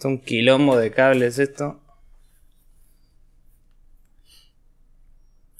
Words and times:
Es 0.00 0.06
un 0.06 0.18
quilombo 0.18 0.78
de 0.78 0.92
cables 0.92 1.38
esto. 1.38 1.78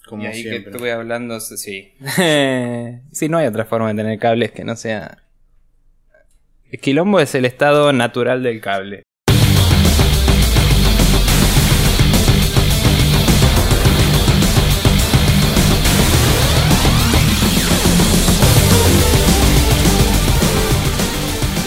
Como 0.07 0.23
y 0.23 0.25
ahí 0.25 0.41
siempre. 0.41 0.63
que 0.63 0.69
estuve 0.71 0.91
hablando, 0.91 1.39
sí. 1.39 1.93
sí, 3.11 3.29
no 3.29 3.37
hay 3.37 3.45
otra 3.45 3.65
forma 3.65 3.89
de 3.89 4.01
tener 4.01 4.17
cables 4.17 4.51
que 4.51 4.63
no 4.63 4.75
sea. 4.75 5.19
El 6.71 6.79
quilombo 6.79 7.19
es 7.19 7.35
el 7.35 7.45
estado 7.45 7.93
natural 7.93 8.41
del 8.41 8.61
cable. 8.61 9.03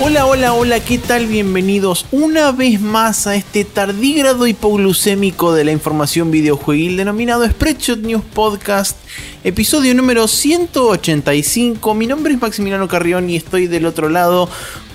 Hola, 0.06 0.26
hola, 0.26 0.52
hola, 0.52 0.80
¿qué 0.80 0.98
tal? 0.98 1.24
Bienvenidos 1.24 2.04
una 2.12 2.52
vez 2.52 2.78
más 2.78 3.26
a 3.26 3.36
este 3.36 3.64
tardígrado 3.64 4.46
hipoglucémico 4.46 5.54
de 5.54 5.64
la 5.64 5.72
información 5.72 6.30
videojueguil 6.30 6.98
denominado 6.98 7.48
Spreadshot 7.48 8.00
News 8.00 8.22
Podcast, 8.34 8.98
episodio 9.44 9.94
número 9.94 10.28
185. 10.28 11.94
Mi 11.94 12.06
nombre 12.06 12.34
es 12.34 12.40
Maximiliano 12.40 12.86
Carrión 12.86 13.30
y 13.30 13.36
estoy 13.36 13.66
del 13.66 13.86
otro 13.86 14.10
lado 14.10 14.50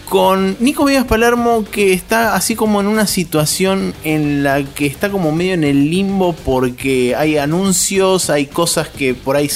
con 0.10 0.56
Nico 0.60 0.86
Vegas 0.86 1.06
Palermo 1.06 1.66
que 1.66 1.92
está 1.92 2.36
así 2.36 2.56
como 2.56 2.80
en 2.80 2.86
una 2.86 3.08
situación 3.08 3.96
en 4.04 4.44
la 4.44 4.64
que 4.64 4.86
está 4.86 5.10
como 5.10 5.32
medio 5.32 5.56
en 5.56 5.64
el 5.64 5.90
limbo 5.90 6.34
porque 6.34 7.16
hay 7.16 7.38
anuncios, 7.38 8.30
hay 8.30 8.46
cosas 8.46 8.90
que 8.90 9.16
por 9.16 9.38
ahí... 9.38 9.50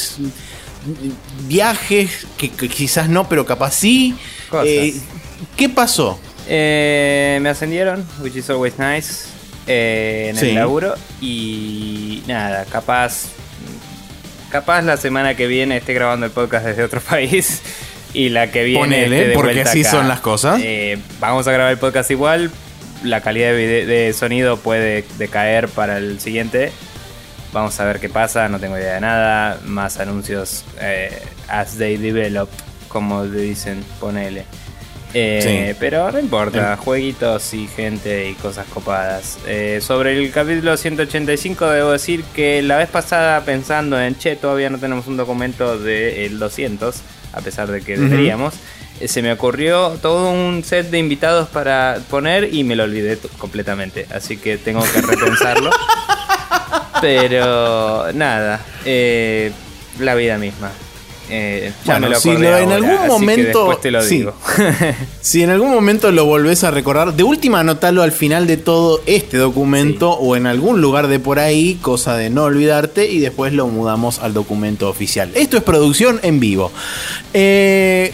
Viajes 1.48 2.28
que, 2.38 2.50
que 2.50 2.68
quizás 2.68 3.08
no, 3.08 3.30
pero 3.30 3.46
capaz 3.46 3.76
sí. 3.76 4.16
Cosas. 4.50 4.68
Eh, 4.68 4.94
¿Qué 5.56 5.70
pasó? 5.70 6.20
Eh, 6.48 7.40
me 7.42 7.50
ascendieron, 7.50 8.06
which 8.22 8.36
is 8.36 8.50
always 8.50 8.78
nice, 8.78 9.26
eh, 9.68 10.28
en 10.30 10.38
Sí. 10.38 10.50
el 10.50 10.56
laburo. 10.56 10.96
Y 11.22 12.24
nada, 12.28 12.66
capaz. 12.66 13.28
Capaz 14.52 14.84
la 14.84 14.98
semana 14.98 15.36
que 15.36 15.48
viene 15.48 15.78
esté 15.78 15.94
grabando 15.94 16.26
el 16.26 16.32
podcast 16.32 16.66
desde 16.66 16.84
otro 16.84 17.02
país. 17.10 17.62
Y 18.14 18.30
la 18.30 18.52
que 18.52 18.64
viene. 18.64 18.80
Ponele, 18.80 19.18
esté 19.18 19.28
de 19.30 19.34
porque 19.34 19.62
así 19.62 19.82
acá. 19.82 19.92
son 19.92 20.08
las 20.08 20.20
cosas. 20.20 20.62
Eh, 20.64 21.00
vamos 21.20 21.48
a 21.48 21.52
grabar 21.52 21.72
el 21.72 21.80
podcast 21.80 22.12
igual. 22.12 22.52
La 23.04 23.22
calidad 23.22 23.50
de, 23.52 23.86
de 23.86 24.14
sonido 24.14 24.58
puede 24.58 25.04
decaer 25.18 25.68
para 25.68 25.98
el 25.98 26.20
siguiente. 26.20 26.72
Vamos 27.52 27.80
a 27.80 27.86
ver 27.86 28.00
qué 28.00 28.10
pasa, 28.10 28.48
no 28.50 28.60
tengo 28.60 28.78
idea 28.78 28.96
de 28.96 29.02
nada. 29.02 29.60
Más 29.66 30.00
anuncios 30.00 30.64
eh, 30.80 31.20
as 31.48 31.78
they 31.78 31.98
develop, 31.98 32.50
como 32.88 33.26
dicen, 33.26 33.84
ponele. 34.00 34.46
Eh, 35.14 35.70
Sí. 35.72 35.78
Pero 35.80 36.12
no 36.12 36.20
importa, 36.20 36.76
jueguitos 36.78 37.54
y 37.54 37.68
gente 37.68 38.30
y 38.30 38.34
cosas 38.34 38.66
copadas. 38.74 39.38
Eh, 39.48 39.80
sobre 39.82 40.18
el 40.18 40.32
capítulo 40.32 40.76
185 40.76 41.70
debo 41.70 41.92
decir 41.92 42.24
que 42.36 42.62
la 42.62 42.78
vez 42.78 42.90
pasada 42.90 43.42
pensando 43.42 44.00
en, 44.02 44.18
che, 44.18 44.36
todavía 44.36 44.70
no 44.70 44.80
tenemos 44.80 45.06
un 45.08 45.18
documento 45.18 45.78
del 45.78 46.40
200, 46.40 46.96
a 47.34 47.42
pesar 47.42 47.70
de 47.70 47.82
que 47.82 47.98
deberíamos, 47.98 48.56
eh, 49.00 49.08
se 49.08 49.22
me 49.22 49.32
ocurrió 49.32 49.98
todo 50.02 50.32
un 50.32 50.64
set 50.64 50.90
de 50.90 50.98
invitados 51.00 51.48
para 51.50 52.00
poner 52.10 52.54
y 52.54 52.64
me 52.64 52.76
lo 52.76 52.84
olvidé 52.84 53.18
completamente. 53.38 54.08
Así 54.14 54.38
que 54.38 54.58
tengo 54.58 54.82
que 54.84 55.02
repensarlo. 55.02 55.70
Pero 57.02 58.12
nada, 58.14 58.62
eh, 58.86 59.52
la 60.00 60.16
vida 60.16 60.38
misma. 60.38 60.72
Eh, 61.30 61.72
ya 61.86 61.94
Bueno, 61.94 62.08
me 62.10 62.14
lo 62.16 62.20
si 62.20 62.32
lo- 62.34 62.38
en 62.58 62.72
ahora, 62.72 62.76
algún 62.76 63.08
momento- 63.08 63.60
después 63.60 63.82
te 63.82 63.92
lo 63.92 64.02
sí. 64.04 64.18
digo. 64.18 64.34
Si 65.22 65.42
en 65.42 65.50
algún 65.52 65.72
momento 65.72 66.12
lo 66.12 66.26
volvés 66.26 66.64
a 66.66 66.72
recordar, 66.72 67.14
de 67.14 67.24
última 67.24 67.62
anotalo 67.62 68.02
al 68.04 68.12
final 68.12 68.46
de 68.46 68.58
todo 68.58 69.02
este 69.06 69.38
documento 69.38 70.12
o 70.12 70.36
en 70.36 70.48
algún 70.48 70.82
lugar 70.82 71.08
de 71.08 71.20
por 71.20 71.40
ahí, 71.40 71.76
cosa 71.82 72.18
de 72.18 72.30
no 72.30 72.44
olvidarte, 72.44 73.10
y 73.10 73.20
después 73.20 73.54
lo 73.54 73.68
mudamos 73.68 74.20
al 74.20 74.34
documento 74.34 74.90
oficial. 74.90 75.32
Esto 75.34 75.56
es 75.58 75.64
producción 75.64 76.20
en 76.24 76.40
vivo. 76.42 76.72
Eh, 77.34 78.12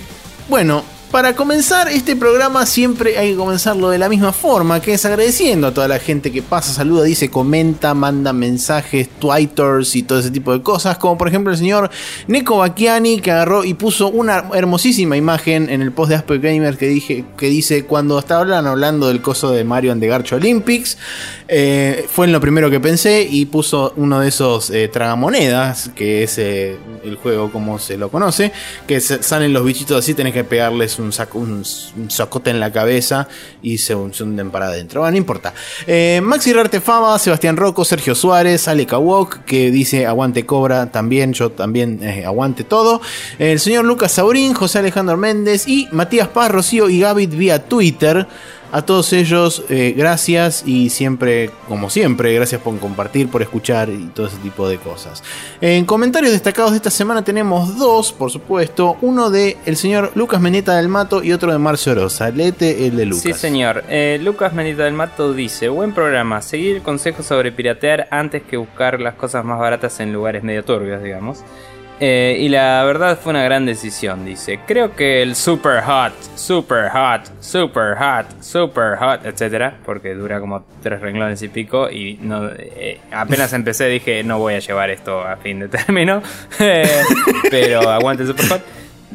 bueno. 0.48 0.84
Para 1.12 1.36
comenzar 1.36 1.88
este 1.88 2.16
programa 2.16 2.68
siempre 2.68 3.18
hay 3.18 3.31
que 3.31 3.36
comenzarlo 3.36 3.90
de 3.90 3.97
la 3.97 4.09
misma 4.09 4.31
forma, 4.31 4.80
que 4.80 4.94
es 4.94 5.06
agradeciendo 5.06 5.66
a 5.66 5.74
toda 5.74 5.88
la 5.88 5.97
gente 5.97 6.31
que 6.31 6.44
pasa, 6.44 6.72
saluda, 6.72 7.03
dice, 7.03 7.31
comenta, 7.31 7.96
manda 7.96 8.31
mensajes, 8.31 9.09
twitters 9.18 9.96
y 9.96 10.03
todo 10.03 10.19
ese 10.19 10.30
tipo 10.30 10.53
de 10.53 10.62
cosas, 10.62 11.00
como 11.00 11.18
por 11.18 11.28
ejemplo 11.28 11.52
el 11.52 11.58
señor 11.58 11.90
Neko 12.28 12.58
Bakiani 12.58 13.22
que 13.22 13.31
agarró 13.31 13.64
y 13.64 13.74
puso 13.74 14.09
una 14.09 14.52
hermosísima 14.53 15.18
imagen 15.18 15.72
en 15.72 15.81
el 15.81 15.92
post 15.92 16.09
de 16.09 16.16
Aspect 16.18 16.44
Gamer 16.44 16.78
que, 16.78 16.88
dije, 16.88 17.25
que 17.36 17.48
dice 17.48 17.86
cuando 17.86 18.19
estaban 18.19 18.68
hablando 18.68 19.08
del 19.08 19.24
coso 19.24 19.50
de 19.50 19.64
Mario 19.64 19.92
and 19.92 20.02
the 20.02 20.08
Garcho 20.08 20.36
Olympics, 20.36 21.00
eh, 21.48 22.06
fue 22.08 22.28
en 22.28 22.34
lo 22.34 22.40
primero 22.40 22.69
que 22.69 22.80
pensé 22.80 23.28
y 23.28 23.48
puso 23.48 23.94
uno 23.96 24.19
de 24.19 24.28
esos 24.28 24.69
eh, 24.69 24.88
tragamonedas, 24.88 25.90
que 25.96 26.22
es 26.22 26.38
eh, 26.38 26.78
el 27.03 27.16
juego 27.16 27.52
como 27.52 27.80
se 27.80 27.98
lo 27.98 28.09
conoce, 28.09 28.52
que 28.86 29.02
salen 29.02 29.53
los 29.53 29.66
bichitos 29.66 29.98
así, 29.98 30.14
tenés 30.14 30.36
que 30.36 30.44
pegarles 30.44 30.99
un, 31.00 31.12
saco, 31.14 31.40
un, 31.40 31.64
socote 32.10 32.50
en 32.50 32.60
la 32.60 32.72
cabeza 32.72 33.28
y 33.62 33.78
se, 33.78 33.96
hun- 33.96 34.14
se 34.14 34.24
hunden 34.24 34.52
para 34.52 34.68
adentro. 34.68 35.02
Bueno, 35.02 35.12
no 35.12 35.18
importa. 35.18 35.54
Eh, 35.88 36.20
Maxi 36.24 36.54
Rartefama, 36.54 37.18
Sebastián 37.20 37.58
Rocco, 37.58 37.86
Sergio 37.86 38.16
Suárez, 38.16 38.68
Ale 38.68 38.86
Kawok, 38.86 39.44
que 39.46 39.72
dice 39.72 40.06
aguante 40.06 40.46
Cobra 40.46 40.92
también, 40.92 41.34
yo 41.34 41.52
también 41.52 42.00
eh, 42.04 42.26
aguante 42.26 42.64
todo. 42.64 43.02
El 43.38 43.60
señor 43.60 43.86
Lucas 43.86 44.12
Saurín, 44.14 44.54
José 44.54 44.80
Alejandro 44.80 45.18
Méndez 45.18 45.68
y 45.68 45.88
Matías 45.92 46.28
Paz, 46.28 46.52
Rocío 46.52 46.90
y 46.90 47.00
Gavit 47.00 47.31
vía 47.31 47.64
Twitter. 47.66 48.28
A 48.72 48.84
todos 48.84 49.13
ellos, 49.13 49.63
eh, 49.69 49.96
gracias 49.97 50.63
y 50.63 50.91
siempre, 50.91 51.50
como 51.68 51.90
siempre, 51.90 52.34
gracias 52.34 52.62
por 52.62 52.78
compartir, 52.78 53.28
por 53.28 53.41
escuchar 53.41 53.90
y 53.90 54.06
todo 54.13 54.28
ese 54.28 54.38
tipo 54.38 54.69
de 54.69 54.78
cosas. 54.78 55.24
En 55.59 55.85
comentarios 55.85 56.31
destacados 56.31 56.72
de 56.72 56.78
esta 56.78 56.91
semana 56.91 57.24
tenemos 57.24 57.78
dos, 57.80 58.13
por 58.13 58.30
supuesto. 58.30 58.97
Uno 59.02 59.31
de 59.31 59.57
el 59.66 59.75
señor 59.75 60.12
Lucas 60.13 60.40
Meneta 60.40 60.78
del 60.78 60.88
Mato 60.88 61.24
y 61.24 61.31
otro 61.31 61.52
de 61.52 61.57
Marcio 61.57 61.96
Rosa. 61.96 62.30
Lete 62.30 62.85
el 62.85 62.96
de 62.96 63.06
Lucas. 63.07 63.24
Sí, 63.24 63.34
señor. 63.34 63.84
Eh, 63.90 64.19
Lucas 64.22 64.53
Menita 64.53 64.84
del 64.84 64.94
Mato 64.94 65.34
dice: 65.34 65.69
Buen 65.69 65.94
programa. 65.94 66.41
Seguir 66.44 66.75
el 66.75 66.81
consejo 66.84 67.24
sobre 67.24 67.51
piratear 67.51 68.07
antes 68.12 68.44
que 68.44 68.57
buscar 68.57 69.01
las 69.01 69.16
cosas 69.16 69.44
más 69.44 69.59
baratas 69.59 70.00
en 70.00 70.13
lugares 70.13 70.44
medio 70.44 70.63
turbios, 70.63 71.01
digamos. 71.01 71.44
Eh, 72.00 72.38
y 72.40 72.48
la 72.48 72.84
verdad 72.86 73.20
fue 73.22 73.32
una 73.32 73.44
gran 73.44 73.66
decisión, 73.66 74.26
dice. 74.26 74.62
Creo 74.66 74.96
que 74.96 75.22
el 75.22 75.36
super 75.36 75.82
hot, 75.84 76.14
super 76.36 76.90
hot, 76.90 77.30
super 77.42 77.98
hot, 77.98 78.42
super 78.42 78.98
hot, 78.98 79.26
etcétera, 79.26 79.78
porque 79.86 80.14
dura 80.16 80.40
como 80.40 80.64
tres 80.82 81.02
renglones 81.02 81.42
y 81.42 81.50
pico. 81.50 81.90
Y 81.90 82.18
no, 82.22 82.50
eh, 82.58 83.02
apenas 83.12 83.52
empecé 83.54 83.88
dije: 83.88 84.24
No 84.24 84.40
voy 84.40 84.54
a 84.54 84.60
llevar 84.60 84.90
esto 84.90 85.22
a 85.22 85.36
fin 85.38 85.60
de 85.60 85.68
término. 85.68 86.22
Eh, 86.62 87.04
pero 87.50 87.90
aguante 87.90 88.26
super 88.26 88.46
hot. 88.48 88.62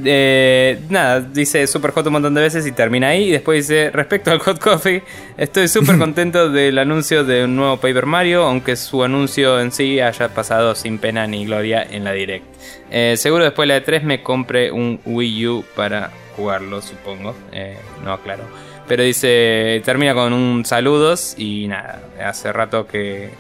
Eh, 0.03 0.81
nada, 0.88 1.21
dice 1.21 1.66
super 1.69 1.93
hot 1.93 2.06
un 2.06 2.15
montón 2.15 2.34
de 2.34 2.41
veces 2.41 2.66
y 2.66 2.72
termina 2.72 3.09
ahí. 3.09 3.28
Y 3.28 3.31
después 3.31 3.69
dice: 3.69 3.91
Respecto 3.91 4.31
al 4.31 4.38
hot 4.41 4.59
coffee, 4.59 5.03
estoy 5.37 5.69
súper 5.69 5.99
contento 5.99 6.50
del 6.50 6.78
anuncio 6.78 7.25
de 7.25 7.44
un 7.44 7.56
nuevo 7.56 7.77
Paper 7.77 8.06
Mario, 8.06 8.44
aunque 8.44 8.77
su 8.77 9.04
anuncio 9.04 9.60
en 9.60 9.71
sí 9.71 10.00
haya 10.00 10.28
pasado 10.31 10.75
sin 10.75 10.99
pena 10.99 11.27
ni 11.27 11.47
gloria 11.47 11.87
en 11.88 12.04
la 12.04 12.12
direct. 12.12 12.44
Eh, 12.91 13.16
seguro 13.16 13.44
después 13.44 13.69
de 13.69 13.75
la 13.75 13.84
E3 13.84 14.03
me 14.03 14.22
compre 14.22 14.72
un 14.72 15.00
Wii 15.04 15.47
U 15.49 15.65
para 15.77 16.10
jugarlo, 16.37 16.83
supongo. 16.83 17.34
Eh, 17.53 17.77
no 18.04 18.12
aclaro. 18.12 18.44
Pero 18.88 19.03
dice: 19.04 19.81
Termina 19.84 20.15
con 20.15 20.33
un 20.33 20.65
saludos 20.65 21.34
y 21.38 21.69
nada, 21.69 22.03
hace 22.25 22.53
rato 22.53 22.88
que, 22.88 23.31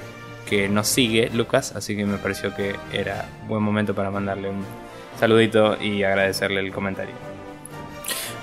que 0.48 0.68
nos 0.68 0.86
sigue 0.86 1.30
Lucas, 1.34 1.74
así 1.74 1.96
que 1.96 2.04
me 2.04 2.18
pareció 2.18 2.54
que 2.54 2.76
era 2.92 3.26
buen 3.48 3.62
momento 3.62 3.92
para 3.94 4.10
mandarle 4.10 4.50
un 4.50 4.83
saludito 5.18 5.76
y 5.80 6.02
agradecerle 6.02 6.60
el 6.60 6.72
comentario. 6.72 7.14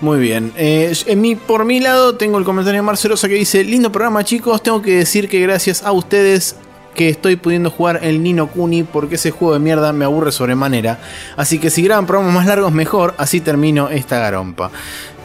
Muy 0.01 0.19
bien. 0.19 0.51
Eh, 0.57 0.93
en 1.05 1.21
mi, 1.21 1.35
por 1.35 1.63
mi 1.63 1.79
lado 1.79 2.15
tengo 2.15 2.39
el 2.39 2.43
comentario 2.43 2.79
de 2.79 2.81
Marcelosa 2.81 3.27
que 3.27 3.35
dice, 3.35 3.63
lindo 3.63 3.91
programa 3.91 4.23
chicos, 4.23 4.63
tengo 4.63 4.81
que 4.81 4.97
decir 4.97 5.29
que 5.29 5.39
gracias 5.39 5.83
a 5.83 5.91
ustedes 5.91 6.55
que 6.95 7.09
estoy 7.09 7.35
pudiendo 7.35 7.69
jugar 7.69 7.99
el 8.03 8.21
Nino 8.21 8.47
Kuni 8.47 8.83
porque 8.83 9.15
ese 9.15 9.31
juego 9.31 9.53
de 9.53 9.59
mierda 9.59 9.93
me 9.93 10.05
aburre 10.05 10.31
sobremanera. 10.31 10.99
Así 11.37 11.59
que 11.59 11.69
si 11.69 11.83
graban 11.83 12.05
programas 12.05 12.33
más 12.33 12.45
largos 12.47 12.71
mejor, 12.71 13.13
así 13.17 13.41
termino 13.41 13.89
esta 13.89 14.19
garompa. 14.19 14.71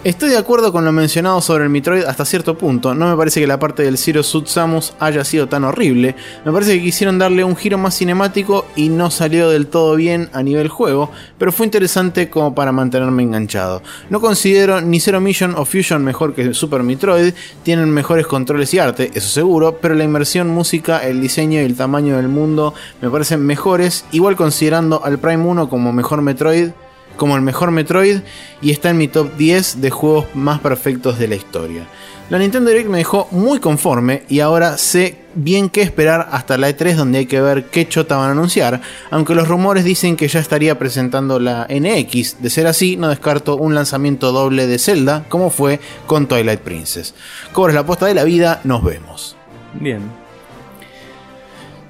Estoy 0.06 0.30
de 0.30 0.38
acuerdo 0.38 0.70
con 0.70 0.84
lo 0.84 0.92
mencionado 0.92 1.40
sobre 1.40 1.64
el 1.64 1.70
Metroid 1.70 2.04
hasta 2.04 2.24
cierto 2.24 2.56
punto. 2.56 2.94
No 2.94 3.10
me 3.10 3.16
parece 3.16 3.40
que 3.40 3.46
la 3.48 3.58
parte 3.58 3.82
del 3.82 3.98
Zero 3.98 4.22
Suit 4.22 4.46
Samus 4.46 4.92
haya 5.00 5.24
sido 5.24 5.48
tan 5.48 5.64
horrible. 5.64 6.14
Me 6.44 6.52
parece 6.52 6.74
que 6.74 6.82
quisieron 6.84 7.18
darle 7.18 7.42
un 7.42 7.56
giro 7.56 7.76
más 7.76 7.96
cinemático 7.98 8.66
y 8.76 8.88
no 8.88 9.10
salió 9.10 9.50
del 9.50 9.66
todo 9.66 9.96
bien 9.96 10.30
a 10.32 10.44
nivel 10.44 10.68
juego, 10.68 11.10
pero 11.38 11.50
fue 11.50 11.66
interesante 11.66 12.30
como 12.30 12.54
para 12.54 12.70
mantenerme 12.70 13.24
enganchado. 13.24 13.82
No 14.08 14.20
considero 14.20 14.80
ni 14.80 15.00
Zero 15.00 15.20
Mission 15.20 15.56
o 15.56 15.64
Fusion 15.64 16.04
mejor 16.04 16.36
que 16.36 16.54
Super 16.54 16.84
Metroid, 16.84 17.34
tienen 17.64 17.90
mejores 17.90 18.28
controles 18.28 18.72
y 18.74 18.78
arte, 18.78 19.10
eso 19.12 19.28
seguro, 19.28 19.78
pero 19.82 19.96
la 19.96 20.04
inmersión, 20.04 20.50
música, 20.50 20.98
el 20.98 21.20
diseño 21.20 21.60
y 21.60 21.64
el 21.64 21.74
tamaño 21.74 22.16
del 22.16 22.28
mundo 22.28 22.74
me 23.02 23.10
parecen 23.10 23.44
mejores, 23.44 24.04
igual 24.12 24.36
considerando 24.36 25.04
al 25.04 25.18
Prime 25.18 25.42
1 25.42 25.68
como 25.68 25.92
mejor 25.92 26.22
Metroid 26.22 26.70
como 27.16 27.36
el 27.36 27.42
mejor 27.42 27.70
Metroid 27.70 28.20
y 28.62 28.70
está 28.70 28.90
en 28.90 28.98
mi 28.98 29.08
top 29.08 29.36
10 29.36 29.80
de 29.80 29.90
juegos 29.90 30.26
más 30.34 30.60
perfectos 30.60 31.18
de 31.18 31.28
la 31.28 31.34
historia. 31.34 31.86
La 32.28 32.38
Nintendo 32.38 32.70
Direct 32.70 32.88
me 32.88 32.98
dejó 32.98 33.28
muy 33.30 33.60
conforme 33.60 34.24
y 34.28 34.40
ahora 34.40 34.78
sé 34.78 35.16
bien 35.36 35.68
qué 35.68 35.82
esperar 35.82 36.28
hasta 36.32 36.58
la 36.58 36.68
E3 36.68 36.96
donde 36.96 37.18
hay 37.18 37.26
que 37.26 37.40
ver 37.40 37.66
qué 37.66 37.86
chota 37.86 38.16
van 38.16 38.30
a 38.30 38.32
anunciar, 38.32 38.80
aunque 39.12 39.36
los 39.36 39.46
rumores 39.46 39.84
dicen 39.84 40.16
que 40.16 40.26
ya 40.26 40.40
estaría 40.40 40.76
presentando 40.76 41.38
la 41.38 41.68
NX. 41.70 42.42
De 42.42 42.50
ser 42.50 42.66
así, 42.66 42.96
no 42.96 43.08
descarto 43.08 43.56
un 43.56 43.76
lanzamiento 43.76 44.32
doble 44.32 44.66
de 44.66 44.80
Zelda 44.80 45.24
como 45.28 45.50
fue 45.50 45.78
con 46.08 46.26
Twilight 46.26 46.60
Princess. 46.60 47.14
Cobras 47.52 47.74
la 47.74 47.82
aposta 47.82 48.06
de 48.06 48.14
la 48.14 48.24
vida, 48.24 48.60
nos 48.64 48.82
vemos. 48.82 49.36
Bien. 49.74 50.25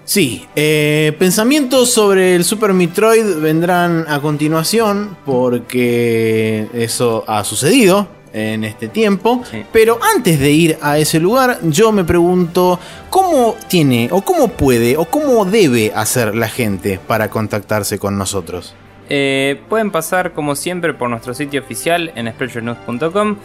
Sí, 0.07 0.47
eh, 0.55 1.17
pensamientos 1.19 1.91
sobre 1.93 2.37
el 2.37 2.45
Super 2.45 2.73
Metroid 2.73 3.41
vendrán 3.41 4.05
a 4.09 4.21
continuación 4.21 5.17
porque 5.27 6.69
eso 6.73 7.25
ha 7.27 7.43
sucedido 7.43 8.07
en 8.33 8.63
este 8.63 8.87
tiempo. 8.87 9.43
Sí. 9.51 9.65
Pero 9.73 9.99
antes 10.15 10.39
de 10.39 10.53
ir 10.53 10.79
a 10.81 10.99
ese 10.99 11.19
lugar, 11.19 11.59
yo 11.65 11.91
me 11.91 12.05
pregunto 12.05 12.79
cómo 13.11 13.57
tiene 13.67 14.09
o 14.13 14.23
cómo 14.23 14.47
puede 14.47 14.97
o 14.97 15.07
cómo 15.07 15.45
debe 15.45 15.93
hacer 15.93 16.37
la 16.37 16.49
gente 16.49 17.01
para 17.05 17.29
contactarse 17.29 17.99
con 17.99 18.17
nosotros. 18.17 18.75
Eh, 19.09 19.61
pueden 19.69 19.91
pasar 19.91 20.33
como 20.33 20.57
siempre 20.57 20.95
por 20.95 21.09
nuestro 21.11 21.35
sitio 21.35 21.61
oficial 21.61 22.13
en 22.17 22.31
spreadshirt.com 22.31 23.37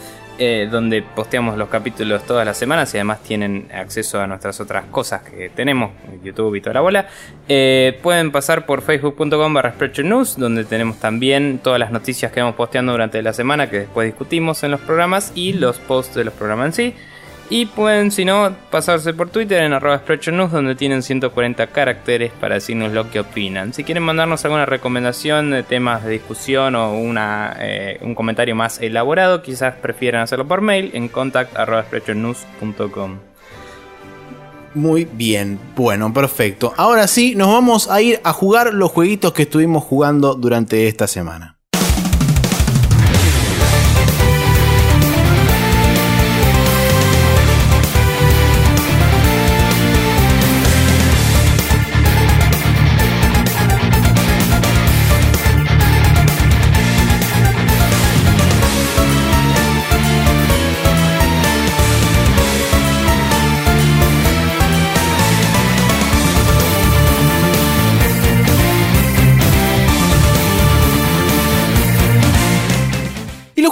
eh, 0.43 0.67
donde 0.71 1.03
posteamos 1.03 1.55
los 1.55 1.69
capítulos 1.69 2.23
todas 2.23 2.47
las 2.47 2.57
semanas 2.57 2.91
y 2.95 2.97
además 2.97 3.21
tienen 3.21 3.67
acceso 3.71 4.19
a 4.19 4.25
nuestras 4.25 4.59
otras 4.59 4.85
cosas 4.85 5.21
que 5.21 5.49
tenemos, 5.49 5.91
YouTube 6.23 6.55
y 6.55 6.61
toda 6.61 6.73
la 6.75 6.81
bola. 6.81 7.07
Eh, 7.47 7.99
pueden 8.01 8.31
pasar 8.31 8.65
por 8.65 8.81
facebook.com 8.81 9.53
barra 9.53 9.75
donde 10.37 10.63
tenemos 10.63 10.97
también 10.99 11.59
todas 11.59 11.79
las 11.79 11.91
noticias 11.91 12.31
que 12.31 12.39
vamos 12.39 12.55
posteando 12.55 12.93
durante 12.93 13.21
la 13.21 13.33
semana 13.33 13.69
que 13.69 13.81
después 13.81 14.07
discutimos 14.07 14.63
en 14.63 14.71
los 14.71 14.79
programas 14.79 15.31
y 15.35 15.53
los 15.53 15.77
posts 15.77 16.15
de 16.15 16.23
los 16.23 16.33
programas 16.33 16.67
en 16.67 16.73
sí. 16.73 16.95
Y 17.53 17.65
pueden, 17.65 18.11
si 18.11 18.23
no, 18.23 18.55
pasarse 18.69 19.13
por 19.13 19.29
Twitter 19.29 19.61
en 19.61 19.73
arroba 19.73 20.01
News, 20.31 20.51
donde 20.53 20.73
tienen 20.73 21.03
140 21.03 21.67
caracteres 21.67 22.31
para 22.39 22.55
decirnos 22.55 22.93
lo 22.93 23.11
que 23.11 23.19
opinan. 23.19 23.73
Si 23.73 23.83
quieren 23.83 24.03
mandarnos 24.03 24.45
alguna 24.45 24.65
recomendación 24.65 25.51
de 25.51 25.61
temas 25.61 26.05
de 26.05 26.11
discusión 26.11 26.75
o 26.75 26.93
una, 26.93 27.57
eh, 27.59 27.99
un 28.03 28.15
comentario 28.15 28.55
más 28.55 28.81
elaborado, 28.81 29.41
quizás 29.41 29.75
prefieran 29.75 30.21
hacerlo 30.21 30.47
por 30.47 30.61
mail 30.61 30.91
en 30.93 31.09
contact. 31.09 31.53
Muy 34.73 35.03
bien, 35.11 35.59
bueno, 35.75 36.13
perfecto. 36.13 36.73
Ahora 36.77 37.05
sí, 37.07 37.35
nos 37.35 37.49
vamos 37.49 37.89
a 37.89 38.01
ir 38.01 38.21
a 38.23 38.31
jugar 38.31 38.73
los 38.73 38.91
jueguitos 38.91 39.33
que 39.33 39.41
estuvimos 39.41 39.83
jugando 39.83 40.35
durante 40.35 40.87
esta 40.87 41.05
semana. 41.05 41.60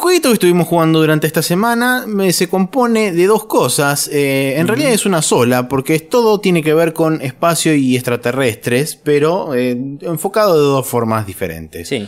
Jueguitos 0.01 0.29
que 0.29 0.33
estuvimos 0.35 0.67
jugando 0.67 0.99
durante 1.01 1.27
esta 1.27 1.41
semana 1.41 2.05
me- 2.07 2.31
se 2.31 2.47
compone 2.47 3.11
de 3.11 3.27
dos 3.27 3.45
cosas. 3.45 4.09
Eh, 4.11 4.55
en 4.57 4.65
realidad 4.67 4.91
es 4.91 5.05
una 5.05 5.21
sola, 5.21 5.67
porque 5.67 5.95
es- 5.95 6.09
todo 6.09 6.39
tiene 6.39 6.63
que 6.63 6.73
ver 6.73 6.93
con 6.93 7.21
espacio 7.21 7.75
y 7.75 7.95
extraterrestres, 7.95 8.95
pero 8.95 9.53
eh, 9.55 9.77
enfocado 10.01 10.53
de 10.55 10.61
dos 10.67 10.87
formas 10.87 11.27
diferentes. 11.27 11.89
Sí. 11.89 12.07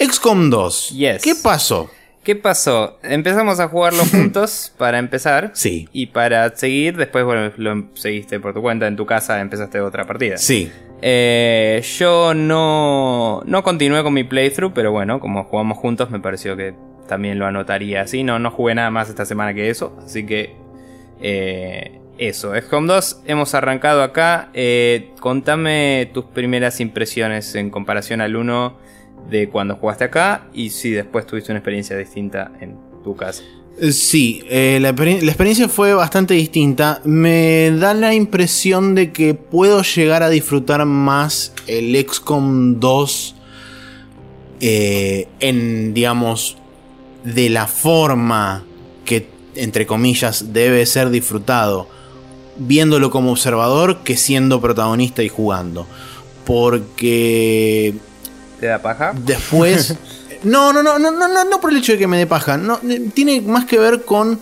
XCOM 0.00 0.50
2. 0.50 0.90
Yes. 0.90 1.22
¿Qué 1.22 1.34
pasó? 1.40 1.88
¿Qué 2.24 2.34
pasó? 2.36 2.98
Empezamos 3.04 3.60
a 3.60 3.68
jugarlo 3.68 4.04
juntos 4.10 4.72
para 4.76 4.98
empezar. 4.98 5.52
Sí. 5.54 5.88
Y 5.92 6.06
para 6.06 6.54
seguir, 6.56 6.96
después, 6.96 7.24
bueno, 7.24 7.52
lo 7.56 7.86
seguiste 7.94 8.40
por 8.40 8.52
tu 8.54 8.60
cuenta 8.60 8.88
en 8.88 8.96
tu 8.96 9.06
casa, 9.06 9.40
empezaste 9.40 9.80
otra 9.80 10.04
partida. 10.04 10.36
Sí. 10.36 10.70
Eh, 11.00 11.82
yo 11.98 12.34
no, 12.34 13.40
no 13.46 13.62
continué 13.62 14.02
con 14.02 14.12
mi 14.14 14.24
playthrough, 14.24 14.72
pero 14.74 14.90
bueno, 14.90 15.20
como 15.20 15.44
jugamos 15.44 15.78
juntos, 15.78 16.10
me 16.10 16.18
pareció 16.20 16.56
que 16.56 16.74
también 17.10 17.38
lo 17.38 17.44
anotaría 17.46 18.00
así. 18.00 18.22
No, 18.24 18.38
no 18.38 18.50
jugué 18.50 18.74
nada 18.74 18.90
más 18.90 19.10
esta 19.10 19.26
semana 19.26 19.52
que 19.52 19.68
eso, 19.68 19.94
así 20.02 20.24
que 20.24 20.54
eh, 21.20 22.00
eso. 22.16 22.54
XCOM 22.54 22.86
2, 22.86 23.22
hemos 23.26 23.54
arrancado 23.54 24.02
acá. 24.02 24.48
Eh, 24.54 25.10
contame 25.20 26.08
tus 26.14 26.24
primeras 26.24 26.80
impresiones 26.80 27.54
en 27.54 27.68
comparación 27.68 28.22
al 28.22 28.36
1 28.36 28.78
de 29.28 29.48
cuando 29.50 29.76
jugaste 29.76 30.04
acá 30.04 30.46
y 30.54 30.70
si 30.70 30.90
después 30.92 31.26
tuviste 31.26 31.52
una 31.52 31.58
experiencia 31.58 31.96
distinta 31.96 32.52
en 32.60 32.76
tu 33.04 33.14
casa. 33.16 33.42
Eh, 33.78 33.92
Sí, 33.92 34.42
eh, 34.48 34.78
la, 34.80 34.90
experien- 34.94 35.20
la 35.22 35.30
experiencia 35.30 35.68
fue 35.68 35.94
bastante 35.94 36.34
distinta. 36.34 37.00
Me 37.04 37.70
da 37.72 37.94
la 37.94 38.14
impresión 38.14 38.94
de 38.94 39.10
que 39.12 39.34
puedo 39.34 39.82
llegar 39.82 40.22
a 40.22 40.28
disfrutar 40.30 40.84
más 40.86 41.54
el 41.66 41.96
XCOM 41.96 42.78
2 42.80 43.36
eh, 44.60 45.28
en, 45.40 45.94
digamos, 45.94 46.58
de 47.24 47.50
la 47.50 47.66
forma 47.66 48.64
que, 49.04 49.28
entre 49.54 49.86
comillas, 49.86 50.52
debe 50.52 50.84
ser 50.86 51.10
disfrutado, 51.10 51.88
viéndolo 52.56 53.10
como 53.10 53.32
observador 53.32 54.02
que 54.04 54.16
siendo 54.16 54.60
protagonista 54.60 55.22
y 55.22 55.28
jugando. 55.28 55.86
Porque 56.44 57.94
¿Te 58.60 58.66
da 58.66 58.80
paja? 58.80 59.12
Después. 59.16 59.96
No, 60.42 60.72
no, 60.72 60.82
no, 60.82 60.98
no, 60.98 61.10
no, 61.10 61.28
no, 61.28 61.44
no 61.44 61.60
por 61.60 61.70
el 61.70 61.76
hecho 61.76 61.92
de 61.92 61.98
que 61.98 62.06
me 62.06 62.16
dé 62.16 62.26
paja. 62.26 62.56
No, 62.56 62.80
tiene 63.12 63.42
más 63.42 63.66
que 63.66 63.78
ver 63.78 64.06
con 64.06 64.40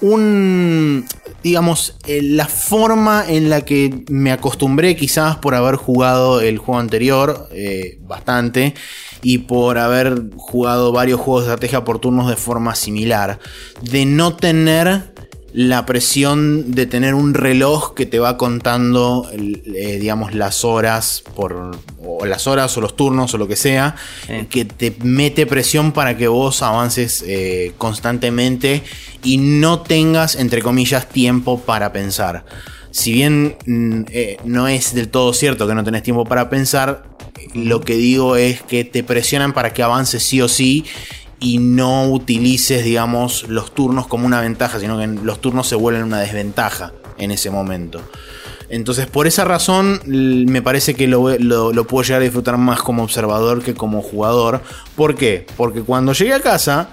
un. 0.00 1.06
digamos, 1.42 1.96
eh, 2.06 2.20
la 2.22 2.46
forma 2.46 3.24
en 3.26 3.50
la 3.50 3.62
que 3.62 4.04
me 4.08 4.32
acostumbré, 4.32 4.96
quizás 4.96 5.36
por 5.36 5.54
haber 5.54 5.76
jugado 5.76 6.40
el 6.40 6.58
juego 6.58 6.80
anterior 6.80 7.48
eh, 7.52 7.98
bastante. 8.02 8.74
Y 9.22 9.38
por 9.38 9.78
haber 9.78 10.24
jugado 10.36 10.92
varios 10.92 11.18
juegos 11.18 11.44
de 11.44 11.52
estrategia 11.52 11.84
por 11.84 11.98
turnos 11.98 12.28
de 12.28 12.36
forma 12.36 12.74
similar. 12.74 13.40
De 13.82 14.04
no 14.04 14.36
tener 14.36 15.14
la 15.56 15.86
presión 15.86 16.72
de 16.72 16.84
tener 16.84 17.14
un 17.14 17.32
reloj 17.32 17.94
que 17.94 18.04
te 18.04 18.18
va 18.18 18.36
contando, 18.36 19.26
eh, 19.32 19.96
digamos, 19.98 20.34
las 20.34 20.66
horas 20.66 21.24
por 21.34 21.78
o 22.04 22.26
las 22.26 22.46
horas 22.46 22.76
o 22.76 22.82
los 22.82 22.94
turnos 22.94 23.32
o 23.32 23.38
lo 23.38 23.48
que 23.48 23.56
sea, 23.56 23.96
Sí. 24.26 24.46
que 24.50 24.66
te 24.66 24.94
mete 25.02 25.46
presión 25.46 25.92
para 25.92 26.18
que 26.18 26.28
vos 26.28 26.60
avances 26.62 27.24
eh, 27.26 27.72
constantemente 27.78 28.82
y 29.24 29.38
no 29.38 29.80
tengas, 29.80 30.36
entre 30.36 30.60
comillas, 30.60 31.08
tiempo 31.08 31.58
para 31.58 31.90
pensar. 31.90 32.44
Si 32.90 33.12
bien 33.12 33.56
mm, 33.64 34.02
eh, 34.10 34.36
no 34.44 34.68
es 34.68 34.94
del 34.94 35.08
todo 35.08 35.32
cierto 35.32 35.66
que 35.66 35.74
no 35.74 35.84
tenés 35.84 36.02
tiempo 36.02 36.26
para 36.26 36.50
pensar, 36.50 37.04
lo 37.54 37.80
que 37.80 37.96
digo 37.96 38.36
es 38.36 38.60
que 38.60 38.84
te 38.84 39.02
presionan 39.02 39.54
para 39.54 39.72
que 39.72 39.82
avances 39.82 40.22
sí 40.22 40.42
o 40.42 40.48
sí 40.48 40.84
y 41.40 41.58
no 41.58 42.08
utilices, 42.10 42.84
digamos, 42.84 43.48
los 43.48 43.74
turnos 43.74 44.06
como 44.06 44.26
una 44.26 44.40
ventaja, 44.40 44.78
sino 44.80 44.98
que 44.98 45.06
los 45.06 45.40
turnos 45.40 45.68
se 45.68 45.74
vuelven 45.74 46.04
una 46.04 46.20
desventaja 46.20 46.92
en 47.18 47.30
ese 47.30 47.50
momento. 47.50 48.00
Entonces, 48.68 49.06
por 49.06 49.26
esa 49.26 49.44
razón, 49.44 50.00
me 50.06 50.60
parece 50.60 50.94
que 50.94 51.06
lo, 51.06 51.36
lo- 51.38 51.72
lo 51.72 51.86
puedo 51.86 52.02
llegar 52.04 52.20
a 52.20 52.24
disfrutar 52.24 52.56
más 52.58 52.82
como 52.82 53.04
observador 53.04 53.62
que 53.62 53.74
como 53.74 54.02
jugador. 54.02 54.60
¿Por 54.96 55.14
qué? 55.14 55.46
Porque 55.56 55.82
cuando 55.82 56.12
llegué 56.14 56.32
a 56.34 56.40
casa, 56.40 56.88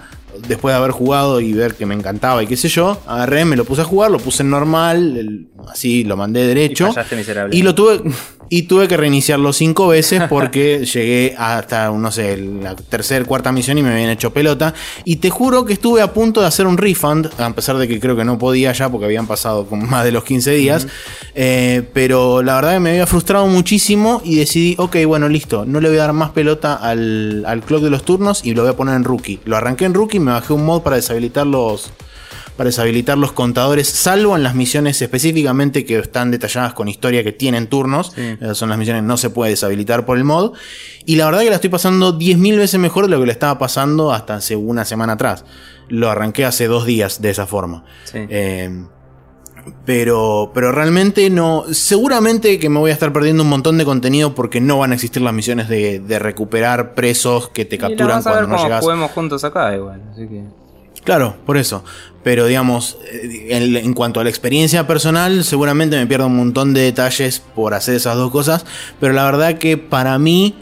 después 0.46 0.72
de 0.72 0.78
haber 0.78 0.92
jugado 0.92 1.40
y 1.40 1.52
ver 1.52 1.74
que 1.74 1.84
me 1.86 1.94
encantaba 1.94 2.42
y 2.42 2.46
qué 2.46 2.56
sé 2.56 2.68
yo, 2.68 3.00
agarré, 3.06 3.44
me 3.44 3.56
lo 3.56 3.64
puse 3.64 3.80
a 3.82 3.84
jugar, 3.84 4.10
lo 4.12 4.18
puse 4.18 4.42
en 4.44 4.50
normal, 4.50 5.16
el- 5.16 5.48
así 5.68 6.04
lo 6.04 6.16
mandé 6.16 6.46
derecho. 6.46 6.86
Y. 6.86 7.58
Y 7.58 7.62
lo 7.62 7.74
tuve. 7.74 8.02
Y 8.48 8.62
tuve 8.62 8.88
que 8.88 8.96
reiniciarlo 8.96 9.52
cinco 9.52 9.88
veces 9.88 10.22
porque 10.28 10.84
llegué 10.92 11.34
hasta, 11.38 11.90
no 11.90 12.10
sé, 12.12 12.36
la 12.36 12.76
tercera, 12.76 13.24
cuarta 13.24 13.52
misión 13.52 13.78
y 13.78 13.82
me 13.82 13.92
habían 13.92 14.10
hecho 14.10 14.32
pelota. 14.32 14.74
Y 15.04 15.16
te 15.16 15.30
juro 15.30 15.64
que 15.64 15.72
estuve 15.72 16.02
a 16.02 16.12
punto 16.12 16.40
de 16.40 16.46
hacer 16.46 16.66
un 16.66 16.76
refund, 16.76 17.30
a 17.38 17.50
pesar 17.50 17.76
de 17.76 17.88
que 17.88 18.00
creo 18.00 18.16
que 18.16 18.24
no 18.24 18.38
podía 18.38 18.72
ya 18.72 18.88
porque 18.88 19.06
habían 19.06 19.26
pasado 19.26 19.66
como 19.66 19.86
más 19.86 20.04
de 20.04 20.12
los 20.12 20.24
15 20.24 20.52
días. 20.52 20.86
Eh, 21.34 21.82
pero 21.92 22.42
la 22.42 22.56
verdad 22.56 22.74
que 22.74 22.80
me 22.80 22.90
había 22.90 23.06
frustrado 23.06 23.46
muchísimo 23.46 24.20
y 24.24 24.36
decidí, 24.36 24.74
ok, 24.78 24.96
bueno, 25.06 25.28
listo, 25.28 25.64
no 25.64 25.80
le 25.80 25.88
voy 25.88 25.98
a 25.98 26.02
dar 26.02 26.12
más 26.12 26.30
pelota 26.30 26.74
al, 26.74 27.44
al 27.46 27.62
clock 27.62 27.82
de 27.82 27.90
los 27.90 28.04
turnos 28.04 28.44
y 28.44 28.54
lo 28.54 28.62
voy 28.62 28.70
a 28.70 28.76
poner 28.76 28.94
en 28.94 29.04
rookie. 29.04 29.40
Lo 29.44 29.56
arranqué 29.56 29.84
en 29.84 29.94
rookie, 29.94 30.18
me 30.18 30.32
bajé 30.32 30.52
un 30.52 30.64
mod 30.64 30.82
para 30.82 30.96
deshabilitar 30.96 31.46
los, 31.46 31.90
para 32.56 32.68
deshabilitar 32.68 33.18
los 33.18 33.32
contadores, 33.32 33.88
salvo 33.88 34.36
en 34.36 34.42
las 34.42 34.54
misiones 34.54 35.02
específicamente 35.02 35.84
que 35.84 35.98
están 35.98 36.30
detalladas 36.30 36.72
con 36.72 36.88
historia 36.88 37.24
que 37.24 37.32
tienen 37.32 37.66
turnos. 37.66 38.12
Sí. 38.14 38.36
Esas 38.40 38.56
son 38.56 38.68
las 38.68 38.78
misiones 38.78 39.02
que 39.02 39.08
no 39.08 39.16
se 39.16 39.30
puede 39.30 39.50
deshabilitar 39.50 40.06
por 40.06 40.16
el 40.16 40.24
mod. 40.24 40.52
Y 41.04 41.16
la 41.16 41.26
verdad 41.26 41.40
que 41.40 41.50
la 41.50 41.56
estoy 41.56 41.70
pasando 41.70 42.18
10.000 42.18 42.56
veces 42.56 42.78
mejor 42.78 43.04
de 43.06 43.10
lo 43.10 43.20
que 43.20 43.26
le 43.26 43.32
estaba 43.32 43.58
pasando 43.58 44.12
hasta 44.12 44.36
hace 44.36 44.56
una 44.56 44.84
semana 44.84 45.14
atrás. 45.14 45.44
lo 45.88 46.08
arranqué 46.10 46.44
hace 46.44 46.66
dos 46.66 46.86
días 46.86 47.20
de 47.20 47.30
esa 47.30 47.46
forma. 47.46 47.84
Sí. 48.04 48.18
Eh, 48.28 48.84
pero, 49.84 50.50
pero 50.54 50.72
realmente 50.72 51.28
no. 51.30 51.64
Seguramente 51.72 52.58
que 52.58 52.68
me 52.68 52.78
voy 52.78 52.90
a 52.90 52.94
estar 52.94 53.12
perdiendo 53.12 53.42
un 53.42 53.48
montón 53.48 53.78
de 53.78 53.84
contenido 53.84 54.34
porque 54.34 54.60
no 54.60 54.78
van 54.78 54.92
a 54.92 54.94
existir 54.94 55.22
las 55.22 55.32
misiones 55.34 55.68
de, 55.68 56.00
de 56.00 56.18
recuperar 56.18 56.94
presos 56.94 57.48
que 57.48 57.64
te 57.64 57.76
Y 57.76 57.78
la 57.78 57.88
capturan 57.88 58.16
vas 58.18 58.26
a 58.26 58.30
ver 58.30 58.38
cuando 58.40 58.56
no 58.56 58.62
llegas. 58.62 58.80
juguemos 58.82 59.10
juntos 59.10 59.42
acá 59.44 59.74
igual, 59.74 60.02
así 60.12 60.28
que... 60.28 60.44
Claro, 61.04 61.36
por 61.46 61.56
eso. 61.56 61.84
Pero 62.22 62.46
digamos, 62.46 62.96
eh, 63.12 63.48
en, 63.50 63.76
en 63.76 63.92
cuanto 63.94 64.20
a 64.20 64.24
la 64.24 64.30
experiencia 64.30 64.86
personal, 64.86 65.44
seguramente 65.44 65.96
me 65.96 66.06
pierdo 66.06 66.26
un 66.28 66.36
montón 66.36 66.72
de 66.72 66.80
detalles 66.80 67.40
por 67.54 67.74
hacer 67.74 67.94
esas 67.96 68.16
dos 68.16 68.30
cosas. 68.30 68.64
Pero 69.00 69.12
la 69.12 69.24
verdad 69.24 69.58
que 69.58 69.76
para 69.76 70.18
mí, 70.18 70.54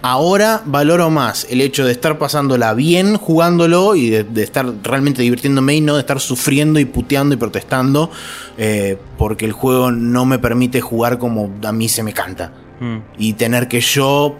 ahora 0.00 0.62
valoro 0.64 1.10
más 1.10 1.44
el 1.50 1.60
hecho 1.60 1.84
de 1.84 1.90
estar 1.90 2.18
pasándola 2.18 2.72
bien 2.74 3.16
jugándolo 3.16 3.96
y 3.96 4.10
de, 4.10 4.22
de 4.22 4.44
estar 4.44 4.72
realmente 4.84 5.22
divirtiéndome 5.22 5.74
y 5.74 5.80
no 5.80 5.94
de 5.94 6.00
estar 6.00 6.20
sufriendo 6.20 6.78
y 6.78 6.84
puteando 6.84 7.34
y 7.34 7.38
protestando. 7.38 8.10
eh, 8.56 8.96
porque 9.18 9.44
el 9.44 9.52
juego 9.52 9.90
no 9.90 10.24
me 10.24 10.38
permite 10.38 10.80
jugar 10.80 11.18
como 11.18 11.50
a 11.64 11.72
mí 11.72 11.88
se 11.88 12.02
me 12.04 12.12
canta 12.12 12.52
Mm. 12.80 12.98
y 13.18 13.32
tener 13.32 13.66
que 13.66 13.80
yo. 13.80 14.36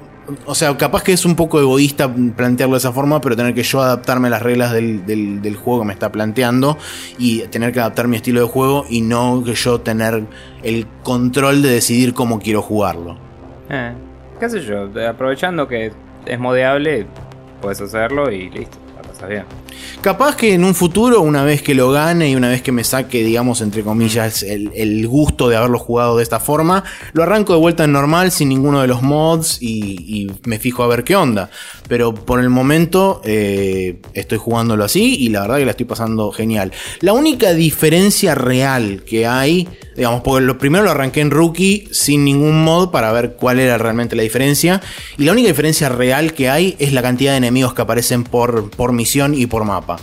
O 0.47 0.55
sea, 0.55 0.77
capaz 0.77 1.03
que 1.03 1.13
es 1.13 1.25
un 1.25 1.35
poco 1.37 1.59
egoísta 1.61 2.13
plantearlo 2.37 2.75
de 2.75 2.79
esa 2.79 2.93
forma, 2.93 3.21
pero 3.21 3.35
tener 3.37 3.55
que 3.55 3.63
yo 3.63 3.81
adaptarme 3.81 4.29
a 4.29 4.31
las 4.33 4.43
reglas 4.43 4.73
del, 4.73 5.07
del- 5.07 5.57
juego 5.57 5.81
que 5.81 5.87
me 5.87 5.93
está 5.95 6.13
planteando 6.13 6.77
y 7.19 7.41
tener 7.49 7.73
que 7.73 7.81
adaptar 7.81 8.09
mi 8.09 8.17
estilo 8.17 8.41
de 8.41 8.47
juego 8.47 8.85
y 8.91 9.01
no 9.01 9.43
que 9.45 9.55
yo 9.55 9.81
tener 9.81 10.25
el 10.63 10.87
control 11.03 11.63
de 11.63 11.71
decidir 11.71 12.13
cómo 12.15 12.39
quiero 12.41 12.61
jugarlo. 12.63 13.17
Eh, 13.71 13.93
qué 14.39 14.49
sé 14.51 14.61
yo, 14.63 14.89
aprovechando 15.09 15.67
que 15.67 15.93
es 16.27 16.39
modeable, 16.39 17.07
puedes 17.63 17.81
hacerlo 17.81 18.31
y 18.31 18.51
listo, 18.51 18.77
la 18.97 19.03
pasas 19.09 19.29
bien. 19.29 19.45
Capaz 20.01 20.37
que 20.37 20.55
en 20.55 20.65
un 20.65 20.75
futuro, 20.75 21.21
una 21.21 21.43
vez 21.43 21.63
que 21.63 21.75
lo 21.75 21.91
gane 21.91 22.31
y 22.31 22.37
una 22.37 22.49
vez 22.49 22.63
que 22.63 22.73
me 22.73 22.85
saque, 22.85 23.25
digamos, 23.25 23.61
entre 23.61 23.83
comillas, 23.83 24.43
el, 24.43 25.07
gusto 25.09 25.49
de 25.49 25.57
haberlo 25.57 25.79
jugado 25.79 26.17
de 26.17 26.23
esta 26.23 26.41
forma, 26.41 26.85
lo 27.13 27.23
arranco 27.23 27.53
de 27.53 27.59
vuelta 27.59 27.85
en 27.85 27.93
normal 27.93 28.31
sin 28.31 28.49
ninguno 28.49 28.81
de 28.81 28.87
los 28.87 29.03
mods 29.03 29.59
y, 29.61 30.23
y 30.23 30.31
me 30.45 30.59
fijo 30.59 30.83
a 30.83 30.87
ver 30.87 31.05
qué 31.05 31.17
onda. 31.17 31.51
Pero 31.89 32.15
por 32.15 32.41
el 32.41 32.51
momento 32.51 33.23
eh, 33.25 34.01
estoy 34.15 34.39
jugándolo 34.39 34.85
así 34.85 35.17
y 35.19 35.31
la 35.31 35.41
verdad 35.43 35.59
que 35.59 35.65
la 35.65 35.71
estoy 35.73 35.87
pasando 35.87 36.31
genial. 36.33 36.73
La 37.01 37.13
única 37.13 37.55
diferencia 37.55 38.35
real 38.35 39.03
que 39.05 39.27
hay, 39.27 39.69
digamos, 39.97 40.23
porque 40.23 40.45
lo 40.45 40.59
primero 40.59 40.85
lo 40.85 40.91
arranqué 40.91 41.21
en 41.21 41.31
rookie 41.31 41.89
sin 41.91 42.25
ningún 42.25 42.63
mod 42.63 42.91
para 42.91 43.13
ver 43.13 43.35
cuál 43.35 43.59
era 43.59 43.79
realmente 43.79 44.17
la 44.17 44.23
diferencia. 44.23 44.81
Y 45.17 45.25
la 45.25 45.33
única 45.33 45.49
diferencia 45.49 45.89
real 45.89 46.35
que 46.35 46.49
hay 46.51 46.77
es 46.79 46.93
la 46.93 47.03
cantidad 47.03 47.33
de 47.33 47.39
enemigos 47.39 47.75
que 47.75 47.83
aparecen 47.83 48.25
por, 48.25 48.71
por 48.71 48.93
misión 48.93 49.35
y 49.35 49.47
por 49.47 49.65
mapa. 49.69 49.97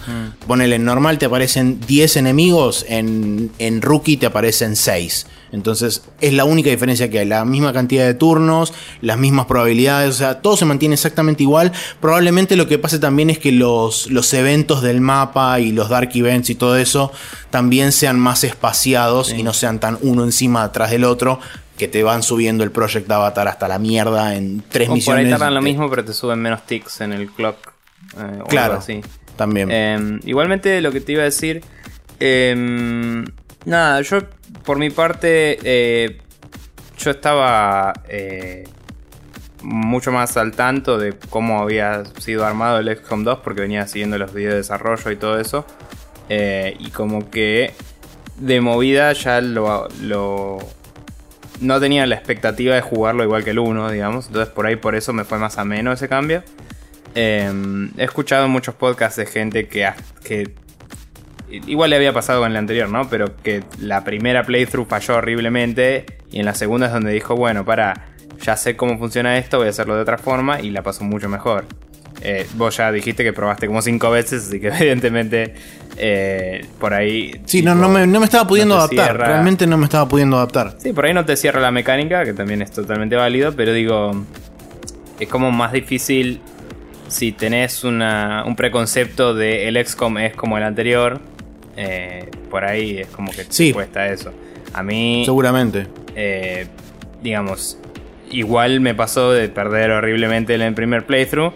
Ponele 0.48 0.76
en 0.78 0.86
normal 0.86 1.18
te 1.18 1.26
aparecen 1.26 1.80
10 1.82 2.16
enemigos, 2.18 2.86
en, 2.88 3.52
en 3.60 3.82
rookie 3.82 4.18
te 4.18 4.26
aparecen 4.28 4.76
6. 4.76 5.28
Entonces 5.52 6.04
es 6.22 6.34
la 6.34 6.44
única 6.46 6.70
diferencia 6.70 7.10
que 7.10 7.20
hay. 7.20 7.26
La 7.26 7.46
misma 7.46 7.72
cantidad 7.74 8.06
de 8.06 8.14
turnos, 8.14 8.74
las 9.02 9.18
mismas 9.18 9.46
probabilidades, 9.46 10.10
o 10.10 10.18
sea, 10.18 10.42
todo 10.42 10.58
se 10.58 10.66
mantiene 10.66 10.96
exactamente 10.96 11.44
igual. 11.44 11.72
Probablemente 12.02 12.56
lo 12.56 12.68
que 12.68 12.78
pase 12.78 13.00
también 13.00 13.30
es 13.30 13.40
que 13.40 13.52
los, 13.52 14.10
los 14.12 14.34
eventos 14.34 14.82
del 14.82 15.02
mapa 15.02 15.60
y 15.60 15.72
los 15.72 15.90
dark 15.90 16.10
events 16.14 16.50
y 16.50 16.56
todo 16.56 16.78
eso 16.78 17.12
también 17.52 17.92
sean 17.92 18.20
más 18.20 18.44
espaciados 18.44 19.32
y 19.34 19.44
no 19.44 19.54
sean 19.54 19.80
tan 19.80 19.98
uno 20.02 20.24
encima 20.24 20.64
atrás 20.64 20.92
del 20.92 21.04
otro. 21.06 21.40
Que 21.78 21.90
te 21.90 22.04
van 22.04 22.24
subiendo 22.24 22.64
el 22.64 22.72
Project 22.72 23.12
Avatar 23.12 23.50
hasta 23.50 23.68
la 23.68 23.80
mierda 23.80 24.36
en 24.36 24.64
tres 24.70 24.88
O 24.88 24.92
por 24.92 24.96
misiones. 24.96 25.26
ahí 25.26 25.32
tardan 25.32 25.54
lo 25.54 25.60
que- 25.60 25.66
mismo, 25.66 25.90
pero 25.90 26.06
te 26.06 26.14
suben 26.14 26.40
menos 26.40 26.66
ticks 26.66 27.02
en 27.02 27.12
el 27.12 27.30
clock. 27.30 27.58
eh, 28.18 28.40
o 28.42 28.46
Claro. 28.46 28.74
algo 28.76 28.84
así. 28.84 29.02
También. 29.38 29.70
Eh, 29.72 30.20
igualmente, 30.26 30.82
lo 30.82 30.92
que 30.92 31.02
te 31.02 31.12
iba 31.14 31.22
a 31.22 31.26
decir. 31.26 31.62
eh, 32.20 33.24
nada, 33.66 34.02
yo 34.02 34.20
por 34.64 34.78
mi 34.78 34.90
parte. 34.90 35.58
eh, 35.64 36.18
yo 36.98 37.12
estaba. 37.12 37.94
eh, 38.08 38.64
mucho 39.62 40.12
más 40.12 40.38
al 40.38 40.52
tanto 40.52 41.00
de 41.00 41.14
cómo 41.30 41.60
había 41.60 42.04
sido 42.20 42.46
armado 42.46 42.78
el 42.78 42.88
XCOM 42.98 43.24
2 43.24 43.40
porque 43.44 43.62
venía 43.62 43.88
siguiendo 43.88 44.18
los 44.20 44.32
videos 44.32 44.52
de 44.52 44.58
desarrollo 44.58 45.10
y 45.12 45.16
todo 45.16 45.40
eso. 45.40 45.66
Eh, 46.30 46.76
y 46.80 46.92
como 46.92 47.32
que 47.32 47.74
de 48.38 48.62
movida 48.62 49.12
ya 49.14 49.42
lo, 49.42 49.88
lo- 50.02 50.60
no 51.62 51.80
tenía 51.80 52.06
la 52.06 52.14
expectativa 52.16 52.76
de 52.76 52.82
jugarlo 52.82 53.24
igual 53.24 53.44
que 53.44 53.52
el 53.52 53.60
1, 53.60 53.90
digamos. 53.92 54.28
Entonces 54.28 54.54
por 54.54 54.68
ahí 54.68 54.76
por 54.76 54.94
eso 54.96 55.14
me 55.14 55.24
fue 55.24 55.40
más 55.40 55.58
ameno 55.58 55.92
ese 55.92 56.08
cambio. 56.08 56.44
Eh, 57.16 57.50
he 57.98 58.04
escuchado 58.04 58.48
muchos 58.50 58.76
podcasts 58.76 59.16
de 59.16 59.26
gente 59.26 59.68
que, 59.68 59.90
igual 61.50 61.90
le 61.90 61.96
había 61.96 62.14
pasado 62.14 62.42
con 62.42 62.52
el 62.52 62.58
anterior, 62.58 62.90
¿no? 62.90 63.10
Pero 63.10 63.38
que 63.38 63.64
la 63.80 64.04
primera 64.04 64.44
playthrough 64.44 64.88
falló 64.88 65.16
horriblemente 65.16 66.06
y 66.30 66.40
en 66.40 66.46
la 66.46 66.54
segunda 66.54 66.88
es 66.88 66.94
donde 66.94 67.14
dijo, 67.14 67.36
bueno, 67.36 67.64
para, 67.64 68.08
ya 68.44 68.58
sé 68.58 68.76
cómo 68.76 68.98
funciona 68.98 69.38
esto, 69.38 69.58
voy 69.58 69.68
a 69.68 69.70
hacerlo 69.70 69.96
de 69.96 70.02
otra 70.02 70.18
forma 70.18 70.60
y 70.60 70.72
la 70.72 70.84
pasó 70.84 71.06
mucho 71.06 71.30
mejor. 71.30 71.66
Eh, 72.22 72.48
vos 72.56 72.76
ya 72.78 72.92
dijiste 72.92 73.24
que 73.24 73.34
probaste 73.34 73.68
como 73.68 73.82
cinco 73.82 74.10
veces, 74.10 74.48
así 74.48 74.60
que 74.60 74.68
evidentemente 74.80 75.54
eh, 75.98 76.66
por 76.80 76.94
ahí... 76.94 77.32
Sí, 77.46 77.60
tipo, 77.60 77.70
no, 77.70 77.76
no, 77.76 77.90
me, 77.90 78.08
no 78.08 78.20
me 78.20 78.26
estaba 78.26 78.46
pudiendo 78.48 78.76
no 78.76 78.82
adaptar. 78.82 79.06
cierra. 79.06 79.28
Realmente 79.28 79.68
no 79.68 79.78
me 79.78 79.86
estaba 79.86 80.08
pudiendo 80.08 80.36
adaptar. 80.36 80.76
Sí, 80.80 80.92
por 80.92 81.06
ahí 81.06 81.14
no 81.14 81.24
te 81.24 81.38
cierra 81.38 81.62
la 81.62 81.72
mecánica, 81.72 82.26
que 82.26 82.34
también 82.34 82.62
es 82.62 82.72
totalmente 82.72 83.16
válido, 83.16 83.56
pero 83.56 83.72
digo, 83.72 84.26
es 85.20 85.30
como 85.30 85.52
más 85.52 85.72
difícil 85.72 86.42
si 87.08 87.32
tenés 87.32 87.84
una- 87.84 88.44
un 88.46 88.56
preconcepto 88.56 89.34
de 89.34 89.68
el 89.68 89.78
XCOM 89.78 90.18
es 90.20 90.36
como 90.36 90.58
el 90.58 90.64
anterior, 90.64 91.20
eh, 91.78 92.30
por 92.50 92.64
ahí 92.66 93.00
es 93.00 93.08
como 93.08 93.32
que 93.32 93.44
te 93.46 93.52
Sí. 93.54 93.74
cuesta 93.74 94.08
eso. 94.08 94.32
A 94.74 94.84
mí, 94.84 95.24
Seguramente. 95.26 95.88
eh, 96.16 96.68
digamos, 97.22 97.78
igual 98.32 98.80
me 98.82 98.94
pasó 98.96 99.32
de 99.32 99.50
perder 99.50 99.92
horriblemente 99.92 100.56
en 100.56 100.62
el 100.62 100.74
primer 100.74 101.06
playthrough, 101.06 101.54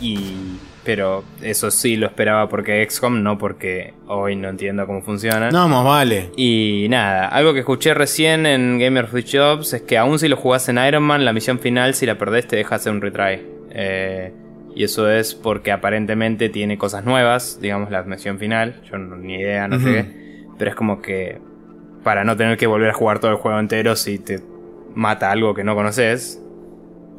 y, 0.00 0.58
pero 0.84 1.22
eso 1.42 1.70
sí 1.70 1.96
lo 1.96 2.06
esperaba 2.06 2.48
porque 2.48 2.82
XCOM, 2.82 3.22
no 3.22 3.38
porque 3.38 3.94
hoy 4.08 4.34
no 4.36 4.48
entiendo 4.48 4.86
cómo 4.86 5.00
funciona. 5.02 5.50
No, 5.50 5.68
más 5.68 5.84
vale. 5.84 6.30
Y 6.36 6.86
nada, 6.90 7.28
algo 7.28 7.54
que 7.54 7.60
escuché 7.60 7.94
recién 7.94 8.46
en 8.46 8.78
Gamer 8.78 9.08
with 9.12 9.26
Jobs 9.32 9.72
es 9.74 9.82
que 9.82 9.96
aún 9.96 10.18
si 10.18 10.28
lo 10.28 10.36
jugás 10.36 10.68
en 10.68 10.78
Iron 10.78 11.04
Man, 11.04 11.24
la 11.24 11.32
misión 11.32 11.58
final, 11.60 11.94
si 11.94 12.04
la 12.06 12.18
perdés, 12.18 12.48
te 12.48 12.56
deja 12.56 12.74
hacer 12.74 12.92
un 12.92 13.00
retry. 13.00 13.40
Eh, 13.70 14.32
y 14.74 14.84
eso 14.84 15.10
es 15.10 15.34
porque 15.34 15.72
aparentemente 15.72 16.48
tiene 16.48 16.78
cosas 16.78 17.04
nuevas, 17.04 17.58
digamos, 17.60 17.90
la 17.90 18.02
misión 18.04 18.38
final. 18.38 18.80
Yo 18.90 18.98
no, 18.98 19.16
ni 19.16 19.34
idea, 19.34 19.68
no 19.68 19.78
sé. 19.80 20.06
Pero 20.58 20.70
es 20.70 20.74
como 20.76 21.02
que 21.02 21.40
para 22.02 22.24
no 22.24 22.36
tener 22.36 22.56
que 22.56 22.66
volver 22.66 22.90
a 22.90 22.94
jugar 22.94 23.18
todo 23.20 23.30
el 23.30 23.36
juego 23.36 23.58
entero 23.60 23.94
si 23.96 24.18
te 24.18 24.40
mata 24.94 25.30
algo 25.30 25.54
que 25.54 25.62
no 25.64 25.74
conoces, 25.74 26.42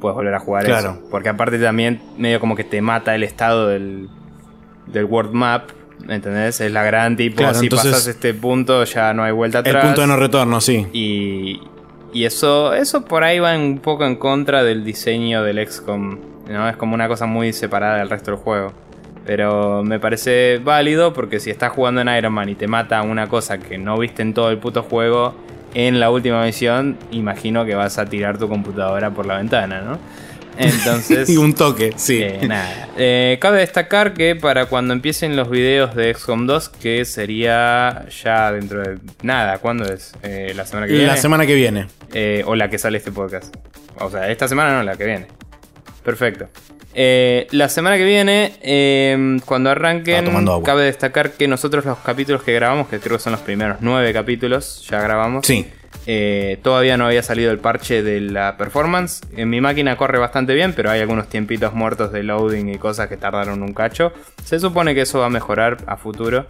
puedes 0.01 0.15
volver 0.15 0.33
a 0.33 0.39
jugar 0.39 0.65
Claro. 0.65 0.91
eso. 0.99 1.07
Porque 1.09 1.29
aparte 1.29 1.57
también 1.59 2.01
medio 2.17 2.39
como 2.39 2.55
que 2.55 2.63
te 2.63 2.81
mata 2.81 3.15
el 3.15 3.23
estado 3.23 3.67
del, 3.69 4.09
del 4.87 5.05
world 5.05 5.33
map. 5.33 5.69
¿Entendés? 6.09 6.59
Es 6.59 6.71
la 6.71 6.83
gran 6.83 7.15
tipo, 7.15 7.37
Claro, 7.37 7.53
si 7.53 7.69
pasas 7.69 8.07
este 8.07 8.33
punto 8.33 8.83
ya 8.83 9.13
no 9.13 9.23
hay 9.23 9.31
vuelta 9.31 9.59
El 9.59 9.67
atrás. 9.67 9.85
punto 9.85 10.01
de 10.01 10.07
no 10.07 10.17
retorno, 10.17 10.59
sí. 10.59 10.85
Y, 10.91 11.61
y 12.11 12.25
eso, 12.25 12.73
eso 12.73 13.05
por 13.05 13.23
ahí 13.23 13.39
va 13.39 13.55
un 13.55 13.79
poco 13.79 14.03
en 14.05 14.17
contra 14.17 14.63
del 14.63 14.83
diseño 14.83 15.43
del 15.43 15.65
XCOM. 15.65 16.17
¿No? 16.47 16.67
Es 16.69 16.75
como 16.75 16.93
una 16.93 17.07
cosa 17.07 17.25
muy 17.25 17.53
separada 17.53 17.97
del 17.97 18.09
resto 18.09 18.31
del 18.31 18.39
juego. 18.39 18.73
Pero 19.25 19.83
me 19.83 19.99
parece 19.99 20.59
válido 20.63 21.13
porque 21.13 21.39
si 21.39 21.49
estás 21.49 21.71
jugando 21.71 22.01
en 22.01 22.09
Iron 22.09 22.33
Man 22.33 22.49
y 22.49 22.55
te 22.55 22.67
mata 22.67 23.01
una 23.03 23.27
cosa 23.27 23.57
que 23.57 23.77
no 23.77 23.97
viste 23.97 24.21
en 24.21 24.33
todo 24.33 24.49
el 24.49 24.57
puto 24.57 24.83
juego, 24.83 25.33
en 25.73 25.99
la 25.99 26.09
última 26.09 26.43
misión, 26.43 26.97
imagino 27.11 27.65
que 27.65 27.73
vas 27.73 27.97
a 27.97 28.05
tirar 28.05 28.37
tu 28.37 28.49
computadora 28.49 29.11
por 29.11 29.25
la 29.25 29.37
ventana, 29.37 29.81
¿no? 29.81 29.97
Entonces... 30.57 31.29
y 31.31 31.37
un 31.37 31.53
toque, 31.53 31.93
sí. 31.95 32.21
Eh, 32.21 32.41
nada. 32.47 32.89
Eh, 32.97 33.37
cabe 33.41 33.59
destacar 33.59 34.13
que 34.13 34.35
para 34.35 34.67
cuando 34.67 34.93
empiecen 34.93 35.35
los 35.35 35.49
videos 35.49 35.95
de 35.95 36.13
XCOM 36.13 36.45
2, 36.45 36.69
que 36.69 37.05
sería 37.05 38.05
ya 38.09 38.51
dentro 38.51 38.81
de 38.81 38.99
nada, 39.23 39.57
¿cuándo 39.59 39.85
es? 39.91 40.13
Eh, 40.21 40.53
la 40.55 40.65
semana 40.65 40.87
que 40.87 40.93
viene. 40.93 41.07
La 41.07 41.17
semana 41.17 41.45
que 41.45 41.55
viene. 41.55 41.87
Eh, 42.13 42.43
o 42.45 42.55
la 42.55 42.69
que 42.69 42.77
sale 42.77 42.97
este 42.97 43.11
podcast. 43.11 43.55
O 43.99 44.09
sea, 44.09 44.29
esta 44.29 44.47
semana 44.47 44.77
no, 44.77 44.83
la 44.83 44.95
que 44.95 45.05
viene. 45.05 45.27
Perfecto. 46.03 46.47
Eh, 46.95 47.47
la 47.51 47.69
semana 47.69 47.97
que 47.97 48.03
viene, 48.03 48.53
eh, 48.61 49.39
cuando 49.45 49.69
arranquen, 49.71 50.25
cabe 50.63 50.83
destacar 50.83 51.31
que 51.31 51.47
nosotros 51.47 51.85
los 51.85 51.97
capítulos 51.99 52.43
que 52.43 52.53
grabamos, 52.53 52.87
que 52.87 52.99
creo 52.99 53.17
que 53.17 53.23
son 53.23 53.31
los 53.33 53.41
primeros 53.41 53.77
nueve 53.81 54.13
capítulos, 54.13 54.85
ya 54.89 55.01
grabamos. 55.01 55.45
Sí. 55.45 55.65
Eh, 56.05 56.59
todavía 56.63 56.97
no 56.97 57.05
había 57.05 57.23
salido 57.23 57.51
el 57.51 57.59
parche 57.59 58.03
de 58.03 58.19
la 58.19 58.57
performance. 58.57 59.21
En 59.37 59.49
mi 59.49 59.61
máquina 59.61 59.95
corre 59.95 60.19
bastante 60.19 60.53
bien, 60.53 60.73
pero 60.73 60.91
hay 60.91 60.99
algunos 60.99 61.29
tiempitos 61.29 61.73
muertos 61.73 62.11
de 62.11 62.23
loading 62.23 62.67
y 62.69 62.77
cosas 62.77 63.07
que 63.07 63.15
tardaron 63.17 63.63
un 63.63 63.73
cacho. 63.73 64.11
Se 64.43 64.59
supone 64.59 64.93
que 64.93 65.01
eso 65.01 65.19
va 65.19 65.27
a 65.27 65.29
mejorar 65.29 65.77
a 65.87 65.95
futuro. 65.97 66.45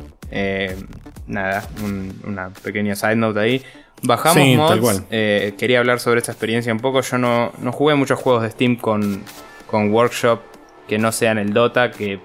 Nada, 1.27 1.63
un- 1.83 2.19
una 2.25 2.49
pequeña 2.49 2.95
side 2.95 3.15
note 3.15 3.39
ahí. 3.39 3.63
Bajamos 4.03 4.43
Sí, 4.43 4.55
mods. 4.57 4.69
tal 4.69 4.79
cual. 4.81 5.05
eh, 5.09 5.53
quería 5.57 5.79
hablar 5.79 5.99
sobre 5.99 6.19
esta 6.19 6.31
experiencia 6.31 6.71
un 6.73 6.79
poco. 6.79 7.01
Yo 7.01 7.17
no, 7.17 7.51
no 7.59 7.71
jugué 7.71 7.95
muchos 7.95 8.19
juegos 8.19 8.43
de 8.43 8.51
Steam 8.51 8.75
con, 8.75 9.23
con 9.67 9.91
Workshop 9.91 10.39
que 10.87 10.97
no 10.97 11.11
sean 11.11 11.37
el 11.37 11.53
Dota, 11.53 11.91
que 11.91 12.19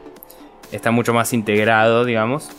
está 0.73 0.91
mucho 0.91 1.15
más 1.15 1.33
integrado, 1.33 2.05
digamos, 2.05 2.51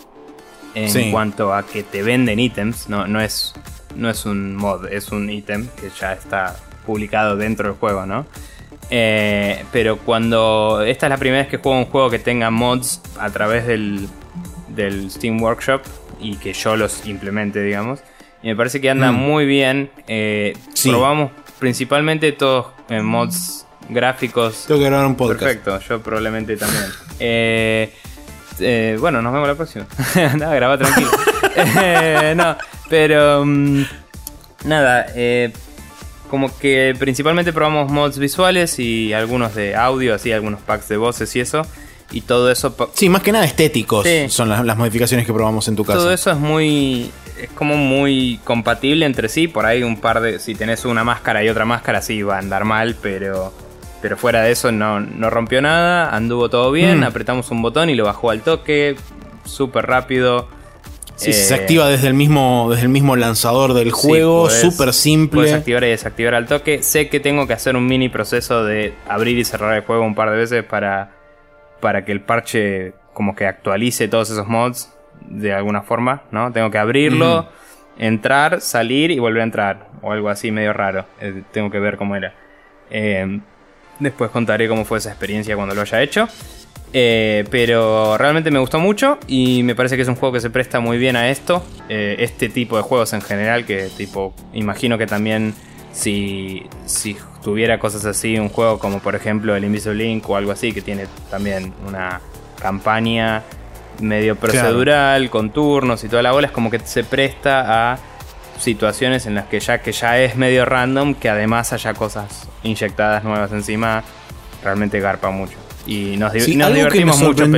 en 0.75 0.89
Sí. 0.89 1.09
cuanto 1.11 1.53
a 1.53 1.65
que 1.65 1.83
te 1.83 2.01
venden 2.03 2.39
ítems, 2.39 2.87
no, 2.89 3.05
no, 3.07 3.19
es, 3.19 3.53
no 3.95 4.09
es 4.09 4.25
un 4.25 4.55
mod, 4.55 4.87
es 4.91 5.11
un 5.11 5.29
ítem 5.29 5.67
que 5.79 5.89
ya 5.99 6.13
está 6.13 6.55
publicado 6.85 7.35
dentro 7.35 7.67
del 7.69 7.77
juego, 7.77 8.05
¿no? 8.05 8.25
Eh, 8.89 9.63
pero 9.71 9.97
cuando 9.97 10.81
esta 10.81 11.05
es 11.07 11.09
la 11.11 11.17
primera 11.17 11.43
vez 11.43 11.51
que 11.51 11.57
juego 11.57 11.77
un 11.77 11.85
juego 11.85 12.09
que 12.09 12.17
tenga 12.19 12.49
mods 12.49 13.01
a 13.19 13.29
través 13.29 13.67
del, 13.67 14.07
del 14.69 15.11
Steam 15.11 15.41
Workshop 15.41 15.81
y 16.19 16.37
que 16.37 16.53
yo 16.53 16.75
los 16.77 17.05
implemente, 17.05 17.61
digamos. 17.61 17.99
Y 18.43 18.47
me 18.47 18.55
parece 18.55 18.79
que 18.81 18.89
anda 18.89 19.11
Mm. 19.11 19.15
muy 19.15 19.45
bien. 19.45 19.91
Eh, 20.07 20.53
Sí. 20.73 20.89
Probamos 20.89 21.31
principalmente 21.59 22.31
todos 22.31 22.67
eh, 22.89 23.01
mods 23.01 23.65
gráficos. 23.89 24.65
Tengo 24.67 24.79
que 24.79 24.85
grabar 24.87 25.05
un 25.07 25.15
podcast. 25.15 25.41
Perfecto, 25.41 25.79
yo 25.87 26.01
probablemente 26.01 26.55
también. 26.57 26.83
Eh, 27.21 27.93
eh, 28.61 28.97
bueno, 28.99 29.21
nos 29.21 29.33
vemos 29.33 29.47
la 29.47 29.55
próxima. 29.55 29.85
nada, 30.37 30.55
graba 30.55 30.77
tranquilo. 30.77 31.09
Eh, 31.81 32.33
no, 32.37 32.55
pero 32.89 33.43
mm, 33.45 33.83
nada, 34.65 35.07
como 36.29 36.55
que 36.57 36.95
principalmente 36.97 37.51
probamos 37.51 37.91
mods 37.91 38.17
visuales 38.19 38.79
y 38.79 39.11
algunos 39.13 39.55
de 39.55 39.75
audio, 39.75 40.13
así 40.15 40.31
algunos 40.31 40.61
packs 40.61 40.87
de 40.87 40.95
voces 40.97 41.35
y 41.35 41.39
eso. 41.41 41.63
Y 42.11 42.21
todo 42.21 42.49
eso, 42.51 42.75
Sí, 42.93 43.09
más 43.09 43.21
que 43.23 43.31
nada 43.31 43.45
estéticos 43.45 44.05
Sí. 44.05 44.29
son 44.29 44.47
las, 44.49 44.63
las 44.63 44.77
modificaciones 44.77 45.25
que 45.25 45.33
probamos 45.33 45.67
en 45.67 45.75
tu 45.75 45.83
casa. 45.83 45.99
todo 45.99 46.13
eso 46.13 46.31
es 46.31 46.37
muy, 46.37 47.11
es 47.43 47.49
como 47.51 47.75
muy 47.77 48.39
compatible 48.43 49.05
entre 49.05 49.29
sí. 49.29 49.47
Por 49.47 49.65
ahí 49.65 49.83
un 49.83 49.97
par 49.99 50.21
de, 50.21 50.39
si 50.39 50.55
tenés 50.55 50.85
una 50.85 51.03
máscara 51.03 51.43
y 51.43 51.49
otra 51.49 51.65
máscara, 51.65 52.01
sí 52.01 52.21
va 52.21 52.35
a 52.35 52.39
andar 52.39 52.65
mal, 52.65 52.95
pero, 53.01 53.53
pero 54.01 54.17
fuera 54.17 54.41
de 54.41 54.51
eso 54.51 54.71
no, 54.71 54.99
no 54.99 55.29
rompió 55.29 55.61
nada, 55.61 56.09
anduvo 56.15 56.49
todo 56.49 56.71
bien. 56.71 56.99
Mm. 57.01 57.03
Apretamos 57.03 57.51
un 57.51 57.61
botón 57.61 57.89
y 57.89 57.95
lo 57.95 58.05
bajó 58.05 58.29
al 58.31 58.41
toque, 58.41 58.95
súper 59.45 59.85
rápido. 59.87 60.47
Sí, 61.15 61.31
Eh, 61.31 61.33
se 61.33 61.53
activa 61.53 61.89
desde 61.89 62.07
el 62.07 62.13
mismo, 62.13 62.67
desde 62.69 62.83
el 62.83 62.89
mismo 62.89 63.15
lanzador 63.17 63.73
del 63.73 63.91
juego, 63.91 64.49
Sí, 64.49 64.61
súper 64.61 64.77
Puedes 64.85 64.95
simple. 64.95 65.53
activar 65.53 65.83
y 65.83 65.87
desactivar 65.89 66.33
al 66.35 66.45
toque. 66.45 66.81
Sé 66.81 67.09
que 67.09 67.19
tengo 67.19 67.45
que 67.45 67.53
hacer 67.53 67.75
un 67.75 67.85
mini 67.87 68.07
proceso 68.07 68.63
de 68.63 68.93
abrir 69.07 69.37
y 69.37 69.43
cerrar 69.43 69.75
el 69.75 69.83
juego 69.83 70.03
un 70.03 70.15
par 70.15 70.31
de 70.31 70.37
veces 70.37 70.63
para, 70.63 71.11
para 71.81 72.05
que 72.05 72.13
el 72.13 72.21
parche 72.21 72.93
como 73.13 73.35
que 73.35 73.45
actualice 73.47 74.07
todos 74.07 74.29
esos 74.29 74.47
mods 74.47 74.93
de 75.21 75.53
alguna 75.53 75.81
forma, 75.81 76.23
¿no? 76.31 76.51
Tengo 76.51 76.71
que 76.71 76.77
abrirlo, 76.77 77.49
entrar, 77.97 78.61
salir 78.61 79.11
y 79.11 79.19
volver 79.19 79.41
a 79.41 79.45
entrar. 79.45 79.89
O 80.01 80.11
algo 80.11 80.29
así 80.29 80.51
medio 80.51 80.73
raro. 80.73 81.05
Eh, 81.19 81.43
tengo 81.51 81.69
que 81.69 81.79
ver 81.79 81.97
cómo 81.97 82.15
era. 82.15 82.33
Eh, 82.89 83.39
después 83.99 84.31
contaré 84.31 84.67
cómo 84.67 84.85
fue 84.85 84.97
esa 84.97 85.09
experiencia 85.09 85.55
cuando 85.55 85.75
lo 85.75 85.81
haya 85.81 86.01
hecho. 86.01 86.27
Eh, 86.91 87.45
pero 87.51 88.17
realmente 88.17 88.49
me 88.49 88.57
gustó 88.57 88.79
mucho 88.79 89.19
y 89.27 89.61
me 89.61 89.75
parece 89.75 89.95
que 89.95 90.01
es 90.01 90.07
un 90.07 90.15
juego 90.15 90.33
que 90.33 90.39
se 90.39 90.49
presta 90.49 90.79
muy 90.79 90.97
bien 90.97 91.15
a 91.15 91.29
esto. 91.29 91.63
Eh, 91.87 92.15
este 92.19 92.49
tipo 92.49 92.77
de 92.77 92.83
juegos 92.83 93.13
en 93.13 93.21
general, 93.21 93.65
que 93.65 93.89
tipo, 93.95 94.33
imagino 94.53 94.97
que 94.97 95.05
también 95.05 95.53
si, 95.91 96.63
si 96.85 97.15
tuviera 97.43 97.77
cosas 97.79 98.05
así, 98.05 98.37
un 98.39 98.49
juego 98.49 98.79
como 98.79 98.99
por 98.99 99.15
ejemplo 99.15 99.55
el 99.55 99.63
Invisible 99.63 100.03
Link 100.03 100.27
o 100.29 100.35
algo 100.35 100.51
así, 100.51 100.71
que 100.71 100.81
tiene 100.81 101.05
también 101.29 101.73
una 101.87 102.21
campaña 102.59 103.43
medio 104.01 104.35
procedural, 104.35 105.29
con 105.29 105.51
turnos 105.51 106.03
y 106.03 106.09
toda 106.09 106.21
la 106.21 106.31
bola, 106.31 106.47
es 106.47 106.53
como 106.53 106.69
que 106.69 106.79
se 106.79 107.03
presta 107.03 107.91
a 107.93 107.97
situaciones 108.59 109.25
en 109.25 109.35
las 109.35 109.45
que 109.45 109.59
ya 109.59 109.79
que 109.79 109.91
ya 109.91 110.19
es 110.19 110.35
medio 110.35 110.65
random, 110.65 111.15
que 111.15 111.29
además 111.29 111.73
haya 111.73 111.93
cosas 111.93 112.47
inyectadas 112.63 113.23
nuevas 113.23 113.51
encima, 113.51 114.03
realmente 114.63 114.99
garpa 114.99 115.29
mucho. 115.29 115.55
Y 115.85 116.17
nos, 116.17 116.33
Sí, 116.33 116.55
nos 116.55 116.73
divertimos 116.73 117.19
mucho 117.21 117.49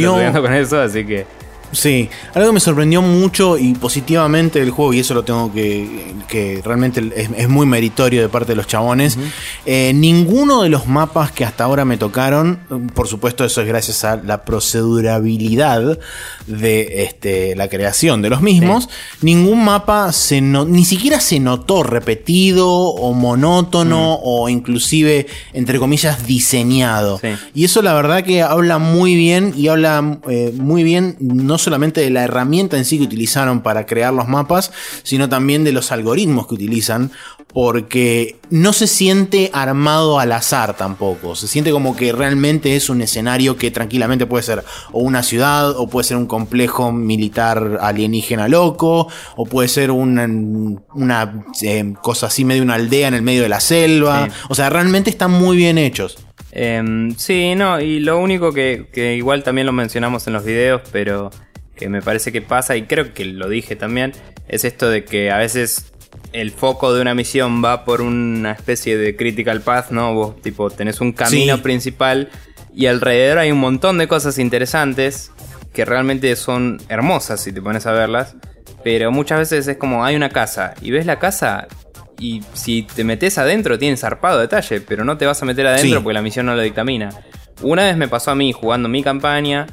con 0.42 0.54
eso, 0.54 0.82
así 0.82 1.06
que 1.06 1.26
Sí, 1.72 2.10
algo 2.34 2.50
que 2.50 2.54
me 2.54 2.60
sorprendió 2.60 3.02
mucho 3.02 3.58
y 3.58 3.74
positivamente 3.74 4.60
del 4.60 4.72
juego, 4.72 4.94
y 4.94 5.00
eso 5.00 5.14
lo 5.14 5.24
tengo 5.24 5.52
que, 5.54 6.14
que 6.28 6.62
realmente 6.66 7.02
es, 7.16 7.30
es 7.36 7.48
muy 7.50 7.66
meritorio 7.66 8.22
de 8.22 8.30
parte 8.30 8.52
de 8.52 8.56
los 8.58 8.68
chabones, 8.68 9.18
eh, 9.66 9.92
ninguno 9.96 10.64
de 10.64 10.70
los 10.70 10.88
mapas 10.88 11.32
que 11.32 11.46
hasta 11.46 11.64
ahora 11.64 11.86
me 11.86 11.98
tocaron, 11.98 12.60
por 12.94 13.08
supuesto 13.08 13.46
eso 13.46 13.62
es 13.62 13.68
gracias 13.68 14.04
a 14.04 14.18
la 14.18 14.44
procedurabilidad 14.44 15.98
de 16.48 17.04
este, 17.04 17.56
la 17.56 17.68
creación 17.70 18.22
de 18.22 18.30
los 18.30 18.42
mismos, 18.42 18.90
ningún 19.22 19.64
mapa 19.64 20.12
se 20.12 20.42
no- 20.42 20.66
ni 20.66 20.86
siquiera 20.86 21.20
se 21.22 21.40
notó 21.40 21.84
repetido 21.84 22.70
o 22.70 23.14
monótono 23.14 24.16
o 24.22 24.50
inclusive, 24.50 25.28
entre 25.54 25.80
comillas, 25.80 26.26
diseñado. 26.26 27.20
Sí. 27.20 27.30
Y 27.54 27.66
eso 27.66 27.82
la 27.82 27.94
verdad 27.94 28.24
que 28.24 28.42
habla 28.42 28.78
muy 28.80 29.16
bien 29.16 29.54
y 29.56 29.68
habla 29.68 30.20
eh, 30.30 30.54
muy 30.56 30.84
bien 30.84 31.16
no 31.20 31.58
solamente 31.62 32.02
de 32.02 32.10
la 32.10 32.24
herramienta 32.24 32.78
en 32.78 32.86
sí 32.86 32.98
que 32.98 33.06
utilizaron 33.06 33.62
para 33.62 33.86
crear 33.86 34.14
los 34.14 34.28
mapas, 34.28 34.72
sino 35.04 35.30
también 35.30 35.64
de 35.64 35.72
los 35.72 35.92
algoritmos 35.92 36.48
que 36.48 36.56
utilizan, 36.56 37.12
porque 37.54 38.38
no 38.50 38.72
se 38.72 38.88
siente 38.88 39.50
armado 39.54 40.20
al 40.20 40.32
azar 40.32 40.78
tampoco, 40.78 41.36
se 41.36 41.48
siente 41.48 41.72
como 41.72 41.96
que 41.98 42.14
realmente 42.14 42.76
es 42.78 42.90
un 42.90 43.02
escenario 43.02 43.58
que 43.58 43.72
tranquilamente 43.72 44.26
puede 44.26 44.44
ser 44.44 44.64
o 44.94 45.00
una 45.02 45.22
ciudad, 45.22 45.72
o 45.72 45.88
puede 45.88 46.06
ser 46.08 46.18
un 46.18 46.28
complejo 46.28 46.92
militar 46.92 47.78
alienígena 47.82 48.48
loco, 48.48 49.08
o 49.36 49.46
puede 49.46 49.68
ser 49.68 49.92
una, 49.92 50.26
una 50.94 51.44
eh, 51.62 51.94
cosa 52.02 52.28
así 52.28 52.46
medio 52.46 52.64
una 52.64 52.76
aldea 52.76 53.08
en 53.10 53.16
el 53.16 53.22
medio 53.22 53.42
de 53.44 53.50
la 53.50 53.60
selva, 53.60 54.28
Sí. 54.28 54.32
o 54.50 54.56
sea, 54.56 54.70
realmente 54.70 55.10
están 55.10 55.32
muy 55.32 55.58
bien 55.58 55.78
hechos. 55.78 56.18
Em, 56.54 57.16
sí, 57.16 57.56
no, 57.56 57.80
y 57.80 58.00
lo 58.00 58.18
único 58.20 58.52
que, 58.52 58.88
que 58.94 59.16
igual 59.16 59.44
también 59.44 59.68
lo 59.68 59.74
mencionamos 59.74 60.28
en 60.28 60.34
los 60.34 60.44
videos, 60.44 60.82
pero 60.92 61.32
que 61.76 61.90
me 61.90 62.02
parece 62.02 62.32
que 62.32 62.42
pasa, 62.42 62.76
y 62.76 62.84
creo 62.84 63.14
que 63.14 63.26
lo 63.26 63.50
dije 63.50 63.76
también, 63.76 64.14
es 64.48 64.66
esto 64.66 64.90
de 64.90 65.04
que 65.06 65.32
a 65.32 65.38
veces 65.38 65.92
el 66.34 66.52
foco 66.52 66.94
de 66.94 67.02
una 67.02 67.16
misión 67.16 67.64
va 67.64 67.86
por 67.86 68.02
una 68.02 68.52
especie 68.52 68.98
de 68.98 69.16
critical 69.16 69.62
path, 69.62 69.92
¿no? 69.92 70.14
Vos 70.14 70.42
tipo 70.42 70.70
tenés 70.70 71.02
un 71.02 71.14
camino 71.14 71.56
Sí. 71.58 71.62
principal 71.62 72.30
y 72.76 72.86
alrededor 72.88 73.38
hay 73.40 73.52
un 73.52 73.60
montón 73.60 73.98
de 73.98 74.08
cosas 74.08 74.38
interesantes 74.38 75.32
que 75.74 75.86
realmente 75.86 76.36
son 76.36 76.82
hermosas 76.90 77.42
si 77.42 77.52
te 77.54 77.62
pones 77.62 77.86
a 77.86 77.92
verlas, 77.94 78.36
pero 78.84 79.12
muchas 79.12 79.40
veces 79.40 79.68
es 79.68 79.78
como 79.78 80.04
hay 80.04 80.16
una 80.16 80.30
casa 80.30 80.74
y 80.82 80.92
ves 80.92 81.06
la 81.06 81.18
casa 81.20 81.68
y 82.20 82.42
si 82.54 82.84
te 82.84 83.04
metes 83.04 83.38
adentro 83.38 83.80
tiene 83.80 83.96
zarpado 83.98 84.40
detalle, 84.40 84.82
pero 84.82 85.04
no 85.06 85.18
te 85.18 85.26
vas 85.26 85.42
a 85.42 85.46
meter 85.46 85.66
adentro 85.66 85.98
Sí. 86.00 86.04
porque 86.04 86.14
la 86.14 86.22
misión 86.22 86.46
no 86.46 86.56
lo 86.56 86.62
dictamina. 86.62 87.10
Una 87.62 87.86
vez 87.86 87.96
me 87.98 88.08
pasó 88.08 88.32
a 88.32 88.36
mí 88.36 88.52
jugando 88.54 88.90
mi 88.90 89.02
campaña 89.02 89.66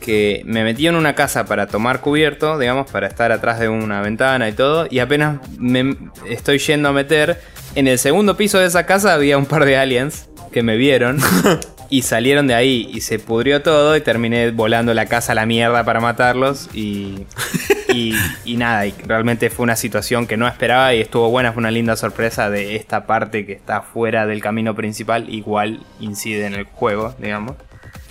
que 0.00 0.42
me 0.44 0.64
metí 0.64 0.86
en 0.86 0.94
una 0.94 1.14
casa 1.14 1.44
para 1.44 1.66
tomar 1.66 2.00
cubierto, 2.00 2.58
digamos, 2.58 2.90
para 2.90 3.06
estar 3.06 3.32
atrás 3.32 3.58
de 3.60 3.68
una 3.68 4.00
ventana 4.00 4.48
y 4.48 4.52
todo, 4.52 4.86
y 4.90 4.98
apenas 5.00 5.38
me 5.58 5.96
estoy 6.28 6.58
yendo 6.58 6.88
a 6.88 6.92
meter, 6.92 7.40
en 7.74 7.86
el 7.88 7.98
segundo 7.98 8.36
piso 8.36 8.58
de 8.58 8.66
esa 8.66 8.86
casa 8.86 9.14
había 9.14 9.38
un 9.38 9.46
par 9.46 9.64
de 9.64 9.76
aliens 9.76 10.28
que 10.52 10.62
me 10.62 10.76
vieron 10.76 11.18
y 11.90 12.02
salieron 12.02 12.46
de 12.46 12.54
ahí 12.54 12.88
y 12.92 13.00
se 13.00 13.18
pudrió 13.18 13.62
todo 13.62 13.96
y 13.96 14.00
terminé 14.00 14.50
volando 14.50 14.94
la 14.94 15.06
casa 15.06 15.32
a 15.32 15.34
la 15.34 15.46
mierda 15.46 15.84
para 15.84 16.00
matarlos 16.00 16.68
y, 16.74 17.26
y, 17.88 18.14
y 18.44 18.56
nada, 18.56 18.86
y 18.86 18.94
realmente 19.06 19.50
fue 19.50 19.64
una 19.64 19.76
situación 19.76 20.26
que 20.26 20.36
no 20.36 20.46
esperaba 20.46 20.94
y 20.94 21.00
estuvo 21.00 21.30
buena, 21.30 21.52
fue 21.52 21.60
una 21.60 21.70
linda 21.70 21.96
sorpresa 21.96 22.50
de 22.50 22.76
esta 22.76 23.06
parte 23.06 23.46
que 23.46 23.52
está 23.52 23.82
fuera 23.82 24.26
del 24.26 24.40
camino 24.40 24.74
principal, 24.74 25.32
igual 25.32 25.80
incide 26.00 26.46
en 26.46 26.54
el 26.54 26.64
juego, 26.64 27.14
digamos. 27.18 27.56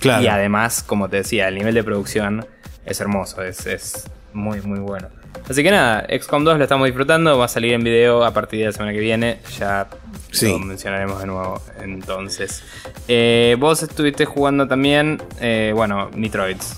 Claro. 0.07 0.23
Y 0.23 0.27
además, 0.27 0.83
como 0.83 1.09
te 1.09 1.17
decía, 1.17 1.47
el 1.47 1.55
nivel 1.55 1.73
de 1.75 1.83
producción 1.83 2.45
es 2.85 2.99
hermoso, 3.01 3.41
es, 3.43 3.65
es 3.67 4.05
muy, 4.33 4.61
muy 4.61 4.79
bueno. 4.79 5.07
Así 5.49 5.63
que 5.63 5.71
nada, 5.71 6.05
XCOM 6.19 6.43
2 6.43 6.57
lo 6.57 6.63
estamos 6.63 6.85
disfrutando, 6.87 7.37
va 7.37 7.45
a 7.45 7.47
salir 7.47 7.73
en 7.73 7.83
video 7.83 8.25
a 8.25 8.33
partir 8.33 8.59
de 8.61 8.65
la 8.67 8.71
semana 8.71 8.91
que 8.91 8.99
viene, 8.99 9.39
ya 9.59 9.87
Sí. 10.31 10.49
lo 10.49 10.59
mencionaremos 10.59 11.19
de 11.21 11.25
nuevo 11.27 11.61
entonces. 11.81 12.63
Eh, 13.07 13.55
vos 13.59 13.81
estuviste 13.83 14.25
jugando 14.25 14.67
también, 14.67 15.21
eh, 15.39 15.71
bueno, 15.75 16.09
Metroids. 16.15 16.75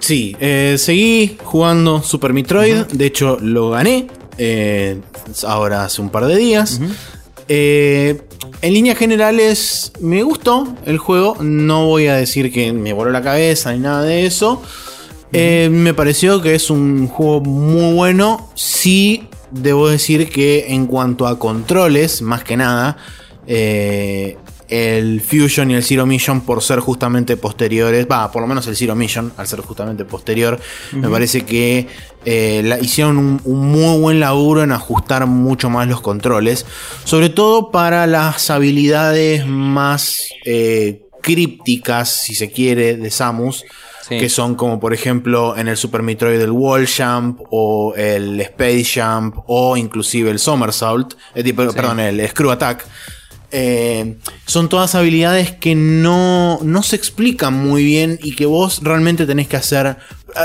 Sí, 0.00 0.36
eh, 0.40 0.76
seguí 0.78 1.38
jugando 1.44 2.02
Super 2.02 2.32
Metroid. 2.32 2.86
De 2.92 3.06
hecho, 3.06 3.38
lo 3.40 3.70
gané. 3.70 4.06
eh, 4.38 4.98
ahora 5.46 5.84
hace 5.84 6.00
un 6.00 6.08
par 6.10 6.24
de 6.24 6.36
días. 6.36 6.80
Eh, 7.48 8.20
en 8.60 8.72
líneas 8.72 8.98
generales, 8.98 9.92
me 10.00 10.22
gustó 10.22 10.74
el 10.86 10.98
juego. 10.98 11.36
No 11.40 11.86
voy 11.86 12.06
a 12.06 12.16
decir 12.16 12.52
que 12.52 12.72
me 12.72 12.92
voló 12.92 13.10
la 13.10 13.22
cabeza 13.22 13.72
ni 13.72 13.80
nada 13.80 14.02
de 14.02 14.26
eso. 14.26 14.62
Eh, 15.32 15.68
me 15.70 15.94
pareció 15.94 16.42
que 16.42 16.54
es 16.54 16.70
un 16.70 17.08
juego 17.08 17.40
muy 17.40 17.94
bueno. 17.94 18.50
Sí, 18.54 19.28
debo 19.50 19.88
decir 19.88 20.28
que 20.28 20.66
en 20.68 20.86
cuanto 20.86 21.26
a 21.26 21.38
controles, 21.38 22.22
más 22.22 22.44
que 22.44 22.56
nada, 22.56 22.96
eh, 23.46 24.36
el 24.72 25.20
Fusion 25.20 25.70
y 25.70 25.74
el 25.74 25.84
Zero 25.84 26.06
Mission, 26.06 26.40
por 26.40 26.62
ser 26.62 26.80
justamente 26.80 27.36
posteriores, 27.36 28.06
va, 28.10 28.30
por 28.32 28.40
lo 28.42 28.48
menos 28.48 28.66
el 28.66 28.76
Zero 28.76 28.94
Mission, 28.94 29.32
al 29.36 29.46
ser 29.46 29.60
justamente 29.60 30.04
posterior, 30.04 30.58
me 30.92 31.08
parece 31.08 31.42
que 31.42 31.86
eh, 32.24 32.62
la- 32.64 32.78
hicieron 32.80 33.18
un, 33.18 33.40
un 33.44 33.66
muy 33.70 33.98
buen 34.00 34.20
laburo 34.20 34.62
en 34.62 34.72
ajustar 34.72 35.26
mucho 35.26 35.68
más 35.70 35.86
los 35.88 36.00
controles, 36.00 36.64
sobre 37.04 37.28
todo 37.28 37.70
para 37.70 38.06
las 38.06 38.48
habilidades 38.50 39.46
más 39.46 40.28
eh, 40.46 41.02
crípticas, 41.22 42.08
si 42.10 42.34
se 42.34 42.50
quiere, 42.50 42.96
de 42.96 43.10
Samus. 43.10 43.64
Sí. 44.08 44.18
que 44.18 44.28
son 44.28 44.56
como 44.56 44.80
por 44.80 44.92
ejemplo 44.92 45.56
en 45.56 45.68
el 45.68 45.76
Super 45.76 46.02
Metroid 46.02 46.40
el 46.40 46.50
Wall 46.50 46.88
Jump 46.88 47.40
o 47.52 47.94
el 47.96 48.40
Space 48.40 49.00
Jump 49.00 49.36
o 49.46 49.76
inclusive 49.76 50.28
el 50.28 50.40
Somersault, 50.40 51.14
eh, 51.36 51.54
perdón, 51.54 52.00
el 52.00 52.28
Screw 52.28 52.50
Attack. 52.50 52.84
Eh, 53.54 54.16
son 54.46 54.68
todas 54.70 54.94
habilidades 54.94 55.52
que 55.52 55.74
no, 55.74 56.58
no 56.62 56.82
se 56.82 56.96
explican 56.96 57.52
muy 57.54 57.84
bien 57.84 58.18
y 58.22 58.34
que 58.34 58.46
vos 58.46 58.80
realmente 58.82 59.26
tenés 59.26 59.46
que 59.48 59.56
hacer. 59.56 59.98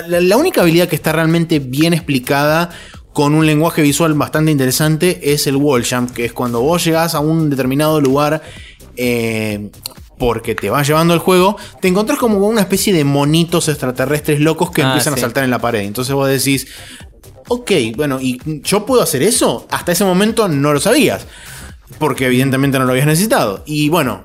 La, 0.07 0.19
la 0.19 0.37
única 0.37 0.61
habilidad 0.61 0.89
que 0.89 0.95
está 0.97 1.13
realmente 1.13 1.59
bien 1.59 1.93
explicada 1.93 2.69
con 3.13 3.33
un 3.33 3.45
lenguaje 3.47 3.81
visual 3.81 4.13
bastante 4.13 4.51
interesante 4.51 5.33
es 5.33 5.47
el 5.47 5.55
wall 5.55 5.85
jump, 5.89 6.11
que 6.11 6.25
es 6.25 6.33
cuando 6.33 6.61
vos 6.61 6.83
llegás 6.83 7.15
a 7.15 7.19
un 7.21 7.49
determinado 7.49 7.99
lugar 8.01 8.43
eh, 8.97 9.69
porque 10.19 10.53
te 10.53 10.69
va 10.69 10.83
llevando 10.83 11.13
el 11.13 11.19
juego, 11.19 11.57
te 11.81 11.87
encontrás 11.87 12.19
como 12.19 12.45
una 12.45 12.61
especie 12.61 12.91
de 12.93 13.03
monitos 13.05 13.69
extraterrestres 13.69 14.39
locos 14.39 14.69
que 14.71 14.81
Ah, 14.83 14.87
empiezan 14.87 15.13
sí. 15.13 15.19
a 15.19 15.21
saltar 15.21 15.43
en 15.45 15.49
la 15.51 15.59
pared. 15.59 15.81
Entonces 15.81 16.13
vos 16.13 16.27
decís, 16.27 16.67
ok, 17.47 17.71
bueno, 17.95 18.19
¿y 18.19 18.39
yo 18.63 18.85
puedo 18.85 19.01
hacer 19.01 19.23
eso? 19.23 19.65
Hasta 19.71 19.93
ese 19.93 20.03
momento 20.03 20.47
no 20.47 20.73
lo 20.73 20.79
sabías, 20.79 21.25
porque 21.99 22.25
evidentemente 22.25 22.79
no 22.79 22.85
lo 22.85 22.91
habías 22.91 23.07
necesitado. 23.07 23.63
Y 23.65 23.89
bueno, 23.89 24.23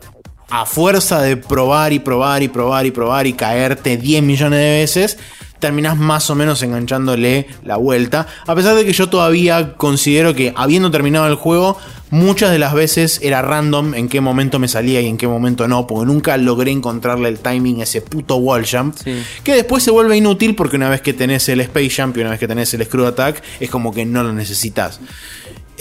a 0.51 0.66
fuerza 0.66 1.22
de 1.22 1.37
probar 1.37 1.92
y 1.92 1.98
probar 1.98 2.42
y 2.42 2.48
probar 2.48 2.87
y 2.87 2.90
probar 2.90 3.27
y 3.27 3.33
caerte 3.33 3.96
10 3.96 4.22
millones 4.22 4.59
de 4.59 4.70
veces, 4.70 5.18
terminás 5.62 5.96
más 5.96 6.29
o 6.29 6.35
menos 6.35 6.62
enganchándole 6.62 7.46
la 7.64 7.77
vuelta. 7.77 8.27
A 8.46 8.55
pesar 8.55 8.75
de 8.75 8.85
que 8.85 8.92
yo 8.92 9.09
todavía 9.09 9.75
considero 9.75 10.35
que 10.35 10.53
habiendo 10.57 10.90
terminado 10.90 11.29
el 11.29 11.37
juego, 11.37 11.79
muchas 12.11 12.51
de 12.51 12.59
las 12.59 12.75
veces 12.75 13.20
era 13.22 13.42
random 13.42 13.94
en 13.94 14.09
qué 14.09 14.20
momento 14.20 14.59
me 14.59 14.66
salía 14.66 15.01
y 15.01 15.07
en 15.07 15.16
qué 15.16 15.29
momento 15.29 15.68
no, 15.68 15.87
porque 15.87 16.05
nunca 16.05 16.37
logré 16.37 16.72
encontrarle 16.72 17.29
el 17.29 17.38
timing 17.38 17.81
a 17.81 17.85
ese 17.85 18.03
puto 18.03 18.37
wall 18.37 18.66
jump. 18.70 18.96
Sí. 19.03 19.22
Que 19.44 19.55
después 19.55 19.85
se 19.85 19.92
vuelve 19.92 20.16
inútil 20.16 20.57
porque 20.57 20.77
una 20.77 20.90
vez 20.90 21.01
que 21.01 21.12
tenés 21.12 21.48
el 21.48 21.61
Space 21.61 22.03
Jump 22.03 22.16
y 22.16 22.20
una 22.20 22.31
vez 22.31 22.40
que 22.40 22.48
tenés 22.48 22.75
el 22.75 22.85
Screw 22.85 23.07
Attack, 23.07 23.42
es 23.61 23.70
como 23.70 23.94
que 23.94 24.05
no 24.05 24.25
lo 24.25 24.33
necesitas. 24.33 25.01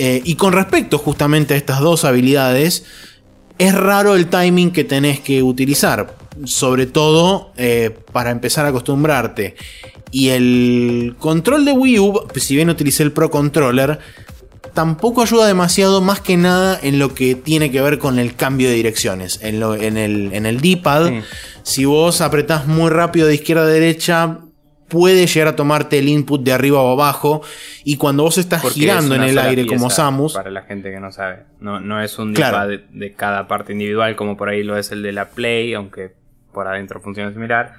Eh, 0.04 0.22
y 0.26 0.34
con 0.36 0.52
respecto 0.54 0.98
justamente 0.98 1.54
a 1.54 1.58
estas 1.58 1.80
dos 1.80 2.06
habilidades, 2.06 2.86
es 3.60 3.76
raro 3.76 4.16
el 4.16 4.26
timing 4.28 4.72
que 4.72 4.84
tenés 4.84 5.20
que 5.20 5.44
utilizar. 5.44 6.16
Sobre 6.46 6.88
todo 6.88 7.52
eh, 7.58 7.92
para 8.12 8.32
empezar 8.32 8.66
a 8.66 8.70
acostumbrarte. 8.70 9.56
Y 10.12 10.30
el 10.30 11.16
control 11.20 11.66
de 11.66 11.74
Wii 11.74 12.00
U, 12.00 12.22
si 12.36 12.56
bien 12.56 12.70
utilicé 12.72 13.04
el 13.04 13.12
Pro 13.12 13.30
Controller, 13.30 14.00
tampoco 14.74 15.22
ayuda 15.22 15.46
demasiado 15.46 16.02
más 16.02 16.20
que 16.22 16.36
nada 16.38 16.80
en 16.82 16.98
lo 16.98 17.14
que 17.14 17.36
tiene 17.36 17.70
que 17.70 17.82
ver 17.82 18.00
con 18.00 18.18
el 18.18 18.34
cambio 18.36 18.70
de 18.70 18.76
direcciones. 18.76 19.40
En, 19.44 19.60
lo- 19.60 19.76
en 19.76 19.98
el, 19.98 20.32
en 20.34 20.46
el 20.48 20.62
D-pad, 20.62 21.08
Sí. 21.10 21.20
si 21.64 21.86
vos 21.86 22.22
apretás 22.22 22.66
muy 22.66 22.90
rápido 22.90 23.28
de 23.28 23.36
izquierda 23.36 23.64
a 23.64 23.68
derecha, 23.68 24.40
puede 24.92 25.26
llegar 25.26 25.48
a 25.48 25.56
tomarte 25.56 25.98
el 26.00 26.10
input 26.10 26.44
de 26.44 26.52
arriba 26.52 26.82
o 26.82 26.92
abajo. 26.92 27.42
Y 27.86 27.96
cuando 27.96 28.24
vos 28.24 28.38
estás 28.38 28.62
Porque 28.62 28.82
girando 28.82 29.16
es 29.16 29.22
en 29.22 29.28
el 29.30 29.38
aire 29.40 29.66
como 29.66 29.90
Samus, 29.90 30.34
Para 30.34 30.52
la 30.52 30.64
gente 30.64 30.92
que 30.92 31.00
no 31.00 31.12
sabe. 31.12 31.44
No, 31.62 31.80
no 31.80 32.02
es 32.02 32.20
un 32.20 32.34
Claro. 32.34 32.68
De, 32.68 32.84
de 32.92 33.14
cada 33.14 33.48
parte 33.48 33.72
individual 33.72 34.16
como 34.18 34.36
por 34.36 34.50
ahí 34.50 34.64
lo 34.64 34.78
es 34.78 34.92
el 34.92 35.02
de 35.02 35.14
la 35.14 35.30
Play, 35.30 35.74
aunque 35.74 36.12
por 36.54 36.68
adentro 36.68 37.00
funciona 37.00 37.32
similar. 37.32 37.76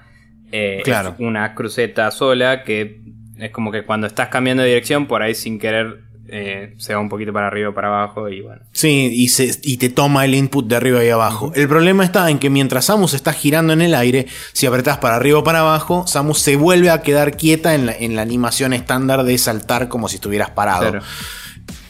Eh, 0.50 0.80
Claro. 0.84 1.10
Es 1.10 1.20
una 1.20 1.54
cruceta 1.54 2.10
sola 2.10 2.64
que 2.64 3.02
es 3.38 3.50
como 3.50 3.70
que 3.70 3.84
cuando 3.84 4.06
estás 4.06 4.28
cambiando 4.28 4.62
de 4.62 4.70
dirección, 4.70 5.06
por 5.06 5.22
ahí 5.22 5.34
sin 5.34 5.58
querer 5.58 6.00
eh, 6.34 6.74
se 6.78 6.94
va 6.94 7.00
un 7.00 7.08
poquito 7.10 7.32
para 7.32 7.46
arriba 7.48 7.68
o 7.68 7.74
para 7.74 7.88
abajo 7.88 8.28
y 8.28 8.40
bueno. 8.40 8.62
Sí, 8.72 9.10
y, 9.12 9.28
se- 9.28 9.60
y 9.62 9.76
te 9.76 9.90
toma 9.90 10.24
el 10.24 10.34
input 10.34 10.66
de 10.66 10.76
arriba 10.76 11.04
y 11.04 11.10
abajo. 11.10 11.52
El 11.54 11.68
problema 11.68 12.04
está 12.04 12.30
en 12.30 12.38
que 12.38 12.48
mientras 12.48 12.86
Samus 12.86 13.12
está 13.12 13.32
girando 13.34 13.72
en 13.74 13.82
el 13.82 13.94
aire, 13.94 14.26
si 14.54 14.66
apretás 14.66 14.96
para 14.98 15.16
arriba 15.16 15.40
o 15.40 15.44
para 15.44 15.60
abajo, 15.60 16.06
Samus 16.06 16.38
se 16.40 16.56
vuelve 16.56 16.88
a 16.90 17.02
quedar 17.02 17.36
quieta 17.36 17.74
en 17.74 17.84
la, 17.86 17.92
en 17.92 18.16
la 18.16 18.22
animación 18.22 18.72
estándar 18.72 19.24
de 19.24 19.36
saltar 19.36 19.88
como 19.88 20.08
si 20.08 20.14
estuvieras 20.16 20.50
parado. 20.50 20.90
Claro. 20.90 21.04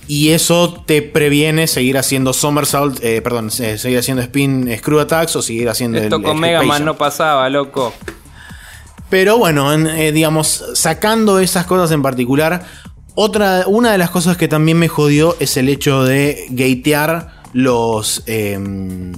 Y 0.08 0.30
eso 0.30 0.82
te 0.84 1.00
previene 1.00 1.68
seguir 1.68 1.96
haciendo 1.96 2.32
somersault, 2.32 2.98
eh, 3.04 3.22
perdón, 3.22 3.50
eh, 3.60 3.78
seguir 3.78 3.98
haciendo 4.00 4.20
spin 4.22 4.66
eh, 4.66 4.76
screw 4.78 4.98
attacks 4.98 5.36
o 5.36 5.42
seguir 5.42 5.68
haciendo 5.68 5.98
el- 5.98 6.04
Esto 6.04 6.20
con 6.20 6.32
el 6.32 6.40
Mega 6.40 6.62
Man 6.64 6.84
no 6.84 6.98
pasaba, 6.98 7.48
loco. 7.48 7.94
Pero 9.08 9.38
bueno, 9.38 9.72
en, 9.72 9.86
eh, 9.86 10.10
digamos, 10.10 10.64
sacando 10.74 11.38
esas 11.38 11.66
cosas 11.66 11.90
en 11.92 12.02
particular, 12.02 12.64
otra, 13.14 13.64
una 13.66 13.92
de 13.92 13.98
las 13.98 14.10
cosas 14.10 14.36
que 14.36 14.48
también 14.48 14.78
me 14.78 14.88
jodió 14.88 15.36
es 15.40 15.56
el 15.56 15.68
hecho 15.68 16.04
de 16.04 16.46
gatear 16.50 17.42
los, 17.52 18.22
em, 18.26 19.12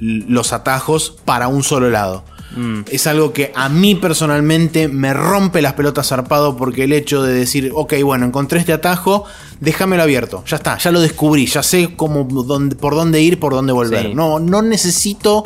los 0.00 0.52
atajos 0.52 1.16
para 1.24 1.48
un 1.48 1.62
solo 1.62 1.90
lado. 1.90 2.24
Mm. 2.56 2.82
Es 2.90 3.06
algo 3.06 3.32
que 3.32 3.52
a 3.54 3.68
mí 3.68 3.94
personalmente 3.96 4.88
me 4.88 5.12
rompe 5.12 5.60
las 5.60 5.74
pelotas 5.74 6.08
zarpado 6.08 6.56
porque 6.56 6.84
el 6.84 6.92
hecho 6.92 7.22
de 7.22 7.34
decir, 7.34 7.70
ok, 7.74 7.94
bueno, 8.02 8.24
encontré 8.24 8.58
este 8.60 8.72
atajo, 8.72 9.24
déjamelo 9.60 10.02
abierto, 10.02 10.42
ya 10.46 10.56
está, 10.56 10.78
ya 10.78 10.90
lo 10.90 11.00
descubrí, 11.00 11.46
ya 11.46 11.62
sé 11.62 11.94
cómo, 11.96 12.24
dónde- 12.24 12.76
por 12.76 12.94
dónde 12.94 13.20
ir, 13.20 13.38
por 13.40 13.52
dónde 13.52 13.72
volver. 13.72 14.06
Sí. 14.06 14.14
No, 14.14 14.38
no 14.38 14.62
necesito 14.62 15.44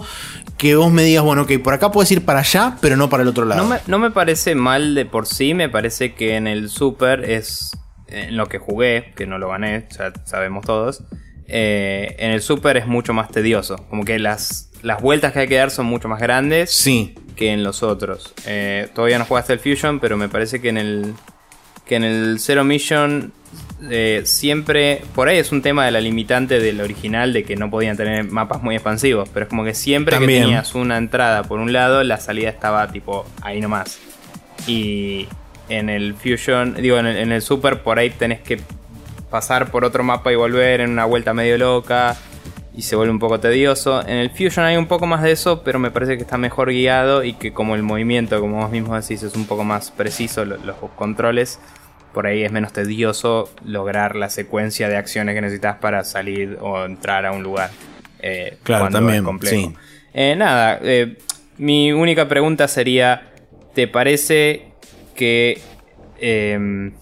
que 0.56 0.76
vos 0.76 0.92
me 0.92 1.02
digas, 1.02 1.24
bueno, 1.24 1.42
ok, 1.42 1.52
por 1.64 1.72
acá 1.74 1.90
puedes 1.90 2.12
ir 2.12 2.24
para 2.24 2.40
allá, 2.40 2.76
pero 2.80 2.96
no 2.96 3.08
para 3.08 3.22
el 3.22 3.28
otro 3.30 3.44
lado. 3.46 3.62
No 3.62 3.68
me, 3.68 3.78
no 3.86 3.98
me 3.98 4.10
parece 4.10 4.54
mal 4.54 4.94
de 4.94 5.06
por 5.06 5.26
sí, 5.26 5.54
me 5.54 5.68
parece 5.70 6.14
que 6.14 6.36
en 6.36 6.46
el 6.46 6.68
Super 6.68 7.24
es 7.28 7.70
en 8.10 8.36
lo 8.36 8.46
que 8.46 8.58
jugué, 8.58 9.12
que 9.16 9.26
no 9.26 9.38
lo 9.38 9.48
gané, 9.48 9.86
ya 9.96 10.12
sabemos 10.24 10.64
todos. 10.64 11.02
eh, 11.46 12.16
en 12.18 12.30
el 12.32 12.42
Super 12.42 12.76
es 12.76 12.86
mucho 12.86 13.12
más 13.12 13.30
tedioso, 13.30 13.76
como 13.88 14.04
que 14.04 14.18
las, 14.18 14.70
las 14.82 15.00
vueltas 15.02 15.32
que 15.32 15.40
hay 15.40 15.48
que 15.48 15.56
dar 15.56 15.70
son 15.70 15.86
mucho 15.86 16.08
más 16.08 16.20
grandes 16.20 16.70
Sí, 16.72 17.14
que 17.36 17.52
en 17.52 17.62
los 17.64 17.82
otros. 17.82 18.32
Eh, 18.46 18.88
todavía 18.94 19.18
no 19.18 19.24
jugaste 19.24 19.52
el 19.54 19.58
Fusion, 19.58 19.98
pero 20.00 20.16
me 20.16 20.28
parece 20.28 20.60
que 20.60 20.68
en 20.68 20.78
el 20.78 21.14
que 21.86 21.96
en 21.96 22.04
el 22.04 22.38
Zero 22.38 22.62
Mission 22.62 23.32
eh, 23.90 24.22
siempre 24.24 25.02
por 25.12 25.26
ahí 25.28 25.38
es 25.38 25.50
un 25.50 25.60
tema 25.60 25.84
de 25.84 25.90
la 25.90 26.00
limitante 26.00 26.60
del 26.60 26.80
original 26.80 27.32
de 27.32 27.42
que 27.42 27.56
no 27.56 27.68
podían 27.68 27.96
tener 27.96 28.22
mapas 28.30 28.62
muy 28.62 28.76
expansivos, 28.76 29.28
pero 29.34 29.44
es 29.44 29.50
como 29.50 29.64
que 29.64 29.74
siempre 29.74 30.14
También. 30.14 30.42
que 30.42 30.44
tenías 30.46 30.74
una 30.76 30.98
entrada 30.98 31.42
por 31.42 31.58
un 31.58 31.72
lado, 31.72 32.04
la 32.04 32.18
salida 32.18 32.48
estaba 32.48 32.86
tipo 32.92 33.26
ahí 33.42 33.60
nomás. 33.60 33.98
Y 34.68 35.26
en 35.70 35.88
el 35.88 36.14
Fusion, 36.14 36.74
digo, 36.74 36.98
en 36.98 37.06
el, 37.06 37.16
en 37.16 37.32
el 37.32 37.40
Super 37.42 37.82
por 37.82 37.98
ahí 37.98 38.10
tenés 38.10 38.40
que 38.40 38.60
pasar 39.30 39.70
por 39.70 39.84
otro 39.84 40.02
mapa 40.02 40.32
y 40.32 40.36
volver 40.36 40.80
en 40.80 40.90
una 40.90 41.04
vuelta 41.04 41.32
medio 41.32 41.56
loca 41.56 42.16
y 42.76 42.82
se 42.82 42.96
vuelve 42.96 43.12
un 43.12 43.18
poco 43.18 43.40
tedioso. 43.40 44.00
En 44.02 44.16
el 44.16 44.30
Fusion 44.30 44.64
hay 44.66 44.76
un 44.76 44.86
poco 44.86 45.06
más 45.06 45.22
de 45.22 45.32
eso, 45.32 45.62
pero 45.62 45.78
me 45.78 45.90
parece 45.90 46.16
que 46.16 46.22
está 46.22 46.36
mejor 46.38 46.70
guiado 46.70 47.24
y 47.24 47.32
que 47.34 47.52
como 47.52 47.74
el 47.74 47.82
movimiento, 47.82 48.40
como 48.40 48.58
vos 48.58 48.70
mismos 48.70 49.06
decís, 49.06 49.22
es 49.22 49.34
un 49.36 49.46
poco 49.46 49.64
más 49.64 49.90
preciso, 49.90 50.44
lo- 50.44 50.56
los, 50.58 50.76
controles, 50.96 51.58
por 52.12 52.26
ahí 52.26 52.42
es 52.42 52.50
menos 52.50 52.72
tedioso 52.72 53.50
lograr 53.64 54.16
la 54.16 54.30
secuencia 54.30 54.88
de 54.88 54.96
acciones 54.96 55.34
que 55.34 55.40
necesitas 55.40 55.76
para 55.76 56.02
salir 56.04 56.58
o 56.60 56.84
entrar 56.84 57.24
a 57.26 57.32
un 57.32 57.42
lugar. 57.42 57.70
eh, 58.22 58.58
Claro, 58.64 58.88
también, 58.90 59.24
complejo. 59.24 59.70
sí. 59.70 59.76
Eh, 60.12 60.34
nada, 60.36 60.78
eh, 60.82 61.16
mi 61.56 61.92
única 61.92 62.26
pregunta 62.28 62.66
sería, 62.68 63.30
¿te 63.74 63.86
parece 63.88 64.69
que 65.20 65.60
eh, 66.18 66.92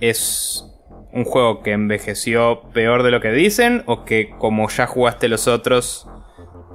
es 0.00 0.64
un 1.12 1.24
juego 1.24 1.62
que 1.62 1.72
envejeció 1.72 2.62
peor 2.74 3.04
de 3.04 3.12
lo 3.12 3.20
que 3.20 3.30
dicen 3.30 3.84
o 3.86 4.04
que 4.04 4.30
como 4.38 4.68
ya 4.68 4.86
jugaste 4.86 5.28
los 5.28 5.46
otros 5.46 6.08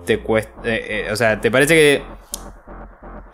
te 0.06 0.20
cuesta... 0.20 0.54
eh, 0.64 1.06
eh, 1.08 1.12
o 1.12 1.16
sea, 1.18 1.42
¿te 1.42 1.52
parece 1.52 1.76
que 1.76 2.02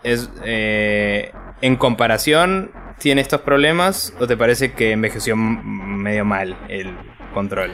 es 0.02 0.28
eh, 0.44 1.30
en 1.60 1.76
comparación 1.76 2.72
tiene 2.98 3.20
estos 3.20 3.40
problemas 3.42 4.12
o 4.18 4.26
te 4.26 4.36
parece 4.36 4.72
que 4.72 4.92
envejeció 4.92 5.36
medio 5.36 6.24
mal 6.24 6.56
el 6.68 6.92
control? 7.32 7.72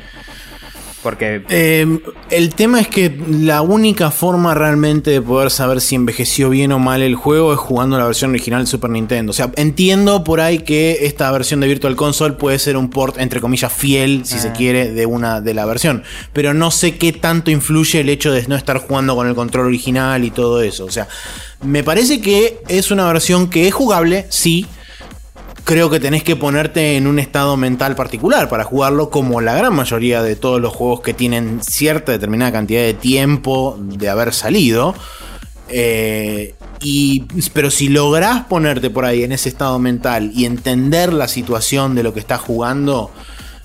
Porque... 1.07 1.45
Eh, 1.51 2.01
el 2.31 2.55
tema 2.57 2.81
es 2.81 2.89
que 2.89 3.17
la 3.31 3.63
única 3.63 4.11
forma 4.11 4.55
realmente 4.55 5.13
de 5.13 5.23
poder 5.23 5.53
saber 5.53 5.81
si 5.81 5.95
envejeció 5.95 6.51
bien 6.51 6.73
o 6.73 6.81
mal 6.81 7.01
el 7.01 7.15
juego 7.15 7.53
es 7.53 7.61
jugando 7.61 7.97
la 7.97 8.07
versión 8.07 8.31
original 8.31 8.63
de 8.65 8.67
Super 8.67 8.91
Nintendo. 8.91 9.31
O 9.31 9.33
sea, 9.33 9.53
entiendo 9.55 10.25
por 10.25 10.41
ahí 10.41 10.59
que 10.59 11.07
esta 11.07 11.31
versión 11.31 11.61
de 11.61 11.69
Virtual 11.69 11.95
Console 11.95 12.35
puede 12.35 12.59
ser 12.59 12.77
un 12.77 12.91
port, 12.91 13.19
entre 13.21 13.41
comillas, 13.41 13.73
fiel, 13.73 14.23
si 14.25 14.41
se 14.41 14.49
Ah. 14.49 14.53
quiere, 14.53 14.91
de 14.91 15.07
una 15.07 15.41
de 15.41 15.55
la 15.55 15.65
versión. 15.65 16.03
Pero 16.33 16.55
no 16.55 16.73
sé 16.73 16.97
qué 16.97 17.13
tanto 17.13 17.53
influye 17.53 18.01
el 18.01 18.09
hecho 18.09 18.33
de 18.33 18.45
no 18.49 18.57
estar 18.57 18.79
jugando 18.79 19.15
con 19.15 19.29
el 19.29 19.37
control 19.37 19.67
original 19.67 20.25
y 20.25 20.33
todo 20.33 20.61
eso. 20.61 20.87
O 20.87 20.91
sea, 20.91 21.07
me 21.63 21.85
parece 21.85 22.21
que 22.21 22.59
es 22.67 22.91
una 22.91 23.07
versión 23.07 23.49
que 23.49 23.69
es 23.69 23.75
jugable, 23.75 24.27
sí, 24.29 24.67
creo 25.67 25.91
que 25.91 25.99
tenés 25.99 26.23
que 26.23 26.37
ponerte 26.37 26.97
en 26.97 27.09
un 27.09 27.19
estado 27.19 27.57
mental 27.57 27.97
particular 27.97 28.49
para 28.49 28.63
jugarlo, 28.63 29.11
como 29.11 29.41
la 29.41 29.53
gran 29.53 29.75
mayoría 29.75 30.23
de 30.23 30.37
todos 30.37 30.61
los 30.61 30.73
juegos 30.73 31.01
que 31.01 31.13
tienen 31.13 31.61
cierta 31.61 32.13
determinada 32.13 32.53
cantidad 32.53 32.83
de 32.83 32.95
tiempo 32.95 33.77
de 33.81 34.09
haber 34.09 34.33
salido. 34.33 34.95
Eh, 35.69 36.55
y, 36.81 37.23
pero 37.53 37.73
si 37.73 37.89
lográs 37.89 38.45
ponerte 38.45 38.91
por 38.91 39.05
ahí 39.05 39.25
en 39.25 39.33
ese 39.33 39.49
estado 39.49 39.81
mental 39.81 40.31
y 40.33 40.45
entender 40.45 41.13
la 41.13 41.27
situación 41.27 41.97
de 41.97 42.05
lo 42.05 42.15
que 42.15 42.21
estás 42.21 42.41
jugando, 42.41 43.11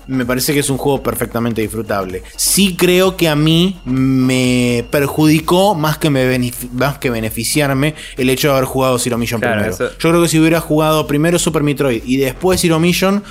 me 0.06 0.26
parece 0.26 0.52
que 0.52 0.60
es 0.60 0.70
un 0.70 0.78
juego 0.78 1.02
perfectamente 1.02 1.62
disfrutable. 1.62 2.22
Sí 2.36 2.76
creo 2.76 3.16
que 3.16 3.28
a 3.28 3.36
mí 3.36 3.80
me 3.84 4.84
perjudicó 4.90 5.74
más 5.74 5.98
que, 5.98 6.10
me 6.10 6.52
más 6.72 6.98
que 6.98 7.10
beneficiarme 7.10 7.94
el 8.16 8.30
hecho 8.30 8.48
de 8.48 8.54
haber 8.54 8.64
jugado 8.64 8.98
Zero 8.98 9.18
Mission 9.18 9.40
primero. 9.40 9.76
Yo 9.78 9.88
creo 9.98 10.22
que 10.22 10.28
si 10.28 10.38
hubiera 10.38 10.60
jugado 10.60 11.06
primero 11.06 11.38
Super 11.38 11.62
Metroid 11.62 12.02
y 12.04 12.16
después 12.16 12.60
Zero 12.60 12.78
Mission, 12.78 13.22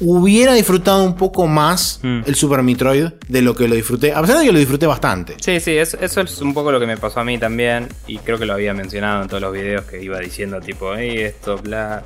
hubiera 0.00 0.54
disfrutado 0.54 1.04
un 1.04 1.16
poco 1.16 1.46
más 1.46 2.00
mm. 2.02 2.20
el 2.26 2.34
Super 2.34 2.62
Metroid 2.62 3.06
de 3.28 3.42
lo 3.42 3.54
que 3.54 3.68
lo 3.68 3.74
disfruté, 3.74 4.12
a 4.12 4.20
pesar 4.20 4.38
de 4.38 4.46
que 4.46 4.52
lo 4.52 4.58
disfruté 4.58 4.86
bastante. 4.86 5.36
Sí, 5.40 5.60
sí, 5.60 5.76
eso, 5.76 5.98
es 6.00 6.40
un 6.40 6.54
poco 6.54 6.72
lo 6.72 6.80
que 6.80 6.86
me 6.86 6.96
pasó 6.96 7.20
a 7.20 7.24
mí 7.24 7.38
también, 7.38 7.88
y 8.06 8.18
creo 8.18 8.38
que 8.38 8.46
lo 8.46 8.54
había 8.54 8.74
mencionado 8.74 9.22
en 9.22 9.28
todos 9.28 9.42
los 9.42 9.52
videos 9.52 9.84
que 9.84 10.02
iba 10.02 10.18
diciendo, 10.18 10.60
tipo, 10.60 10.94
hey, 10.96 11.18
esto, 11.18 11.58
bla. 11.58 12.04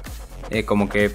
Eh, 0.51 0.65
como 0.65 0.89
que 0.89 1.11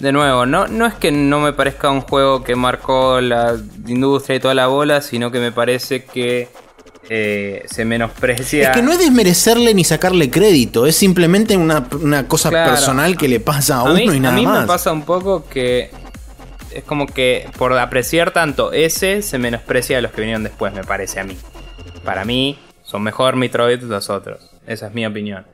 de 0.00 0.12
nuevo, 0.12 0.46
no, 0.46 0.68
no 0.68 0.86
es 0.86 0.94
que 0.94 1.10
no 1.10 1.40
me 1.40 1.52
parezca 1.52 1.90
un 1.90 2.02
juego 2.02 2.44
que 2.44 2.54
marcó 2.54 3.20
la 3.20 3.56
industria 3.86 4.36
y 4.36 4.40
toda 4.40 4.54
la 4.54 4.68
bola, 4.68 5.00
sino 5.00 5.30
que 5.30 5.40
me 5.40 5.50
parece 5.50 6.04
que 6.04 6.48
eh, 7.08 7.64
se 7.66 7.84
menosprecia. 7.84 8.68
Es 8.68 8.76
que 8.76 8.82
no 8.82 8.92
es 8.92 8.98
desmerecerle 8.98 9.74
ni 9.74 9.82
sacarle 9.82 10.30
crédito, 10.30 10.86
es 10.86 10.94
simplemente 10.94 11.56
una, 11.56 11.88
cosa 12.28 12.50
personal 12.50 13.16
que 13.16 13.28
le 13.28 13.40
pasa 13.40 13.78
a, 13.78 13.82
uno 13.84 14.12
y 14.12 14.20
nada 14.20 14.36
más. 14.36 14.46
A 14.46 14.50
mí 14.54 14.60
me 14.60 14.66
pasa 14.66 14.92
un 14.92 15.02
poco 15.02 15.48
que 15.48 15.90
es 16.72 16.84
como 16.84 17.06
que 17.06 17.48
por 17.56 17.76
apreciar 17.76 18.32
tanto 18.32 18.72
ese 18.72 19.22
se 19.22 19.38
menosprecia 19.38 19.98
a 19.98 20.00
los 20.00 20.12
que 20.12 20.20
vinieron 20.20 20.44
después, 20.44 20.72
me 20.74 20.84
parece 20.84 21.18
a 21.18 21.24
mí. 21.24 21.36
Para 22.04 22.24
mí 22.24 22.58
son 22.84 23.02
mejor 23.02 23.36
Metroid 23.36 23.82
los 23.82 24.10
otros, 24.10 24.50
esa 24.66 24.86
es 24.88 24.94
mi 24.94 25.04
opinión. 25.06 25.46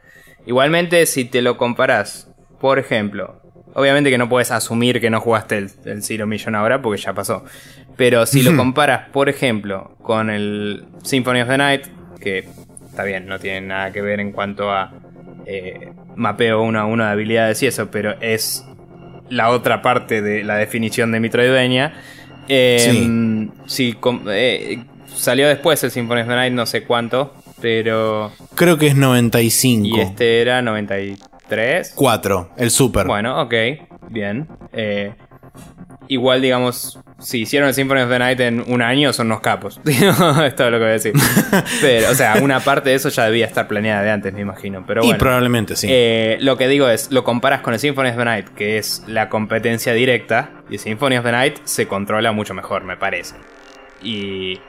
Igualmente, 0.47 1.07
si 1.07 1.25
te 1.25 1.41
lo 1.41 1.57
comparas, 1.57 2.29
por 2.61 2.79
ejemplo, 2.79 3.41
Obviamente 3.75 4.11
que 4.11 4.19
no 4.19 4.29
puedes 4.29 4.51
asumir 4.51 5.01
que 5.01 5.11
no 5.11 5.21
jugaste 5.21 5.59
el, 5.59 5.71
el 5.85 6.03
Zero 6.03 6.27
Mission 6.27 6.55
ahora 6.55 6.81
porque 6.81 7.01
ya 7.01 7.13
pasó. 7.13 7.45
Pero 7.97 8.27
si 8.27 8.43
lo 8.43 8.57
comparas, 8.57 9.09
por 9.11 9.29
ejemplo, 9.29 9.97
con 10.03 10.31
el 10.31 10.85
Symphony 11.03 11.43
of 11.43 11.49
the 11.49 11.59
Night, 11.59 11.87
que 12.21 12.47
está 12.89 13.05
bien, 13.05 13.27
no 13.27 13.39
tiene 13.39 13.61
nada 13.63 13.93
que 13.93 14.01
ver 14.01 14.21
en 14.21 14.33
cuanto 14.33 14.71
a 14.71 14.93
eh, 15.47 15.93
mapeo 16.17 16.63
uno 16.63 16.81
a 16.81 16.87
uno 16.87 17.05
de 17.05 17.11
habilidades 17.11 17.63
y 17.63 17.67
eso, 17.67 17.91
pero 17.91 18.15
es 18.21 18.65
la 19.29 19.51
otra 19.51 19.83
parte 19.83 20.23
de 20.23 20.45
la 20.45 20.57
definición 20.57 21.13
de 21.13 21.21
Metroidvania. 21.21 21.95
Eh, 22.49 23.49
sí. 23.67 23.97
Eh, 24.29 24.85
salió 25.15 25.49
después 25.49 25.83
el 25.85 25.91
Symphony 25.91 26.23
of 26.23 26.29
the 26.29 26.35
Night, 26.35 26.53
no 26.53 26.67
sé 26.67 26.85
cuánto, 26.85 27.35
pero... 27.61 28.33
Creo 28.55 28.77
que 28.79 28.89
es 28.89 28.97
95. 28.97 29.87
Y 29.87 30.01
este 30.01 30.41
era 30.41 30.63
93. 30.63 31.34
¿Tres? 31.49 31.93
Cuatro, 31.95 32.51
el 32.57 32.71
super. 32.71 33.07
Bueno, 33.07 33.41
ok, 33.43 33.55
bien. 34.09 34.49
Eh, 34.73 35.15
igual, 36.09 36.41
digamos, 36.41 36.99
si 37.19 37.43
hicieron 37.43 37.69
el 37.69 37.75
Symphony 37.75 38.01
of 38.01 38.11
the 38.11 38.19
Night 38.19 38.41
en 38.41 38.65
un 38.67 38.83
año, 38.83 39.13
son 39.13 39.27
unos 39.27 39.41
capos. 39.41 39.81
es 39.85 40.55
todo 40.57 40.71
lo 40.71 40.79
que 40.79 40.85
voy 40.85 40.91
a 40.91 40.93
decir. 40.93 41.13
Pero, 41.81 42.11
o 42.11 42.15
sea, 42.15 42.37
una 42.43 42.61
parte 42.61 42.91
de 42.91 42.97
eso 42.97 43.09
ya 43.09 43.25
debía 43.27 43.47
estar 43.47 43.69
planeada 43.69 44.03
de 44.03 44.11
antes, 44.11 44.33
me 44.33 44.41
imagino. 44.41 44.85
Pero 44.87 45.03
bueno, 45.03 45.17
y 45.17 45.19
probablemente 45.19 45.77
sí. 45.77 45.87
Eh, 45.91 46.39
lo 46.41 46.57
que 46.57 46.69
digo 46.69 46.89
es, 46.89 47.11
lo 47.11 47.25
comparas 47.25 47.61
con 47.61 47.75
el 47.75 47.81
Symphony 47.81 48.11
of 48.11 48.17
the 48.17 48.25
Night, 48.25 48.49
que 48.51 48.79
es 48.79 49.03
la 49.07 49.29
competencia 49.29 49.93
directa, 49.93 50.51
y 50.71 50.75
el 50.75 50.81
Symphony 50.81 51.17
of 51.17 51.25
the 51.25 51.33
Night 51.33 51.59
se 51.65 51.87
controla 51.87 52.33
mucho 52.33 52.55
mejor, 52.55 52.85
me 52.85 52.97
parece. 52.97 53.37
Y 54.03 54.61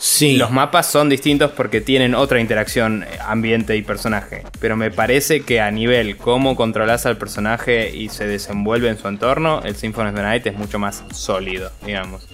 Sí. 0.00 0.38
Los 0.38 0.50
mapas 0.50 0.90
son 0.90 1.10
distintos 1.10 1.50
porque 1.50 1.82
tienen 1.82 2.14
otra 2.14 2.40
interacción 2.40 3.02
eh, 3.02 3.18
ambiente 3.22 3.76
y 3.76 3.82
personaje. 3.82 4.44
Pero 4.58 4.74
me 4.74 4.90
parece 4.90 5.42
que 5.42 5.60
a 5.60 5.70
nivel 5.70 6.16
cómo 6.16 6.56
controlas 6.56 7.04
al 7.04 7.18
personaje 7.18 7.94
y 7.94 8.08
se 8.08 8.26
desenvuelve 8.26 8.88
en 8.88 8.96
su 8.96 9.08
entorno, 9.08 9.60
el 9.62 9.76
Symphony 9.76 10.08
of 10.08 10.14
the 10.14 10.22
Night 10.22 10.46
es 10.46 10.54
mucho 10.54 10.78
más 10.78 11.04
sólido, 11.12 11.70
digamos. 11.84 12.26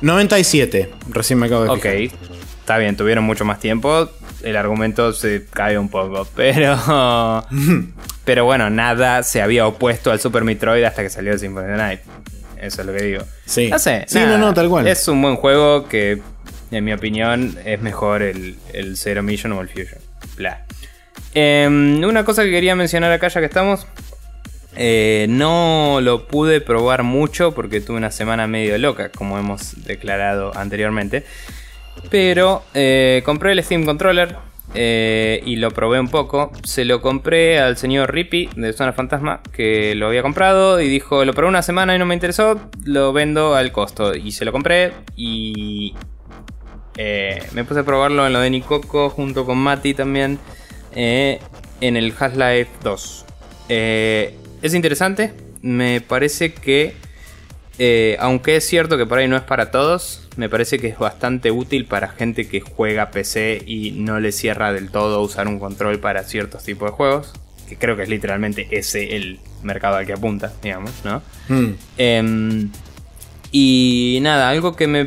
97, 0.00 0.80
eh, 0.80 0.90
recién 1.10 1.38
me 1.38 1.46
acabo 1.46 1.64
de 1.64 1.80
fijar. 1.80 1.96
Ok, 1.96 2.28
está 2.60 2.78
bien, 2.78 2.96
tuvieron 2.96 3.22
mucho 3.22 3.44
más 3.44 3.60
tiempo. 3.60 4.08
El 4.42 4.56
argumento 4.56 5.12
se 5.12 5.44
cae 5.44 5.76
un 5.76 5.90
poco, 5.90 6.26
pero. 6.34 6.78
pero 8.24 8.44
bueno, 8.46 8.70
nada 8.70 9.22
se 9.22 9.42
había 9.42 9.66
opuesto 9.66 10.10
al 10.10 10.18
Super 10.18 10.44
Metroid 10.44 10.82
hasta 10.82 11.02
que 11.02 11.10
salió 11.10 11.32
el 11.32 11.38
Symphony 11.38 11.64
of 11.64 11.70
the 11.72 11.76
Night. 11.76 12.00
Eso 12.60 12.82
es 12.82 12.86
lo 12.86 12.92
que 12.92 13.02
digo. 13.02 13.22
Sí. 13.44 13.68
No 13.68 13.78
sé. 13.78 14.04
Sí, 14.06 14.18
no, 14.20 14.38
no, 14.38 14.54
tal 14.54 14.68
cual. 14.68 14.86
Es 14.86 15.06
un 15.08 15.22
buen 15.22 15.36
juego 15.36 15.88
que, 15.88 16.20
en 16.70 16.84
mi 16.84 16.92
opinión, 16.92 17.56
es 17.64 17.80
mejor 17.80 18.22
el, 18.22 18.56
el 18.72 18.96
Zero 18.96 19.22
Mission 19.22 19.52
o 19.52 19.60
el 19.60 19.68
Fusion. 19.68 20.00
Bla. 20.36 20.64
Em, 21.34 22.02
una 22.02 22.24
cosa 22.24 22.44
que 22.44 22.50
quería 22.50 22.74
mencionar 22.74 23.12
acá 23.12 23.28
ya 23.28 23.40
que 23.40 23.46
estamos. 23.46 23.86
Eh, 24.74 25.26
no 25.28 26.00
lo 26.02 26.26
pude 26.28 26.60
probar 26.60 27.02
mucho 27.02 27.54
porque 27.54 27.80
tuve 27.80 27.96
una 27.96 28.10
semana 28.10 28.46
medio 28.46 28.76
loca, 28.78 29.10
como 29.10 29.38
hemos 29.38 29.84
declarado 29.84 30.56
anteriormente. 30.56 31.24
Pero 32.10 32.62
eh, 32.74 33.22
compré 33.24 33.52
el 33.52 33.62
Steam 33.62 33.84
Controller 33.84 34.36
eh, 34.78 35.42
y 35.46 35.56
lo 35.56 35.70
probé 35.70 35.98
un 35.98 36.08
poco. 36.08 36.52
Se 36.62 36.84
lo 36.84 37.00
compré 37.00 37.58
al 37.58 37.78
señor 37.78 38.12
Rippy 38.12 38.50
de 38.56 38.74
Zona 38.74 38.92
Fantasma, 38.92 39.40
que 39.52 39.94
lo 39.94 40.08
había 40.08 40.22
comprado 40.22 40.80
y 40.82 40.88
dijo, 40.88 41.24
lo 41.24 41.32
probé 41.32 41.48
una 41.48 41.62
semana 41.62 41.96
y 41.96 41.98
no 41.98 42.04
me 42.04 42.14
interesó, 42.14 42.60
lo 42.84 43.14
vendo 43.14 43.54
al 43.54 43.72
costo. 43.72 44.14
Y 44.14 44.32
se 44.32 44.44
lo 44.44 44.52
compré 44.52 44.92
y 45.16 45.94
eh, 46.98 47.42
me 47.52 47.64
puse 47.64 47.80
a 47.80 47.84
probarlo 47.84 48.26
en 48.26 48.34
lo 48.34 48.40
de 48.40 48.50
Nicoco 48.50 49.08
junto 49.08 49.46
con 49.46 49.56
Mati 49.56 49.94
también 49.94 50.38
eh, 50.94 51.40
en 51.80 51.96
el 51.96 52.12
Half-Life 52.18 52.70
2. 52.82 53.24
es 53.68 54.74
interesante, 54.74 55.32
me 55.62 56.02
parece 56.02 56.52
que 56.52 56.94
aunque 58.18 58.56
es 58.56 58.66
cierto 58.66 58.98
que 58.98 59.06
por 59.06 59.18
ahí 59.18 59.28
no 59.28 59.36
es 59.36 59.42
para 59.42 59.70
todos, 59.70 60.25
me 60.36 60.48
parece 60.48 60.78
que 60.78 60.88
es 60.88 60.98
bastante 60.98 61.50
útil 61.50 61.86
para 61.86 62.08
gente 62.08 62.48
que 62.48 62.60
juega 62.60 63.10
PC 63.10 63.62
y 63.66 63.92
no 63.92 64.20
le 64.20 64.32
cierra 64.32 64.72
del 64.72 64.90
todo 64.90 65.22
usar 65.22 65.48
un 65.48 65.58
control 65.58 65.98
para 65.98 66.22
ciertos 66.24 66.64
tipos 66.64 66.90
de 66.90 66.96
juegos. 66.96 67.32
Que 67.68 67.76
creo 67.76 67.96
que 67.96 68.04
es 68.04 68.08
literalmente 68.08 68.68
ese 68.70 69.16
el 69.16 69.40
mercado 69.62 69.96
al 69.96 70.06
que 70.06 70.12
apunta, 70.12 70.52
digamos, 70.62 70.92
¿no? 71.04 71.22
Hmm. 71.48 71.72
Em, 71.96 72.70
y 73.50 74.18
nada, 74.22 74.48
algo 74.48 74.76
que 74.76 74.86
me 74.86 75.06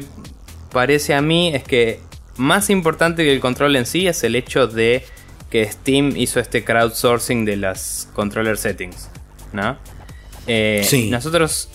parece 0.72 1.14
a 1.14 1.22
mí 1.22 1.54
es 1.54 1.64
que 1.64 2.00
más 2.36 2.70
importante 2.70 3.24
que 3.24 3.32
el 3.32 3.40
control 3.40 3.76
en 3.76 3.86
sí 3.86 4.08
es 4.08 4.24
el 4.24 4.36
hecho 4.36 4.68
de 4.68 5.04
que 5.50 5.70
Steam 5.70 6.16
hizo 6.16 6.40
este 6.40 6.64
crowdsourcing 6.64 7.46
de 7.46 7.58
las 7.58 8.10
controller 8.14 8.58
settings, 8.58 9.10
¿no? 9.54 9.78
Eh, 10.48 10.86
sí. 10.86 11.10
Nosotros 11.10 11.70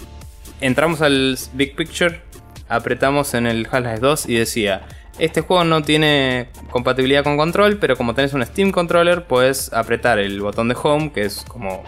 entramos 0.60 1.00
al 1.00 1.38
Big 1.52 1.76
Picture, 1.76 2.20
apretamos 2.68 3.34
en 3.34 3.46
el 3.46 3.66
Half-Life 3.70 4.00
2 4.00 4.28
y 4.28 4.34
decía, 4.36 4.82
este 5.18 5.40
juego 5.42 5.64
no 5.64 5.82
tiene 5.82 6.48
compatibilidad 6.70 7.22
con 7.22 7.36
control, 7.36 7.78
pero 7.78 7.96
como 7.96 8.14
tenés 8.14 8.32
un 8.32 8.44
Steam 8.44 8.72
Controller, 8.72 9.24
puedes 9.24 9.72
apretar 9.72 10.18
el 10.18 10.40
botón 10.40 10.68
de 10.68 10.76
Home, 10.82 11.12
que 11.12 11.24
es 11.24 11.44
como 11.46 11.84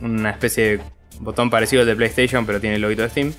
una 0.00 0.30
especie 0.30 0.64
de 0.64 0.80
botón 1.20 1.50
parecido 1.50 1.82
al 1.82 1.88
de 1.88 1.96
PlayStation, 1.96 2.44
pero 2.44 2.60
tiene 2.60 2.76
el 2.76 2.82
loguito 2.82 3.02
de 3.02 3.08
Steam. 3.08 3.32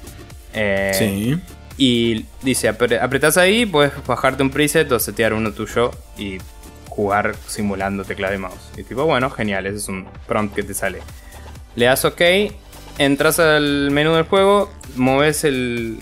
Eh, 0.53 0.91
sí. 0.97 1.39
Y 1.77 2.25
dice, 2.41 2.67
apretás 2.67 3.37
ahí, 3.37 3.65
puedes 3.65 3.93
bajarte 4.05 4.43
un 4.43 4.49
preset 4.49 4.91
o 4.91 4.99
setear 4.99 5.33
uno 5.33 5.53
tuyo 5.53 5.91
y 6.17 6.39
jugar 6.89 7.35
simulando 7.47 8.03
teclado 8.03 8.35
y 8.35 8.37
mouse. 8.37 8.71
Y 8.77 8.83
tipo, 8.83 9.05
bueno, 9.05 9.29
genial, 9.29 9.65
ese 9.65 9.77
es 9.77 9.87
un 9.87 10.05
prompt 10.27 10.53
que 10.55 10.63
te 10.63 10.73
sale. 10.73 10.99
Le 11.75 11.85
das 11.85 12.03
OK 12.03 12.21
entras 12.99 13.39
al 13.39 13.89
menú 13.91 14.13
del 14.13 14.25
juego, 14.25 14.69
mueves 14.95 15.43
el, 15.45 15.99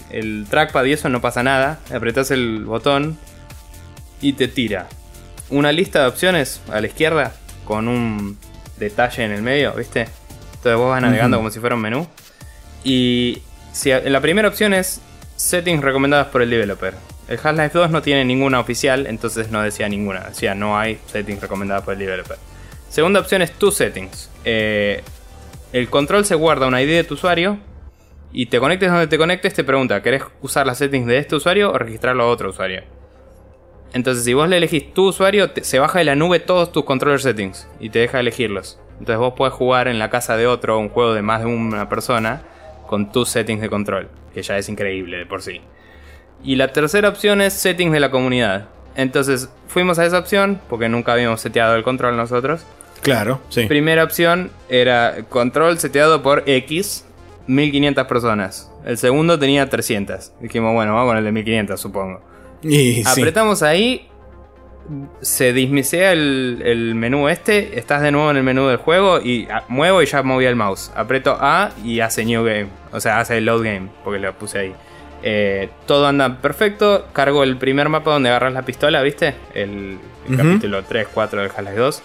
trackpad 0.49 0.83
y 0.85 0.93
eso 0.93 1.07
no 1.07 1.21
pasa 1.21 1.43
nada, 1.43 1.79
apretas 1.93 2.31
el 2.31 2.65
botón 2.65 3.17
y 4.19 4.33
te 4.33 4.47
tira 4.47 4.87
una 5.49 5.71
lista 5.71 6.01
de 6.01 6.07
opciones 6.07 6.59
a 6.69 6.81
la 6.81 6.87
izquierda 6.87 7.33
con 7.63 7.87
un 7.87 8.37
detalle 8.79 9.23
en 9.23 9.31
el 9.31 9.43
medio, 9.43 9.73
¿viste? 9.73 10.07
Entonces 10.55 10.75
vos 10.75 10.89
vas 10.89 11.01
navegando 11.01 11.37
como 11.37 11.51
si 11.51 11.59
fuera 11.59 11.75
un 11.75 11.81
menú. 11.81 12.07
Y 12.83 13.43
si 13.71 13.91
la 13.91 14.19
primera 14.19 14.47
opción 14.47 14.73
es 14.73 14.99
settings 15.35 15.83
recomendadas 15.83 16.27
por 16.27 16.41
el 16.41 16.49
developer. 16.49 16.95
El 17.27 17.39
Half-Life 17.41 17.77
2 17.77 17.91
no 17.91 18.01
tiene 18.01 18.25
ninguna 18.25 18.59
oficial, 18.59 19.05
entonces 19.05 19.51
no 19.51 19.61
decía 19.61 19.87
ninguna. 19.87 20.21
Decía 20.21 20.55
no 20.55 20.77
hay 20.77 20.99
settings 21.11 21.41
recomendadas 21.41 21.83
por 21.83 21.93
el 21.93 21.99
developer. 21.99 22.37
Segunda 22.89 23.19
opción 23.19 23.41
es 23.43 23.51
tus 23.51 23.75
settings. 23.75 24.29
Eh, 24.43 25.03
el 25.77 25.89
control 25.89 26.25
se 26.25 26.35
guarda 26.35 26.67
una 26.67 26.81
ID 26.81 26.89
de 26.89 27.03
tu 27.03 27.13
usuario 27.13 27.59
y 28.31 28.47
te 28.47 28.59
conectes 28.59 28.89
donde 28.89 29.07
te 29.07 29.17
conectes, 29.17 29.53
te 29.53 29.63
pregunta, 29.63 30.01
¿querés 30.01 30.23
usar 30.41 30.65
las 30.65 30.77
settings 30.79 31.07
de 31.07 31.17
este 31.19 31.35
usuario 31.35 31.71
o 31.71 31.77
registrarlo 31.77 32.23
a 32.23 32.27
otro 32.27 32.49
usuario? 32.49 32.83
Entonces, 33.93 34.25
si 34.25 34.33
vos 34.33 34.49
le 34.49 34.57
elegís 34.57 34.93
tu 34.93 35.07
usuario, 35.07 35.49
se 35.61 35.79
baja 35.79 35.99
de 35.99 36.05
la 36.05 36.15
nube 36.15 36.39
todos 36.39 36.71
tus 36.71 36.83
controller 36.83 37.21
settings 37.21 37.67
y 37.79 37.89
te 37.89 37.99
deja 37.99 38.19
elegirlos. 38.19 38.79
Entonces, 38.99 39.17
vos 39.17 39.33
podés 39.33 39.53
jugar 39.53 39.87
en 39.87 39.99
la 39.99 40.09
casa 40.09 40.35
de 40.35 40.47
otro 40.47 40.77
un 40.79 40.89
juego 40.89 41.13
de 41.13 41.21
más 41.21 41.41
de 41.41 41.47
una 41.47 41.87
persona 41.87 42.41
con 42.87 43.11
tus 43.11 43.29
settings 43.29 43.61
de 43.61 43.69
control, 43.69 44.09
que 44.33 44.41
ya 44.41 44.57
es 44.57 44.67
increíble 44.69 45.17
de 45.17 45.25
por 45.25 45.41
sí. 45.41 45.61
Y 46.43 46.55
la 46.55 46.73
tercera 46.73 47.09
opción 47.09 47.41
es 47.41 47.53
settings 47.53 47.93
de 47.93 47.99
la 47.99 48.11
comunidad. 48.11 48.67
Entonces, 48.95 49.49
fuimos 49.67 49.99
a 49.99 50.05
esa 50.05 50.19
opción 50.19 50.59
porque 50.69 50.89
nunca 50.89 51.13
habíamos 51.13 51.41
seteado 51.41 51.75
el 51.75 51.83
control 51.83 52.17
nosotros. 52.17 52.65
Claro, 53.01 53.41
sí. 53.49 53.65
Primera 53.65 54.03
opción 54.03 54.51
era 54.69 55.23
control 55.29 55.79
seteado 55.79 56.21
por 56.21 56.43
X. 56.45 57.03
1500 57.47 58.07
personas. 58.07 58.71
El 58.85 58.97
segundo 58.97 59.39
tenía 59.39 59.69
300. 59.69 60.33
Dijimos, 60.41 60.73
bueno, 60.73 60.93
vamos 60.93 61.11
con 61.11 61.17
el 61.17 61.23
de 61.23 61.31
1500, 61.31 61.79
supongo. 61.79 62.21
Y, 62.61 62.95
sí. 62.95 63.03
Apretamos 63.05 63.63
ahí, 63.63 64.09
se 65.21 65.53
dismisea 65.53 66.13
el, 66.13 66.61
el 66.63 66.95
menú 66.95 67.27
este, 67.29 67.77
estás 67.77 68.01
de 68.01 68.11
nuevo 68.11 68.31
en 68.31 68.37
el 68.37 68.43
menú 68.43 68.67
del 68.67 68.77
juego 68.77 69.19
y 69.21 69.47
ah, 69.51 69.63
muevo 69.67 70.01
y 70.01 70.05
ya 70.05 70.23
moví 70.23 70.45
el 70.45 70.55
mouse. 70.55 70.91
Aprieto 70.95 71.37
A 71.39 71.71
y 71.83 71.99
hace 71.99 72.25
New 72.25 72.43
Game, 72.43 72.67
o 72.91 72.99
sea, 72.99 73.19
hace 73.19 73.37
el 73.37 73.45
Load 73.45 73.63
Game, 73.63 73.89
porque 74.03 74.19
lo 74.19 74.33
puse 74.33 74.59
ahí. 74.59 74.75
Eh, 75.23 75.69
todo 75.85 76.07
anda 76.07 76.41
perfecto, 76.41 77.07
cargo 77.11 77.43
el 77.43 77.57
primer 77.57 77.89
mapa 77.89 78.11
donde 78.11 78.29
agarras 78.29 78.53
la 78.53 78.63
pistola, 78.63 79.01
¿viste? 79.01 79.33
El, 79.53 79.97
capítulo 80.35 80.83
3, 80.83 81.07
4 81.13 81.41
del 81.41 81.51
Half-Life 81.51 81.75
2. 81.75 82.03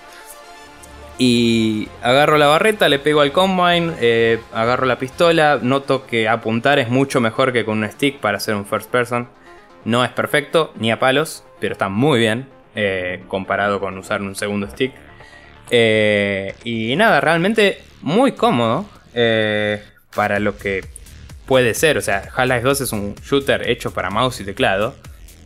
Y 1.24 1.88
agarro 2.02 2.36
la 2.36 2.48
barreta, 2.48 2.88
le 2.88 2.98
pego 2.98 3.20
al 3.20 3.30
combine, 3.30 3.92
eh, 4.00 4.40
agarro 4.52 4.86
la 4.86 4.98
pistola, 4.98 5.60
noto 5.62 6.04
que 6.04 6.28
apuntar 6.28 6.80
es 6.80 6.88
mucho 6.88 7.20
mejor 7.20 7.52
que 7.52 7.64
con 7.64 7.78
un 7.78 7.88
stick 7.88 8.18
para 8.18 8.38
hacer 8.38 8.56
un 8.56 8.66
first 8.66 8.90
person. 8.90 9.28
No 9.84 10.04
es 10.04 10.10
perfecto, 10.10 10.72
ni 10.80 10.90
a 10.90 10.98
palos, 10.98 11.44
pero 11.60 11.74
está 11.74 11.88
muy 11.88 12.18
bien 12.18 12.48
eh, 12.74 13.22
comparado 13.28 13.78
con 13.78 13.96
usar 13.98 14.20
un 14.20 14.34
segundo 14.34 14.68
stick. 14.68 14.94
Eh, 15.70 16.56
y 16.64 16.96
nada, 16.96 17.20
realmente 17.20 17.80
muy 18.00 18.32
cómodo 18.32 18.84
para 20.16 20.40
lo 20.40 20.58
que 20.58 20.84
puede 21.46 21.74
ser. 21.74 21.98
O 21.98 22.00
sea, 22.00 22.30
Half-Life 22.34 22.62
2 22.62 22.80
es 22.80 22.92
un 22.92 23.14
shooter 23.14 23.70
hecho 23.70 23.94
para 23.94 24.10
mouse 24.10 24.40
y 24.40 24.44
teclado 24.44 24.96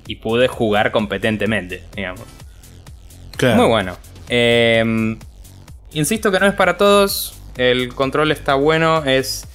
y 0.07 0.17
pude 0.17 0.49
jugar 0.49 0.91
competentemente, 0.91 1.83
digamos. 1.95 2.25
Claro. 3.37 3.57
Muy 3.57 3.67
bueno. 3.67 3.99
Insisto 5.97 6.31
que 6.31 6.39
no 6.41 6.47
es 6.47 6.55
para 6.55 6.77
todos. 6.77 7.39
El 7.57 7.95
control 7.95 8.31
está 8.33 8.55
bueno. 8.55 9.03
Es 9.05 9.47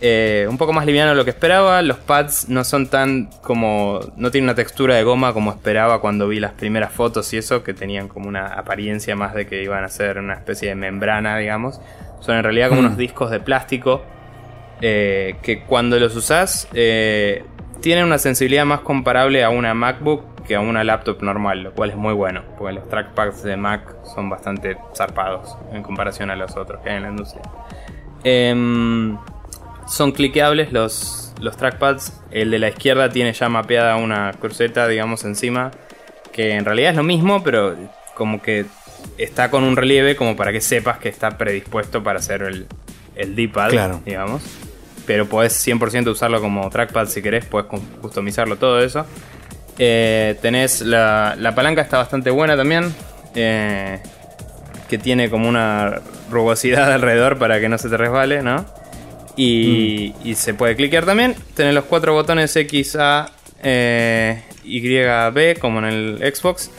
eh, 0.00 0.46
un 0.50 0.58
poco 0.58 0.72
más 0.72 0.84
liviano 0.84 1.10
de 1.10 1.16
lo 1.16 1.24
que 1.24 1.30
esperaba. 1.30 1.80
Los 1.82 1.98
pads 1.98 2.48
no 2.48 2.64
son 2.64 2.88
tan 2.88 3.26
como. 3.42 4.00
No 4.16 4.30
tienen 4.30 4.46
una 4.48 4.54
textura 4.56 4.96
de 4.96 5.04
goma 5.04 5.32
como 5.32 5.50
esperaba 5.52 6.00
cuando 6.00 6.26
vi 6.26 6.40
las 6.40 6.52
primeras 6.52 6.92
fotos 6.92 7.32
y 7.32 7.36
eso. 7.38 7.62
Que 7.62 7.72
tenían 7.72 8.08
como 8.08 8.28
una 8.28 8.46
apariencia 8.46 9.14
más 9.14 9.32
de 9.34 9.46
que 9.46 9.62
iban 9.62 9.84
a 9.84 9.88
ser 9.88 10.18
una 10.18 10.34
especie 10.34 10.68
de 10.70 10.74
membrana, 10.74 11.38
digamos. 11.38 11.80
Son 12.20 12.34
en 12.36 12.42
realidad 12.42 12.68
como 12.68 12.82
Mm. 12.82 12.86
unos 12.86 12.98
discos 12.98 13.30
de 13.30 13.40
plástico. 13.40 14.02
eh, 14.82 15.36
que 15.42 15.62
cuando 15.62 15.98
los 15.98 16.14
usás. 16.16 16.68
eh, 16.74 17.44
tienen 17.80 18.04
una 18.04 18.18
sensibilidad 18.18 18.64
más 18.64 18.80
comparable 18.80 19.44
a 19.44 19.50
una 19.50 19.74
MacBook 19.74 20.42
que 20.46 20.54
a 20.54 20.60
una 20.60 20.84
laptop 20.84 21.22
normal, 21.22 21.62
lo 21.64 21.72
cual 21.72 21.90
es 21.90 21.96
muy 21.96 22.14
bueno, 22.14 22.42
porque 22.56 22.74
los 22.74 22.88
trackpads 22.88 23.42
de 23.42 23.56
Mac 23.56 23.82
son 24.14 24.28
bastante 24.30 24.76
zarpados 24.96 25.56
en 25.72 25.82
comparación 25.82 26.30
a 26.30 26.36
los 26.36 26.56
otros 26.56 26.80
que 26.82 26.90
hay 26.90 26.96
en 26.98 27.02
la 27.02 27.08
industria. 27.10 27.42
Em, 28.24 29.16
son 29.86 30.12
cliqueables 30.12 30.72
los, 30.72 31.32
los 31.40 31.56
trackpads. 31.56 32.20
El 32.30 32.50
de 32.50 32.58
la 32.58 32.68
izquierda 32.68 33.08
tiene 33.10 33.32
ya 33.32 33.48
mapeada 33.48 33.96
una 33.96 34.32
cruceta, 34.40 34.86
digamos, 34.88 35.24
encima, 35.24 35.70
que 36.32 36.52
en 36.54 36.64
realidad 36.64 36.90
es 36.90 36.96
lo 36.96 37.02
mismo, 37.02 37.42
pero 37.42 37.76
como 38.14 38.40
que 38.42 38.66
está 39.18 39.50
con 39.50 39.64
un 39.64 39.76
relieve 39.76 40.16
como 40.16 40.36
para 40.36 40.52
que 40.52 40.60
sepas 40.60 40.98
que 40.98 41.08
está 41.08 41.38
predispuesto 41.38 42.02
para 42.02 42.18
hacer 42.18 42.42
el, 42.42 42.66
el 43.14 43.34
D-pad, 43.36 43.70
Claro. 43.70 44.00
digamos. 44.04 44.42
Pero 45.06 45.26
podés 45.26 45.54
100% 45.66 46.08
usarlo 46.10 46.40
como 46.40 46.68
trackpad 46.68 47.06
si 47.08 47.22
querés, 47.22 47.44
puedes 47.44 47.68
customizarlo 48.00 48.56
todo 48.56 48.80
eso. 48.80 49.06
Eh, 49.78 50.36
tenés 50.42 50.80
la, 50.80 51.36
la 51.38 51.54
palanca 51.54 51.82
está 51.82 51.98
bastante 51.98 52.30
buena 52.30 52.56
también. 52.56 52.94
eh, 53.34 54.00
que 54.88 54.98
tiene 54.98 55.30
como 55.30 55.48
una 55.48 56.00
rugosidad 56.30 56.92
alrededor 56.94 57.38
para 57.38 57.60
que 57.60 57.68
no 57.68 57.78
se 57.78 57.88
te 57.88 57.96
resbale, 57.96 58.42
¿no? 58.42 58.64
Y, 59.36 60.14
y 60.24 60.34
se 60.34 60.54
puede 60.54 60.76
cliquear 60.76 61.04
también. 61.04 61.34
Tenés 61.54 61.74
los 61.74 61.84
cuatro 61.84 62.14
botones 62.14 62.54
X, 62.56 62.96
A, 62.98 63.30
eh, 63.62 64.42
Y, 64.64 64.80
B, 64.80 65.56
como 65.60 65.80
en 65.80 65.84
el 65.84 66.34
Xbox. 66.34 66.70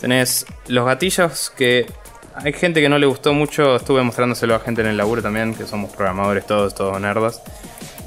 Tenés 0.00 0.46
los 0.66 0.84
gatillos 0.84 1.52
que 1.56 1.86
hay 2.34 2.52
gente 2.52 2.80
que 2.80 2.88
no 2.88 2.98
le 2.98 3.06
gustó 3.06 3.32
mucho. 3.34 3.76
Estuve 3.76 4.02
mostrándoselo 4.02 4.54
a 4.54 4.60
gente 4.60 4.80
en 4.82 4.88
el 4.88 4.96
laburo 4.96 5.22
también, 5.22 5.54
que 5.54 5.64
somos 5.66 5.90
programadores 5.92 6.46
todos, 6.46 6.74
todos 6.74 7.00
nerdos. 7.00 7.40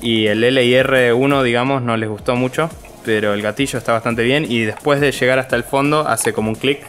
Y 0.01 0.27
el 0.27 0.43
L 0.43 0.63
y 0.63 0.71
R1, 0.73 1.43
digamos, 1.43 1.81
no 1.81 1.97
les 1.97 2.09
gustó 2.09 2.35
mucho. 2.35 2.69
Pero 3.05 3.33
el 3.33 3.41
gatillo 3.41 3.77
está 3.77 3.93
bastante 3.93 4.23
bien. 4.23 4.45
Y 4.49 4.61
después 4.63 4.99
de 4.99 5.11
llegar 5.11 5.39
hasta 5.39 5.55
el 5.55 5.63
fondo, 5.63 6.07
hace 6.07 6.33
como 6.33 6.49
un 6.49 6.55
clic. 6.55 6.79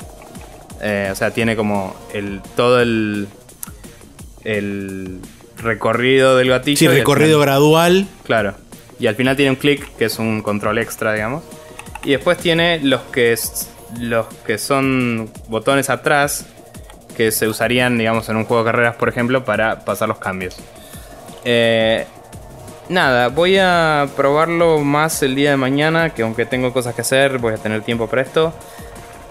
Eh, 0.82 1.08
o 1.10 1.14
sea, 1.14 1.30
tiene 1.30 1.56
como 1.56 1.94
el 2.12 2.40
todo 2.56 2.80
el, 2.80 3.28
el 4.44 5.20
recorrido 5.58 6.36
del 6.36 6.48
gatillo. 6.48 6.76
Sí, 6.78 6.88
recorrido 6.88 7.38
final- 7.40 7.46
gradual. 7.46 8.06
Claro. 8.24 8.54
Y 8.98 9.06
al 9.08 9.14
final 9.14 9.36
tiene 9.36 9.50
un 9.50 9.56
clic, 9.56 9.94
que 9.96 10.06
es 10.06 10.18
un 10.18 10.40
control 10.42 10.78
extra, 10.78 11.12
digamos. 11.12 11.44
Y 12.04 12.10
después 12.12 12.38
tiene 12.38 12.80
los 12.82 13.02
que, 13.12 13.34
los 14.00 14.26
que 14.46 14.58
son 14.58 15.30
botones 15.48 15.90
atrás, 15.90 16.46
que 17.16 17.32
se 17.32 17.48
usarían, 17.48 17.98
digamos, 17.98 18.28
en 18.28 18.36
un 18.36 18.44
juego 18.44 18.62
de 18.62 18.70
carreras, 18.70 18.96
por 18.96 19.08
ejemplo, 19.08 19.44
para 19.44 19.80
pasar 19.80 20.08
los 20.08 20.18
cambios. 20.18 20.56
Eh, 21.44 22.06
nada, 22.88 23.28
voy 23.28 23.56
a 23.58 24.06
probarlo 24.16 24.78
más 24.80 25.22
el 25.22 25.34
día 25.34 25.50
de 25.50 25.56
mañana, 25.56 26.10
que 26.10 26.22
aunque 26.22 26.44
tengo 26.44 26.72
cosas 26.72 26.94
que 26.94 27.00
hacer, 27.00 27.38
voy 27.38 27.54
a 27.54 27.56
tener 27.56 27.82
tiempo 27.82 28.06
para 28.06 28.22
esto. 28.22 28.52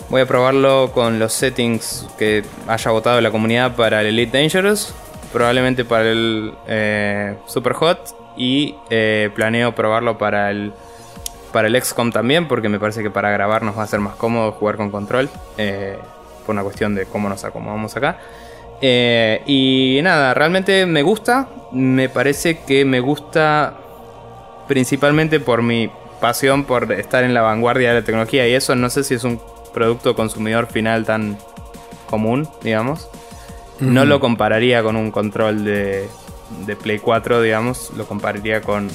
Voy 0.09 0.21
a 0.21 0.25
probarlo 0.25 0.91
con 0.93 1.19
los 1.19 1.33
settings 1.33 2.07
que 2.17 2.43
haya 2.67 2.91
votado 2.91 3.21
la 3.21 3.31
comunidad 3.31 3.75
para 3.75 4.01
el 4.01 4.07
Elite 4.07 4.37
Dangerous, 4.37 4.93
probablemente 5.31 5.85
para 5.85 6.09
el 6.09 6.53
eh, 6.67 7.35
Super 7.47 7.73
Hot 7.73 8.15
y 8.37 8.75
eh, 8.89 9.29
planeo 9.35 9.73
probarlo 9.73 10.17
para 10.17 10.51
el 10.51 10.73
para 11.51 11.69
el 11.69 11.81
XCOM 11.81 12.11
también, 12.11 12.49
porque 12.49 12.67
me 12.67 12.79
parece 12.79 13.01
que 13.01 13.09
para 13.09 13.29
grabar 13.29 13.63
nos 13.63 13.77
va 13.77 13.83
a 13.83 13.87
ser 13.87 14.01
más 14.01 14.15
cómodo 14.15 14.51
jugar 14.51 14.75
con 14.75 14.91
control, 14.91 15.29
por 16.45 16.53
una 16.53 16.63
cuestión 16.63 16.95
de 16.95 17.05
cómo 17.05 17.29
nos 17.29 17.43
acomodamos 17.43 17.95
acá. 17.95 18.17
Eh, 18.81 19.41
y 19.45 19.99
nada, 20.03 20.33
realmente 20.33 20.85
me 20.85 21.01
gusta, 21.01 21.47
me 21.71 22.09
parece 22.09 22.59
que 22.59 22.85
me 22.85 22.99
gusta 22.99 23.77
principalmente 24.67 25.39
por 25.39 25.61
mi 25.61 25.89
pasión 26.19 26.65
por 26.65 26.91
estar 26.91 27.23
en 27.23 27.33
la 27.33 27.41
vanguardia 27.41 27.89
de 27.89 28.01
la 28.01 28.05
tecnología 28.05 28.47
y 28.47 28.53
eso 28.53 28.75
no 28.75 28.89
sé 28.89 29.03
si 29.03 29.13
es 29.13 29.23
un 29.23 29.39
producto 29.73 30.15
consumidor 30.15 30.67
final 30.67 31.05
tan 31.05 31.37
común, 32.09 32.47
digamos. 32.63 33.09
No 33.79 34.05
lo 34.05 34.21
compararía 34.21 34.81
con 34.83 34.95
un 34.95 35.11
control 35.11 35.65
de, 35.65 36.07
de 36.65 36.75
Play 36.77 36.99
4, 36.99 37.41
digamos, 37.41 37.91
lo 37.97 38.07
compararía 38.07 38.61
con 38.61 38.89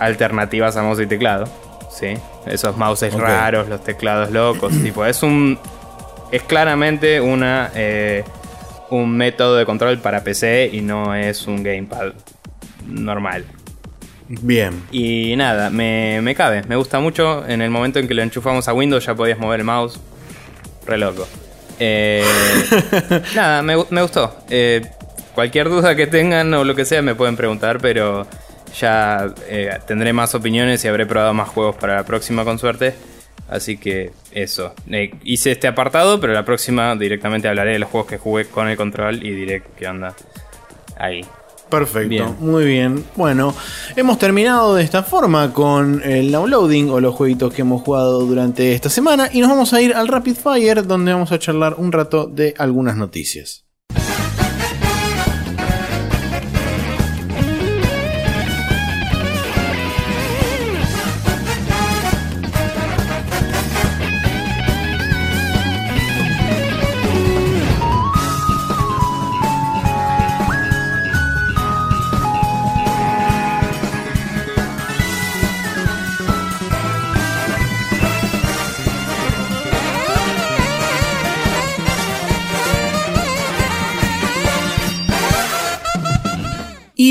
alternativas 0.00 0.76
a 0.76 0.82
mouse 0.82 1.00
y 1.00 1.06
teclado, 1.06 1.46
¿sí? 1.88 2.14
Esos 2.46 2.76
mouses 2.76 3.14
raros, 3.14 3.68
los 3.68 3.84
teclados 3.84 4.32
locos, 4.32 4.72
tipo, 4.82 5.04
es 5.04 5.22
un 5.22 5.58
es 6.32 6.42
claramente 6.42 7.20
una 7.20 7.70
eh, 7.74 8.24
un 8.90 9.16
método 9.16 9.56
de 9.56 9.64
control 9.66 9.98
para 9.98 10.22
PC 10.24 10.70
y 10.72 10.80
no 10.80 11.14
es 11.14 11.46
un 11.46 11.62
gamepad 11.62 12.12
normal. 12.86 13.44
Bien. 14.28 14.82
Y 14.92 15.34
nada, 15.36 15.70
me, 15.70 16.20
me 16.22 16.34
cabe, 16.34 16.62
me 16.68 16.76
gusta 16.76 17.00
mucho. 17.00 17.46
En 17.48 17.62
el 17.62 17.70
momento 17.70 17.98
en 17.98 18.06
que 18.08 18.14
lo 18.14 18.22
enchufamos 18.22 18.68
a 18.68 18.72
Windows 18.72 19.04
ya 19.04 19.14
podías 19.14 19.38
mover 19.38 19.60
el 19.60 19.66
mouse. 19.66 19.98
Re 20.86 20.98
loco. 20.98 21.26
Eh, 21.78 22.24
nada, 23.34 23.62
me, 23.62 23.76
gu- 23.76 23.86
me 23.90 24.02
gustó. 24.02 24.36
Eh, 24.50 24.82
cualquier 25.34 25.68
duda 25.68 25.94
que 25.96 26.06
tengan 26.06 26.52
o 26.54 26.62
lo 26.64 26.74
que 26.76 26.84
sea 26.84 27.02
me 27.02 27.14
pueden 27.14 27.36
preguntar, 27.36 27.78
pero 27.80 28.26
ya 28.78 29.32
eh, 29.48 29.78
tendré 29.86 30.12
más 30.12 30.34
opiniones 30.34 30.84
y 30.84 30.88
habré 30.88 31.06
probado 31.06 31.34
más 31.34 31.48
juegos 31.48 31.76
para 31.76 31.96
la 31.96 32.04
próxima 32.04 32.44
con 32.44 32.58
suerte. 32.58 32.94
Así 33.50 33.76
que 33.76 34.12
eso. 34.30 34.74
Eh, 34.90 35.10
hice 35.24 35.50
este 35.50 35.66
apartado, 35.66 36.20
pero 36.20 36.32
la 36.32 36.44
próxima 36.44 36.94
directamente 36.94 37.48
hablaré 37.48 37.72
de 37.72 37.80
los 37.80 37.90
juegos 37.90 38.08
que 38.08 38.16
jugué 38.16 38.44
con 38.44 38.68
el 38.68 38.76
control 38.76 39.26
y 39.26 39.30
diré 39.30 39.62
qué 39.76 39.88
onda 39.88 40.14
ahí. 40.96 41.24
Perfecto, 41.68 42.08
Bien. 42.08 42.36
muy 42.40 42.64
bien. 42.64 43.04
Bueno, 43.14 43.54
hemos 43.94 44.18
terminado 44.18 44.74
de 44.74 44.82
esta 44.82 45.04
forma 45.04 45.52
con 45.52 46.02
el 46.02 46.32
downloading 46.32 46.90
o 46.90 47.00
los 47.00 47.14
jueguitos 47.14 47.54
que 47.54 47.62
hemos 47.62 47.82
jugado 47.82 48.24
durante 48.24 48.72
esta 48.72 48.88
semana 48.88 49.28
y 49.32 49.40
nos 49.40 49.50
vamos 49.50 49.72
a 49.72 49.80
ir 49.80 49.94
al 49.94 50.08
Rapid 50.08 50.34
Fire 50.34 50.84
donde 50.84 51.12
vamos 51.12 51.30
a 51.30 51.38
charlar 51.38 51.74
un 51.78 51.92
rato 51.92 52.26
de 52.26 52.54
algunas 52.58 52.96
noticias. 52.96 53.69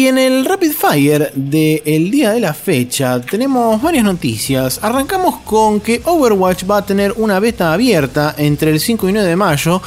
En 0.09 0.17
el 0.17 0.43
Rapid 0.43 0.71
Fire 0.71 1.31
del 1.35 2.09
día 2.09 2.31
de 2.31 2.39
la 2.39 2.55
fecha 2.55 3.21
tenemos 3.21 3.79
varias 3.79 4.03
noticias. 4.03 4.79
Arrancamos 4.81 5.41
con 5.45 5.79
que 5.79 6.01
Overwatch 6.03 6.63
va 6.69 6.77
a 6.77 6.85
tener 6.85 7.13
una 7.17 7.39
beta 7.39 7.73
abierta 7.73 8.33
entre 8.35 8.71
el 8.71 8.79
5 8.79 9.07
y 9.07 9.13
9 9.13 9.27
de 9.27 9.35
mayo, 9.35 9.83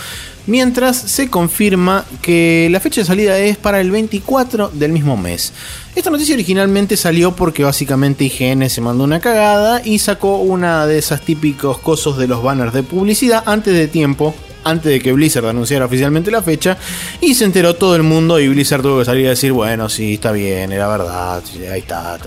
mientras 0.47 0.97
se 0.97 1.29
confirma 1.29 2.05
que 2.23 2.68
la 2.70 2.79
fecha 2.79 3.01
de 3.01 3.07
salida 3.07 3.37
es 3.37 3.57
para 3.57 3.81
el 3.81 3.91
24 3.91 4.68
del 4.68 4.93
mismo 4.93 5.16
mes. 5.16 5.53
Esta 5.97 6.11
noticia 6.11 6.37
originalmente 6.37 6.97
salió 6.97 7.35
porque 7.35 7.64
básicamente 7.64 8.25
IGN 8.25 8.70
se 8.70 8.81
mandó 8.81 9.03
una 9.03 9.18
cagada 9.18 9.83
y 9.85 9.99
sacó 9.99 10.37
una 10.37 10.87
de 10.87 10.99
esas 10.99 11.23
típicos 11.23 11.79
cosos 11.79 12.16
de 12.16 12.29
los 12.29 12.45
banners 12.45 12.73
de 12.73 12.85
publicidad 12.85 13.43
antes 13.45 13.75
de 13.75 13.89
tiempo 13.89 14.37
antes 14.64 14.92
de 14.92 15.00
que 15.00 15.12
Blizzard 15.12 15.46
anunciara 15.46 15.86
oficialmente 15.86 16.30
la 16.30 16.42
fecha 16.42 16.76
y 17.20 17.34
se 17.34 17.44
enteró 17.44 17.74
todo 17.74 17.96
el 17.96 18.02
mundo 18.02 18.38
y 18.40 18.48
Blizzard 18.48 18.82
tuvo 18.82 19.00
que 19.00 19.04
salir 19.04 19.26
a 19.26 19.30
decir, 19.30 19.52
bueno, 19.52 19.88
sí, 19.88 20.14
está 20.14 20.32
bien, 20.32 20.72
era 20.72 20.88
verdad, 20.88 21.42
ahí 21.72 21.80
está, 21.80 22.18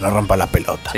no 0.00 0.10
rompa 0.10 0.36
la 0.36 0.46
pelota. 0.46 0.92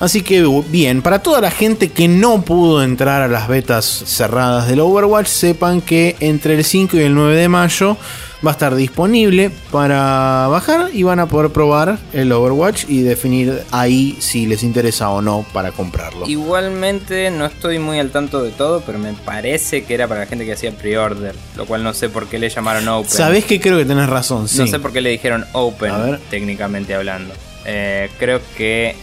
Así 0.00 0.22
que 0.22 0.42
bien, 0.68 1.02
para 1.02 1.18
toda 1.18 1.42
la 1.42 1.50
gente 1.50 1.90
que 1.90 2.08
no 2.08 2.40
pudo 2.42 2.82
entrar 2.82 3.20
a 3.20 3.28
las 3.28 3.48
betas 3.48 3.84
cerradas 3.84 4.66
del 4.66 4.80
Overwatch, 4.80 5.28
sepan 5.28 5.82
que 5.82 6.16
entre 6.20 6.54
el 6.54 6.64
5 6.64 6.96
y 6.96 7.00
el 7.00 7.14
9 7.14 7.36
de 7.36 7.48
mayo 7.48 7.98
va 8.44 8.52
a 8.52 8.52
estar 8.52 8.74
disponible 8.74 9.50
para 9.70 10.46
bajar 10.48 10.88
y 10.94 11.02
van 11.02 11.20
a 11.20 11.26
poder 11.26 11.52
probar 11.52 11.98
el 12.14 12.32
Overwatch 12.32 12.84
y 12.88 13.02
definir 13.02 13.62
ahí 13.70 14.16
si 14.20 14.46
les 14.46 14.62
interesa 14.62 15.10
o 15.10 15.20
no 15.20 15.44
para 15.52 15.72
comprarlo. 15.72 16.26
Igualmente 16.26 17.30
no 17.30 17.44
estoy 17.44 17.78
muy 17.78 17.98
al 17.98 18.10
tanto 18.10 18.42
de 18.42 18.52
todo, 18.52 18.80
pero 18.80 18.98
me 18.98 19.12
parece 19.12 19.84
que 19.84 19.92
era 19.92 20.08
para 20.08 20.20
la 20.20 20.26
gente 20.26 20.46
que 20.46 20.54
hacía 20.54 20.72
pre-order, 20.72 21.34
lo 21.56 21.66
cual 21.66 21.84
no 21.84 21.92
sé 21.92 22.08
por 22.08 22.26
qué 22.26 22.38
le 22.38 22.48
llamaron 22.48 22.88
Open. 22.88 23.10
Sabés 23.10 23.44
que 23.44 23.60
creo 23.60 23.76
que 23.76 23.84
tenés 23.84 24.08
razón, 24.08 24.48
sí. 24.48 24.58
No 24.60 24.66
sé 24.66 24.78
por 24.78 24.92
qué 24.92 25.02
le 25.02 25.10
dijeron 25.10 25.44
Open, 25.52 26.18
técnicamente 26.30 26.94
hablando. 26.94 27.34
Eh, 27.66 28.08
creo 28.18 28.40
que 28.56 28.96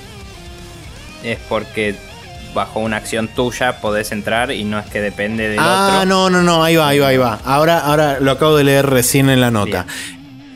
es 1.24 1.40
porque 1.50 1.96
bajo 2.54 2.80
una 2.80 2.98
acción 2.98 3.28
tuya 3.28 3.80
podés 3.80 4.12
entrar 4.12 4.52
y 4.52 4.64
no 4.64 4.80
es 4.80 4.88
que 4.88 5.00
depende 5.02 5.48
del 5.50 5.60
ah, 5.60 5.62
otro. 5.62 6.00
Ah, 6.00 6.06
no, 6.06 6.30
no, 6.30 6.42
no, 6.42 6.64
ahí 6.64 6.76
va, 6.76 6.90
ahí 6.90 7.00
va, 7.00 7.08
ahí 7.10 7.18
va. 7.18 7.40
Ahora, 7.46 7.80
ahora 7.80 8.20
lo 8.20 8.32
acabo 8.32 8.56
de 8.56 8.64
leer 8.64 8.86
recién 8.86 9.30
en 9.30 9.42
la 9.42 9.52
nota. 9.52 9.86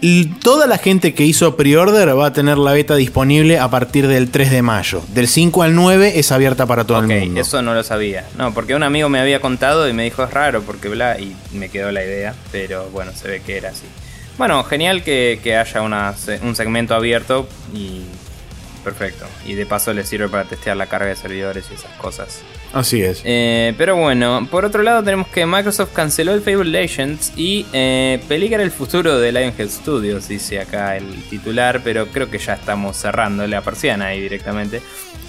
Y 0.03 0.25
toda 0.25 0.65
la 0.65 0.79
gente 0.79 1.13
que 1.13 1.23
hizo 1.23 1.55
pre-order 1.55 2.17
va 2.17 2.25
a 2.25 2.33
tener 2.33 2.57
la 2.57 2.71
beta 2.71 2.95
disponible 2.95 3.59
a 3.59 3.69
partir 3.69 4.07
del 4.07 4.31
3 4.31 4.49
de 4.49 4.63
mayo. 4.63 5.03
Del 5.09 5.27
5 5.27 5.61
al 5.61 5.75
9 5.75 6.13
es 6.15 6.31
abierta 6.31 6.65
para 6.65 6.85
todo 6.85 6.99
el 6.99 7.07
mundo. 7.07 7.39
Eso 7.39 7.61
no 7.61 7.75
lo 7.75 7.83
sabía. 7.83 8.25
No, 8.35 8.51
porque 8.51 8.73
un 8.73 8.81
amigo 8.81 9.09
me 9.09 9.19
había 9.19 9.39
contado 9.39 9.87
y 9.87 9.93
me 9.93 10.03
dijo 10.03 10.23
es 10.23 10.31
raro 10.31 10.63
porque 10.63 10.89
bla, 10.89 11.19
y 11.19 11.35
me 11.53 11.69
quedó 11.69 11.91
la 11.91 12.03
idea. 12.03 12.33
Pero 12.51 12.89
bueno, 12.89 13.11
se 13.13 13.27
ve 13.27 13.41
que 13.45 13.57
era 13.57 13.69
así. 13.69 13.85
Bueno, 14.39 14.63
genial 14.63 15.03
que, 15.03 15.37
haya 15.55 15.81
un 16.41 16.55
segmento 16.55 16.95
abierto 16.95 17.47
y 17.75 18.01
perfecto. 18.83 19.25
Y 19.45 19.53
de 19.53 19.65
paso 19.65 19.93
le 19.93 20.05
sirve 20.05 20.29
para 20.29 20.45
testear 20.45 20.77
la 20.77 20.87
carga 20.87 21.07
de 21.07 21.15
servidores 21.15 21.65
y 21.71 21.75
esas 21.75 21.91
cosas. 21.93 22.41
Así 22.73 23.01
es. 23.01 23.21
Eh, 23.25 23.73
pero 23.77 23.95
bueno, 23.97 24.47
por 24.49 24.63
otro 24.63 24.81
lado 24.81 25.03
tenemos 25.03 25.27
que 25.27 25.45
Microsoft 25.45 25.91
canceló 25.93 26.33
el 26.33 26.41
Fable 26.41 26.69
Legends 26.69 27.33
y 27.35 27.65
eh, 27.73 28.21
peligra 28.27 28.63
el 28.63 28.71
futuro 28.71 29.19
de 29.19 29.31
Lionhead 29.31 29.69
Studios, 29.69 30.27
dice 30.27 30.59
acá 30.59 30.95
el 30.95 31.05
titular, 31.29 31.81
pero 31.83 32.07
creo 32.07 32.29
que 32.29 32.37
ya 32.37 32.53
estamos 32.53 32.97
cerrando 32.97 33.45
la 33.45 33.61
persiana 33.61 34.07
ahí 34.07 34.21
directamente. 34.21 34.81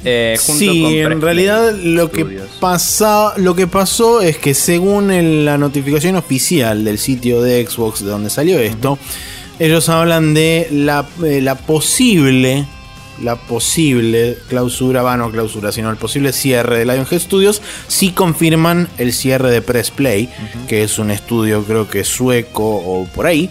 Eh, 0.05 0.36
sí, 0.38 0.98
en 0.98 1.20
realidad 1.20 1.74
lo 1.74 2.11
que, 2.11 2.24
pasa, 2.61 3.34
lo 3.36 3.55
que 3.55 3.68
pasó 3.68 4.20
es 4.20 4.36
que 4.36 4.53
según 4.53 5.44
la 5.44 5.59
notificación 5.59 6.16
oficial 6.16 6.84
del 6.84 6.98
sitio 6.98 7.40
de 7.40 7.64
Xbox 7.64 8.05
de 8.05 8.11
donde 8.11 8.30
salió 8.30 8.59
esto, 8.59 8.98
ellos 9.59 9.88
hablan 9.88 10.34
de 10.34 10.66
la, 10.72 11.07
la 11.20 11.55
posible 11.55 12.66
la 13.21 13.37
posible 13.37 14.39
clausura, 14.49 15.03
va 15.03 15.17
no 15.17 15.31
clausura, 15.31 15.73
sino 15.73 15.91
el 15.91 15.97
posible 15.97 16.33
cierre 16.33 16.79
de 16.79 16.85
Lionhead 16.85 17.21
Studios, 17.21 17.63
si 17.89 18.13
confirman 18.13 18.89
el 18.99 19.13
cierre 19.13 19.51
de 19.51 19.63
Press 19.63 19.91
Play, 19.91 20.29
que 20.69 20.83
es 20.83 20.99
un 20.99 21.11
estudio 21.11 21.65
creo 21.65 21.89
que 21.89 22.05
sueco 22.05 22.65
o 22.65 23.07
por 23.07 23.27
ahí. 23.27 23.51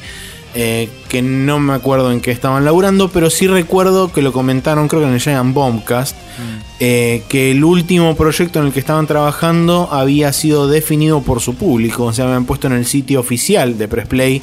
Eh, 0.53 0.89
que 1.07 1.22
no 1.22 1.62
me 1.62 1.74
acuerdo 1.74 2.12
en 2.12 2.20
qué 2.20 2.32
estaban 2.32 2.66
laburando, 2.66 3.07
pero 3.07 3.30
sí 3.30 3.47
recuerdo 3.47 4.12
que 4.12 4.22
lo 4.22 4.34
comentaron, 4.34 4.89
creo 4.89 5.01
que 5.01 5.07
en 5.07 5.14
el 5.14 5.22
Giant 5.22 5.53
Bombcast, 5.53 6.14
mm. 6.18 6.62
eh, 6.82 7.24
que 7.30 7.51
el 7.51 7.64
último 7.64 8.18
proyecto 8.18 8.59
en 8.59 8.66
el 8.66 8.74
que 8.74 8.82
estaban 8.82 9.07
trabajando 9.07 9.88
había 9.93 10.34
sido 10.34 10.68
definido 10.68 11.22
por 11.22 11.39
su 11.39 11.55
público, 11.55 12.03
o 12.03 12.12
sea, 12.12 12.26
habían 12.26 12.43
puesto 12.43 12.68
en 12.68 12.74
el 12.74 12.86
sitio 12.86 13.22
oficial 13.22 13.78
de 13.78 13.88
Press 13.88 14.07
Play 14.07 14.41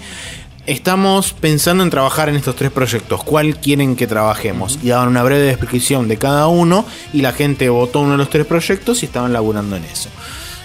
Estamos 0.68 1.32
pensando 1.32 1.82
en 1.82 1.88
trabajar 1.88 2.28
en 2.28 2.36
estos 2.36 2.54
tres 2.54 2.70
proyectos. 2.70 3.24
¿Cuál 3.24 3.56
quieren 3.56 3.96
que 3.96 4.06
trabajemos? 4.06 4.78
Y 4.82 4.88
daban 4.88 5.08
una 5.08 5.22
breve 5.22 5.40
descripción 5.40 6.08
de 6.08 6.18
cada 6.18 6.46
uno 6.48 6.84
y 7.14 7.22
la 7.22 7.32
gente 7.32 7.70
votó 7.70 8.00
uno 8.00 8.12
de 8.12 8.18
los 8.18 8.28
tres 8.28 8.44
proyectos 8.44 9.02
y 9.02 9.06
estaban 9.06 9.32
laburando 9.32 9.76
en 9.76 9.84
eso. 9.84 10.10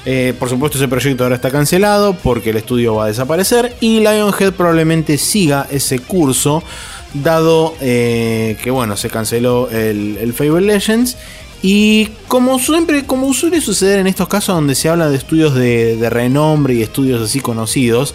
Eh, 0.05 0.33
por 0.37 0.49
supuesto 0.49 0.77
ese 0.77 0.89
proyecto 0.89 1.23
ahora 1.23 1.37
está 1.37 1.51
cancelado 1.51 2.17
porque 2.21 2.49
el 2.49 2.57
estudio 2.57 2.95
va 2.95 3.05
a 3.05 3.07
desaparecer 3.07 3.77
y 3.79 3.99
Lionhead 3.99 4.51
probablemente 4.51 5.17
siga 5.17 5.67
ese 5.71 5.99
curso 5.99 6.61
dado 7.13 7.73
eh, 7.79 8.57
que 8.61 8.71
bueno 8.71 8.97
se 8.97 9.09
canceló 9.09 9.69
el, 9.69 10.17
el 10.19 10.33
Fable 10.33 10.59
Legends 10.59 11.15
y 11.61 12.09
como 12.27 12.59
siempre, 12.59 13.05
como 13.05 13.33
suele 13.33 13.61
suceder 13.61 13.99
en 13.99 14.07
estos 14.07 14.27
casos 14.27 14.53
donde 14.53 14.75
se 14.75 14.89
habla 14.89 15.07
de 15.07 15.15
estudios 15.15 15.55
de, 15.55 16.09
renombre 16.09 16.73
y 16.73 16.81
estudios 16.81 17.21
así 17.21 17.39
conocidos, 17.39 18.13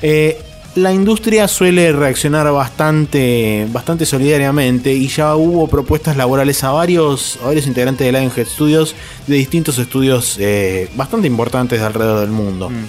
eh, 0.00 0.38
la 0.74 0.92
industria 0.92 1.46
suele 1.48 1.92
reaccionar 1.92 2.50
bastante, 2.52 3.66
bastante 3.70 4.06
solidariamente 4.06 4.92
y 4.92 5.08
ya 5.08 5.36
hubo 5.36 5.68
propuestas 5.68 6.16
laborales 6.16 6.64
a 6.64 6.72
varios, 6.72 7.38
varios 7.42 7.66
integrantes 7.66 8.04
de 8.04 8.12
Lionhead 8.12 8.46
Studios 8.46 8.94
de 9.26 9.36
distintos 9.36 9.78
estudios 9.78 10.36
eh, 10.40 10.88
bastante 10.96 11.26
importantes 11.26 11.80
alrededor 11.80 12.20
del 12.20 12.30
mundo. 12.30 12.70
Mm. 12.70 12.86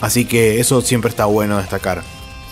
Así 0.00 0.24
que 0.24 0.60
eso 0.60 0.80
siempre 0.80 1.10
está 1.10 1.26
bueno 1.26 1.58
destacar. 1.58 2.02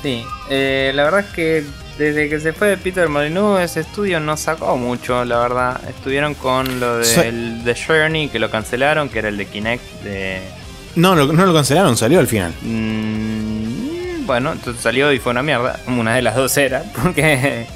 Sí, 0.03 0.24
eh, 0.48 0.92
la 0.94 1.05
verdad 1.05 1.20
es 1.20 1.34
que 1.34 1.64
desde 1.98 2.28
que 2.28 2.40
se 2.40 2.53
fue 2.53 2.68
de 2.68 2.76
Peter 2.76 3.09
Molyneux 3.09 3.61
ese 3.61 3.80
estudio 3.80 4.20
no 4.20 4.36
sacó 4.36 4.76
mucho, 4.76 5.24
la 5.24 5.38
verdad. 5.38 5.80
Estuvieron 5.88 6.34
con 6.34 6.80
lo 6.80 6.98
del 6.98 7.62
de 7.62 7.74
Journey 7.74 8.28
que 8.28 8.38
lo 8.38 8.51
cancelaron, 8.51 9.09
que 9.09 9.18
era 9.18 9.28
el 9.28 9.36
de 9.36 9.46
Kinect 9.46 10.03
de... 10.03 10.40
No, 10.96 11.14
no 11.14 11.46
lo 11.46 11.55
cancelaron, 11.55 11.96
salió 11.96 12.18
al 12.18 12.26
final. 12.26 12.53
Mm, 12.62 13.49
bueno, 14.27 14.53
entonces 14.53 14.83
salió 14.83 15.12
y 15.12 15.18
fue 15.18 15.33
una 15.33 15.43
mierda. 15.43 15.79
Una 15.87 16.14
de 16.14 16.23
las 16.23 16.37
dos 16.37 16.57
era, 16.57 16.85
porque 17.03 17.66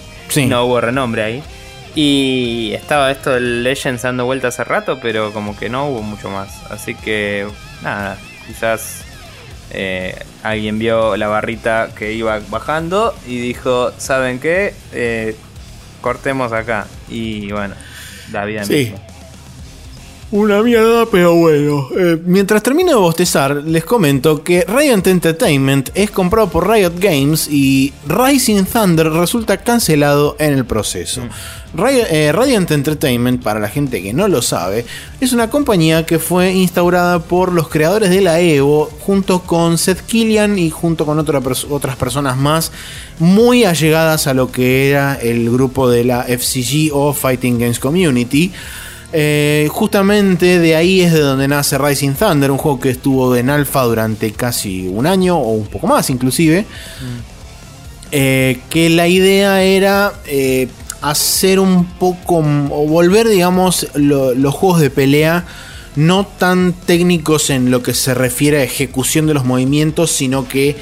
no 0.49 0.65
hubo 0.65 0.81
renombre 0.81 1.23
ahí. 1.23 1.43
Y 1.95 2.73
estaba 2.75 3.11
esto 3.11 3.31
del 3.31 3.63
Legends 3.63 4.03
dando 4.03 4.25
vuelta 4.25 4.49
hace 4.49 4.65
rato, 4.65 4.99
pero 5.01 5.33
como 5.33 5.57
que 5.57 5.69
no 5.69 5.87
hubo 5.89 6.03
mucho 6.03 6.29
más. 6.29 6.51
Así 6.71 6.95
que, 6.95 7.47
nada, 7.83 8.19
quizás 8.47 9.05
eh, 9.71 10.17
alguien 10.43 10.79
vio 10.79 11.17
la 11.17 11.29
barrita 11.29 11.91
que 11.97 12.13
iba 12.13 12.41
bajando 12.49 13.15
y 13.27 13.39
dijo, 13.39 13.93
¿saben 13.97 14.41
qué? 14.41 14.75
Eh, 14.93 15.37
cortemos 16.01 16.53
acá. 16.53 16.87
Y 17.09 17.53
bueno, 17.53 17.75
la 18.33 18.45
vida 18.45 18.65
sí. 18.65 18.93
Una 20.31 20.63
mierda, 20.63 21.07
pero 21.07 21.35
bueno. 21.35 21.89
Eh, 21.97 22.19
mientras 22.25 22.63
termino 22.63 22.91
de 22.91 22.97
bostezar, 22.97 23.63
les 23.65 23.85
comento 23.85 24.43
que 24.43 24.65
Radiant 24.67 25.07
Entertainment 25.07 25.91
es 25.95 26.11
comprado 26.11 26.49
por 26.49 26.69
Riot 26.69 26.95
Games 26.99 27.47
y 27.49 27.93
Rising 28.07 28.65
Thunder 28.65 29.11
resulta 29.11 29.59
cancelado 29.59 30.35
en 30.39 30.55
el 30.55 30.65
proceso. 30.65 31.21
Mm. 31.21 31.29
Eh, 31.77 32.31
Radiant 32.33 32.71
Entertainment, 32.71 33.43
para 33.43 33.61
la 33.61 33.69
gente 33.69 34.03
que 34.03 34.13
no 34.13 34.29
lo 34.29 34.43
sabe, 34.43 34.87
es 35.21 35.33
una 35.33 35.51
compañía 35.51 36.07
que 36.07 36.19
fue 36.19 36.53
instaurada 36.53 37.19
por 37.19 37.53
los 37.53 37.69
creadores 37.69 38.11
de 38.11 38.21
la 38.21 38.41
Evo 38.41 38.91
junto 39.01 39.43
con 39.43 39.77
Seth 39.77 40.01
Killian 40.01 40.59
y 40.59 40.71
junto 40.71 41.05
con 41.05 41.19
otras 41.19 41.97
personas 41.97 42.37
más 42.37 42.73
muy 43.19 43.65
allegadas 43.65 44.27
a 44.27 44.35
lo 44.35 44.51
que 44.51 44.89
era 44.91 45.15
el 45.15 45.51
grupo 45.51 45.91
de 45.91 46.05
la 46.05 46.23
FCG 46.23 46.93
o 46.93 47.13
Fighting 47.13 47.59
Games 47.59 47.79
Community. 47.79 48.53
Eh, 49.17 49.69
justamente 49.71 50.59
de 50.59 50.75
ahí 50.75 51.01
es 51.01 51.13
de 51.13 51.21
donde 51.21 51.47
nace 51.47 51.79
Rising 51.79 52.15
Thunder, 52.15 52.51
un 52.51 52.59
juego 52.59 52.81
que 52.81 52.91
estuvo 52.91 53.37
en 53.37 53.49
alfa 53.49 53.85
durante 53.85 54.33
casi 54.33 54.89
un 54.89 55.07
año 55.07 55.39
o 55.39 55.53
un 55.53 55.67
poco 55.67 55.87
más 55.87 56.11
inclusive. 56.11 56.63
Mm. 56.63 57.35
Eh, 58.11 58.59
que 58.69 58.91
la 58.91 59.07
idea 59.07 59.63
era 59.63 60.15
eh, 60.27 60.67
hacer 61.01 61.61
un 61.61 61.85
poco 61.85 62.39
o 62.39 62.89
volver, 62.89 63.29
digamos, 63.29 63.87
los 63.95 64.53
juegos 64.53 64.81
de 64.81 64.91
pelea 64.91 65.47
no 65.95 66.27
tan 66.27 66.73
técnicos 66.73 67.51
en 67.51 67.71
lo 67.71 67.85
que 67.85 67.95
se 67.95 68.15
refiere 68.15 68.59
a 68.59 68.63
ejecución 68.65 69.29
de 69.29 69.35
los 69.35 69.45
movimientos, 69.45 70.11
sino 70.11 70.49
que 70.49 70.75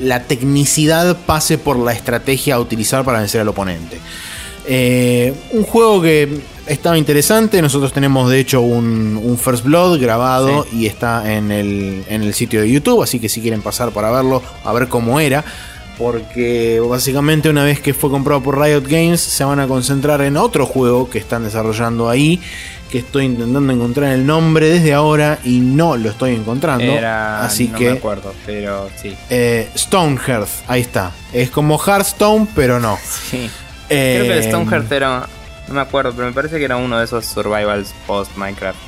la 0.00 0.22
tecnicidad 0.22 1.16
pase 1.26 1.58
por 1.58 1.76
la 1.76 1.92
estrategia 1.92 2.54
a 2.54 2.60
utilizar 2.60 3.04
para 3.04 3.18
vencer 3.18 3.40
al 3.40 3.48
oponente. 3.48 3.98
un 5.52 5.64
juego 5.64 6.00
que 6.00 6.55
estaba 6.66 6.98
interesante. 6.98 7.60
Nosotros 7.62 7.92
tenemos 7.92 8.30
de 8.30 8.40
hecho 8.40 8.60
un, 8.60 9.38
First 9.42 9.64
Blood 9.64 10.00
grabado 10.00 10.66
y 10.72 10.86
está 10.86 11.32
en 11.32 11.50
el, 11.50 12.04
en 12.08 12.22
el 12.22 12.34
sitio 12.34 12.60
de 12.60 12.70
YouTube. 12.70 13.02
Así 13.02 13.18
que 13.20 13.28
si 13.28 13.40
quieren 13.40 13.62
pasar 13.62 13.90
para 13.90 14.10
verlo, 14.10 14.42
a 14.64 14.72
ver 14.72 14.88
cómo 14.88 15.20
era. 15.20 15.44
porque 15.98 16.80
básicamente 16.86 17.48
una 17.48 17.64
vez 17.64 17.80
que 17.80 17.94
fue 17.94 18.10
comprado 18.10 18.42
por 18.42 18.60
Riot 18.60 18.82
Games 18.86 19.20
se 19.20 19.44
van 19.44 19.60
a 19.60 19.66
concentrar 19.66 20.20
en 20.20 20.36
otro 20.36 20.66
juego 20.66 21.08
que 21.08 21.18
están 21.18 21.42
desarrollando 21.44 22.10
ahí, 22.10 22.38
que 22.90 22.98
estoy 22.98 23.24
intentando 23.24 23.72
encontrar 23.72 24.12
el 24.12 24.26
nombre 24.26 24.68
desde 24.68 24.92
ahora 24.92 25.38
y 25.42 25.60
no 25.60 25.96
lo 25.96 26.10
estoy 26.10 26.34
encontrando. 26.34 26.84
Era, 26.84 27.42
así 27.44 27.68
no 27.68 27.78
que 27.78 27.90
me 27.92 27.96
acuerdo, 27.98 28.34
pero 28.44 28.90
sí. 29.00 29.14
eh, 29.30 29.68
Stonehearth, 29.74 30.50
ahí 30.68 30.82
está. 30.82 31.12
Es 31.32 31.48
como 31.50 31.78
Hearthstone, 31.78 32.46
pero 32.54 32.78
no. 32.78 32.98
Sí. 33.30 33.48
Creo 33.88 34.24
que 34.24 34.32
el 34.32 34.38
Eh, 34.44 34.48
Stonehearth 34.48 34.92
era. 34.92 35.28
No 35.68 35.74
me 35.74 35.80
acuerdo, 35.80 36.12
pero 36.12 36.26
me 36.26 36.32
parece 36.32 36.58
que 36.58 36.64
era 36.64 36.76
uno 36.76 36.98
de 36.98 37.04
esos 37.04 37.24
survivals 37.26 37.92
post 38.06 38.36
Minecraft. 38.36 38.78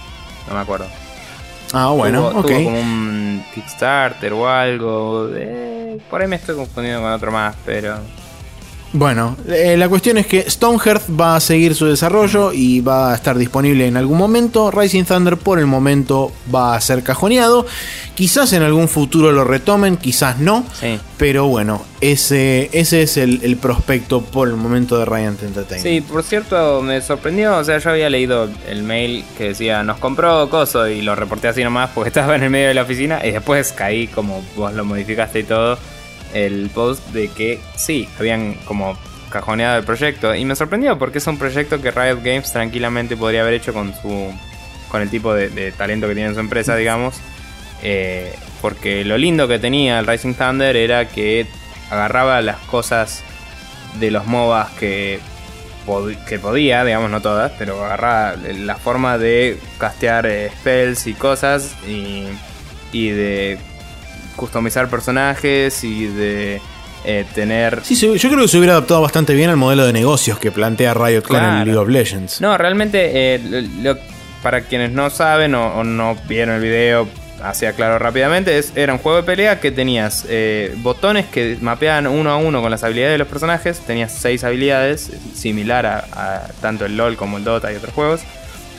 No 0.48 0.54
me 0.54 0.60
acuerdo. 0.60 0.86
Ah, 1.72 1.88
bueno, 1.90 2.30
Tuvo- 2.30 2.40
ok. 2.40 2.46
tuvo 2.46 2.64
como 2.64 2.80
un 2.80 3.44
Kickstarter 3.54 4.32
o 4.32 4.48
algo. 4.48 5.28
eh, 5.34 5.98
por 6.08 6.22
ahí 6.22 6.28
me 6.28 6.36
estoy 6.36 6.54
confundiendo 6.56 7.02
con 7.02 7.12
otro 7.12 7.30
más, 7.32 7.54
pero. 7.66 7.98
Bueno, 8.92 9.36
eh, 9.46 9.76
la 9.76 9.88
cuestión 9.88 10.16
es 10.16 10.26
que 10.26 10.50
Stonehearth 10.50 11.10
va 11.10 11.36
a 11.36 11.40
seguir 11.40 11.74
su 11.74 11.86
desarrollo 11.86 12.52
y 12.52 12.80
va 12.80 13.12
a 13.12 13.14
estar 13.14 13.36
disponible 13.36 13.86
en 13.86 13.96
algún 13.96 14.16
momento. 14.16 14.70
Rising 14.70 15.04
Thunder 15.04 15.36
por 15.36 15.58
el 15.58 15.66
momento 15.66 16.32
va 16.54 16.74
a 16.74 16.80
ser 16.80 17.02
cajoneado. 17.02 17.66
Quizás 18.14 18.52
en 18.54 18.62
algún 18.62 18.88
futuro 18.88 19.30
lo 19.30 19.44
retomen, 19.44 19.98
quizás 19.98 20.38
no. 20.38 20.64
Sí. 20.80 20.98
Pero 21.18 21.46
bueno, 21.48 21.82
ese, 22.00 22.70
ese 22.72 23.02
es 23.02 23.16
el, 23.18 23.40
el 23.42 23.56
prospecto 23.58 24.22
por 24.22 24.48
el 24.48 24.56
momento 24.56 24.98
de 24.98 25.04
Radiant 25.04 25.42
Entertainment. 25.42 25.82
Sí, 25.82 26.00
por 26.00 26.22
cierto, 26.22 26.80
me 26.80 27.00
sorprendió. 27.02 27.58
O 27.58 27.64
sea, 27.64 27.78
yo 27.78 27.90
había 27.90 28.08
leído 28.08 28.48
el 28.68 28.82
mail 28.82 29.24
que 29.36 29.48
decía 29.48 29.82
nos 29.82 29.98
compró 29.98 30.48
Coso 30.48 30.88
y 30.88 31.02
lo 31.02 31.14
reporté 31.14 31.48
así 31.48 31.62
nomás 31.62 31.90
porque 31.94 32.08
estaba 32.08 32.36
en 32.36 32.44
el 32.44 32.50
medio 32.50 32.68
de 32.68 32.74
la 32.74 32.82
oficina. 32.82 33.20
Y 33.24 33.32
después 33.32 33.72
caí, 33.72 34.06
como 34.08 34.42
vos 34.56 34.72
lo 34.72 34.84
modificaste 34.84 35.40
y 35.40 35.44
todo, 35.44 35.78
el 36.34 36.70
post 36.74 37.06
de 37.08 37.28
que 37.28 37.60
sí, 37.76 38.08
habían 38.18 38.54
como 38.64 38.98
cajoneado 39.30 39.78
el 39.78 39.84
proyecto. 39.84 40.34
Y 40.34 40.44
me 40.44 40.56
sorprendió 40.56 40.98
porque 40.98 41.18
es 41.18 41.26
un 41.26 41.38
proyecto 41.38 41.80
que 41.80 41.90
Riot 41.90 42.20
Games 42.22 42.52
tranquilamente 42.52 43.16
podría 43.16 43.42
haber 43.42 43.54
hecho 43.54 43.72
con 43.72 43.94
su 44.00 44.32
con 44.90 45.02
el 45.02 45.10
tipo 45.10 45.34
de, 45.34 45.50
de 45.50 45.70
talento 45.72 46.08
que 46.08 46.14
tiene 46.14 46.30
en 46.30 46.34
su 46.34 46.40
empresa, 46.40 46.74
digamos. 46.76 47.14
Eh, 47.82 48.34
porque 48.62 49.04
lo 49.04 49.18
lindo 49.18 49.46
que 49.46 49.58
tenía 49.58 49.98
el 49.98 50.06
Rising 50.06 50.34
Thunder 50.34 50.74
era 50.76 51.08
que 51.08 51.46
agarraba 51.90 52.40
las 52.40 52.56
cosas 52.60 53.22
de 54.00 54.10
los 54.10 54.26
MOBAs 54.26 54.70
que, 54.72 55.20
pod- 55.86 56.16
que 56.24 56.38
podía, 56.38 56.84
digamos, 56.84 57.10
no 57.10 57.20
todas, 57.20 57.52
pero 57.58 57.84
agarraba 57.84 58.34
la 58.36 58.76
forma 58.76 59.16
de 59.18 59.58
castear 59.78 60.26
eh, 60.26 60.50
spells 60.58 61.06
y 61.06 61.14
cosas 61.14 61.76
y, 61.86 62.24
y 62.92 63.10
de 63.10 63.58
customizar 64.38 64.88
personajes 64.88 65.84
y 65.84 66.06
de 66.06 66.62
eh, 67.04 67.26
tener... 67.34 67.80
Sí, 67.84 67.94
yo 67.94 68.16
creo 68.30 68.40
que 68.42 68.48
se 68.48 68.56
hubiera 68.56 68.72
adaptado 68.74 69.02
bastante 69.02 69.34
bien 69.34 69.50
al 69.50 69.56
modelo 69.56 69.84
de 69.84 69.92
negocios 69.92 70.38
que 70.38 70.50
plantea 70.50 70.94
Riot 70.94 71.20
con 71.22 71.36
Claro. 71.36 71.58
el 71.58 71.64
League 71.66 71.76
of 71.78 71.88
Legends. 71.88 72.40
No, 72.40 72.56
realmente, 72.56 73.34
eh, 73.34 73.68
lo- 73.82 73.98
para 74.42 74.62
quienes 74.62 74.92
no 74.92 75.10
saben 75.10 75.54
o, 75.54 75.74
o 75.74 75.84
no 75.84 76.16
vieron 76.28 76.54
el 76.56 76.62
video, 76.62 77.08
hacía 77.42 77.72
claro 77.72 77.98
rápidamente, 77.98 78.56
es, 78.58 78.72
era 78.76 78.92
un 78.92 78.98
juego 78.98 79.18
de 79.18 79.24
pelea 79.24 79.60
que 79.60 79.70
tenías 79.70 80.24
eh, 80.28 80.74
botones 80.78 81.26
que 81.26 81.56
mapeaban 81.60 82.06
uno 82.06 82.30
a 82.30 82.36
uno 82.36 82.60
con 82.62 82.70
las 82.70 82.82
habilidades 82.84 83.14
de 83.14 83.18
los 83.18 83.28
personajes, 83.28 83.80
tenías 83.80 84.12
seis 84.12 84.42
habilidades, 84.44 85.10
similar 85.34 85.86
a, 85.86 85.98
a 86.12 86.48
tanto 86.60 86.84
el 86.86 86.96
LOL 86.96 87.16
como 87.16 87.38
el 87.38 87.44
Dota 87.44 87.72
y 87.72 87.76
otros 87.76 87.94
juegos, 87.94 88.20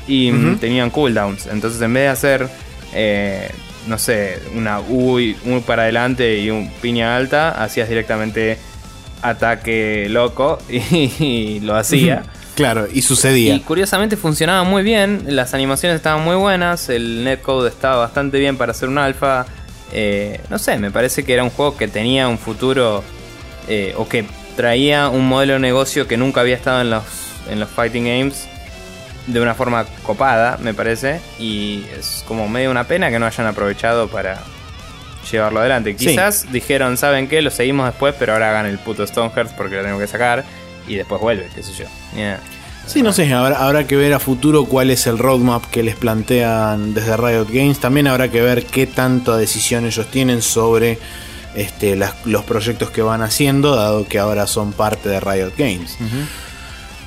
y 0.07 0.31
mm, 0.31 0.57
tenían 0.59 0.89
cooldowns, 0.89 1.47
entonces 1.47 1.81
en 1.81 1.93
vez 1.93 2.03
de 2.03 2.07
hacer... 2.09 2.47
eh, 2.93 3.49
no 3.89 3.97
sé, 3.97 4.39
una 4.55 4.79
U, 4.79 5.19
y- 5.19 5.35
U 5.45 5.61
para 5.61 5.83
adelante 5.83 6.39
y 6.39 6.49
un 6.49 6.69
piña 6.81 7.15
alta, 7.17 7.49
hacías 7.61 7.89
directamente 7.89 8.57
ataque 9.21 10.07
loco 10.09 10.59
y, 10.69 10.77
y 11.23 11.59
lo 11.61 11.75
hacía. 11.75 12.23
Claro, 12.55 12.87
y 12.91 13.01
sucedía. 13.01 13.53
Y 13.55 13.61
curiosamente 13.61 14.17
funcionaba 14.17 14.63
muy 14.63 14.83
bien, 14.83 15.23
las 15.27 15.53
animaciones 15.53 15.95
estaban 15.95 16.23
muy 16.25 16.35
buenas, 16.35 16.89
el 16.89 17.23
netcode 17.23 17.69
estaba 17.69 17.97
bastante 17.97 18.37
bien 18.37 18.57
para 18.57 18.71
hacer 18.71 18.89
un 18.89 18.97
alfa. 18.97 19.45
Eh, 19.93 20.41
no 20.49 20.59
sé, 20.59 20.77
me 20.77 20.91
parece 20.91 21.23
que 21.23 21.33
era 21.33 21.43
un 21.43 21.49
juego 21.49 21.77
que 21.77 21.87
tenía 21.87 22.27
un 22.27 22.37
futuro 22.37 23.01
eh, 23.69 23.93
o 23.97 24.07
que 24.09 24.25
traía 24.57 25.07
un 25.07 25.27
modelo 25.27 25.53
de 25.53 25.59
negocio 25.59 26.05
que 26.07 26.17
nunca 26.17 26.41
había 26.41 26.55
estado 26.55 26.81
en 26.81 26.89
los, 26.89 27.03
en 27.49 27.59
los 27.61 27.69
fighting 27.69 28.03
games 28.05 28.47
de 29.31 29.39
una 29.41 29.53
forma 29.55 29.85
copada, 30.03 30.57
me 30.61 30.73
parece. 30.73 31.21
Y 31.39 31.83
es 31.97 32.23
como 32.27 32.47
medio 32.49 32.71
una 32.71 32.83
pena 32.85 33.09
que 33.09 33.19
no 33.19 33.25
hayan 33.25 33.47
aprovechado 33.47 34.07
para 34.07 34.41
llevarlo 35.31 35.59
adelante. 35.59 35.95
Sí. 35.97 36.07
Quizás 36.07 36.51
dijeron, 36.51 36.97
¿saben 36.97 37.27
qué? 37.27 37.41
Lo 37.41 37.51
seguimos 37.51 37.85
después, 37.85 38.15
pero 38.17 38.33
ahora 38.33 38.49
hagan 38.49 38.65
el 38.65 38.79
puto 38.79 39.05
Stonehearth 39.05 39.51
porque 39.55 39.75
lo 39.77 39.83
tengo 39.83 39.99
que 39.99 40.07
sacar. 40.07 40.43
Y 40.87 40.95
después 40.95 41.21
vuelve, 41.21 41.47
qué 41.53 41.61
sé 41.61 41.73
yo. 41.73 41.85
Yeah. 42.15 42.39
Sí, 42.87 43.03
no 43.03 43.13
sé, 43.13 43.31
habrá, 43.31 43.57
habrá 43.63 43.85
que 43.85 43.95
ver 43.95 44.13
a 44.15 44.19
futuro 44.19 44.65
cuál 44.65 44.89
es 44.89 45.05
el 45.05 45.19
roadmap 45.19 45.63
que 45.65 45.83
les 45.83 45.95
plantean 45.95 46.95
desde 46.95 47.15
Riot 47.15 47.45
Games. 47.51 47.79
También 47.79 48.07
habrá 48.07 48.29
que 48.29 48.41
ver 48.41 48.65
qué 48.65 48.87
tanta 48.87 49.37
decisión 49.37 49.85
ellos 49.85 50.09
tienen 50.09 50.41
sobre 50.41 50.97
este, 51.53 51.95
las- 51.95 52.15
los 52.25 52.43
proyectos 52.45 52.89
que 52.89 53.03
van 53.03 53.21
haciendo, 53.21 53.75
dado 53.75 54.07
que 54.07 54.17
ahora 54.17 54.47
son 54.47 54.71
parte 54.73 55.07
de 55.09 55.19
Riot 55.19 55.51
Games. 55.55 55.97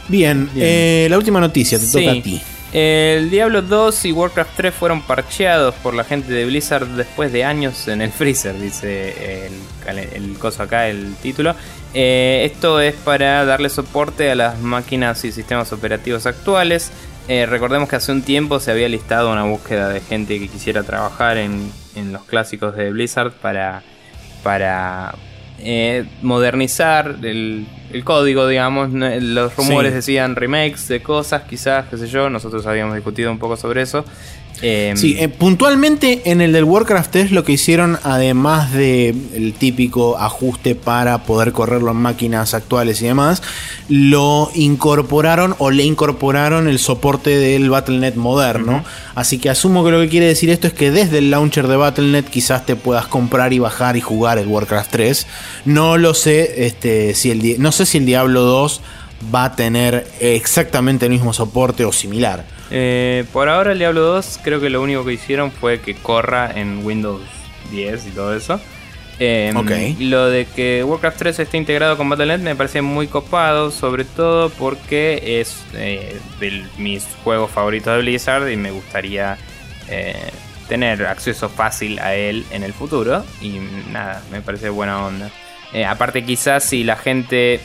Bien, 0.08 0.48
Bien. 0.52 0.66
eh, 0.68 1.06
la 1.10 1.16
última 1.18 1.40
noticia, 1.40 1.78
te 1.78 1.86
toca 1.86 1.98
Sí. 1.98 2.08
a 2.08 2.22
ti. 2.22 2.40
El 2.72 3.28
Diablo 3.30 3.60
2 3.60 4.06
y 4.06 4.12
Warcraft 4.12 4.50
3 4.56 4.74
fueron 4.74 5.02
parcheados 5.02 5.74
por 5.76 5.92
la 5.92 6.04
gente 6.04 6.32
de 6.32 6.46
Blizzard 6.46 6.86
después 6.88 7.30
de 7.30 7.44
años 7.44 7.86
en 7.86 8.00
el 8.00 8.10
freezer, 8.10 8.58
dice 8.58 9.50
el 9.86 10.38
coso 10.38 10.62
acá, 10.62 10.88
el 10.88 11.14
título. 11.16 11.54
Eh, 11.92 12.48
esto 12.50 12.80
es 12.80 12.94
para 12.94 13.44
darle 13.44 13.68
soporte 13.68 14.30
a 14.30 14.34
las 14.34 14.58
máquinas 14.58 15.22
y 15.26 15.32
sistemas 15.32 15.70
operativos 15.74 16.24
actuales. 16.24 16.90
Eh, 17.28 17.44
recordemos 17.44 17.90
que 17.90 17.96
hace 17.96 18.10
un 18.10 18.22
tiempo 18.22 18.58
se 18.58 18.70
había 18.70 18.88
listado 18.88 19.30
una 19.30 19.44
búsqueda 19.44 19.90
de 19.90 20.00
gente 20.00 20.38
que 20.38 20.48
quisiera 20.48 20.82
trabajar 20.82 21.36
en, 21.36 21.70
en 21.94 22.10
los 22.12 22.24
clásicos 22.24 22.74
de 22.74 22.90
Blizzard 22.90 23.32
para, 23.32 23.82
para 24.42 25.14
eh, 25.64 26.04
modernizar 26.22 27.16
el, 27.22 27.66
el 27.92 28.04
código, 28.04 28.46
digamos. 28.46 28.90
Los 28.92 29.56
rumores 29.56 29.90
Sí. 29.92 29.96
decían 29.96 30.36
remakes 30.36 30.88
de 30.88 31.02
cosas, 31.02 31.42
quizás, 31.42 31.86
qué 31.88 31.96
sé 31.96 32.08
yo. 32.08 32.28
Nosotros 32.30 32.66
habíamos 32.66 32.94
discutido 32.94 33.30
un 33.30 33.38
poco 33.38 33.56
sobre 33.56 33.82
eso. 33.82 34.04
Eh, 34.62 34.94
Sí, 34.96 35.16
eh, 35.18 35.28
puntualmente 35.28 36.22
en 36.26 36.40
el 36.40 36.52
del 36.52 36.64
Warcraft 36.64 37.10
3 37.10 37.32
lo 37.32 37.44
que 37.44 37.52
hicieron, 37.52 37.98
además 38.04 38.72
de 38.72 39.08
el 39.34 39.54
típico 39.54 40.16
ajuste 40.16 40.74
para 40.74 41.24
poder 41.24 41.52
correrlo 41.52 41.90
en 41.90 41.96
máquinas 41.96 42.54
actuales 42.54 43.02
y 43.02 43.06
demás, 43.06 43.42
lo 43.88 44.50
incorporaron 44.54 45.56
o 45.58 45.70
le 45.70 45.82
incorporaron 45.82 46.68
el 46.68 46.78
soporte 46.78 47.30
del 47.30 47.70
Battle.net 47.70 48.14
moderno. 48.14 48.84
Así 49.14 49.38
que 49.38 49.50
asumo 49.50 49.84
que 49.84 49.90
lo 49.90 50.00
que 50.00 50.08
quiere 50.08 50.26
decir 50.26 50.48
esto 50.50 50.68
es 50.68 50.72
que 50.72 50.90
desde 50.90 51.18
el 51.18 51.30
launcher 51.30 51.66
de 51.66 51.76
Battle.net 51.76 52.24
quizás 52.26 52.64
te 52.64 52.76
puedas 52.76 53.06
comprar 53.06 53.52
y 53.52 53.58
bajar 53.58 53.96
y 53.96 54.00
jugar 54.00 54.38
el 54.38 54.46
Warcraft 54.46 54.90
3. 54.90 55.26
No 55.64 55.98
lo 55.98 56.14
sé, 56.14 56.66
este, 56.66 57.14
si 57.14 57.30
el, 57.30 57.60
no 57.60 57.72
sé 57.72 57.84
si 57.84 57.98
el 57.98 58.06
Diablo 58.06 58.42
2 58.42 58.80
va 59.34 59.44
a 59.44 59.56
tener 59.56 60.06
exactamente 60.20 61.06
el 61.06 61.12
mismo 61.12 61.32
soporte 61.32 61.84
o 61.84 61.92
similar. 61.92 62.44
Eh, 62.74 63.24
por 63.32 63.50
ahora 63.50 63.72
el 63.72 63.78
Diablo 63.78 64.00
2 64.00 64.40
creo 64.42 64.60
que 64.60 64.70
lo 64.70 64.80
único 64.80 65.04
que 65.04 65.12
hicieron 65.12 65.52
fue 65.52 65.80
que 65.80 65.94
corra 65.94 66.50
en 66.54 66.84
Windows 66.84 67.20
10 67.70 68.06
y 68.06 68.10
todo 68.10 68.34
eso. 68.34 68.58
Eh, 69.18 69.52
Ok. 69.54 69.70
Lo 70.00 70.30
de 70.30 70.46
que 70.46 70.82
Warcraft 70.82 71.18
3 71.18 71.38
esté 71.40 71.58
integrado 71.58 71.96
con 71.98 72.08
Battle.net 72.08 72.40
me 72.40 72.56
parece 72.56 72.80
muy 72.82 73.08
copado, 73.08 73.70
sobre 73.70 74.04
todo 74.04 74.48
porque 74.50 75.40
es 75.40 75.62
eh, 75.74 76.18
de 76.40 76.64
mis 76.78 77.06
juegos 77.22 77.50
favoritos 77.50 77.94
de 77.94 78.00
Blizzard 78.00 78.48
y 78.48 78.56
me 78.56 78.70
gustaría 78.70 79.36
eh, 79.88 80.30
tener 80.66 81.06
acceso 81.06 81.50
fácil 81.50 81.98
a 81.98 82.14
él 82.14 82.44
en 82.50 82.62
el 82.62 82.72
futuro. 82.72 83.22
Y 83.42 83.60
nada, 83.92 84.22
me 84.30 84.40
parece 84.40 84.70
buena 84.70 85.04
onda. 85.04 85.30
Eh, 85.74 85.84
aparte 85.84 86.24
quizás 86.24 86.64
si 86.64 86.84
la 86.84 86.96
gente 86.96 87.60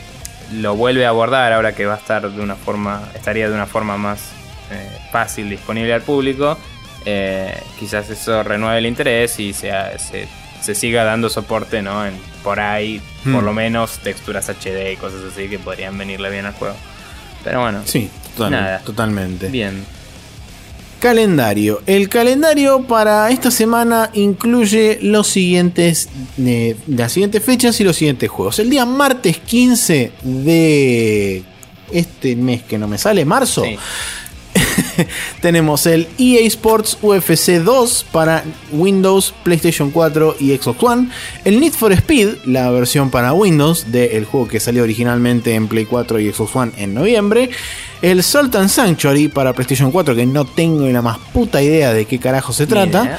lo 0.52 0.76
vuelve 0.76 1.06
a 1.06 1.08
abordar 1.10 1.52
ahora 1.52 1.74
que 1.74 1.86
va 1.86 1.94
a 1.94 1.98
estar 1.98 2.30
de 2.30 2.40
una 2.40 2.56
forma, 2.56 3.08
estaría 3.14 3.48
de 3.48 3.54
una 3.54 3.66
forma 3.66 3.96
más 3.96 4.32
eh, 4.70 4.98
fácil, 5.12 5.50
disponible 5.50 5.92
al 5.94 6.02
público, 6.02 6.56
eh, 7.04 7.54
quizás 7.78 8.08
eso 8.10 8.42
renueve 8.42 8.78
el 8.78 8.86
interés 8.86 9.38
y 9.40 9.52
sea, 9.52 9.98
se, 9.98 10.26
se 10.60 10.74
siga 10.74 11.04
dando 11.04 11.28
soporte, 11.30 11.80
¿no? 11.82 12.04
En, 12.06 12.14
por 12.42 12.60
ahí, 12.60 13.00
Hmm. 13.24 13.34
por 13.34 13.42
lo 13.42 13.52
menos 13.52 13.98
texturas 13.98 14.48
HD 14.48 14.92
y 14.92 14.96
cosas 14.96 15.20
así 15.32 15.48
que 15.48 15.58
podrían 15.58 15.96
venirle 15.98 16.30
bien 16.30 16.46
al 16.46 16.52
juego. 16.54 16.76
Pero 17.44 17.60
bueno, 17.62 17.82
Sí, 17.84 18.08
total- 18.36 18.50
Nada. 18.52 18.78
totalmente. 18.84 19.48
bien. 19.48 19.84
Calendario. 21.00 21.80
El 21.86 22.08
calendario 22.08 22.82
para 22.82 23.30
esta 23.30 23.52
semana 23.52 24.10
incluye 24.14 24.98
los 25.00 25.28
siguientes, 25.28 26.08
eh, 26.44 26.74
las 26.88 27.12
siguientes 27.12 27.40
fechas 27.44 27.80
y 27.80 27.84
los 27.84 27.94
siguientes 27.94 28.28
juegos. 28.28 28.58
El 28.58 28.68
día 28.68 28.84
martes 28.84 29.38
15 29.38 30.10
de 30.22 31.44
este 31.92 32.34
mes 32.34 32.64
que 32.64 32.78
no 32.78 32.88
me 32.88 32.98
sale, 32.98 33.24
marzo, 33.24 33.62
Sí. 33.64 33.78
tenemos 35.40 35.86
el 35.86 36.08
EA 36.18 36.46
Sports 36.46 36.98
UFC 37.02 37.58
2 37.62 38.06
para 38.12 38.44
Windows, 38.72 39.34
PlayStation 39.42 39.90
4 39.90 40.36
y 40.40 40.56
Xbox 40.56 40.82
One. 40.82 41.08
El 41.44 41.60
Need 41.60 41.72
for 41.72 41.92
Speed, 41.92 42.28
la 42.44 42.70
versión 42.70 43.10
para 43.10 43.32
Windows 43.32 43.90
del 43.90 44.24
juego 44.24 44.48
que 44.48 44.60
salió 44.60 44.82
originalmente 44.82 45.54
en 45.54 45.68
Play 45.68 45.84
4 45.84 46.20
y 46.20 46.32
Xbox 46.32 46.56
One 46.56 46.72
en 46.76 46.94
noviembre. 46.94 47.50
El 48.02 48.22
Sultan 48.22 48.68
Sanctuary 48.68 49.28
para 49.28 49.52
PlayStation 49.52 49.90
4, 49.90 50.14
que 50.14 50.26
no 50.26 50.44
tengo 50.44 50.82
ni 50.82 50.92
la 50.92 51.02
más 51.02 51.18
puta 51.32 51.62
idea 51.62 51.92
de 51.92 52.04
qué 52.04 52.18
carajo 52.18 52.52
se 52.52 52.66
trata 52.66 53.18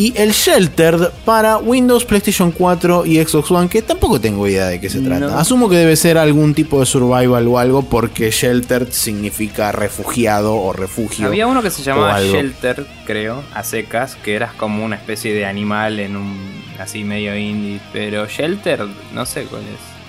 y 0.00 0.14
el 0.16 0.32
Sheltered 0.32 1.10
para 1.26 1.58
Windows, 1.58 2.06
PlayStation 2.06 2.52
4 2.52 3.04
y 3.04 3.22
Xbox 3.22 3.50
One, 3.50 3.68
que 3.68 3.82
tampoco 3.82 4.18
tengo 4.18 4.48
idea 4.48 4.66
de 4.66 4.80
qué 4.80 4.88
se 4.88 5.00
trata. 5.00 5.38
Asumo 5.38 5.68
que 5.68 5.76
debe 5.76 5.94
ser 5.94 6.16
algún 6.16 6.54
tipo 6.54 6.80
de 6.80 6.86
survival 6.86 7.46
o 7.46 7.58
algo, 7.58 7.82
porque 7.82 8.30
Sheltered 8.30 8.92
significa 8.92 9.72
refugiado 9.72 10.54
o 10.54 10.72
refugio. 10.72 11.26
Había 11.26 11.46
uno 11.46 11.62
que 11.62 11.68
se 11.70 11.82
llamaba 11.82 12.18
Shelter, 12.22 12.86
creo, 13.04 13.42
a 13.52 13.62
secas, 13.62 14.16
que 14.16 14.34
eras 14.34 14.54
como 14.54 14.86
una 14.86 14.96
especie 14.96 15.34
de 15.34 15.44
animal 15.44 16.00
en 16.00 16.16
un 16.16 16.62
así 16.78 17.04
medio 17.04 17.36
indie, 17.36 17.78
pero 17.92 18.26
Shelter, 18.26 18.86
no 19.12 19.26
sé 19.26 19.44
cuál 19.44 19.64
es. 19.64 19.99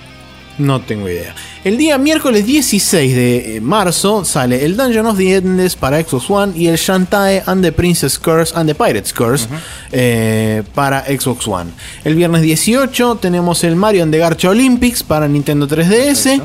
No 0.57 0.81
tengo 0.81 1.09
idea. 1.09 1.33
El 1.63 1.77
día 1.77 1.97
miércoles 1.97 2.45
16 2.45 3.15
de 3.15 3.57
eh, 3.57 3.61
marzo 3.61 4.25
sale 4.25 4.65
el 4.65 4.75
Dungeon 4.75 5.05
of 5.05 5.17
the 5.17 5.35
Endless 5.35 5.75
para 5.75 6.01
Xbox 6.03 6.29
One 6.29 6.53
y 6.55 6.67
el 6.67 6.77
Shantae 6.77 7.43
and 7.45 7.63
the 7.63 7.71
Princess 7.71 8.19
Curse 8.19 8.53
and 8.55 8.69
the 8.69 8.75
Pirate's 8.75 9.13
Curse 9.13 9.47
eh, 9.91 10.63
para 10.75 11.05
Xbox 11.05 11.47
One. 11.47 11.71
El 12.03 12.15
viernes 12.15 12.41
18 12.41 13.17
tenemos 13.17 13.63
el 13.63 13.75
Mario 13.75 14.03
and 14.03 14.11
the 14.11 14.19
Garcha 14.19 14.49
Olympics 14.49 15.03
para 15.03 15.27
Nintendo 15.27 15.67
3DS 15.67 16.41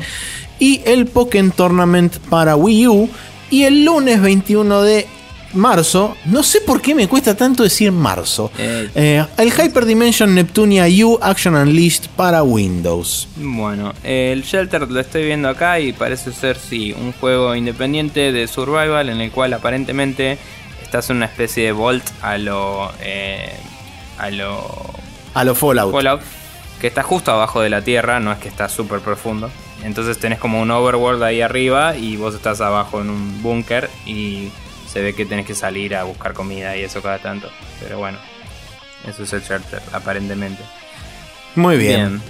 y 0.59 0.81
el 0.85 1.05
Pokémon 1.07 1.51
Tournament 1.51 2.17
para 2.29 2.55
Wii 2.55 2.87
U. 2.87 3.09
Y 3.49 3.63
el 3.63 3.85
lunes 3.85 4.21
21 4.21 4.81
de 4.81 5.07
marzo, 5.53 6.15
no 6.25 6.43
sé 6.43 6.61
por 6.61 6.81
qué 6.81 6.93
me 6.93 7.07
cuesta 7.07 7.35
tanto 7.35 7.63
decir 7.63 7.91
marzo. 7.91 8.51
Eh, 8.57 8.89
eh, 8.95 9.25
el 9.37 9.51
Hyper 9.51 9.85
Dimension 9.85 10.33
Neptunia 10.33 10.85
U 11.05 11.19
Action 11.21 11.55
Unleashed 11.55 12.09
para 12.15 12.43
Windows. 12.43 13.27
Bueno, 13.37 13.93
el 14.03 14.43
Shelter 14.43 14.89
lo 14.89 14.99
estoy 14.99 15.25
viendo 15.25 15.49
acá 15.49 15.79
y 15.79 15.93
parece 15.93 16.31
ser, 16.31 16.57
sí, 16.57 16.93
un 16.93 17.13
juego 17.13 17.55
independiente 17.55 18.31
de 18.31 18.47
survival 18.47 19.09
en 19.09 19.21
el 19.21 19.31
cual 19.31 19.53
aparentemente 19.53 20.37
estás 20.83 21.09
en 21.09 21.17
una 21.17 21.25
especie 21.25 21.65
de 21.65 21.71
Vault 21.71 22.05
a 22.21 22.37
lo. 22.37 22.91
Eh, 23.01 23.53
a 24.17 24.29
lo. 24.29 24.65
a 25.33 25.43
lo 25.43 25.55
Fallout. 25.55 25.91
Fallout. 25.91 26.21
Que 26.79 26.87
está 26.87 27.01
justo 27.01 27.31
abajo 27.31 27.61
de 27.61 27.69
la 27.69 27.81
tierra, 27.81 28.19
no 28.19 28.31
es 28.31 28.37
que 28.37 28.47
está 28.47 28.69
súper 28.69 28.99
profundo. 28.99 29.49
Entonces 29.83 30.17
tenés 30.17 30.39
como 30.39 30.61
un 30.61 30.69
overworld 30.71 31.23
ahí 31.23 31.41
arriba 31.41 31.95
y 31.95 32.17
vos 32.17 32.35
estás 32.35 32.61
abajo 32.61 33.01
en 33.01 33.09
un 33.09 33.41
búnker 33.41 33.89
y 34.05 34.49
se 34.91 35.01
ve 35.01 35.13
que 35.13 35.25
tenés 35.25 35.45
que 35.45 35.55
salir 35.55 35.95
a 35.95 36.03
buscar 36.03 36.33
comida 36.33 36.75
y 36.75 36.83
eso 36.83 37.01
cada 37.01 37.19
tanto. 37.19 37.49
Pero 37.79 37.99
bueno, 37.99 38.17
eso 39.07 39.23
es 39.23 39.33
el 39.33 39.43
charter, 39.43 39.81
aparentemente. 39.91 40.63
Muy 41.55 41.77
bien. 41.77 42.21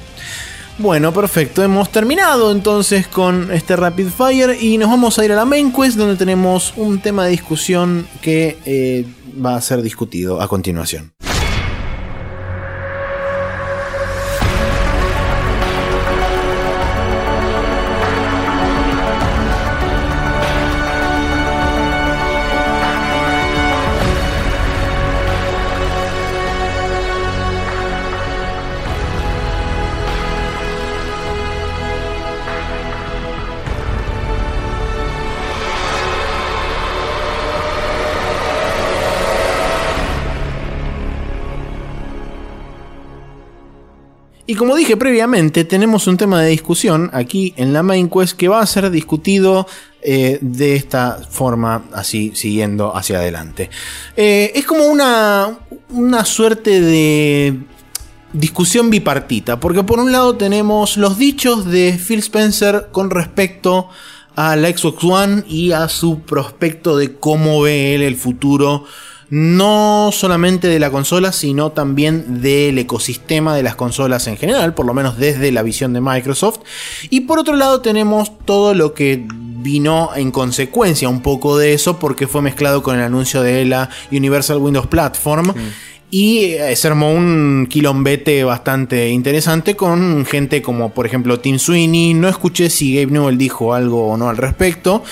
Bueno, 0.80 1.12
perfecto. 1.12 1.64
Hemos 1.64 1.92
terminado 1.92 2.52
entonces 2.52 3.08
con 3.08 3.52
este 3.52 3.76
Rapid 3.76 4.08
Fire 4.10 4.58
y 4.62 4.78
nos 4.78 4.90
vamos 4.90 5.18
a 5.18 5.26
ir 5.26 5.32
a 5.32 5.36
la 5.36 5.46
main 5.46 5.72
quest 5.72 5.98
donde 5.98 6.16
tenemos 6.16 6.74
un 6.76 7.00
tema 7.00 7.26
de 7.26 7.32
discusión 7.32 8.08
que 8.22 8.58
eh, 8.66 9.06
va 9.44 9.56
a 9.56 9.62
ser 9.62 9.82
discutido 9.82 10.40
a 10.40 10.48
continuación. 10.48 11.14
Y 44.50 44.56
como 44.56 44.78
dije 44.78 44.96
previamente, 44.96 45.66
tenemos 45.66 46.08
un 46.08 46.16
tema 46.16 46.42
de 46.42 46.50
discusión 46.50 47.10
aquí 47.12 47.54
en 47.58 47.74
la 47.74 47.84
main 47.84 48.10
quest 48.10 48.38
que 48.38 48.48
va 48.48 48.62
a 48.62 48.66
ser 48.66 48.90
discutido 48.90 49.68
eh, 50.02 50.40
de 50.40 50.78
esta 50.78 51.20
forma, 51.30 51.84
así 51.92 52.32
siguiendo 52.34 52.96
hacia 52.96 53.18
adelante. 53.18 53.70
Eh, 54.16 54.54
es 54.56 54.66
como 54.66 54.86
una, 54.86 55.60
una 55.90 56.24
suerte 56.24 56.80
de 56.80 57.60
discusión 58.32 58.90
bipartita, 58.90 59.60
porque 59.60 59.84
por 59.84 60.00
un 60.00 60.14
lado 60.14 60.38
tenemos 60.38 60.96
los 60.96 61.18
dichos 61.18 61.66
de 61.66 62.00
Phil 62.00 62.20
Spencer 62.20 62.88
con 62.94 63.10
respecto 63.10 63.90
a 64.38 64.56
la 64.56 64.70
Xbox 64.70 65.04
One 65.04 65.44
y 65.46 65.74
a 65.74 65.90
su 65.90 66.22
prospecto 66.22 66.96
de 66.96 67.16
cómo 67.16 67.64
ve 67.64 67.96
él 67.96 68.02
el 68.02 68.16
futuro 68.16 68.86
no 69.30 70.10
solamente 70.14 70.68
de 70.68 70.80
la 70.80 70.90
consola, 70.90 71.32
sino 71.32 71.72
también 71.72 72.42
del 72.42 72.78
ecosistema 72.78 73.56
de 73.56 73.64
las 73.64 73.76
consolas 73.76 74.28
en 74.28 74.38
general, 74.38 74.74
por 74.74 74.86
lo 74.86 74.94
menos 74.94 75.18
desde 75.18 75.52
la 75.52 75.64
visión 75.64 75.94
de 75.94 76.02
Microsoft. 76.02 76.60
Y 77.10 77.22
por 77.22 77.40
otro 77.40 77.56
lado 77.56 77.82
tenemos 77.82 78.38
todo 78.46 78.74
lo 78.74 78.94
que 78.94 79.26
vino 79.30 80.12
en 80.16 80.32
consecuencia 80.32 81.10
un 81.10 81.22
poco 81.22 81.58
de 81.58 81.74
eso 81.74 82.00
porque 82.00 82.28
fue 82.28 82.42
mezclado 82.42 82.82
con 82.84 82.96
el 82.96 83.02
anuncio 83.02 83.42
de 83.42 83.66
la 83.66 83.90
Universal 84.12 84.58
Windows 84.58 84.88
Platform. 84.88 85.54
Y 86.10 86.54
eh, 86.54 86.74
se 86.78 86.88
armó 86.88 87.12
un 87.12 87.68
quilombete 87.70 88.46
bastante 88.46 89.10
interesante 89.10 89.76
con 89.76 90.26
gente 90.26 90.62
como 90.62 90.94
por 90.94 91.06
ejemplo 91.06 91.42
Tim 91.42 91.60
Sweeney. 91.60 92.14
No 92.14 92.30
escuché 92.30 92.70
si 92.70 92.96
Gabe 92.96 93.12
Newell 93.12 93.38
dijo 93.38 93.74
algo 93.74 94.08
o 94.08 94.16
no 94.16 94.30
al 94.30 94.38
respecto 94.38 95.04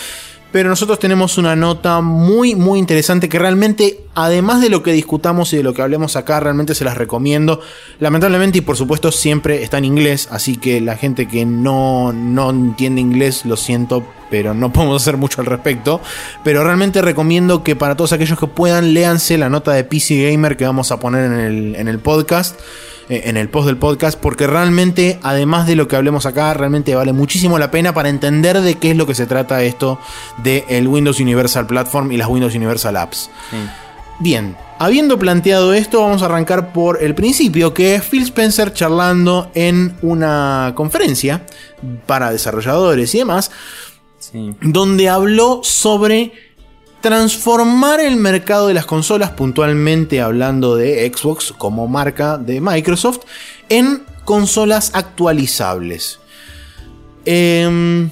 pero 0.56 0.70
nosotros 0.70 1.00
tenemos 1.00 1.38
una 1.38 1.54
nota 1.54 2.00
muy 2.00 2.56
muy 2.56 2.80
interesante 2.80 3.28
que 3.28 3.38
realmente 3.38 4.00
además 4.14 4.62
de 4.62 4.70
lo 4.70 4.84
que 4.84 4.94
discutamos 4.94 5.52
y 5.52 5.58
de 5.58 5.64
lo 5.64 5.74
que 5.74 5.82
hablemos 5.82 6.16
acá 6.16 6.40
realmente 6.40 6.76
se 6.76 6.86
las 6.86 6.98
recomiendo. 6.98 7.60
Lamentablemente 8.00 8.60
y 8.60 8.62
por 8.62 8.78
supuesto 8.78 9.12
siempre 9.12 9.64
está 9.64 9.80
en 9.80 9.84
inglés 9.84 10.30
así 10.32 10.56
que 10.56 10.80
la 10.80 10.96
gente 10.96 11.28
que 11.28 11.46
no, 11.46 12.14
no 12.14 12.52
entiende 12.52 13.02
inglés 13.02 13.44
lo 13.44 13.58
siento 13.58 14.06
pero 14.30 14.54
no 14.54 14.72
podemos 14.74 15.02
hacer 15.02 15.18
mucho 15.18 15.42
al 15.42 15.48
respecto. 15.48 16.00
Pero 16.46 16.64
realmente 16.64 17.02
recomiendo 17.02 17.62
que 17.62 17.76
para 17.76 17.98
todos 17.98 18.14
aquellos 18.14 18.40
que 18.40 18.48
puedan 18.48 18.94
léanse 18.94 19.38
la 19.38 19.50
nota 19.50 19.74
de 19.74 19.84
PC 19.84 20.32
Gamer 20.32 20.56
que 20.56 20.64
vamos 20.64 20.90
a 20.90 21.02
poner 21.02 21.26
en 21.26 21.38
el, 21.38 21.76
en 21.76 21.90
el 21.90 22.00
podcast 22.00 22.58
en 23.10 23.38
el 23.38 23.50
post 23.50 23.68
del 23.68 23.78
podcast, 23.78 24.20
porque 24.20 24.48
realmente, 24.48 25.20
además 25.22 25.68
de 25.68 25.76
lo 25.76 25.88
que 25.88 25.96
hablemos 25.96 26.26
acá, 26.26 26.54
realmente 26.54 26.96
vale 26.96 27.14
muchísimo 27.14 27.60
la 27.60 27.72
pena 27.72 27.94
para 27.94 28.10
entender 28.10 28.62
de 28.62 28.76
qué 28.76 28.92
es 28.92 28.98
lo 28.98 29.06
que 29.06 29.16
se 29.16 29.28
trata 29.28 29.64
esto 29.64 30.00
de 30.44 30.66
el 30.70 30.88
Windows 30.88 31.20
Universal 31.20 31.68
Platform 31.68 32.12
y 32.12 32.18
las 32.18 32.28
Windows 32.28 32.56
Universal 32.56 32.98
Apps. 32.98 33.30
Bien, 34.20 34.56
habiendo 34.80 35.20
planteado 35.20 35.74
esto, 35.74 36.02
vamos 36.02 36.22
a 36.22 36.26
arrancar 36.26 36.72
por 36.72 37.04
el 37.04 37.16
principio, 37.16 37.74
que 37.74 37.96
es 37.96 38.04
Phil 38.04 38.24
Spencer 38.24 38.74
charlando 38.74 39.52
en 39.54 39.98
una 40.02 40.72
conferencia 40.76 41.46
para 42.06 42.32
desarrolladores 42.32 43.14
y 43.14 43.20
demás, 43.20 43.52
donde 44.62 45.10
habló 45.10 45.60
sobre 45.64 46.45
transformar 47.06 48.00
el 48.00 48.16
mercado 48.16 48.68
de 48.68 48.74
las 48.74 48.88
consolas, 48.88 49.30
puntualmente 49.30 50.22
hablando 50.22 50.76
de 50.76 51.08
Xbox 51.16 51.54
como 51.56 51.88
marca 51.88 52.40
de 52.40 52.60
Microsoft, 52.60 53.20
en 53.70 54.02
consolas 54.24 54.90
actualizables. 54.96 56.18
Em, 57.24 58.10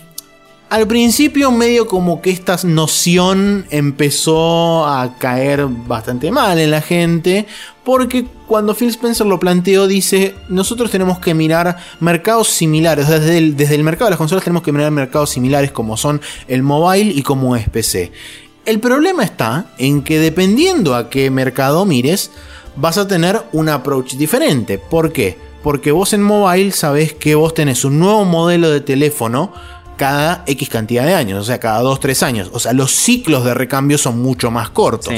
al 0.70 0.86
principio 0.86 1.50
medio 1.50 1.88
como 1.88 2.22
que 2.22 2.30
esta 2.30 2.56
noción 2.66 3.66
empezó 3.72 4.86
a 4.86 5.18
caer 5.18 5.66
bastante 5.66 6.30
mal 6.30 6.60
en 6.60 6.70
la 6.70 6.82
gente, 6.82 7.48
porque 7.84 8.28
cuando 8.48 8.76
Phil 8.76 8.90
Spencer 8.90 9.26
lo 9.26 9.40
planteó 9.40 9.88
dice, 9.88 10.36
nosotros 10.50 10.92
tenemos 10.92 11.18
que 11.18 11.34
mirar 11.34 11.78
mercados 12.00 12.50
similares, 12.50 13.08
desde 13.08 13.40
el, 13.40 13.58
desde 13.58 13.74
el 13.74 13.84
mercado 13.84 14.06
de 14.06 14.12
las 14.12 14.20
consolas 14.20 14.44
tenemos 14.44 14.62
que 14.62 14.72
mirar 14.72 14.92
mercados 14.92 15.32
similares 15.32 15.72
como 15.72 15.98
son 15.98 16.22
el 16.48 16.62
mobile 16.62 17.12
y 17.12 17.24
como 17.24 17.56
es 17.56 17.68
PC. 17.70 18.12
El 18.66 18.80
problema 18.80 19.24
está 19.24 19.66
en 19.78 20.04
que 20.04 20.20
dependiendo 20.20 20.96
a 20.96 21.10
qué 21.10 21.30
mercado 21.30 21.84
mires, 21.86 22.32
vas 22.78 22.98
a 22.98 23.08
tener 23.08 23.42
un 23.52 23.68
approach 23.68 24.14
diferente. 24.14 24.78
¿Por 24.78 25.12
qué? 25.12 25.38
Porque 25.62 25.92
vos 25.92 26.14
en 26.14 26.24
mobile 26.24 26.72
sabés 26.72 27.14
que 27.14 27.36
vos 27.36 27.54
tenés 27.54 27.84
un 27.84 28.00
nuevo 28.00 28.24
modelo 28.24 28.70
de 28.70 28.80
teléfono 28.80 29.52
cada 29.98 30.44
X 30.48 30.70
cantidad 30.70 31.06
de 31.06 31.14
años, 31.14 31.42
o 31.42 31.44
sea, 31.44 31.60
cada 31.60 31.84
2-3 31.84 32.24
años. 32.24 32.50
O 32.54 32.60
sea, 32.60 32.74
los 32.74 32.92
ciclos 32.92 33.44
de 33.44 33.54
recambio 33.54 33.98
son 33.98 34.22
mucho 34.22 34.50
más 34.50 34.70
cortos. 34.70 35.14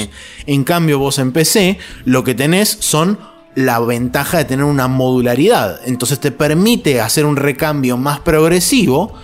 En 0.46 0.64
cambio, 0.64 0.98
vos 0.98 1.18
en 1.18 1.32
PC 1.32 1.78
lo 2.04 2.24
que 2.24 2.34
tenés 2.34 2.76
son 2.80 3.18
la 3.54 3.78
ventaja 3.80 4.38
de 4.38 4.44
tener 4.44 4.64
una 4.64 4.88
modularidad. 4.88 5.80
Entonces 5.86 6.18
te 6.18 6.32
permite 6.32 7.00
hacer 7.00 7.24
un 7.24 7.36
recambio 7.36 7.96
más 7.96 8.20
progresivo 8.20 9.14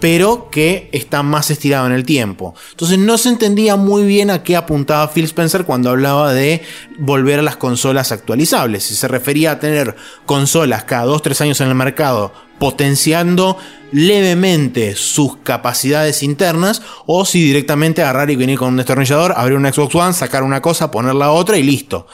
pero 0.00 0.48
que 0.50 0.88
está 0.92 1.22
más 1.22 1.50
estirado 1.50 1.86
en 1.86 1.92
el 1.92 2.04
tiempo. 2.04 2.54
Entonces 2.70 2.98
no 2.98 3.18
se 3.18 3.30
entendía 3.30 3.76
muy 3.76 4.04
bien 4.04 4.30
a 4.30 4.42
qué 4.42 4.56
apuntaba 4.56 5.10
Phil 5.10 5.24
Spencer 5.24 5.64
cuando 5.64 5.90
hablaba 5.90 6.32
de 6.32 6.62
volver 6.98 7.38
a 7.38 7.42
las 7.42 7.56
consolas 7.56 8.12
actualizables. 8.12 8.84
Si 8.84 8.94
se 8.94 9.08
refería 9.08 9.52
a 9.52 9.60
tener 9.60 9.96
consolas 10.26 10.84
cada 10.84 11.06
2-3 11.06 11.40
años 11.42 11.60
en 11.60 11.68
el 11.68 11.74
mercado 11.74 12.32
potenciando 12.58 13.58
levemente 13.92 14.96
sus 14.96 15.36
capacidades 15.38 16.22
internas 16.22 16.82
o 17.06 17.24
si 17.24 17.42
directamente 17.42 18.02
agarrar 18.02 18.30
y 18.30 18.36
venir 18.36 18.58
con 18.58 18.68
un 18.68 18.76
destornillador, 18.76 19.34
abrir 19.36 19.56
un 19.56 19.70
Xbox 19.70 19.94
One, 19.94 20.12
sacar 20.12 20.42
una 20.42 20.60
cosa, 20.62 20.90
poner 20.90 21.14
la 21.14 21.30
otra 21.30 21.58
y 21.58 21.62
listo. 21.62 22.06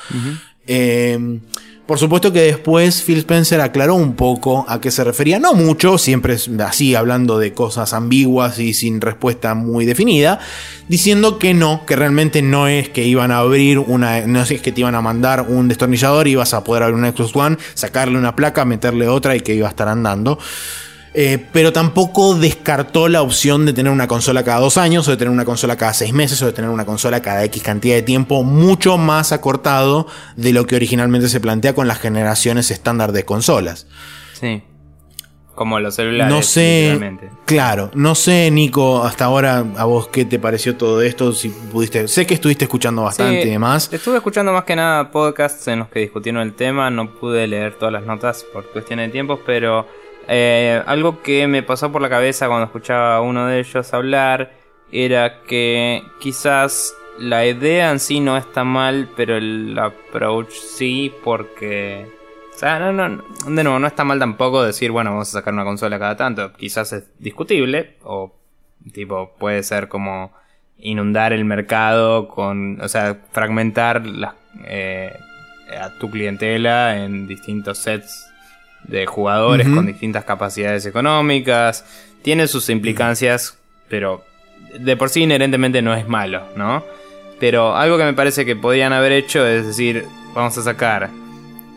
Por 1.92 1.98
supuesto 1.98 2.32
que 2.32 2.40
después 2.40 3.02
Phil 3.02 3.18
Spencer 3.18 3.60
aclaró 3.60 3.96
un 3.96 4.16
poco 4.16 4.64
a 4.66 4.80
qué 4.80 4.90
se 4.90 5.04
refería, 5.04 5.38
no 5.38 5.52
mucho, 5.52 5.98
siempre 5.98 6.38
así 6.64 6.94
hablando 6.94 7.38
de 7.38 7.52
cosas 7.52 7.92
ambiguas 7.92 8.58
y 8.58 8.72
sin 8.72 8.98
respuesta 9.02 9.54
muy 9.54 9.84
definida, 9.84 10.40
diciendo 10.88 11.38
que 11.38 11.52
no, 11.52 11.84
que 11.84 11.94
realmente 11.94 12.40
no 12.40 12.66
es 12.66 12.88
que 12.88 13.04
iban 13.04 13.30
a 13.30 13.40
abrir 13.40 13.78
una, 13.78 14.26
no 14.26 14.40
es 14.40 14.62
que 14.62 14.72
te 14.72 14.80
iban 14.80 14.94
a 14.94 15.02
mandar 15.02 15.44
un 15.50 15.68
destornillador 15.68 16.28
y 16.28 16.30
ibas 16.30 16.54
a 16.54 16.64
poder 16.64 16.84
abrir 16.84 16.98
un 16.98 17.12
Xbox 17.12 17.36
One, 17.36 17.58
sacarle 17.74 18.16
una 18.16 18.34
placa, 18.34 18.64
meterle 18.64 19.08
otra 19.08 19.36
y 19.36 19.42
que 19.42 19.54
iba 19.54 19.66
a 19.66 19.70
estar 19.70 19.88
andando. 19.88 20.38
Eh, 21.14 21.46
pero 21.52 21.72
tampoco 21.72 22.34
descartó 22.34 23.06
la 23.08 23.20
opción 23.20 23.66
de 23.66 23.74
tener 23.74 23.92
una 23.92 24.08
consola 24.08 24.44
cada 24.44 24.60
dos 24.60 24.78
años, 24.78 25.06
o 25.08 25.10
de 25.10 25.16
tener 25.18 25.30
una 25.30 25.44
consola 25.44 25.76
cada 25.76 25.92
seis 25.92 26.12
meses, 26.12 26.40
o 26.42 26.46
de 26.46 26.52
tener 26.52 26.70
una 26.70 26.86
consola 26.86 27.20
cada 27.20 27.44
X 27.44 27.62
cantidad 27.62 27.96
de 27.96 28.02
tiempo, 28.02 28.42
mucho 28.42 28.96
más 28.96 29.32
acortado 29.32 30.06
de 30.36 30.52
lo 30.52 30.66
que 30.66 30.76
originalmente 30.76 31.28
se 31.28 31.40
plantea 31.40 31.74
con 31.74 31.86
las 31.86 31.98
generaciones 31.98 32.70
estándar 32.70 33.12
de 33.12 33.24
consolas. 33.24 33.86
Sí. 34.32 34.62
Como 35.54 35.78
los 35.80 35.94
celulares. 35.96 36.34
No 36.34 36.40
sé. 36.40 36.98
Claro, 37.44 37.90
no 37.92 38.14
sé, 38.14 38.50
Nico, 38.50 39.04
hasta 39.04 39.26
ahora 39.26 39.58
a 39.76 39.84
vos 39.84 40.08
qué 40.08 40.24
te 40.24 40.38
pareció 40.38 40.76
todo 40.76 41.02
esto. 41.02 41.34
Si 41.34 41.50
pudiste. 41.50 42.08
Sé 42.08 42.26
que 42.26 42.32
estuviste 42.32 42.64
escuchando 42.64 43.02
bastante 43.02 43.42
y 43.42 43.50
demás. 43.50 43.90
Estuve 43.92 44.16
escuchando 44.16 44.52
más 44.54 44.64
que 44.64 44.74
nada 44.74 45.10
podcasts 45.10 45.68
en 45.68 45.80
los 45.80 45.88
que 45.88 46.00
discutieron 46.00 46.40
el 46.40 46.54
tema. 46.54 46.88
No 46.90 47.12
pude 47.12 47.46
leer 47.46 47.74
todas 47.74 47.92
las 47.92 48.06
notas 48.06 48.46
por 48.50 48.66
cuestión 48.72 48.98
de 48.98 49.08
tiempos, 49.10 49.40
pero 49.44 49.86
eh, 50.28 50.82
algo 50.86 51.22
que 51.22 51.46
me 51.46 51.62
pasó 51.62 51.90
por 51.90 52.02
la 52.02 52.08
cabeza 52.08 52.48
cuando 52.48 52.66
escuchaba 52.66 53.16
a 53.16 53.20
uno 53.20 53.46
de 53.46 53.60
ellos 53.60 53.92
hablar 53.92 54.52
era 54.90 55.42
que 55.42 56.02
quizás 56.20 56.94
la 57.18 57.46
idea 57.46 57.90
en 57.90 58.00
sí 58.00 58.20
no 58.20 58.36
está 58.36 58.64
mal, 58.64 59.08
pero 59.16 59.36
el 59.36 59.78
approach 59.78 60.50
sí, 60.50 61.12
porque. 61.24 62.06
O 62.54 62.58
sea, 62.58 62.78
no, 62.92 63.22
de 63.46 63.64
nuevo, 63.64 63.78
no 63.78 63.86
está 63.86 64.04
mal 64.04 64.18
tampoco 64.18 64.62
decir, 64.62 64.90
bueno, 64.90 65.10
vamos 65.10 65.28
a 65.30 65.38
sacar 65.38 65.54
una 65.54 65.64
consola 65.64 65.98
cada 65.98 66.16
tanto. 66.16 66.52
Quizás 66.52 66.92
es 66.92 67.10
discutible, 67.18 67.96
o 68.04 68.34
tipo, 68.92 69.34
puede 69.38 69.62
ser 69.62 69.88
como 69.88 70.32
inundar 70.78 71.32
el 71.32 71.44
mercado 71.44 72.28
con. 72.28 72.80
O 72.80 72.88
sea, 72.88 73.22
fragmentar 73.32 74.02
eh, 74.64 75.12
a 75.80 75.98
tu 75.98 76.10
clientela 76.10 77.02
en 77.02 77.26
distintos 77.26 77.78
sets 77.78 78.31
de 78.84 79.06
jugadores 79.06 79.68
con 79.68 79.86
distintas 79.86 80.24
capacidades 80.24 80.86
económicas. 80.86 81.84
Tiene 82.22 82.46
sus 82.46 82.68
implicancias, 82.68 83.58
pero 83.88 84.24
de 84.78 84.96
por 84.96 85.10
sí 85.10 85.22
inherentemente 85.22 85.82
no 85.82 85.94
es 85.94 86.08
malo, 86.08 86.42
¿no? 86.56 86.84
Pero 87.40 87.76
algo 87.76 87.98
que 87.98 88.04
me 88.04 88.14
parece 88.14 88.44
que 88.44 88.54
podían 88.54 88.92
haber 88.92 89.12
hecho 89.12 89.46
es 89.46 89.66
decir, 89.66 90.06
vamos 90.34 90.56
a 90.58 90.62
sacar 90.62 91.10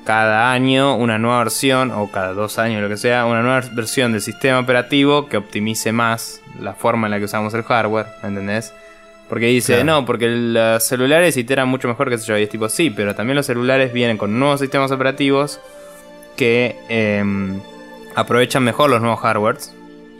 cada 0.05 0.51
año 0.51 0.95
una 0.95 1.17
nueva 1.17 1.39
versión, 1.39 1.91
o 1.91 2.11
cada 2.11 2.33
dos 2.33 2.59
años, 2.59 2.81
lo 2.81 2.87
que 2.87 2.97
sea, 2.97 3.25
una 3.25 3.41
nueva 3.41 3.61
versión 3.73 4.11
del 4.11 4.21
sistema 4.21 4.59
operativo 4.59 5.27
que 5.27 5.37
optimice 5.37 5.91
más 5.91 6.41
la 6.61 6.73
forma 6.73 7.07
en 7.07 7.11
la 7.11 7.19
que 7.19 7.25
usamos 7.25 7.53
el 7.55 7.63
hardware, 7.63 8.05
¿me 8.21 8.29
entendés? 8.29 8.71
Porque 9.27 9.47
dice, 9.47 9.83
no, 9.83 10.05
porque 10.05 10.27
los 10.29 10.83
celulares 10.83 11.35
iteran 11.35 11.67
mucho 11.67 11.87
mejor 11.87 12.11
que 12.11 12.17
yo. 12.17 12.37
Y 12.37 12.43
es 12.43 12.49
tipo, 12.49 12.69
sí, 12.69 12.91
pero 12.91 13.15
también 13.15 13.35
los 13.35 13.47
celulares 13.47 13.91
vienen 13.91 14.17
con 14.17 14.39
nuevos 14.39 14.59
sistemas 14.59 14.91
operativos 14.91 15.59
que 16.35 16.77
em, 16.89 17.59
aprovechan 18.15 18.63
mejor 18.63 18.89
los 18.89 19.01
nuevos 19.01 19.19
hardwares 19.19 19.73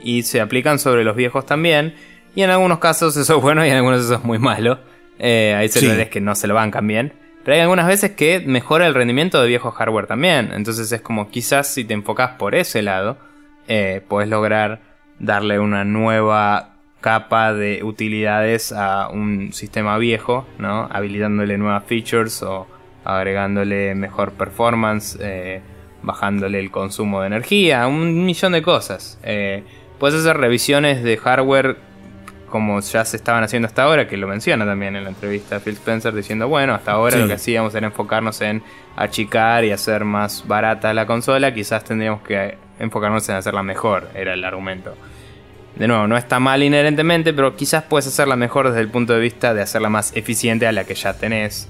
y 0.03 0.24
se 0.24 0.41
aplican 0.41 0.80
sobre 0.80 1.03
los 1.03 1.16
viejos 1.16 1.45
también. 1.45 1.95
Y 2.36 2.43
en 2.43 2.49
algunos 2.49 2.80
casos 2.80 3.16
eso 3.18 3.38
es 3.38 3.41
bueno 3.41 3.66
y 3.66 3.70
en 3.70 3.76
algunos 3.76 4.03
eso 4.05 4.16
es 4.16 4.24
muy 4.24 4.39
malo. 4.39 4.80
Eh, 5.20 5.55
hay 5.57 5.70
celulares 5.70 6.09
que 6.09 6.22
no 6.22 6.36
se 6.36 6.47
lo 6.47 6.53
bancan 6.53 6.86
bien. 6.88 7.13
Pero 7.43 7.55
hay 7.55 7.61
algunas 7.61 7.88
veces 7.88 8.11
que 8.11 8.39
mejora 8.39 8.88
el 8.88 8.93
rendimiento 8.93 9.41
de 9.41 9.47
viejo 9.47 9.72
hardware 9.72 10.07
también. 10.07 10.51
Entonces 10.53 10.91
es 10.91 11.01
como 11.01 11.30
quizás 11.30 11.68
si 11.68 11.86
te 11.86 11.93
enfocas 11.93 12.32
por 12.32 12.55
ese 12.55 12.82
lado, 12.82 13.18
eh, 13.68 14.01
puedes 14.07 14.30
lograr 14.30 14.82
darle 15.20 15.59
una 15.59 15.84
nueva 15.86 16.76
capa 17.01 17.53
de 17.53 17.84
utilidades 17.84 18.72
a 18.72 19.09
un 19.09 19.53
sistema 19.53 19.97
viejo, 19.99 20.47
¿no? 20.57 20.89
Habilitándole 20.91 21.57
nuevas 21.57 21.84
features 21.86 22.41
o 22.41 22.68
agregándole 23.03 23.93
mejor 23.93 24.32
performance. 24.32 25.18
Eh, 25.22 25.61
bajándole 26.06 26.60
el 26.60 26.72
consumo 26.72 27.22
de 27.22 27.28
energía, 27.28 27.88
un 27.88 28.26
millón 28.26 28.53
de 28.53 28.62
cosas. 28.62 29.20
Eh, 29.24 29.64
puedes 29.99 30.20
hacer 30.20 30.38
revisiones 30.38 31.03
de 31.03 31.18
hardware 31.18 31.78
como 32.49 32.80
ya 32.80 33.03
se 33.03 33.18
estaban 33.18 33.43
haciendo 33.43 33.68
hasta 33.68 33.84
ahora, 33.84 34.08
que 34.08 34.16
lo 34.16 34.28
menciona 34.28 34.66
también 34.66 34.95
en 34.95 35.03
la 35.03 35.10
entrevista 35.10 35.60
Phil 35.60 35.74
Spencer, 35.74 36.14
diciendo, 36.14 36.47
bueno, 36.47 36.74
hasta 36.74 36.93
ahora 36.93 37.18
lo 37.18 37.28
que 37.28 37.34
hacíamos 37.34 37.76
era 37.76 37.88
enfocarnos 37.88 38.39
en 38.39 38.64
achicar 38.95 39.66
y 39.66 39.72
hacer 39.72 40.06
más 40.06 40.47
barata 40.47 40.93
la 40.93 41.06
consola, 41.06 41.53
quizás 41.53 41.84
tendríamos 41.84 42.22
que 42.22 42.58
enfocarnos 42.80 43.28
en 43.28 43.36
hacerla 43.36 43.62
mejor, 43.62 44.08
era 44.16 44.34
el 44.34 44.45
argumento. 44.45 44.95
De 45.76 45.88
nuevo, 45.89 46.08
no 46.08 46.16
está 46.16 46.39
mal 46.39 46.64
inherentemente, 46.64 47.34
pero 47.34 47.58
quizás 47.58 47.84
puedes 47.84 48.08
hacerla 48.08 48.38
mejor 48.38 48.70
desde 48.70 48.80
el 48.80 48.88
punto 48.88 49.12
de 49.12 49.20
vista 49.20 49.53
de 49.53 49.62
hacerla 49.62 49.89
más 49.89 50.16
eficiente 50.16 50.66
a 50.66 50.72
la 50.72 50.86
que 50.86 50.95
ya 50.95 51.14
tenés 51.14 51.68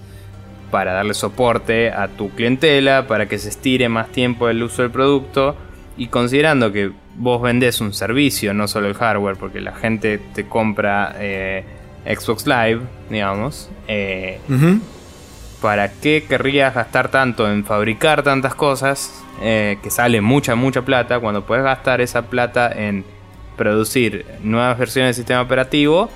para 0.71 0.93
darle 0.93 1.13
soporte 1.13 1.91
a 1.91 2.07
tu 2.07 2.29
clientela, 2.31 3.07
para 3.07 3.27
que 3.27 3.37
se 3.37 3.49
estire 3.49 3.89
más 3.89 4.09
tiempo 4.09 4.49
el 4.49 4.61
uso 4.63 4.81
del 4.81 4.91
producto 4.91 5.55
y 5.97 6.07
considerando 6.07 6.71
que 6.71 6.91
vos 7.15 7.41
vendés 7.41 7.81
un 7.81 7.93
servicio, 7.93 8.53
no 8.53 8.67
solo 8.67 8.87
el 8.87 8.93
hardware, 8.93 9.37
porque 9.37 9.61
la 9.61 9.73
gente 9.73 10.19
te 10.33 10.45
compra 10.47 11.15
eh, 11.17 11.63
Xbox 12.05 12.45
Live, 12.45 12.81
digamos, 13.09 13.69
eh, 13.87 14.39
¿para 15.61 15.91
qué 15.91 16.25
querrías 16.27 16.75
gastar 16.75 17.09
tanto 17.09 17.49
en 17.49 17.63
fabricar 17.63 18.23
tantas 18.23 18.53
cosas 18.55 19.23
eh, 19.41 19.77
que 19.81 19.89
sale 19.89 20.21
mucha, 20.21 20.55
mucha 20.55 20.81
plata 20.81 21.19
cuando 21.19 21.45
puedes 21.45 21.63
gastar 21.63 22.01
esa 22.01 22.23
plata 22.23 22.71
en 22.71 23.05
producir 23.55 24.25
nuevas 24.43 24.77
versiones 24.77 25.15
del 25.15 25.23
sistema 25.23 25.41
operativo? 25.41 26.09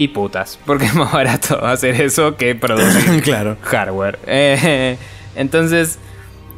Y 0.00 0.08
putas, 0.08 0.58
porque 0.64 0.86
es 0.86 0.94
más 0.94 1.12
barato 1.12 1.62
hacer 1.62 2.00
eso 2.00 2.34
que 2.34 2.54
producir 2.54 3.22
claro. 3.22 3.58
hardware. 3.60 4.18
Eh, 4.26 4.96
entonces, 5.36 5.98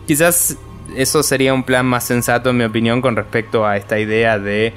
quizás 0.07 0.57
eso 0.95 1.25
sería 1.25 1.53
un 1.53 1.65
plan 1.65 1.85
más 1.85 2.05
sensato, 2.05 2.51
en 2.51 2.59
mi 2.59 2.63
opinión, 2.63 3.03
con 3.03 3.17
respecto 3.17 3.67
a 3.67 3.77
esta 3.77 3.99
idea 3.99 4.39
de, 4.39 4.75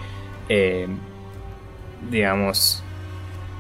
eh, 0.50 0.88
digamos, 2.10 2.84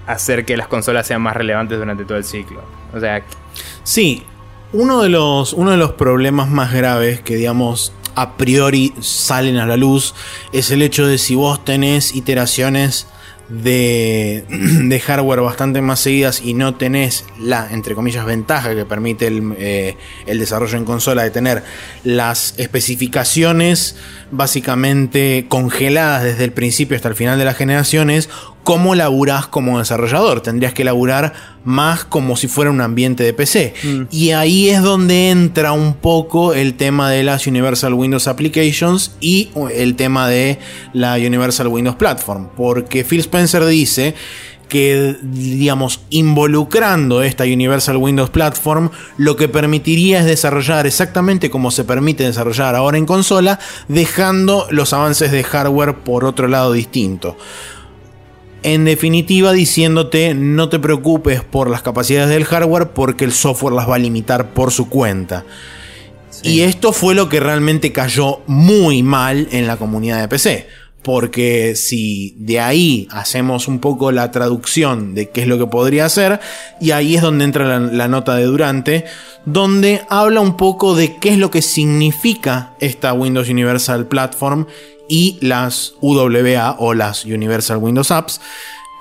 hacer 0.08 0.44
que 0.44 0.58
las 0.58 0.68
consolas 0.68 1.06
sean 1.06 1.22
más 1.22 1.38
relevantes 1.38 1.78
durante 1.78 2.04
todo 2.04 2.18
el 2.18 2.24
ciclo. 2.24 2.64
O 2.92 3.00
sea, 3.00 3.22
sí, 3.84 4.24
uno 4.74 5.04
de 5.04 5.10
los, 5.10 5.54
uno 5.54 5.70
de 5.70 5.78
los 5.78 5.92
problemas 5.92 6.50
más 6.50 6.74
graves 6.74 7.22
que, 7.22 7.36
digamos, 7.36 7.94
a 8.16 8.38
priori 8.38 8.92
salen 9.02 9.58
a 9.58 9.68
la 9.68 9.78
luz 9.78 10.16
es 10.52 10.72
el 10.72 10.82
hecho 10.82 11.06
de 11.06 11.20
si 11.20 11.36
vos 11.36 11.64
tenés 11.64 12.16
iteraciones 12.16 13.06
de, 13.50 14.46
de, 14.50 15.00
hardware 15.00 15.42
bastante 15.42 15.82
más 15.82 16.00
seguidas 16.00 16.42
y 16.42 16.54
no 16.54 16.76
tenés 16.76 17.26
la, 17.40 17.68
entre 17.72 17.96
comillas, 17.96 18.26
ventaja 18.26 18.74
que 18.76 18.86
permite 18.86 19.28
el, 19.28 19.54
eh, 19.58 19.98
el, 20.26 20.40
desarrollo 20.40 20.78
en 20.78 20.86
consola 20.86 21.24
de 21.24 21.32
tener 21.32 21.64
las 22.04 22.56
especificaciones 22.58 23.98
básicamente 24.32 25.46
congeladas 25.48 26.24
desde 26.24 26.44
el 26.44 26.52
principio 26.52 26.96
hasta 26.96 27.10
el 27.10 27.16
final 27.16 27.38
de 27.38 27.46
las 27.46 27.58
generaciones, 27.58 28.30
¿cómo 28.66 28.96
laburás 28.96 29.48
como 29.48 29.80
desarrollador? 29.80 30.42
Tendrías 30.42 30.74
que 30.74 30.84
laburar 30.84 31.34
más 31.64 32.04
como 32.04 32.36
si 32.36 32.48
fuera 32.48 32.72
un 32.72 32.82
ambiente 32.82 33.24
de 33.24 33.32
PC. 33.32 33.74
Mm. 33.84 34.02
Y 34.12 34.32
ahí 34.32 34.70
es 34.70 34.82
donde 34.82 35.30
entra 35.30 35.72
un 35.72 35.94
poco 35.94 36.54
el 36.54 36.74
tema 36.74 37.10
de 37.10 37.24
las 37.24 37.48
Universal 37.48 37.94
Windows 37.94 38.28
Applications 38.28 39.16
y 39.22 39.52
el 39.72 39.96
tema 39.96 40.28
de 40.28 40.58
la 40.94 41.14
Universal 41.14 41.68
Windows 41.68 41.96
Platform. 41.96 42.50
Porque 42.58 43.06
Phil 43.06 43.20
Spencer 43.20 43.64
dice 43.66 44.16
que, 44.68 45.16
digamos, 45.22 46.02
involucrando 46.10 47.22
esta 47.22 47.44
Universal 47.44 47.98
Windows 47.98 48.32
Platform, 48.32 48.90
lo 49.18 49.36
que 49.36 49.48
permitiría 49.48 50.22
es 50.22 50.26
desarrollar 50.26 50.88
exactamente 50.88 51.52
como 51.52 51.70
se 51.70 51.84
permite 51.84 52.24
desarrollar 52.24 52.74
ahora 52.74 52.98
en 52.98 53.06
consola, 53.06 53.60
dejando 53.88 54.66
los 54.72 54.92
avances 54.92 55.32
de 55.32 55.44
hardware 55.44 55.98
por 55.98 56.26
otro 56.26 56.48
lado 56.48 56.74
distinto. 56.74 57.38
En 58.66 58.84
definitiva, 58.84 59.54
diciéndote 59.54 60.34
no 60.34 60.70
te 60.70 60.80
preocupes 60.80 61.44
por 61.44 61.70
las 61.70 61.84
capacidades 61.84 62.30
del 62.32 62.46
hardware 62.46 62.94
porque 62.94 63.24
el 63.24 63.32
software 63.32 63.76
las 63.76 63.88
va 63.88 63.94
a 63.94 64.00
limitar 64.00 64.56
por 64.56 64.72
su 64.72 64.90
cuenta. 64.90 65.46
Y 66.42 66.62
esto 66.62 66.92
fue 66.92 67.14
lo 67.14 67.30
que 67.30 67.40
realmente 67.40 67.92
cayó 67.92 68.42
muy 68.48 69.04
mal 69.04 69.48
en 69.52 69.68
la 69.68 69.78
comunidad 69.78 70.20
de 70.20 70.28
PC 70.28 70.68
porque 71.04 71.76
si 71.76 72.34
de 72.40 72.60
ahí 72.60 73.08
hacemos 73.12 73.68
un 73.68 73.78
poco 73.78 74.12
la 74.12 74.32
traducción 74.32 75.14
de 75.14 75.30
qué 75.30 75.42
es 75.42 75.48
lo 75.48 75.60
que 75.60 75.68
podría 75.68 76.10
ser, 76.10 76.40
y 76.82 76.90
ahí 76.90 77.16
es 77.16 77.22
donde 77.22 77.46
entra 77.46 77.64
la, 77.64 77.80
la, 77.80 78.08
nota 78.08 78.36
de 78.36 78.46
Durante, 78.46 79.06
donde 79.46 80.02
habla 80.10 80.42
un 80.42 80.58
poco 80.58 80.96
de 80.96 81.18
qué 81.18 81.30
es 81.30 81.38
lo 81.38 81.52
que 81.52 81.62
significa 81.62 82.74
esta 82.80 83.14
Windows 83.14 83.50
Universal 83.50 84.08
Platform 84.08 84.66
y 85.08 85.38
las 85.42 85.94
UWA 86.02 86.78
o 86.80 86.94
las 86.94 87.26
Universal 87.26 87.78
Windows 87.78 88.12
Apps 88.12 88.42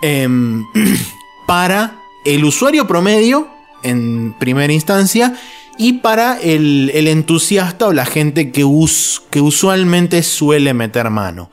eh, 0.02 0.28
para 1.46 2.00
el 2.24 2.44
usuario 2.44 2.86
promedio 2.86 3.48
en 3.82 4.34
primera 4.38 4.72
instancia 4.72 5.34
y 5.78 5.94
para 5.94 6.40
el, 6.40 6.90
el 6.94 7.08
entusiasta 7.08 7.86
o 7.86 7.92
la 7.92 8.06
gente 8.06 8.50
que, 8.50 8.64
us, 8.64 9.22
que 9.30 9.40
usualmente 9.40 10.22
suele 10.22 10.74
meter 10.74 11.10
mano. 11.10 11.50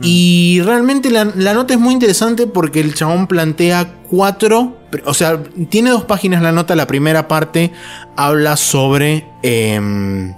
Y 0.00 0.60
realmente 0.64 1.08
la, 1.08 1.24
la, 1.36 1.54
nota 1.54 1.74
es 1.74 1.80
muy 1.80 1.94
interesante 1.94 2.48
porque 2.48 2.80
el 2.80 2.94
chabón 2.94 3.28
plantea 3.28 3.94
cuatro, 4.10 4.76
o 5.04 5.14
sea, 5.14 5.40
tiene 5.68 5.90
dos 5.90 6.04
páginas 6.04 6.42
la 6.42 6.50
nota, 6.50 6.74
la 6.74 6.88
primera 6.88 7.28
parte 7.28 7.72
habla 8.16 8.56
sobre... 8.56 9.28
Eh, 9.44 10.34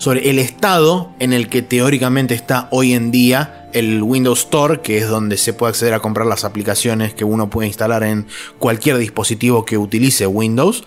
sobre 0.00 0.30
el 0.30 0.38
estado 0.38 1.12
en 1.18 1.34
el 1.34 1.50
que 1.50 1.60
teóricamente 1.60 2.32
está 2.34 2.68
hoy 2.70 2.94
en 2.94 3.10
día 3.10 3.68
el 3.74 4.02
Windows 4.02 4.40
Store, 4.40 4.80
que 4.80 4.96
es 4.96 5.06
donde 5.06 5.36
se 5.36 5.52
puede 5.52 5.70
acceder 5.70 5.92
a 5.92 6.00
comprar 6.00 6.26
las 6.26 6.44
aplicaciones 6.44 7.12
que 7.12 7.24
uno 7.24 7.50
puede 7.50 7.68
instalar 7.68 8.02
en 8.02 8.26
cualquier 8.58 8.96
dispositivo 8.96 9.66
que 9.66 9.76
utilice 9.76 10.26
Windows. 10.26 10.84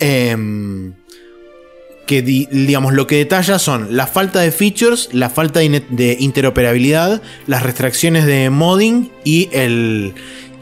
Eh, 0.00 0.36
que 2.06 2.20
digamos 2.20 2.92
lo 2.92 3.06
que 3.06 3.16
detalla 3.16 3.58
son 3.58 3.96
la 3.96 4.06
falta 4.06 4.40
de 4.40 4.52
features, 4.52 5.08
la 5.12 5.30
falta 5.30 5.60
de 5.60 6.16
interoperabilidad, 6.20 7.22
las 7.46 7.62
restricciones 7.62 8.26
de 8.26 8.50
modding 8.50 9.10
y 9.24 9.48
el 9.52 10.12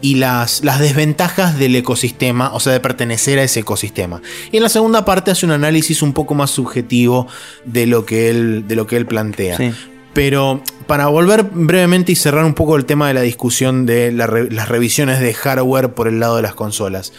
y 0.00 0.16
las, 0.16 0.64
las, 0.64 0.78
desventajas 0.78 1.58
del 1.58 1.76
ecosistema, 1.76 2.52
o 2.54 2.60
sea, 2.60 2.72
de 2.72 2.80
pertenecer 2.80 3.38
a 3.38 3.42
ese 3.42 3.60
ecosistema. 3.60 4.22
Y 4.50 4.56
en 4.56 4.62
la 4.62 4.68
segunda 4.68 5.04
parte 5.04 5.30
hace 5.30 5.46
un 5.46 5.52
análisis 5.52 6.02
un 6.02 6.12
poco 6.12 6.34
más 6.34 6.50
subjetivo 6.50 7.26
de 7.64 7.86
lo 7.86 8.06
que 8.06 8.30
él, 8.30 8.64
de 8.66 8.76
lo 8.76 8.86
que 8.86 8.96
él 8.96 9.06
plantea. 9.06 9.56
Sí. 9.56 9.72
Pero 10.12 10.62
para 10.86 11.06
volver 11.06 11.44
brevemente 11.44 12.12
y 12.12 12.16
cerrar 12.16 12.44
un 12.44 12.54
poco 12.54 12.76
el 12.76 12.84
tema 12.84 13.08
de 13.08 13.14
la 13.14 13.20
discusión 13.20 13.86
de 13.86 14.10
la 14.10 14.26
re, 14.26 14.50
las 14.50 14.68
revisiones 14.68 15.20
de 15.20 15.32
hardware 15.34 15.94
por 15.94 16.08
el 16.08 16.18
lado 16.18 16.36
de 16.36 16.42
las 16.42 16.54
consolas. 16.54 17.12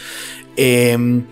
Eh, 0.58 1.24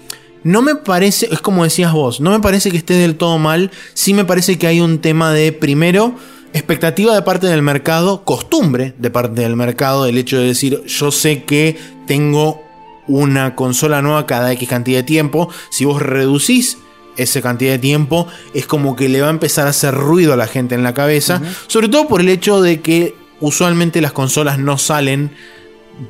no 0.44 0.62
me 0.62 0.76
parece, 0.76 1.28
es 1.32 1.42
como 1.42 1.64
decías 1.64 1.92
vos, 1.92 2.22
no 2.22 2.32
me 2.32 2.40
parece 2.40 2.72
que 2.72 2.78
esté 2.78 2.94
del 2.94 3.16
todo 3.16 3.38
mal. 3.38 3.72
Sí 3.94 4.14
me 4.14 4.26
parece 4.26 4.58
que 4.58 4.68
hay 4.68 4.80
un 4.80 5.00
tema 5.00 5.34
de, 5.34 5.52
primero, 5.52 6.16
expectativa 6.54 7.14
de 7.14 7.22
parte 7.22 7.48
del 7.48 7.62
mercado, 7.62 8.24
costumbre 8.24 8.94
de 8.98 9.10
parte 9.10 9.42
del 9.42 9.56
mercado, 9.56 10.06
el 10.06 10.18
hecho 10.18 10.38
de 10.38 10.48
decir 10.48 10.84
yo 10.86 11.12
sé 11.12 11.44
que 11.44 11.78
tengo 12.08 12.62
una 13.08 13.56
consola 13.56 14.02
nueva 14.02 14.26
cada 14.26 14.52
X 14.54 14.70
cantidad 14.70 15.00
de 15.00 15.04
tiempo, 15.04 15.50
si 15.70 15.86
vos 15.86 16.02
reducís 16.02 16.78
esa 17.18 17.42
cantidad 17.42 17.72
de 17.72 17.80
tiempo, 17.80 18.28
es 18.54 18.66
como 18.66 18.96
que 18.96 19.10
le 19.10 19.22
va 19.22 19.28
a 19.28 19.32
empezar 19.32 19.68
a 19.68 19.72
hacer 19.72 19.94
ruido 19.94 20.34
a 20.34 20.38
la 20.38 20.48
gente 20.48 20.76
en 20.76 20.84
la 20.84 20.94
cabeza, 20.94 21.42
uh 21.42 21.46
-huh. 21.46 21.56
sobre 21.68 21.90
todo 21.90 22.08
por 22.08 22.22
el 22.22 22.30
hecho 22.30 22.62
de 22.62 22.82
que 22.82 23.16
usualmente 23.42 24.00
las 24.02 24.14
consolas 24.14 24.58
no 24.60 24.78
salen, 24.78 25.32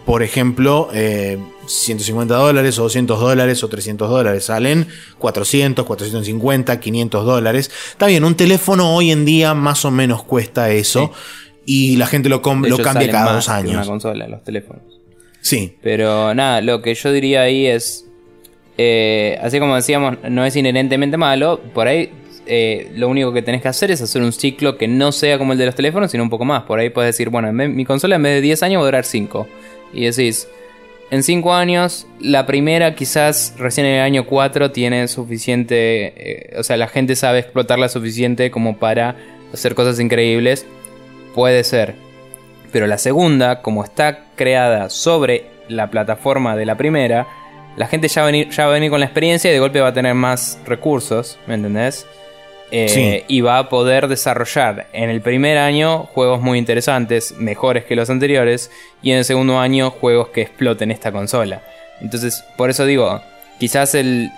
por 0.06 0.24
ejemplo, 0.24 0.90
eh, 0.94 1.40
150 1.70 2.36
dólares 2.36 2.80
o 2.80 2.84
200 2.84 3.20
dólares 3.20 3.64
o 3.64 3.70
300 3.70 4.10
dólares. 4.10 4.46
Salen 4.46 4.88
400, 5.20 5.86
450, 5.86 6.80
500 6.80 7.26
dólares. 7.26 7.72
Está 7.92 8.08
bien, 8.08 8.24
un 8.24 8.36
teléfono 8.36 8.96
hoy 8.96 9.12
en 9.12 9.26
día 9.26 9.54
más 9.54 9.86
o 9.86 9.92
menos 9.92 10.24
cuesta 10.24 10.72
eso. 10.72 11.12
Sí. 11.14 11.94
Y 11.94 11.96
la 11.98 12.08
gente 12.08 12.30
lo, 12.30 12.38
lo 12.38 12.78
cambia 12.80 13.10
cada 13.10 13.34
dos 13.34 13.48
años. 13.50 13.74
una 13.74 13.86
consola, 13.86 14.28
los 14.28 14.44
teléfonos. 14.44 14.82
Sí. 15.42 15.78
Pero 15.82 16.34
nada, 16.34 16.62
lo 16.62 16.82
que 16.82 16.96
yo 16.96 17.12
diría 17.12 17.42
ahí 17.42 17.68
es. 17.68 18.06
Eh, 18.78 19.38
así 19.42 19.60
como 19.60 19.76
decíamos, 19.76 20.18
no 20.30 20.46
es 20.46 20.56
inherentemente 20.56 21.18
malo. 21.18 21.62
Por 21.74 21.88
ahí 21.88 22.12
eh, 22.46 22.92
lo 22.96 23.08
único 23.08 23.32
que 23.32 23.44
tenés 23.44 23.62
que 23.62 23.68
hacer 23.68 23.92
es 23.92 24.02
hacer 24.02 24.24
un 24.24 24.32
ciclo 24.32 24.78
que 24.78 24.88
no 24.88 25.12
sea 25.12 25.38
como 25.38 25.54
el 25.54 25.60
de 25.60 25.68
los 25.68 25.76
teléfonos, 25.76 26.10
sino 26.10 26.24
un 26.24 26.30
poco 26.32 26.46
más. 26.46 26.64
Por 26.64 26.80
ahí 26.80 26.90
puedes 26.90 27.16
decir, 27.16 27.30
bueno, 27.30 27.54
mi 27.54 27.86
consola 27.86 28.16
en 28.16 28.24
vez 28.24 28.34
de 28.34 28.42
10 28.42 28.64
años 28.64 28.80
va 28.80 28.84
a 28.84 28.86
durar 28.86 29.06
5. 29.06 29.48
Y 29.94 30.06
decís, 30.06 30.48
en 31.12 31.24
5 31.24 31.54
años, 31.54 32.06
la 32.20 32.46
primera 32.46 32.94
quizás 32.94 33.56
recién 33.58 33.88
en 33.88 33.96
el 33.96 34.02
año 34.02 34.26
4 34.26 34.72
tiene 34.72 35.08
suficiente, 35.08 36.14
eh, 36.16 36.56
o 36.58 36.64
sea, 36.64 36.78
la 36.78 36.88
gente 36.88 37.16
sabe 37.16 37.40
explotarla 37.40 37.90
suficiente 37.90 38.52
como 38.52 38.78
para 38.78 39.16
hacer 39.52 39.74
cosas 39.74 40.00
increíbles. 40.00 40.66
Puede 41.34 41.64
ser. 41.64 41.96
Pero 42.72 42.86
la 42.86 43.00
segunda, 43.00 43.62
como 43.62 43.84
está 43.84 44.26
creada 44.36 44.90
sobre 44.90 45.46
la 45.68 45.90
plataforma 45.90 46.56
de 46.56 46.66
la 46.66 46.78
primera, 46.78 47.28
la 47.76 47.88
gente 47.88 48.08
ya 48.08 48.24
va, 48.24 48.32
ya 48.32 48.66
va 48.66 48.72
a 48.72 48.74
venir 48.74 48.92
con 48.92 49.00
la 49.00 49.06
experiencia 49.08 49.50
y 49.50 49.54
de 49.54 49.60
golpe 49.60 49.82
va 49.82 49.90
a 49.90 49.94
tener 49.94 50.14
más 50.14 50.60
recursos, 50.66 51.40
¿me 51.48 51.56
entendés? 51.56 52.06
Eh. 52.72 53.26
Y 53.28 53.42
va 53.42 53.58
a 53.58 53.70
poder 53.70 54.08
desarrollar 54.08 54.88
en 54.94 55.10
el 55.10 55.22
primer 55.22 55.58
año 55.58 56.04
juegos 56.14 56.42
muy 56.42 56.58
interesantes, 56.58 57.34
mejores 57.38 57.86
que 57.86 57.96
los 57.96 58.10
anteriores, 58.10 58.72
y 59.02 59.12
en 59.12 59.18
el 59.18 59.26
segundo 59.26 59.60
año 59.60 59.92
juegos 59.92 60.30
que 60.30 60.42
exploten 60.42 60.92
esta 60.92 61.12
consola. 61.12 61.62
Entonces, 62.02 62.44
por 62.58 62.70
eso 62.70 62.86
digo, 62.86 63.22
quizás 63.60 63.96
el, 63.96 64.30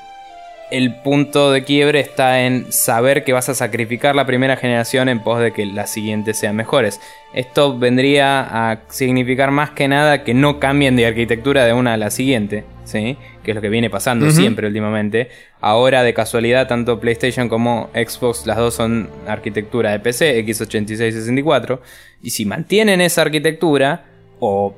el 0.71 0.95
punto 1.01 1.51
de 1.51 1.63
quiebre 1.63 1.99
está 1.99 2.41
en 2.41 2.71
saber 2.71 3.23
que 3.23 3.33
vas 3.33 3.49
a 3.49 3.53
sacrificar 3.55 4.15
la 4.15 4.25
primera 4.25 4.55
generación 4.55 5.09
en 5.09 5.19
pos 5.19 5.41
de 5.41 5.51
que 5.51 5.65
las 5.65 5.91
siguientes 5.91 6.39
sean 6.39 6.55
mejores. 6.55 6.99
Esto 7.33 7.77
vendría 7.77 8.41
a 8.41 8.79
significar 8.89 9.51
más 9.51 9.71
que 9.71 9.87
nada 9.87 10.23
que 10.23 10.33
no 10.33 10.59
cambien 10.59 10.95
de 10.95 11.05
arquitectura 11.05 11.65
de 11.65 11.73
una 11.73 11.93
a 11.93 11.97
la 11.97 12.09
siguiente, 12.09 12.63
¿sí? 12.85 13.17
Que 13.43 13.51
es 13.51 13.55
lo 13.55 13.61
que 13.61 13.69
viene 13.69 13.89
pasando 13.89 14.25
uh 14.25 14.29
-huh. 14.29 14.33
siempre 14.33 14.67
últimamente. 14.67 15.29
Ahora, 15.59 16.03
de 16.03 16.13
casualidad, 16.13 16.67
tanto 16.67 16.99
PlayStation 16.99 17.49
como 17.49 17.89
Xbox, 17.93 18.45
las 18.45 18.57
dos 18.57 18.73
son 18.75 19.09
arquitectura 19.27 19.91
de 19.91 19.99
PC, 19.99 20.45
x86-64. 20.45 21.79
Y 22.21 22.29
si 22.31 22.45
mantienen 22.45 23.01
esa 23.01 23.23
arquitectura, 23.23 24.05
o 24.39 24.75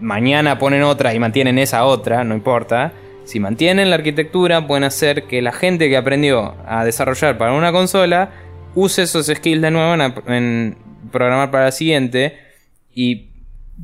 mañana 0.00 0.58
ponen 0.58 0.82
otra 0.82 1.14
y 1.14 1.18
mantienen 1.18 1.58
esa 1.58 1.84
otra, 1.84 2.24
no 2.24 2.34
importa. 2.34 2.92
Si 3.24 3.38
mantienen 3.38 3.90
la 3.90 3.96
arquitectura, 3.96 4.66
pueden 4.66 4.84
hacer 4.84 5.24
que 5.24 5.42
la 5.42 5.52
gente 5.52 5.88
que 5.88 5.96
aprendió 5.96 6.54
a 6.66 6.84
desarrollar 6.84 7.38
para 7.38 7.52
una 7.52 7.70
consola 7.70 8.30
use 8.74 9.02
esos 9.02 9.26
skills 9.26 9.62
de 9.62 9.70
nuevo 9.70 9.94
en, 9.94 10.32
en 10.32 10.76
programar 11.10 11.50
para 11.50 11.64
la 11.66 11.72
siguiente 11.72 12.38
y 12.94 13.29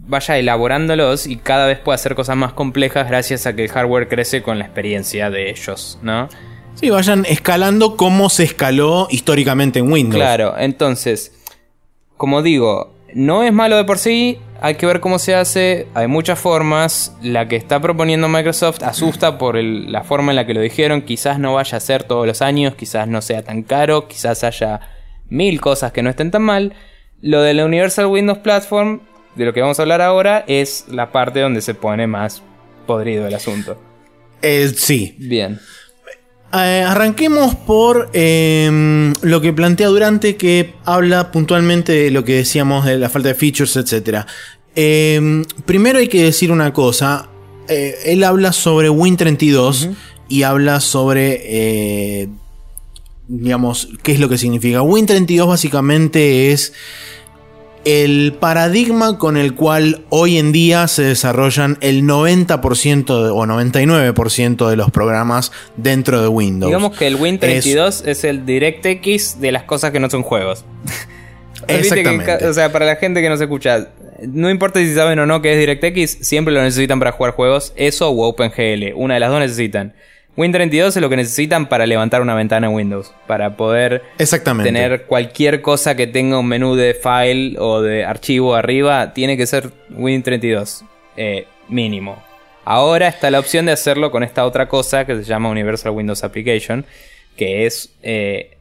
vaya 0.07 0.39
elaborándolos 0.39 1.27
y 1.27 1.37
cada 1.37 1.67
vez 1.67 1.79
pueda 1.79 1.95
hacer 1.95 2.15
cosas 2.15 2.37
más 2.37 2.53
complejas 2.53 3.09
gracias 3.09 3.47
a 3.47 3.57
que 3.57 3.65
el 3.65 3.71
hardware 3.71 4.09
crece 4.09 4.43
con 4.43 4.59
la 4.59 4.65
experiencia 4.65 5.31
de 5.31 5.51
ellos, 5.51 5.99
¿no? 6.03 6.29
Sí, 6.75 6.91
vayan 6.91 7.25
escalando 7.27 7.97
como 7.97 8.29
se 8.29 8.45
escaló 8.45 9.09
históricamente 9.11 9.79
en 9.79 9.91
Windows. 9.91 10.17
Claro, 10.17 10.55
entonces, 10.59 11.33
como 12.17 12.43
digo, 12.43 12.95
no 13.15 13.43
es 13.43 13.53
malo 13.53 13.77
de 13.77 13.85
por 13.85 13.99
sí, 13.99 14.39
hay 14.61 14.75
que 14.75 14.87
ver 14.87 15.01
cómo 15.01 15.19
se 15.19 15.35
hace, 15.35 15.89
hay 15.95 16.07
muchas 16.07 16.39
formas, 16.39 17.17
la 17.23 17.49
que 17.49 17.57
está 17.57 17.81
proponiendo 17.81 18.29
Microsoft 18.29 18.83
asusta 18.83 19.39
por 19.39 19.57
el, 19.57 19.91
la 19.91 20.05
forma 20.05 20.33
en 20.33 20.37
la 20.37 20.47
que 20.47 20.55
lo 20.55 20.61
dijeron, 20.61 21.03
quizás 21.03 21.39
no 21.39 21.55
vaya 21.55 21.79
a 21.79 21.81
ser 21.81 22.05
todos 22.05 22.27
los 22.27 22.43
años, 22.43 22.75
quizás 22.75 23.09
no 23.09 23.23
sea 23.23 23.43
tan 23.43 23.63
caro, 23.63 24.07
quizás 24.07 24.45
haya 24.45 24.81
mil 25.29 25.61
cosas 25.61 25.93
que 25.93 26.03
no 26.03 26.11
estén 26.11 26.31
tan 26.31 26.43
mal. 26.43 26.75
Lo 27.23 27.41
de 27.41 27.55
la 27.55 27.65
Universal 27.65 28.07
Windows 28.07 28.39
Platform 28.39 29.01
de 29.37 29.45
lo 29.45 29.53
que 29.53 29.61
vamos 29.61 29.79
a 29.79 29.83
hablar 29.83 30.01
ahora 30.01 30.45
es 30.47 30.87
la 30.89 31.13
parte 31.13 31.41
donde 31.41 31.61
se 31.61 31.75
pone 31.75 32.07
más 32.07 32.43
podrido 32.87 33.27
el 33.27 33.35
asunto. 33.35 33.79
Eh, 34.43 34.73
sí. 34.77 35.15
Bien. 35.19 35.61
Eh, 36.53 36.85
arranquemos 36.87 37.55
por 37.55 38.11
eh, 38.13 39.13
lo 39.23 39.41
que 39.41 39.53
plantea 39.53 39.89
Durante, 39.89 40.37
que 40.37 40.75
habla 40.85 41.31
puntualmente 41.33 41.93
de 41.93 42.11
lo 42.11 42.25
que 42.25 42.35
decíamos 42.35 42.87
de 42.87 42.99
la 42.99 43.11
falta 43.11 43.29
de 43.29 43.35
features, 43.35 43.77
etc. 43.77 44.25
Eh, 44.77 45.43
primero 45.65 45.99
hay 45.99 46.09
que 46.09 46.23
decir 46.23 46.53
una 46.53 46.73
cosa. 46.73 47.29
Eh, 47.69 47.97
él 48.07 48.23
habla 48.23 48.53
sobre 48.53 48.91
Win32 48.91 49.57
uh 49.57 49.91
-huh. 49.91 49.95
y 50.29 50.43
habla 50.45 50.81
sobre, 50.81 51.41
eh, 51.45 52.29
digamos, 53.27 53.89
qué 54.03 54.13
es 54.13 54.21
lo 54.21 54.29
que 54.29 54.39
significa. 54.39 54.83
Win32 54.83 55.49
básicamente 55.49 56.53
es 56.53 56.75
el 57.87 58.35
paradigma 58.41 59.17
con 59.17 59.37
el 59.37 59.55
cual 59.55 60.05
hoy 60.09 60.39
en 60.39 60.51
día 60.51 60.89
se 60.89 61.05
desarrollan 61.05 61.79
el 61.81 62.03
90% 62.03 63.11
o 63.11 63.47
99% 63.47 64.69
de 64.69 64.77
los 64.77 64.91
programas 64.91 65.53
dentro 65.77 66.21
de 66.21 66.27
Windows. 66.27 66.69
Digamos 66.69 66.99
que 66.99 67.07
el 67.07 67.17
Win32 67.17 67.87
es, 67.87 68.03
es 68.05 68.25
el 68.25 68.45
DirectX 68.45 69.41
de 69.41 69.53
las 69.53 69.63
cosas 69.63 69.93
que 69.93 70.01
no 70.01 70.11
son 70.11 70.25
juegos. 70.25 70.65
Exactamente. 71.69 72.39
Que, 72.39 72.45
o 72.47 72.53
sea, 72.53 72.73
para 72.73 72.87
la 72.87 72.97
gente 72.97 73.23
que 73.23 73.29
no 73.29 73.37
se 73.37 73.45
escucha, 73.45 73.89
no 74.21 74.51
importa 74.51 74.81
si 74.81 74.93
saben 74.93 75.21
o 75.21 75.27
no 75.27 75.41
que 75.41 75.53
es 75.53 75.59
DirectX, 75.61 76.27
siempre 76.27 76.53
lo 76.53 76.63
necesitan 76.63 76.99
para 76.99 77.13
jugar 77.13 77.35
juegos. 77.35 77.73
Eso 77.77 78.11
o 78.11 78.27
OpenGL, 78.27 78.95
una 78.97 79.15
de 79.15 79.21
las 79.21 79.31
dos 79.31 79.39
necesitan. 79.39 79.95
Win32 80.37 80.89
es 80.89 80.97
lo 80.97 81.09
que 81.09 81.17
necesitan 81.17 81.67
para 81.67 81.87
levantar 81.87 82.21
una 82.21 82.35
ventana 82.35 82.67
en 82.67 82.75
Windows. 82.75 83.13
Para 83.27 83.57
poder 83.57 84.03
Exactamente. 84.19 84.71
tener 84.71 85.05
cualquier 85.05 85.63
cosa 85.63 85.97
que 85.97 86.07
tenga 86.07 86.39
un 86.39 86.47
menú 86.47 86.75
de 86.75 86.95
file 86.95 87.57
o 87.59 87.81
de 87.81 88.05
archivo 88.05 88.55
arriba. 88.55 89.15
Tiene 89.15 89.37
que 89.37 89.47
ser 89.47 89.71
Win32. 89.91 90.85
eh, 91.17 91.47
mínimo. 91.69 92.23
Ahora 92.65 93.09
está 93.09 93.31
la 93.31 93.39
opción 93.39 93.67
de 93.67 93.73
hacerlo 93.73 94.11
con 94.11 94.23
esta 94.23 94.45
otra 94.45 94.69
cosa 94.69 95.07
que 95.07 95.17
se 95.17 95.25
llama 95.25 95.49
Universal 95.49 95.93
Windows 95.93 96.23
Application. 96.23 96.85
Que 97.37 97.65
es 97.65 97.95
eh, 98.03 98.59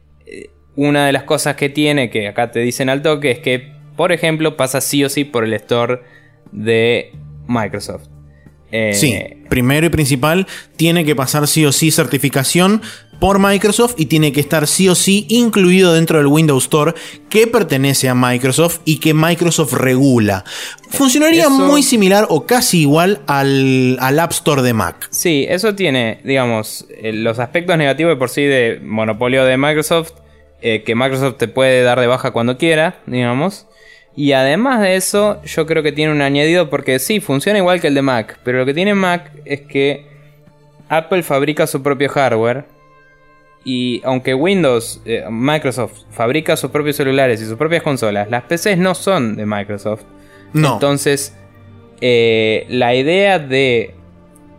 una 0.76 1.06
de 1.06 1.12
las 1.12 1.24
cosas 1.24 1.56
que 1.56 1.70
tiene, 1.70 2.10
que 2.10 2.28
acá 2.28 2.52
te 2.52 2.60
dicen 2.60 2.90
al 2.90 3.02
toque, 3.02 3.32
es 3.32 3.40
que, 3.40 3.74
por 3.96 4.12
ejemplo, 4.12 4.58
pasa 4.58 4.82
sí 4.82 5.04
o 5.04 5.10
sí 5.10 5.24
por 5.24 5.44
el 5.44 5.54
store 5.54 6.02
de 6.52 7.12
Microsoft. 7.48 8.15
Eh, 8.78 8.94
Sí, 8.94 9.16
primero 9.50 9.86
y 9.86 9.90
principal, 9.90 10.48
tiene 10.76 11.06
que 11.06 11.16
pasar 11.16 11.48
sí 11.48 11.66
o 11.66 11.72
sí 11.72 11.92
certificación 11.92 12.82
por 13.20 13.40
Microsoft 13.40 13.96
y 13.98 14.08
tiene 14.08 14.34
que 14.34 14.42
estar 14.42 14.68
sí 14.68 14.90
o 14.90 14.96
sí 14.96 15.26
incluido 15.30 15.94
dentro 15.94 16.18
del 16.18 16.28
Windows 16.28 16.64
Store 16.66 16.94
que 17.30 17.48
pertenece 17.48 18.10
a 18.10 18.16
Microsoft 18.16 18.80
y 18.84 19.00
que 19.00 19.14
Microsoft 19.14 19.74
regula. 19.74 20.44
Funcionaría 20.90 21.44
Eso- 21.44 21.52
muy 21.52 21.84
similar 21.84 22.26
o 22.30 22.46
casi 22.46 22.82
igual 22.82 23.22
al, 23.28 23.98
al 24.02 24.20
App 24.20 24.32
Store 24.32 24.62
de 24.62 24.74
Mac. 24.74 25.08
Sí, 25.12 25.46
eso 25.48 25.76
tiene, 25.76 26.20
digamos, 26.26 26.86
eh, 26.90 27.14
los 27.14 27.40
aspectos 27.40 27.78
negativos 27.78 28.12
de 28.12 28.18
por 28.18 28.30
sí 28.30 28.42
de 28.44 28.80
monopolio 28.84 29.46
de 29.46 29.56
Microsoft, 29.58 30.12
eh, 30.62 30.84
que 30.84 30.96
Microsoft 30.96 31.38
te 31.38 31.48
puede 31.48 31.84
dar 31.84 32.00
de 32.00 32.08
baja 32.08 32.32
cuando 32.32 32.58
quiera, 32.58 33.00
digamos. 33.06 33.68
Y 34.16 34.32
además 34.32 34.82
de 34.82 34.96
eso, 34.96 35.42
yo 35.44 35.66
creo 35.66 35.84
que 35.84 35.92
tiene 35.92 36.12
un 36.12 36.22
añadido 36.22 36.70
porque 36.70 37.00
sí, 37.00 37.20
funciona 37.20 37.60
igual 37.60 37.82
que 37.82 37.88
el 37.88 37.96
de 37.96 38.02
Mac, 38.02 38.40
pero 38.44 38.60
lo 38.60 38.66
que 38.66 38.74
tiene 38.74 38.94
Mac 38.96 39.32
es 39.44 39.62
que 39.62 40.06
Apple 40.88 41.24
fabrica 41.24 41.68
su 41.68 41.84
propio 41.84 42.10
hardware 42.10 42.66
y 43.66 44.02
aunque 44.06 44.34
Windows, 44.36 45.02
eh, 45.06 45.26
Microsoft 45.30 46.04
fabrica 46.12 46.56
sus 46.56 46.70
propios 46.70 46.96
celulares 46.96 47.42
y 47.42 47.46
sus 47.46 47.58
propias 47.58 47.82
consolas, 47.82 48.30
las 48.30 48.44
PCs 48.44 48.78
no 48.78 48.94
son 48.94 49.36
de 49.36 49.46
Microsoft. 49.46 50.04
No. 50.54 50.76
Entonces, 50.76 51.36
eh, 52.00 52.68
la 52.70 52.94
idea 52.94 53.40
de 53.40 53.96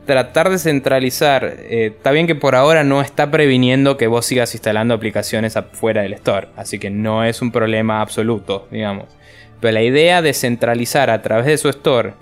tratar 0.07 0.51
de 0.51 0.59
centralizar, 0.59 1.45
eh, 1.45 1.93
está 1.97 2.11
bien 2.11 2.27
que 2.27 2.35
por 2.35 2.57
ahora 2.57 2.83
no 2.83 3.01
está 3.01 3.31
previniendo 3.31 3.97
que 3.97 4.09
vos 4.09 4.27
sigas 4.27 4.53
instalando 4.55 4.95
aplicaciones 4.95 5.57
afuera 5.57 6.03
del 6.03 6.15
store, 6.15 6.49
así 6.57 6.79
que 6.79 6.91
no 6.91 7.25
es 7.25 7.41
un 7.43 7.53
problema 7.53 8.01
absoluto, 8.01 8.67
digamos. 8.73 9.07
Pero 9.61 9.73
la 9.73 9.83
idea 9.83 10.23
de 10.23 10.33
centralizar 10.33 11.11
a 11.11 11.23
través 11.23 11.47
de 11.47 11.59
su 11.59 11.69
store, 11.69 12.15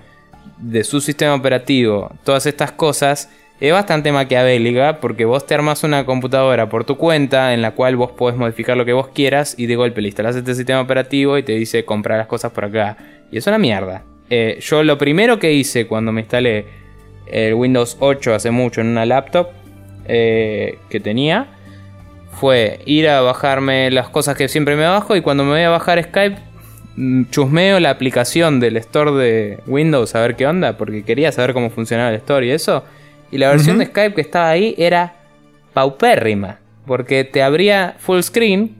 de 0.58 0.84
su 0.84 1.00
sistema 1.00 1.34
operativo, 1.34 2.10
todas 2.24 2.46
estas 2.46 2.72
cosas, 2.72 3.28
es 3.60 3.72
bastante 3.72 4.12
maquiavélica 4.12 5.00
porque 5.00 5.24
vos 5.24 5.46
te 5.46 5.54
armas 5.54 5.84
una 5.84 6.04
computadora 6.04 6.68
por 6.68 6.84
tu 6.84 6.96
cuenta 6.96 7.54
en 7.54 7.62
la 7.62 7.70
cual 7.70 7.96
vos 7.96 8.12
podés 8.12 8.36
modificar 8.36 8.76
lo 8.76 8.84
que 8.84 8.92
vos 8.92 9.08
quieras 9.08 9.54
y 9.56 9.66
de 9.66 9.76
golpe 9.76 10.02
le 10.02 10.08
instalás 10.08 10.36
este 10.36 10.54
sistema 10.54 10.80
operativo 10.80 11.38
y 11.38 11.42
te 11.42 11.52
dice 11.52 11.84
comprar 11.84 12.18
las 12.18 12.26
cosas 12.26 12.52
por 12.52 12.64
acá. 12.64 12.96
Y 13.30 13.38
es 13.38 13.46
una 13.46 13.58
mierda. 13.58 14.02
Eh, 14.28 14.58
yo 14.60 14.82
lo 14.82 14.98
primero 14.98 15.38
que 15.38 15.52
hice 15.52 15.86
cuando 15.86 16.10
me 16.10 16.22
instalé 16.22 16.66
el 17.26 17.54
Windows 17.54 17.96
8 18.00 18.34
hace 18.34 18.50
mucho 18.50 18.80
en 18.80 18.88
una 18.88 19.06
laptop 19.06 19.48
eh, 20.06 20.78
que 20.88 21.00
tenía 21.00 21.46
fue 22.32 22.80
ir 22.84 23.08
a 23.08 23.20
bajarme 23.20 23.90
las 23.90 24.08
cosas 24.08 24.36
que 24.36 24.48
siempre 24.48 24.76
me 24.76 24.84
bajo 24.84 25.14
y 25.16 25.20
cuando 25.20 25.44
me 25.44 25.50
voy 25.50 25.62
a 25.62 25.70
bajar 25.70 26.02
Skype 26.02 26.36
chusmeo 27.30 27.80
la 27.80 27.90
aplicación 27.90 28.60
del 28.60 28.76
store 28.76 29.12
de 29.12 29.58
Windows 29.66 30.14
a 30.14 30.20
ver 30.20 30.36
qué 30.36 30.46
onda 30.46 30.76
porque 30.76 31.02
quería 31.04 31.32
saber 31.32 31.52
cómo 31.52 31.70
funcionaba 31.70 32.10
el 32.10 32.16
store 32.16 32.46
y 32.46 32.50
eso. 32.50 32.84
Y 33.30 33.38
la 33.38 33.48
versión 33.48 33.78
de 33.78 33.86
Skype 33.86 34.14
que 34.14 34.20
estaba 34.20 34.50
ahí 34.50 34.74
era 34.78 35.14
paupérrima 35.72 36.60
porque 36.86 37.24
te 37.24 37.42
abría 37.42 37.96
full 37.98 38.20
screen 38.20 38.76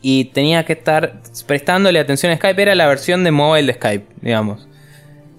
y 0.00 0.26
tenía 0.26 0.64
que 0.64 0.72
estar 0.72 1.20
prestándole 1.46 1.98
atención 1.98 2.32
a 2.32 2.36
Skype. 2.36 2.62
Era 2.62 2.74
la 2.74 2.86
versión 2.86 3.22
de 3.22 3.30
mobile 3.32 3.66
de 3.66 3.74
Skype 3.74 4.06
digamos 4.22 4.69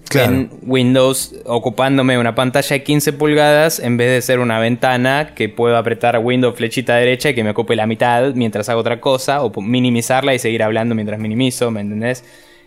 Claro. 0.08 0.32
en 0.32 0.50
Windows 0.62 1.34
ocupándome 1.46 2.18
una 2.18 2.34
pantalla 2.34 2.68
de 2.76 2.82
15 2.82 3.14
pulgadas 3.14 3.78
en 3.78 3.96
vez 3.96 4.10
de 4.10 4.20
ser 4.20 4.40
una 4.40 4.58
ventana 4.58 5.32
que 5.34 5.48
puedo 5.48 5.76
apretar 5.76 6.18
Windows 6.18 6.54
flechita 6.56 6.96
derecha 6.96 7.30
y 7.30 7.34
que 7.34 7.42
me 7.44 7.50
ocupe 7.50 7.76
la 7.76 7.86
mitad 7.86 8.34
mientras 8.34 8.68
hago 8.68 8.80
otra 8.80 9.00
cosa 9.00 9.42
o 9.42 9.52
minimizarla 9.62 10.34
y 10.34 10.38
seguir 10.38 10.62
hablando 10.62 10.94
mientras 10.94 11.18
minimizo, 11.18 11.70
¿me 11.70 11.80
entendés? 11.80 12.24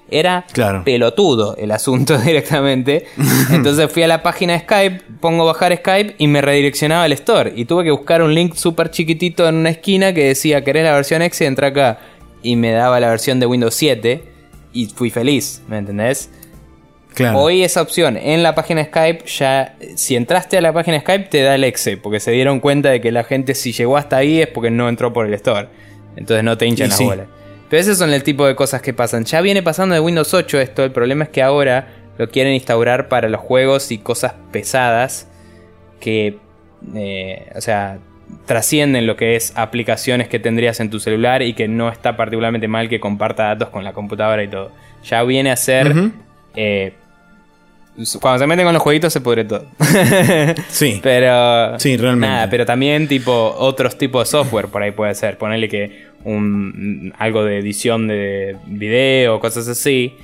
Era 0.10 0.46
Claro. 0.54 0.84
pelotudo 0.84 1.56
el 1.58 1.72
asunto 1.72 2.18
directamente. 2.26 3.06
Entonces 3.52 3.92
fui 3.92 4.04
a 4.04 4.08
la 4.08 4.22
página 4.24 4.54
de 4.54 4.60
Skype, 4.60 5.02
pongo 5.20 5.46
bajar 5.46 5.76
Skype 5.76 6.16
y 6.20 6.28
me 6.28 6.42
redireccionaba 6.42 7.04
al 7.04 7.12
store. 7.14 7.54
Y 7.56 7.66
tuve 7.66 7.84
que 7.86 7.92
buscar 7.92 8.22
un 8.22 8.34
link 8.34 8.54
súper 8.56 8.92
chiquitito 8.92 9.48
en 9.48 9.56
una 9.56 9.70
esquina 9.72 10.14
que 10.14 10.26
decía, 10.26 10.64
¿querés 10.64 10.84
la 10.84 10.94
versión 10.94 11.22
X? 11.24 11.42
Entra 11.42 11.68
acá. 11.68 12.00
Y 12.44 12.56
me 12.56 12.72
daba 12.72 13.00
la 13.00 13.10
versión 13.10 13.40
de 13.40 13.48
Windows 13.48 13.74
7 13.74 14.24
y 14.74 14.86
fui 14.88 15.10
feliz, 15.10 15.64
¿me 15.68 15.80
entendés? 15.80 16.30
Claro. 17.16 17.40
Hoy 17.40 17.64
esa 17.64 17.82
opción 17.82 18.18
en 18.18 18.44
la 18.44 18.56
página 18.56 18.84
Skype 18.84 19.26
ya, 19.26 19.78
si 19.96 20.18
entraste 20.18 20.58
a 20.58 20.62
la 20.62 20.74
página 20.74 21.00
Skype 21.00 21.30
te 21.30 21.44
da 21.44 21.56
el 21.56 21.64
exe, 21.64 21.96
porque 21.96 22.20
se 22.20 22.32
dieron 22.32 22.60
cuenta 22.60 22.90
de 22.90 23.00
que 23.00 23.10
la 23.10 23.24
gente 23.24 23.56
si 23.56 23.72
llegó 23.72 23.96
hasta 23.96 24.18
ahí 24.18 24.42
es 24.42 24.50
porque 24.50 24.70
no 24.70 24.90
entró 24.90 25.14
por 25.14 25.26
el 25.26 25.34
store. 25.36 25.70
Entonces 26.18 26.44
no 26.44 26.58
te 26.58 26.68
hinchan 26.68 26.88
Y 26.88 26.90
las 26.90 26.98
sí. 26.98 27.06
bolas. 27.06 27.28
Pero 27.70 27.82
ese 27.82 27.96
son 27.96 28.14
el 28.14 28.22
tipo 28.22 28.46
de 28.46 28.56
cosas 28.56 28.82
que 28.82 28.94
pasan. 28.94 29.24
Ya 29.24 29.40
viene 29.40 29.64
pasando 29.64 29.96
de 29.96 30.02
Windows 30.02 30.34
8 30.34 30.60
esto, 30.60 30.84
el 30.84 30.92
problema 30.92 31.24
es 31.24 31.30
que 31.30 31.42
ahora 31.42 31.88
lo 32.18 32.30
quieren 32.30 32.54
instaurar 32.54 33.08
para 33.08 33.30
los 33.30 33.40
juegos 33.40 33.92
y 33.92 33.98
cosas 33.98 34.34
pesadas 34.52 35.30
que, 36.02 36.38
eh, 36.96 37.50
o 37.56 37.62
sea, 37.62 38.00
trascienden 38.46 39.08
lo 39.08 39.16
que 39.16 39.38
es 39.38 39.54
aplicaciones 39.56 40.28
que 40.28 40.40
tendrías 40.40 40.82
en 40.82 40.90
tu 40.90 41.00
celular 41.00 41.42
y 41.42 41.54
que 41.54 41.70
no 41.70 41.90
está 41.90 42.18
particularmente 42.18 42.68
mal 42.68 42.90
que 42.90 43.00
comparta 43.00 43.46
datos 43.46 43.70
con 43.70 43.86
la 43.86 43.94
computadora 43.94 44.44
y 44.44 44.50
todo. 44.50 44.72
Ya 45.06 45.24
viene 45.24 45.52
a 45.52 45.56
ser... 45.56 45.94
Eh, 46.58 46.94
cuando 48.22 48.40
se 48.40 48.48
meten 48.48 48.66
con 48.66 48.74
los 48.74 48.84
jueguitos 48.84 49.14
se 49.14 49.22
pudre 49.22 49.46
todo. 49.46 49.66
Sí. 50.70 51.00
pero. 51.02 51.80
Sí, 51.80 51.96
realmente. 51.98 52.28
Nada, 52.34 52.50
pero 52.50 52.66
también, 52.66 53.08
tipo, 53.08 53.56
otros 53.58 53.98
tipos 53.98 54.28
de 54.28 54.32
software 54.32 54.68
por 54.68 54.84
ahí 54.84 54.92
puede 54.92 55.16
ser. 55.16 55.38
Ponerle 55.38 55.70
que 55.70 56.06
un, 56.24 57.14
algo 57.18 57.44
de 57.46 57.60
edición 57.60 58.08
de 58.08 58.58
video, 58.66 59.40
cosas 59.40 59.68
así. 59.68 60.16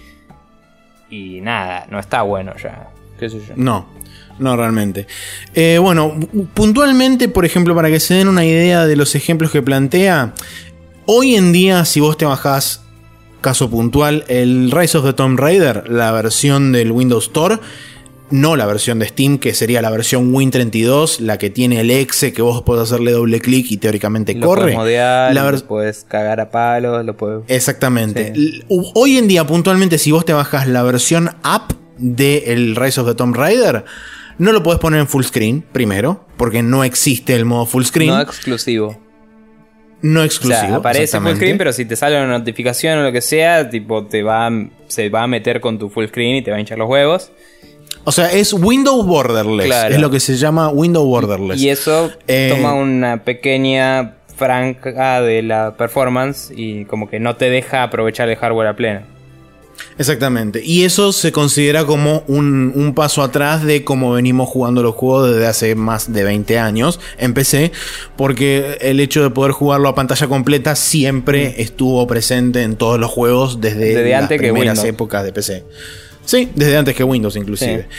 Y 1.10 1.42
nada, 1.42 1.88
no 1.90 2.00
está 2.00 2.22
bueno 2.24 2.54
ya. 2.62 2.88
¿Qué 3.20 3.30
sé 3.30 3.38
yo? 3.48 3.54
No, 3.56 3.88
no 4.40 4.56
realmente. 4.58 5.08
Eh, 5.54 5.78
bueno, 5.80 6.14
pu- 6.16 6.48
puntualmente, 6.54 7.28
por 7.30 7.46
ejemplo, 7.46 7.76
para 7.76 7.90
que 7.90 8.00
se 8.00 8.16
den 8.16 8.28
una 8.28 8.46
idea 8.46 8.86
de 8.88 8.96
los 8.96 9.14
ejemplos 9.16 9.52
que 9.52 9.62
plantea, 9.62 10.34
hoy 11.06 11.36
en 11.36 11.52
día, 11.52 11.86
si 11.86 12.00
vos 12.00 12.18
te 12.18 12.26
bajás, 12.26 12.81
caso 13.42 13.70
puntual, 13.70 14.24
el 14.28 14.72
Rise 14.72 14.98
of 14.98 15.06
the 15.06 15.14
Tomb 15.14 15.40
Raider, 15.40 15.90
la 15.90 16.12
versión 16.12 16.72
del 16.72 16.92
Windows 16.92 17.26
Store, 17.26 17.60
no 18.30 18.56
la 18.56 18.66
versión 18.66 19.00
de 19.00 19.08
Steam, 19.08 19.38
que 19.40 19.54
sería 19.54 19.82
la 19.82 19.90
versión 19.90 20.32
Win32, 20.34 21.20
la 21.20 21.38
que 21.38 21.50
tiene 21.50 21.82
el 21.82 21.92
exe, 21.92 22.32
que 22.32 22.42
vos 22.42 22.62
podés 22.62 22.84
hacerle 22.84 23.12
doble 23.12 23.42
clic 23.42 23.70
y 23.72 23.78
teóricamente 23.78 24.34
Lo 24.34 24.48
corre. 24.48 24.62
puedes 24.62 24.78
modear, 24.78 25.34
La 25.34 25.52
lo 25.52 25.60
puedes 25.68 26.06
cagar 26.06 26.40
a 26.40 26.50
palos, 26.50 27.06
lo 27.06 27.18
puedes. 27.18 27.44
Exactamente. 27.48 28.34
Sí. 28.34 28.64
Hoy 28.70 29.18
en 29.18 29.28
día, 29.28 29.46
puntualmente, 29.46 29.98
si 29.98 30.12
vos 30.12 30.24
te 30.24 30.34
bajas 30.34 30.68
la 30.68 30.82
versión 30.84 31.32
app 31.44 31.74
del 31.98 32.76
Rise 32.76 33.02
of 33.02 33.08
the 33.08 33.16
Tomb 33.16 33.36
Raider, 33.36 33.84
no 34.38 34.54
lo 34.54 34.64
podés 34.64 34.80
poner 34.80 35.02
en 35.02 35.08
full 35.08 35.24
screen, 35.24 35.64
primero, 35.72 36.26
porque 36.38 36.64
no 36.64 36.84
existe 36.84 37.36
el 37.36 37.46
modo 37.46 37.66
full 37.66 37.84
screen. 37.84 38.12
No 38.12 38.22
No, 40.02 40.24
exclusivo. 40.24 40.26
exclusivo. 40.26 40.60
o 40.68 40.70
sea, 40.70 40.76
aparece 40.78 41.20
full 41.20 41.36
screen, 41.36 41.58
pero 41.58 41.74
si 41.74 41.86
te 41.86 41.96
sale 41.96 42.18
una 42.18 42.38
notificación 42.40 43.00
o 43.00 43.04
lo 43.04 43.12
que 43.12 43.22
sea, 43.22 43.70
tipo, 43.70 44.06
te 44.06 44.24
va, 44.24 44.48
a- 44.48 44.66
se 44.88 45.10
va 45.10 45.24
a 45.24 45.28
meter 45.28 45.62
con 45.62 45.78
tu 45.80 45.90
full 45.90 46.06
screen 46.08 46.38
y 46.38 46.42
te 46.42 46.52
va 46.52 46.58
a 46.58 46.60
hinchar 46.60 46.78
los 46.78 46.90
huevos. 46.90 47.32
O 48.04 48.12
sea, 48.12 48.32
es 48.32 48.52
Windows 48.54 49.06
Borderless. 49.06 49.68
Claro. 49.68 49.94
Es 49.94 50.02
lo 50.02 50.10
que 50.10 50.20
se 50.20 50.36
llama 50.36 50.70
Windows 50.70 51.06
Borderless. 51.06 51.62
Y 51.62 51.70
eso 51.70 52.10
Eh, 52.28 52.52
toma 52.56 52.74
una 52.74 53.24
pequeña 53.24 54.16
franja 54.36 55.22
de 55.22 55.44
la 55.44 55.76
performance 55.78 56.52
y 56.56 56.86
como 56.86 57.08
que 57.08 57.20
no 57.20 57.36
te 57.36 57.52
deja 57.52 57.84
aprovechar 57.84 58.28
el 58.30 58.38
hardware 58.38 58.70
a 58.70 58.76
pleno. 58.76 59.02
Exactamente. 59.98 60.62
Y 60.64 60.84
eso 60.84 61.12
se 61.12 61.32
considera 61.32 61.86
como 61.86 62.24
un, 62.28 62.72
un 62.76 62.94
paso 62.94 63.22
atrás 63.22 63.64
de 63.64 63.84
cómo 63.84 64.12
venimos 64.14 64.50
jugando 64.50 64.82
los 64.84 64.96
juegos 64.96 65.32
desde 65.32 65.48
hace 65.48 65.76
más 65.76 66.12
de 66.12 66.24
20 66.24 66.60
años 66.60 67.00
en 67.18 67.34
PC. 67.34 67.72
Porque 68.16 68.78
el 68.82 69.00
hecho 69.00 69.24
de 69.24 69.30
poder 69.30 69.52
jugarlo 69.52 69.90
a 69.90 69.96
pantalla 69.96 70.28
completa 70.28 70.76
siempre 70.76 71.62
estuvo 71.62 72.06
presente 72.08 72.64
en 72.64 72.76
todos 72.76 73.00
los 73.00 73.12
juegos 73.12 73.62
desde, 73.62 73.94
Desde 73.94 74.10
las 74.10 74.24
antes 74.24 74.42
que 74.42 74.52
primeras 74.52 74.84
épocas 74.84 75.24
de 75.24 75.34
PC. 75.34 75.64
Sí, 76.26 76.50
desde 76.56 76.78
antes 76.78 76.96
que 76.96 77.04
Windows 77.04 77.36
inclusive. 77.36 77.88
Sí. 77.90 77.98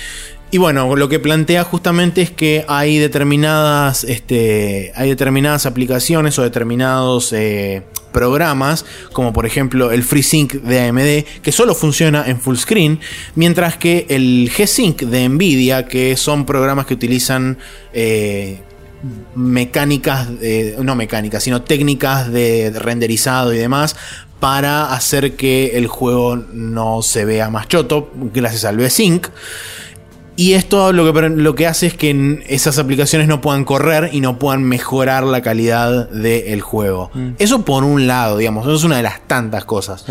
Y 0.52 0.58
bueno, 0.58 0.94
lo 0.96 1.08
que 1.08 1.18
plantea 1.18 1.64
justamente 1.64 2.20
es 2.20 2.30
que 2.30 2.66
hay 2.68 2.98
determinadas, 2.98 4.04
este, 4.04 4.92
hay 4.94 5.08
determinadas 5.08 5.64
aplicaciones 5.64 6.38
o 6.38 6.42
determinados 6.42 7.32
eh, 7.32 7.82
programas, 8.12 8.84
como 9.14 9.32
por 9.32 9.46
ejemplo 9.46 9.90
el 9.90 10.02
FreeSync 10.02 10.52
de 10.52 10.80
AMD, 10.80 11.40
que 11.40 11.52
solo 11.52 11.74
funciona 11.74 12.24
en 12.26 12.38
full 12.38 12.56
screen, 12.56 13.00
mientras 13.34 13.78
que 13.78 14.04
el 14.10 14.52
G-Sync 14.54 15.04
de 15.04 15.26
Nvidia, 15.26 15.88
que 15.88 16.18
son 16.18 16.44
programas 16.44 16.84
que 16.84 16.92
utilizan 16.92 17.56
eh, 17.94 18.60
mecánicas, 19.34 20.28
no 20.78 20.94
mecánicas, 20.94 21.42
sino 21.44 21.62
técnicas 21.62 22.30
de 22.30 22.70
renderizado 22.78 23.54
y 23.54 23.56
demás 23.56 23.96
para 24.38 24.92
hacer 24.92 25.34
que 25.36 25.78
el 25.78 25.86
juego 25.86 26.36
no 26.36 27.00
se 27.00 27.24
vea 27.24 27.48
más 27.48 27.68
choto 27.68 28.10
gracias 28.34 28.66
al 28.66 28.76
V-Sync. 28.76 29.28
Y 30.34 30.54
esto 30.54 30.92
lo 30.92 31.12
que, 31.12 31.28
lo 31.28 31.54
que 31.54 31.66
hace 31.66 31.86
es 31.86 31.94
que 31.94 32.42
esas 32.48 32.78
aplicaciones 32.78 33.28
no 33.28 33.40
puedan 33.40 33.64
correr 33.64 34.10
y 34.12 34.20
no 34.20 34.38
puedan 34.38 34.64
mejorar 34.64 35.24
la 35.24 35.42
calidad 35.42 36.08
del 36.08 36.60
juego. 36.62 37.10
Mm. 37.12 37.30
Eso 37.38 37.64
por 37.64 37.84
un 37.84 38.06
lado, 38.06 38.38
digamos, 38.38 38.64
eso 38.66 38.74
es 38.74 38.84
una 38.84 38.96
de 38.96 39.02
las 39.02 39.20
tantas 39.26 39.64
cosas. 39.64 40.04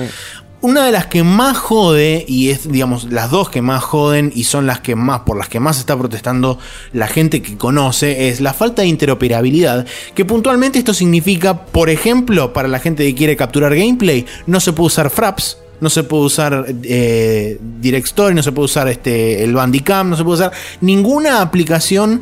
Una 0.63 0.85
de 0.85 0.91
las 0.91 1.07
que 1.07 1.23
más 1.23 1.57
jode, 1.57 2.23
y 2.27 2.51
es, 2.51 2.71
digamos, 2.71 3.05
las 3.05 3.31
dos 3.31 3.49
que 3.49 3.63
más 3.63 3.83
joden 3.83 4.31
y 4.35 4.43
son 4.43 4.67
las 4.67 4.79
que 4.79 4.95
más, 4.95 5.21
por 5.21 5.35
las 5.35 5.49
que 5.49 5.59
más 5.59 5.79
está 5.79 5.97
protestando 5.97 6.59
la 6.93 7.07
gente 7.07 7.41
que 7.41 7.57
conoce, 7.57 8.29
es 8.29 8.41
la 8.41 8.53
falta 8.53 8.83
de 8.83 8.87
interoperabilidad. 8.87 9.87
Que 10.13 10.23
puntualmente 10.23 10.77
esto 10.77 10.93
significa, 10.93 11.65
por 11.65 11.89
ejemplo, 11.89 12.53
para 12.53 12.67
la 12.67 12.77
gente 12.77 13.03
que 13.03 13.15
quiere 13.15 13.35
capturar 13.35 13.75
gameplay, 13.75 14.27
no 14.45 14.59
se 14.59 14.71
puede 14.71 14.87
usar 14.87 15.09
Fraps, 15.09 15.57
no 15.81 15.89
se 15.89 16.03
puede 16.03 16.23
usar 16.23 16.65
eh, 16.83 17.57
Direct 17.59 18.05
Story, 18.05 18.33
no 18.33 18.43
se 18.43 18.51
puede 18.51 18.65
usar 18.65 18.87
este, 18.87 19.43
el 19.43 19.53
Bandicam, 19.53 20.11
no 20.11 20.15
se 20.15 20.23
puede 20.23 20.35
usar 20.35 20.51
ninguna 20.79 21.41
aplicación 21.41 22.21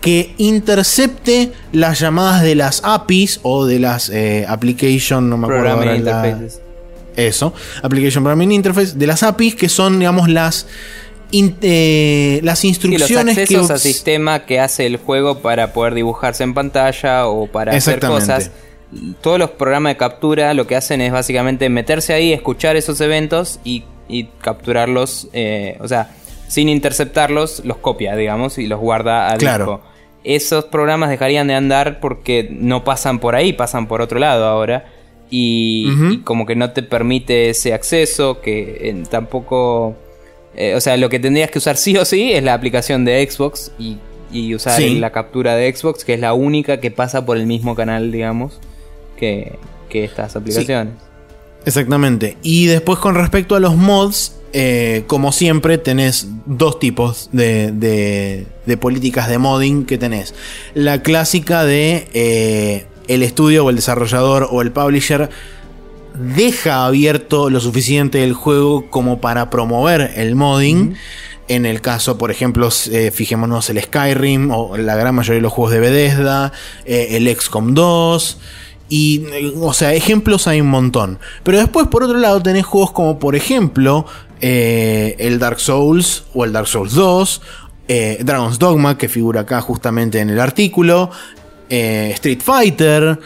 que 0.00 0.34
intercepte 0.38 1.52
las 1.72 2.00
llamadas 2.00 2.42
de 2.42 2.54
las 2.54 2.80
APIs 2.84 3.40
o 3.42 3.66
de 3.66 3.80
las 3.80 4.08
eh, 4.08 4.46
application, 4.48 5.28
no 5.28 5.36
me 5.36 5.46
acuerdo 5.46 5.70
ahora, 5.70 6.40
eso, 7.16 7.52
Application 7.82 8.22
Programming 8.22 8.52
Interface, 8.52 8.96
de 8.96 9.06
las 9.06 9.22
APIs 9.22 9.56
que 9.56 9.68
son, 9.68 9.98
digamos, 9.98 10.30
las, 10.30 10.68
eh, 11.32 12.40
las 12.42 12.64
instrucciones 12.64 13.10
y 13.10 13.12
los 13.12 13.38
accesos 13.38 13.66
que... 13.66 13.72
al 13.72 13.80
sistema 13.80 14.46
que 14.46 14.60
hace 14.60 14.86
el 14.86 14.96
juego 14.96 15.40
para 15.40 15.72
poder 15.72 15.94
dibujarse 15.94 16.44
en 16.44 16.54
pantalla 16.54 17.26
o 17.26 17.48
para 17.48 17.76
hacer 17.76 18.00
cosas. 18.00 18.50
Todos 19.20 19.38
los 19.38 19.50
programas 19.50 19.92
de 19.92 19.96
captura 19.96 20.52
lo 20.54 20.66
que 20.66 20.76
hacen 20.76 21.00
es 21.00 21.12
básicamente 21.12 21.68
meterse 21.68 22.12
ahí, 22.12 22.32
escuchar 22.32 22.76
esos 22.76 23.00
eventos 23.00 23.60
y, 23.64 23.84
capturarlos, 24.40 25.28
eh, 25.32 25.78
o 25.80 25.86
sea, 25.86 26.10
sin 26.48 26.68
interceptarlos, 26.68 27.64
los 27.64 27.76
copia, 27.76 28.16
digamos, 28.16 28.58
y 28.58 28.66
los 28.66 28.80
guarda 28.80 29.30
a 29.30 29.36
disco. 29.36 29.80
Esos 30.24 30.64
programas 30.64 31.08
dejarían 31.08 31.46
de 31.46 31.54
andar 31.54 32.00
porque 32.00 32.48
no 32.50 32.84
pasan 32.84 33.20
por 33.20 33.36
ahí, 33.36 33.52
pasan 33.52 33.86
por 33.86 34.02
otro 34.02 34.18
lado 34.18 34.44
ahora 34.46 34.84
y, 35.30 36.18
como 36.24 36.44
que 36.44 36.56
no 36.56 36.72
te 36.72 36.82
permite 36.82 37.50
ese 37.50 37.72
acceso, 37.72 38.40
que 38.40 38.90
eh, 38.90 39.02
tampoco... 39.08 39.94
Eh, 40.56 40.74
o 40.74 40.80
sea, 40.80 40.96
lo 40.96 41.08
que 41.08 41.20
tendrías 41.20 41.50
que 41.50 41.58
usar 41.58 41.76
sí 41.76 41.96
o 41.96 42.04
sí 42.04 42.32
es 42.32 42.42
la 42.42 42.54
aplicación 42.54 43.04
de 43.04 43.24
Xbox 43.30 43.70
y, 43.78 43.98
usar 44.54 44.80
la 44.80 45.10
captura 45.10 45.54
de 45.54 45.72
Xbox, 45.74 46.04
que 46.04 46.14
es 46.14 46.20
la 46.20 46.34
única 46.34 46.80
que 46.80 46.90
pasa 46.90 47.24
por 47.24 47.36
el 47.36 47.46
mismo 47.46 47.74
canal, 47.74 48.10
digamos, 48.12 48.60
que, 49.20 49.58
estas 49.92 50.34
aplicaciones. 50.36 50.94
Exactamente. 51.64 52.36
Y 52.42 52.66
después 52.66 52.98
con 52.98 53.14
respecto 53.14 53.54
a 53.54 53.60
los 53.60 53.76
mods, 53.76 54.36
eh, 54.52 55.04
como 55.06 55.30
siempre, 55.30 55.78
tenés 55.78 56.28
dos 56.46 56.78
tipos 56.78 57.28
de, 57.32 57.70
de, 57.72 58.76
políticas 58.76 59.28
de 59.28 59.38
modding 59.38 59.84
que 59.84 59.98
tenés. 59.98 60.34
La 60.74 61.02
clásica 61.02 61.64
de 61.64 62.86
el 63.08 63.22
estudio 63.22 63.64
o 63.64 63.70
el 63.70 63.76
desarrollador 63.76 64.48
o 64.50 64.62
el 64.62 64.70
publisher 64.70 65.30
deja 66.14 66.86
abierto 66.86 67.50
lo 67.50 67.60
suficiente 67.60 68.24
el 68.24 68.34
juego 68.34 68.90
como 68.90 69.20
para 69.20 69.50
promover 69.50 70.12
el 70.16 70.34
modding. 70.34 70.94
En 71.48 71.66
el 71.66 71.80
caso, 71.80 72.16
por 72.16 72.30
ejemplo, 72.30 72.68
eh, 72.92 73.10
fijémonos 73.10 73.68
el 73.70 73.82
Skyrim 73.82 74.52
o 74.52 74.76
la 74.76 74.94
gran 74.94 75.14
mayoría 75.14 75.38
de 75.38 75.42
los 75.42 75.52
juegos 75.52 75.72
de 75.72 75.80
Bethesda, 75.80 76.52
eh, 76.84 77.08
el 77.12 77.36
XCOM 77.36 77.74
2. 77.74 78.38
Y, 78.90 79.24
eh, 79.32 79.54
o 79.58 79.72
sea, 79.72 79.94
ejemplos 79.94 80.46
hay 80.46 80.60
un 80.60 80.68
montón. 80.68 81.18
Pero 81.42 81.56
después, 81.56 81.86
por 81.86 82.02
otro 82.02 82.18
lado, 82.18 82.42
tenés 82.42 82.66
juegos 82.66 82.92
como, 82.92 83.18
por 83.18 83.34
ejemplo, 83.34 84.04
el 84.42 85.38
Dark 85.38 85.60
Souls 85.60 86.24
o 86.34 86.44
el 86.44 86.52
Dark 86.52 86.66
Souls 86.66 86.94
2, 86.94 87.42
Dragon's 88.20 88.58
Dogma, 88.58 88.98
que 88.98 89.08
figura 89.08 89.42
acá 89.42 89.60
justamente 89.60 90.20
en 90.20 90.30
el 90.30 90.40
artículo, 90.40 91.10
eh, 91.70 92.10
Street 92.14 92.40
Fighter, 92.42 93.20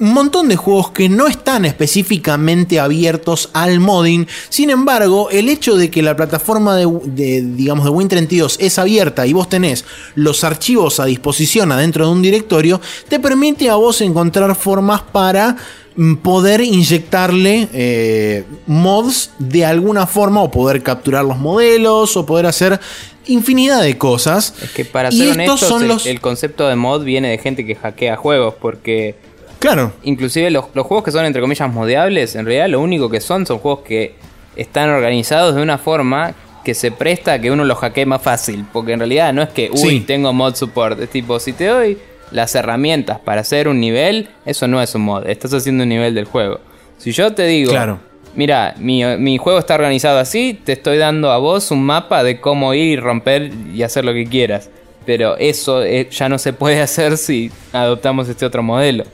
un 0.00 0.12
montón 0.12 0.48
de 0.48 0.56
juegos 0.56 0.90
que 0.90 1.08
no 1.08 1.26
están 1.26 1.64
específicamente 1.64 2.80
abiertos 2.80 3.50
al 3.52 3.80
modding. 3.80 4.26
Sin 4.48 4.70
embargo, 4.70 5.30
el 5.30 5.48
hecho 5.48 5.76
de 5.76 5.90
que 5.90 6.02
la 6.02 6.16
plataforma 6.16 6.76
de, 6.76 7.42
digamos, 7.42 7.84
de 7.84 7.90
Win32 7.90 8.56
es 8.60 8.78
abierta 8.78 9.26
y 9.26 9.32
vos 9.32 9.48
tenés 9.48 9.84
los 10.14 10.44
archivos 10.44 11.00
a 11.00 11.06
disposición 11.06 11.72
adentro 11.72 12.06
de 12.06 12.12
un 12.12 12.22
directorio, 12.22 12.80
te 13.08 13.20
permite 13.20 13.70
a 13.70 13.76
vos 13.76 14.00
encontrar 14.00 14.54
formas 14.54 15.02
para 15.02 15.56
mm, 15.96 16.16
poder 16.16 16.60
inyectarle 16.60 17.68
eh, 17.72 18.44
mods 18.66 19.30
de 19.38 19.64
alguna 19.64 20.06
forma 20.06 20.42
o 20.42 20.50
poder 20.50 20.82
capturar 20.82 21.24
los 21.24 21.38
modelos 21.38 22.16
o 22.16 22.26
poder 22.26 22.46
hacer 22.46 22.80
infinidad 23.26 23.82
de 23.82 23.98
cosas. 23.98 24.54
Es 24.62 24.70
que 24.70 24.84
para 24.84 25.10
ser 25.10 25.32
honestos, 25.32 26.06
el, 26.06 26.20
concepto 26.20 26.68
de 26.68 26.76
mod 26.76 27.04
viene 27.04 27.30
de 27.30 27.38
gente 27.38 27.64
que 27.66 27.74
hackea 27.74 28.16
juegos, 28.16 28.54
porque. 28.60 29.16
Claro. 29.58 29.92
Inclusive 30.02 30.50
los, 30.50 30.64
juegos 30.64 31.04
que 31.04 31.10
son 31.10 31.24
entre 31.24 31.40
comillas 31.40 31.72
modeables, 31.72 32.34
en 32.36 32.46
realidad 32.46 32.68
lo 32.68 32.80
único 32.80 33.08
que 33.10 33.20
son 33.20 33.46
son 33.46 33.58
juegos 33.58 33.80
que 33.84 34.14
están 34.56 34.90
organizados 34.90 35.54
de 35.54 35.62
una 35.62 35.78
forma 35.78 36.34
que 36.64 36.74
se 36.74 36.90
presta 36.90 37.34
a 37.34 37.38
que 37.38 37.50
uno 37.50 37.64
los 37.64 37.78
hackee 37.78 38.06
más 38.06 38.22
fácil. 38.22 38.64
Porque 38.72 38.92
en 38.92 39.00
realidad 39.00 39.32
no 39.32 39.42
es 39.42 39.50
que, 39.50 39.70
uy, 39.70 40.00
tengo 40.00 40.32
mod 40.32 40.54
support. 40.54 41.00
Es 41.00 41.10
tipo, 41.10 41.38
si 41.38 41.52
te 41.52 41.66
doy 41.66 41.98
las 42.30 42.54
herramientas 42.54 43.18
para 43.20 43.42
hacer 43.42 43.68
un 43.68 43.80
nivel, 43.80 44.28
eso 44.46 44.66
no 44.66 44.80
es 44.80 44.94
un 44.94 45.02
mod. 45.02 45.26
Estás 45.26 45.52
haciendo 45.52 45.82
un 45.82 45.88
nivel 45.88 46.14
del 46.14 46.24
juego. 46.24 46.60
Si 46.98 47.12
yo 47.12 47.32
te 47.34 47.44
digo, 47.44 47.70
claro 47.70 47.98
mira, 48.34 48.74
mi, 48.78 49.38
juego 49.38 49.58
está 49.58 49.74
organizado 49.74 50.18
así, 50.18 50.58
te 50.64 50.72
estoy 50.72 50.98
dando 50.98 51.30
a 51.30 51.38
vos 51.38 51.70
un 51.70 51.84
mapa 51.84 52.22
de 52.22 52.40
cómo 52.40 52.74
ir 52.74 52.84
y 52.84 52.96
romper 52.96 53.50
y 53.72 53.82
hacer 53.82 54.04
lo 54.04 54.12
que 54.12 54.26
quieras. 54.26 54.70
Pero 55.06 55.36
eso 55.36 55.82
eh, 55.82 56.08
ya 56.10 56.28
no 56.28 56.38
se 56.38 56.52
puede 56.52 56.80
hacer 56.82 57.16
si 57.16 57.50
adoptamos 57.72 58.28
este 58.28 58.46
otro 58.46 58.62
modelo, 58.62 59.04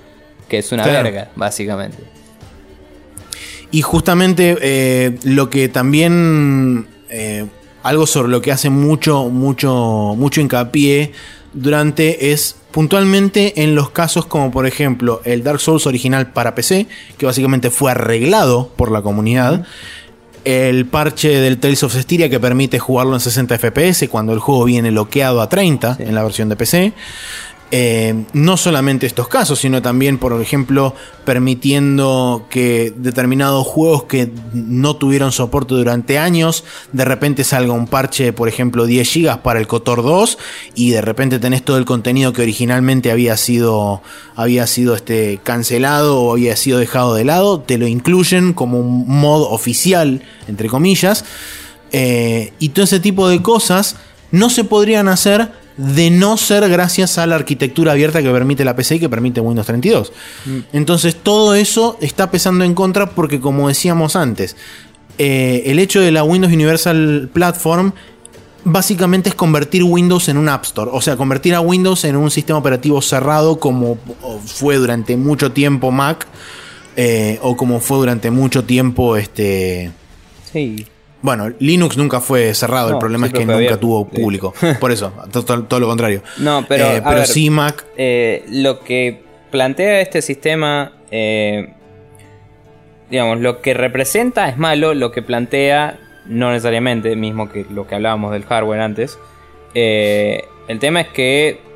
que 0.51 0.59
es 0.59 0.70
una 0.72 0.84
verga, 0.84 1.30
básicamente. 1.36 1.96
Y 3.70 3.80
justamente 3.80 4.59
eh, 4.61 5.18
lo 5.24 5.48
que 5.48 5.70
también... 5.70 6.86
Eh, 7.09 7.46
algo 7.82 8.07
sobre 8.07 8.28
lo 8.28 8.42
que 8.42 8.53
hace 8.53 8.68
mucho, 8.68 9.30
mucho, 9.30 10.14
mucho 10.16 10.42
hincapié 10.42 11.12
durante 11.55 12.30
es 12.30 12.57
puntualmente 12.70 13.62
en 13.62 13.74
los 13.74 13.90
casos 13.90 14.26
como 14.26 14.51
por 14.51 14.66
ejemplo 14.66 15.22
el 15.24 15.42
Dark 15.42 15.61
Souls 15.61 15.86
original 15.86 16.32
para 16.32 16.55
PC, 16.55 16.86
que 17.16 17.26
básicamente 17.26 17.70
fue 17.70 17.92
arreglado 17.92 18.70
por 18.76 18.92
la 18.92 19.03
comunidad. 19.03 19.64
El 20.44 20.86
parche 20.86 21.28
del 21.40 21.59
Tales 21.59 21.82
of 21.82 21.94
Styria 21.94 22.28
que 22.28 22.40
permite 22.40 22.78
jugarlo 22.78 23.14
en 23.14 23.20
60 23.20 23.59
FPS 23.59 24.09
cuando 24.09 24.32
el 24.32 24.38
juego 24.38 24.64
viene 24.64 24.90
bloqueado 24.90 25.40
a 25.40 25.48
30 25.48 25.96
en 26.01 26.14
la 26.14 26.22
versión 26.22 26.48
de 26.48 26.57
PC. 26.57 26.92
Eh, 27.72 28.24
no 28.32 28.56
solamente 28.56 29.06
estos 29.06 29.28
casos, 29.28 29.60
sino 29.60 29.80
también, 29.80 30.18
por 30.18 30.40
ejemplo, 30.42 30.92
permitiendo 31.24 32.46
que 32.50 32.92
determinados 32.96 33.64
juegos 33.64 34.04
que 34.04 34.32
no 34.52 34.96
tuvieron 34.96 35.30
soporte 35.30 35.74
durante 35.74 36.18
años, 36.18 36.64
de 36.92 37.04
repente 37.04 37.44
salga 37.44 37.72
un 37.72 37.86
parche, 37.86 38.32
por 38.32 38.48
ejemplo, 38.48 38.86
10 38.86 39.14
GB 39.14 39.42
para 39.42 39.60
el 39.60 39.68
Cotor 39.68 40.02
2 40.02 40.36
y 40.74 40.90
de 40.90 41.00
repente 41.00 41.38
tenés 41.38 41.64
todo 41.64 41.78
el 41.78 41.84
contenido 41.84 42.32
que 42.32 42.42
originalmente 42.42 43.12
había 43.12 43.36
sido, 43.36 44.03
había 44.34 44.66
sido 44.66 44.96
este, 44.96 45.38
cancelado 45.45 46.20
o 46.20 46.32
había 46.32 46.57
sido 46.57 46.80
dejado 46.80 47.14
de 47.14 47.24
lado, 47.24 47.61
te 47.61 47.78
lo 47.78 47.86
incluyen 47.86 48.53
como 48.53 48.80
un 48.80 49.04
mod 49.07 49.42
oficial, 49.42 50.22
entre 50.49 50.68
comillas, 50.68 51.24
eh, 51.92 52.53
y 52.58 52.70
todo 52.70 52.84
ese 52.84 52.99
tipo 52.99 53.28
de 53.28 53.42
cosas 53.42 53.95
no 54.32 54.50
se 54.50 54.64
podrían 54.64 55.07
hacer 55.07 55.53
de 55.76 56.11
no 56.11 56.37
ser 56.37 56.68
gracias 56.68 57.18
a 57.18 57.26
la 57.26 57.37
arquitectura 57.37 57.92
abierta 57.92 58.22
que 58.22 58.30
permite 58.30 58.64
la 58.64 58.76
PC 58.76 58.97
y 58.97 59.01
que 59.01 59.09
permite 59.09 59.41
Windows 59.41 59.67
32. 59.67 60.13
Mm. 60.45 60.59
Entonces 60.72 61.17
todo 61.17 61.55
eso 61.55 61.97
está 62.01 62.30
pesando 62.30 62.64
en 62.64 62.75
contra 62.75 63.11
porque 63.11 63.41
como 63.41 63.68
decíamos 63.68 64.17
antes, 64.17 64.57
eh, 65.18 65.63
el 65.67 65.79
hecho 65.79 66.01
de 66.01 66.13
la 66.13 66.25
Windows 66.25 66.53
Universal 66.53 67.30
Platform 67.33 67.92
básicamente 68.64 69.30
es 69.30 69.34
convertir 69.34 69.83
Windows 69.83 70.29
en 70.29 70.37
un 70.37 70.49
App 70.49 70.64
Store, 70.64 70.91
o 70.92 71.01
sea, 71.01 71.17
convertir 71.17 71.55
a 71.55 71.61
Windows 71.61 72.05
en 72.05 72.17
un 72.17 72.30
sistema 72.30 72.59
operativo 72.59 73.01
cerrado 73.01 73.59
como 73.59 73.99
fue 74.45 74.76
durante 74.76 75.17
mucho 75.17 75.53
tiempo 75.53 75.91
Mac 75.91 76.26
eh, 76.97 77.38
o 77.42 77.57
como 77.57 77.80
fue 77.80 77.99
durante 77.99 78.30
mucho 78.30 78.64
tiempo 78.64 79.17
este... 79.17 79.92
Sí. 80.53 80.87
Bueno, 81.22 81.53
Linux 81.59 81.97
nunca 81.97 82.21
fue 82.21 82.55
cerrado, 82.55 82.91
el 82.91 82.99
problema 82.99 83.26
es 83.26 83.33
que 83.33 83.45
nunca 83.45 83.76
tuvo 83.76 84.07
público. 84.07 84.55
Por 84.80 84.92
eso, 84.92 85.13
todo, 85.30 85.80
lo 85.80 85.87
contrario. 85.87 86.22
No, 86.38 86.64
pero, 86.67 86.87
eh, 86.87 87.03
pero 87.07 87.26
sí 87.26 87.51
Mac. 87.51 87.84
Eh, 87.97 88.45
lo 88.49 88.80
que 88.80 89.22
plantea 89.51 90.01
este 90.01 90.22
sistema, 90.22 90.92
eh, 91.11 91.75
digamos, 93.11 93.41
lo 93.41 93.61
que 93.61 93.75
representa 93.75 94.49
es 94.49 94.57
malo, 94.57 94.95
lo 94.95 95.13
que 95.13 95.22
plantea 95.22 95.99
no 96.26 96.51
necesariamente, 96.51 97.17
mismo 97.17 97.51
que 97.51 97.67
lo 97.71 97.87
que 97.87 97.97
hablábamos 97.97 98.33
del 98.33 98.45
hardware 98.45 98.80
antes. 98.80 99.18
el 99.75 100.79
tema 100.79 101.01
es 101.01 101.09
que 101.09 101.71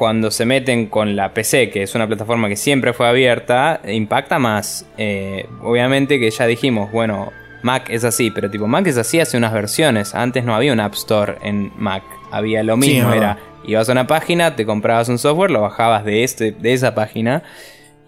cuando 0.00 0.30
se 0.30 0.46
meten 0.46 0.86
con 0.86 1.14
la 1.14 1.34
PC, 1.34 1.68
que 1.68 1.82
es 1.82 1.94
una 1.94 2.06
plataforma 2.06 2.48
que 2.48 2.56
siempre 2.56 2.94
fue 2.94 3.06
abierta, 3.06 3.82
impacta 3.86 4.38
más. 4.38 4.86
Eh, 4.96 5.46
obviamente 5.60 6.18
que 6.18 6.30
ya 6.30 6.46
dijimos, 6.46 6.90
bueno, 6.90 7.30
Mac 7.62 7.88
es 7.90 8.04
así, 8.04 8.30
pero 8.30 8.50
tipo 8.50 8.66
Mac 8.66 8.86
es 8.86 8.96
así 8.96 9.20
hace 9.20 9.36
unas 9.36 9.52
versiones. 9.52 10.14
Antes 10.14 10.44
no 10.44 10.54
había 10.54 10.72
un 10.72 10.80
App 10.80 10.94
Store 10.94 11.36
en 11.42 11.72
Mac, 11.76 12.02
había 12.30 12.62
lo 12.62 12.76
mismo, 12.76 13.12
era 13.12 13.38
ibas 13.64 13.88
a 13.88 13.92
una 13.92 14.06
página, 14.06 14.56
te 14.56 14.66
comprabas 14.66 15.08
un 15.08 15.18
software, 15.18 15.50
lo 15.50 15.62
bajabas 15.62 16.04
de, 16.04 16.24
este, 16.24 16.52
de 16.52 16.72
esa 16.72 16.94
página 16.94 17.42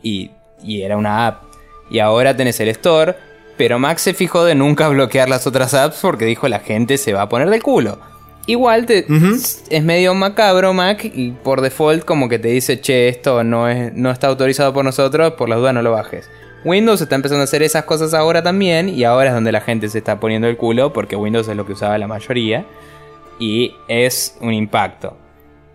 y, 0.02 0.30
y 0.62 0.82
era 0.82 0.96
una 0.96 1.26
app. 1.26 1.42
Y 1.90 1.98
ahora 1.98 2.36
tenés 2.36 2.58
el 2.60 2.68
store, 2.68 3.14
pero 3.56 3.78
Mac 3.78 3.98
se 3.98 4.14
fijó 4.14 4.44
de 4.44 4.54
nunca 4.54 4.88
bloquear 4.88 5.28
las 5.28 5.46
otras 5.46 5.74
apps 5.74 5.98
porque 6.00 6.24
dijo 6.24 6.48
la 6.48 6.60
gente 6.60 6.98
se 6.98 7.12
va 7.12 7.22
a 7.22 7.28
poner 7.28 7.50
del 7.50 7.62
culo. 7.62 7.98
Igual 8.46 8.86
te, 8.86 9.06
es 9.70 9.84
medio 9.84 10.14
macabro 10.14 10.72
Mac 10.72 11.04
y 11.04 11.30
por 11.30 11.60
default 11.60 12.04
como 12.04 12.28
que 12.28 12.40
te 12.40 12.48
dice, 12.48 12.80
che, 12.80 13.08
esto 13.08 13.44
no, 13.44 13.68
es, 13.68 13.92
no 13.94 14.10
está 14.10 14.26
autorizado 14.26 14.72
por 14.72 14.84
nosotros, 14.84 15.34
por 15.34 15.48
la 15.48 15.56
duda 15.56 15.72
no 15.72 15.82
lo 15.82 15.92
bajes. 15.92 16.28
Windows 16.64 17.00
está 17.00 17.16
empezando 17.16 17.40
a 17.40 17.44
hacer 17.44 17.62
esas 17.62 17.84
cosas 17.84 18.14
ahora 18.14 18.42
también 18.42 18.88
y 18.88 19.04
ahora 19.04 19.28
es 19.28 19.34
donde 19.34 19.52
la 19.52 19.60
gente 19.60 19.88
se 19.88 19.98
está 19.98 20.20
poniendo 20.20 20.48
el 20.48 20.56
culo 20.56 20.92
porque 20.92 21.16
Windows 21.16 21.48
es 21.48 21.56
lo 21.56 21.66
que 21.66 21.72
usaba 21.72 21.98
la 21.98 22.06
mayoría 22.06 22.64
y 23.38 23.74
es 23.88 24.36
un 24.40 24.54
impacto. 24.54 25.16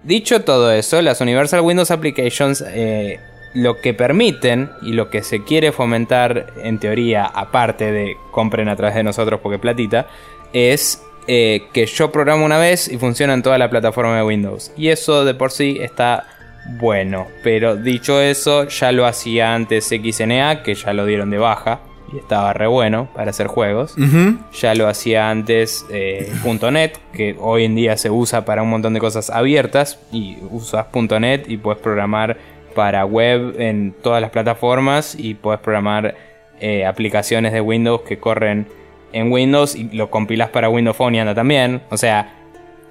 Dicho 0.03 0.41
todo 0.41 0.71
eso, 0.71 1.01
las 1.01 1.19
Universal 1.19 1.61
Windows 1.61 1.91
Applications 1.91 2.63
eh, 2.65 3.19
lo 3.53 3.81
que 3.81 3.93
permiten 3.93 4.69
y 4.81 4.93
lo 4.93 5.09
que 5.09 5.23
se 5.23 5.43
quiere 5.43 5.71
fomentar 5.71 6.53
en 6.63 6.79
teoría, 6.79 7.25
aparte 7.25 7.91
de 7.91 8.15
compren 8.31 8.69
a 8.69 8.75
través 8.75 8.95
de 8.95 9.03
nosotros 9.03 9.39
porque 9.41 9.59
platita, 9.59 10.07
es 10.53 11.03
eh, 11.27 11.63
que 11.73 11.85
yo 11.85 12.11
programo 12.11 12.45
una 12.45 12.57
vez 12.57 12.87
y 12.87 12.97
funciona 12.97 13.33
en 13.33 13.43
toda 13.43 13.57
la 13.57 13.69
plataforma 13.69 14.15
de 14.15 14.23
Windows. 14.23 14.71
Y 14.77 14.89
eso 14.89 15.25
de 15.25 15.33
por 15.33 15.51
sí 15.51 15.77
está 15.81 16.27
bueno. 16.67 17.27
Pero 17.43 17.75
dicho 17.75 18.21
eso, 18.21 18.67
ya 18.67 18.91
lo 18.91 19.05
hacía 19.05 19.53
antes 19.53 19.87
XNA, 19.87 20.63
que 20.63 20.75
ya 20.75 20.93
lo 20.93 21.05
dieron 21.05 21.29
de 21.29 21.37
baja. 21.37 21.79
Y 22.13 22.17
estaba 22.17 22.53
re 22.53 22.67
bueno 22.67 23.09
para 23.13 23.31
hacer 23.31 23.47
juegos. 23.47 23.95
Ya 24.53 24.75
lo 24.75 24.87
hacía 24.87 25.29
antes 25.29 25.85
eh, 25.91 26.31
.NET, 26.71 26.97
que 27.11 27.35
hoy 27.37 27.65
en 27.65 27.75
día 27.75 27.97
se 27.97 28.09
usa 28.09 28.45
para 28.45 28.61
un 28.63 28.69
montón 28.69 28.93
de 28.93 28.99
cosas 28.99 29.29
abiertas. 29.29 29.99
Y 30.11 30.37
usas 30.49 30.87
.NET 30.93 31.49
y 31.49 31.57
puedes 31.57 31.81
programar 31.81 32.37
para 32.75 33.05
web 33.05 33.59
en 33.59 33.93
todas 34.01 34.21
las 34.21 34.31
plataformas. 34.31 35.15
Y 35.19 35.33
puedes 35.33 35.59
programar 35.59 36.15
eh, 36.59 36.85
aplicaciones 36.85 37.51
de 37.51 37.59
Windows 37.59 38.01
que 38.01 38.19
corren 38.19 38.67
en 39.11 39.31
Windows 39.31 39.75
y 39.75 39.89
lo 39.91 40.09
compilas 40.09 40.49
para 40.49 40.69
Windows 40.69 40.95
Phone 40.95 41.15
y 41.15 41.19
anda 41.19 41.35
también. 41.35 41.81
O 41.89 41.97
sea, 41.97 42.33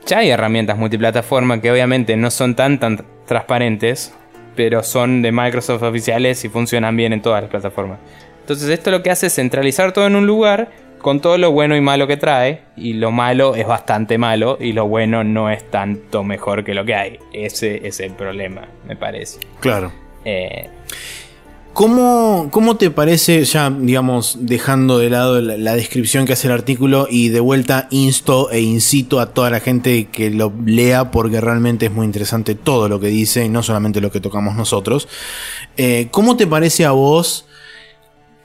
ya 0.06 0.18
hay 0.18 0.30
herramientas 0.30 0.78
multiplataforma 0.78 1.60
que 1.60 1.70
obviamente 1.70 2.16
no 2.16 2.30
son 2.30 2.54
tan, 2.54 2.78
tan 2.78 3.04
transparentes, 3.26 4.14
pero 4.54 4.82
son 4.82 5.22
de 5.22 5.32
Microsoft 5.32 5.82
oficiales 5.82 6.44
y 6.44 6.48
funcionan 6.48 6.96
bien 6.96 7.12
en 7.12 7.22
todas 7.22 7.42
las 7.42 7.50
plataformas. 7.50 7.98
Entonces 8.40 8.68
esto 8.68 8.90
lo 8.90 9.02
que 9.02 9.10
hace 9.10 9.26
es 9.26 9.34
centralizar 9.34 9.92
todo 9.92 10.06
en 10.06 10.16
un 10.16 10.26
lugar 10.26 10.70
con 10.98 11.20
todo 11.20 11.38
lo 11.38 11.52
bueno 11.52 11.76
y 11.76 11.80
malo 11.80 12.06
que 12.06 12.16
trae. 12.16 12.62
Y 12.76 12.94
lo 12.94 13.10
malo 13.10 13.54
es 13.54 13.66
bastante 13.66 14.18
malo 14.18 14.56
y 14.60 14.72
lo 14.72 14.88
bueno 14.88 15.24
no 15.24 15.50
es 15.50 15.70
tanto 15.70 16.24
mejor 16.24 16.64
que 16.64 16.74
lo 16.74 16.84
que 16.84 16.94
hay. 16.94 17.18
Ese 17.32 17.86
es 17.86 18.00
el 18.00 18.12
problema, 18.12 18.62
me 18.86 18.96
parece. 18.96 19.40
Claro. 19.60 19.92
Eh, 20.24 20.68
¿Cómo, 21.76 22.48
¿Cómo, 22.52 22.78
te 22.78 22.90
parece, 22.90 23.44
ya 23.44 23.68
digamos, 23.68 24.38
dejando 24.40 24.96
de 24.96 25.10
lado 25.10 25.42
la, 25.42 25.74
descripción 25.74 26.24
que 26.24 26.32
hace 26.32 26.46
el 26.46 26.54
artículo 26.54 27.06
y 27.10 27.28
de 27.28 27.40
vuelta 27.40 27.86
insto 27.90 28.50
e 28.50 28.62
incito 28.62 29.20
a 29.20 29.34
toda 29.34 29.50
la 29.50 29.60
gente 29.60 30.06
que 30.06 30.30
lo 30.30 30.54
lea 30.64 31.10
porque 31.10 31.38
realmente 31.38 31.84
es 31.84 31.92
muy 31.92 32.06
interesante 32.06 32.54
todo 32.54 32.88
lo 32.88 32.98
que 32.98 33.08
dice 33.08 33.44
y 33.44 33.50
no 33.50 33.62
solamente 33.62 34.00
lo 34.00 34.10
que 34.10 34.22
tocamos 34.22 34.56
nosotros? 34.56 35.06
Eh, 35.76 36.08
¿Cómo 36.12 36.38
te 36.38 36.46
parece 36.46 36.86
a 36.86 36.92
vos 36.92 37.44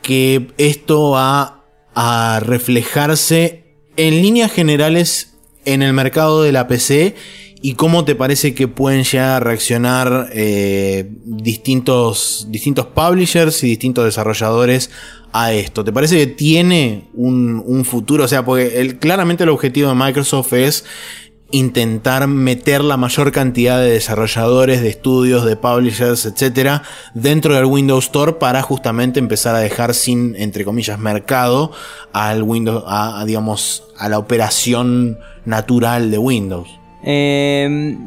que 0.02 0.52
esto 0.58 1.12
va 1.12 1.64
a 1.96 2.42
reflejarse 2.42 3.64
en 3.96 4.22
líneas 4.22 4.52
generales 4.52 5.38
en 5.64 5.84
el 5.84 5.94
mercado 5.94 6.44
de 6.44 6.52
la 6.52 6.68
PC 6.68 7.16
y 7.62 7.76
cómo 7.76 8.06
te 8.06 8.16
parece 8.16 8.56
que 8.56 8.68
pueden 8.68 9.04
ya 9.04 9.40
reaccionar 9.40 10.30
eh, 10.34 11.12
distintos, 11.24 12.48
distintos 12.50 12.88
publishers 12.88 13.64
y 13.64 13.68
distintos 13.68 14.06
desarrolladores 14.06 14.90
a 15.32 15.54
esto. 15.54 15.84
¿Te 15.84 15.94
parece 15.94 16.18
que 16.18 16.28
tiene 16.28 17.08
un, 17.14 17.86
futuro? 17.86 18.26
O 18.26 18.28
sea, 18.28 18.44
porque 18.44 18.98
claramente 19.00 19.44
el 19.44 19.50
objetivo 19.50 19.90
de 19.90 19.96
Microsoft 19.96 20.54
es 20.54 20.86
intentar 21.52 22.28
meter 22.28 22.84
la 22.84 22.98
mayor 22.98 23.32
cantidad 23.32 23.80
de 23.80 23.92
desarrolladores, 23.92 24.82
de 24.82 24.90
estudios, 24.90 25.46
de 25.46 25.56
publishers, 25.56 26.26
etcétera, 26.26 26.82
dentro 27.14 27.54
del 27.54 27.66
Windows 27.66 28.06
Store 28.06 28.34
para 28.34 28.64
justamente 28.64 29.20
empezar 29.20 29.54
a 29.54 29.60
dejar 29.60 29.94
sin, 29.94 30.36
entre 30.38 30.66
comillas, 30.66 30.98
mercado 30.98 31.74
al 32.12 32.42
Windows, 32.42 32.84
a 32.88 33.24
digamos, 33.28 33.84
a 34.00 34.10
la 34.10 34.18
operación 34.18 35.20
natural 35.46 36.10
de 36.10 36.18
Windows. 36.18 36.81
Eh, 37.04 37.98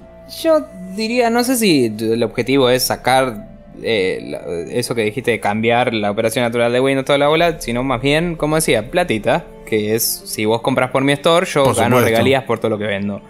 yo 0.42 0.66
diría, 0.94 1.30
no 1.30 1.44
sé 1.44 1.56
si 1.56 1.86
el 1.98 2.22
objetivo 2.22 2.68
es 2.68 2.84
sacar 2.84 3.48
eh, 3.82 4.68
eso 4.70 4.94
que 4.94 5.02
dijiste 5.02 5.32
de 5.32 5.40
cambiar 5.40 5.92
la 5.92 6.10
operación 6.10 6.44
natural 6.44 6.72
de 6.72 6.80
Windows 6.80 7.04
toda 7.04 7.18
la 7.18 7.28
bola, 7.28 7.60
sino 7.60 7.82
más 7.82 8.00
bien, 8.00 8.36
como 8.36 8.56
decía, 8.56 8.90
platita, 8.90 9.44
que 9.66 9.94
es 9.94 10.22
si 10.24 10.44
vos 10.44 10.62
compras 10.62 10.90
por 10.90 11.02
mi 11.02 11.12
store, 11.12 11.46
yo 11.46 11.72
gano 11.74 12.00
regalías 12.00 12.44
por 12.44 12.58
todo 12.58 12.70
lo 12.70 12.78
que 12.78 12.84
vendo. 12.84 13.20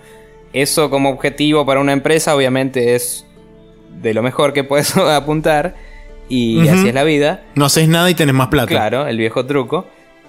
Eso 0.52 0.90
como 0.90 1.10
objetivo 1.10 1.66
para 1.66 1.80
una 1.80 1.92
empresa 1.92 2.36
obviamente 2.36 2.94
es 2.94 3.26
de 4.00 4.14
lo 4.14 4.22
mejor 4.22 4.52
que 4.52 4.64
puedes 4.64 4.96
apuntar 4.96 5.74
y 6.28 6.68
así 6.68 6.88
es 6.88 6.94
la 6.94 7.04
vida. 7.04 7.42
No 7.54 7.66
haces 7.66 7.88
nada 7.88 8.10
y 8.10 8.14
tenés 8.14 8.34
más 8.34 8.48
plata. 8.48 8.68
Claro, 8.68 9.06
el 9.06 9.18
viejo 9.18 9.44
truco. 9.46 9.86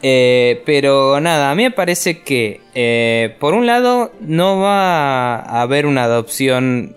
Eh, 0.07 0.61
pero 0.67 1.19
nada, 1.19 1.49
a 1.49 1.55
mí 1.55 1.63
me 1.63 1.71
parece 1.71 2.21
que 2.21 2.61
eh, 2.75 3.35
por 3.39 3.55
un 3.55 3.65
lado 3.65 4.11
no 4.19 4.59
va 4.59 5.37
a 5.37 5.63
haber 5.63 5.87
una 5.87 6.03
adopción 6.03 6.95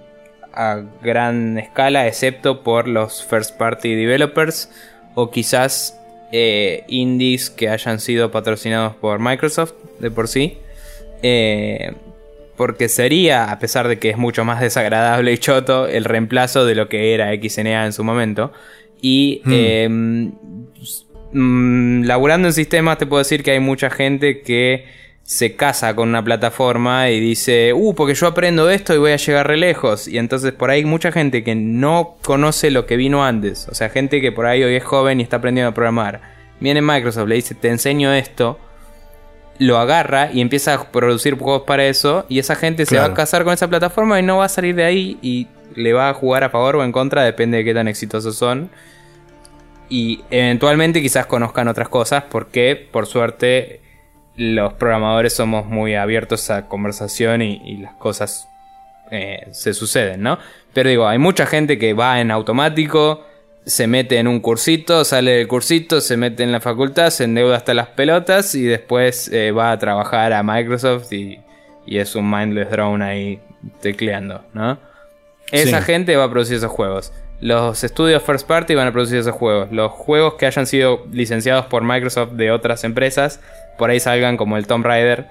a 0.53 0.83
gran 1.01 1.57
escala 1.57 2.07
excepto 2.07 2.63
por 2.63 2.87
los 2.87 3.25
first 3.25 3.57
party 3.57 3.95
developers 3.95 4.71
o 5.15 5.31
quizás 5.31 5.99
eh, 6.33 6.85
indies 6.89 7.49
que 7.49 7.71
hayan 7.71 7.99
sido 7.99 8.31
patrocinados 8.31 8.95
por 8.97 9.21
Microsoft 9.21 9.73
de 10.01 10.11
por 10.11 10.29
sí. 10.29 10.59
porque 12.59 12.91
sería, 12.91 13.51
a 13.51 13.59
pesar 13.59 13.89
de 13.89 13.99
que 13.99 14.11
es 14.11 14.19
mucho 14.19 14.45
más 14.45 14.61
desagradable 14.61 15.33
y 15.33 15.39
choto, 15.39 15.87
el 15.87 16.05
reemplazo 16.05 16.67
de 16.67 16.75
lo 16.75 16.91
que 16.91 17.15
era 17.15 17.33
XNA 17.33 17.87
en 17.87 17.95
su 17.95 18.05
momento. 18.05 18.53
Y 19.01 19.41
hmm. 19.47 20.58
Mm, 21.33 22.05
laburando 22.05 22.49
en 22.49 22.55
sistemas 22.55 22.99
te 22.99 23.07
puedo 23.07 23.19
decir 23.19 23.43
que 23.43 23.51
hay 23.51 23.61
mucha 23.61 23.91
gente 23.91 24.41
que 24.41 24.87
se 25.23 25.57
casa 25.57 25.95
con 25.95 26.09
una 26.09 26.25
plataforma 26.25 27.11
y 27.11 27.21
dice, 27.21 27.75
uh, 27.75 27.95
porque 27.95 28.15
yo 28.15 28.29
aprendo 28.29 28.71
esto 28.71 28.95
y 28.95 28.99
voy 28.99 29.13
a 29.13 29.17
llegar 29.17 29.47
re 29.47 29.59
lejos. 29.59 30.09
Y 30.09 30.17
entonces 30.17 30.53
por 30.53 30.71
ahí 30.71 30.79
hay 30.81 30.85
mucha 30.87 31.13
gente 31.13 31.45
que 31.45 31.55
no 31.55 32.17
conoce 32.25 32.71
lo 32.71 32.87
que 32.87 32.97
vino 32.97 33.23
antes. 33.23 33.69
O 33.69 33.75
sea, 33.75 33.91
gente 33.91 34.23
que 34.23 34.33
por 34.33 34.47
ahí 34.47 34.63
hoy 34.63 34.75
es 34.75 34.85
joven 34.85 35.21
y 35.21 35.23
está 35.23 35.37
aprendiendo 35.37 35.69
a 35.69 35.75
programar. 35.75 36.23
Viene 36.61 36.81
Microsoft, 36.81 37.29
le 37.29 37.35
dice, 37.35 37.55
te 37.55 37.69
enseño 37.69 38.11
esto. 38.15 38.59
Lo 39.59 39.77
agarra 39.77 40.31
y 40.33 40.41
empieza 40.41 40.73
a 40.73 40.91
producir 40.91 41.37
juegos 41.37 41.65
para 41.67 41.85
eso. 41.85 42.25
Y 42.31 42.39
esa 42.39 42.55
gente 42.55 42.87
se 42.87 42.97
va 42.97 43.05
a 43.05 43.15
casar 43.15 43.45
con 43.45 43.53
esa 43.53 43.69
plataforma 43.69 44.19
y 44.19 44.23
no 44.23 44.39
va 44.39 44.47
a 44.47 44.49
salir 44.49 44.77
de 44.77 44.85
ahí 44.85 45.19
y 45.21 45.47
le 45.75 45.93
va 45.93 46.09
a 46.09 46.15
jugar 46.15 46.43
a 46.43 46.49
favor 46.49 46.77
o 46.77 46.85
en 46.85 46.93
contra, 46.93 47.23
depende 47.23 47.59
de 47.59 47.65
qué 47.65 47.75
tan 47.75 47.87
exitosos 47.87 48.35
son 48.35 48.71
y 49.89 50.23
eventualmente 50.31 51.01
quizás 51.01 51.27
conozcan 51.27 51.69
otras 51.69 51.89
cosas 51.89 52.25
porque 52.31 52.89
por 52.91 53.07
suerte 53.07 53.81
los 54.37 54.75
programadores 54.75 55.35
somos 55.35 55.67
muy 55.67 55.95
abiertos 55.95 56.51
a 56.51 56.69
conversación 56.69 57.43
y, 57.43 57.79
las 57.79 57.95
cosas 57.95 58.49
eh, 59.11 59.49
se 59.51 59.75
suceden, 59.75 60.23
¿no? 60.23 60.39
Pero 60.73 60.91
digo, 60.91 61.09
hay 61.09 61.19
mucha 61.19 61.45
gente 61.45 61.79
que 61.79 61.93
va 61.93 62.21
en 62.21 62.31
automático, 62.31 63.25
se 63.67 63.87
mete 63.87 64.19
en 64.19 64.29
un 64.29 64.41
cursito, 64.41 65.05
sale 65.05 65.33
del 65.33 65.49
cursito, 65.49 66.01
se 66.01 66.17
mete 66.17 66.45
en 66.45 66.53
la 66.53 66.61
facultad, 66.61 67.11
se 67.11 67.25
endeuda 67.25 67.57
hasta 67.57 67.75
las 67.75 67.89
pelotas 67.89 68.55
y 68.55 68.63
después 68.63 69.29
eh, 69.33 69.51
va 69.51 69.73
a 69.73 69.79
trabajar 69.79 70.33
a 70.33 70.43
Microsoft 70.43 71.13
y, 71.13 71.41
es 71.87 72.15
un 72.15 72.31
mindless 72.31 72.71
drone 72.71 73.03
ahí 73.03 73.41
tecleando, 73.81 74.45
¿no? 74.53 74.79
Esa 75.51 75.81
gente 75.81 76.15
va 76.17 76.25
a 76.25 76.31
producir 76.31 76.59
esos 76.59 76.71
juegos. 76.71 77.13
Los 77.41 77.85
estudios 77.85 78.23
first 78.23 78.47
party 78.49 78.75
van 78.75 78.89
a 78.89 78.93
producir 78.93 79.19
esos 79.19 79.35
juegos. 79.35 79.71
Los 79.71 79.93
juegos 79.93 80.35
que 80.35 80.47
hayan 80.47 80.67
sido 80.67 81.07
licenciados 81.13 81.67
por 81.67 81.85
Microsoft 81.85 82.33
de 82.33 82.51
otras 82.51 82.83
empresas, 82.83 83.41
por 83.77 83.91
ahí 83.91 84.01
salgan 84.01 84.37
como 84.37 84.57
el 84.57 84.67
Tomb 84.67 84.85
Raider 84.85 85.27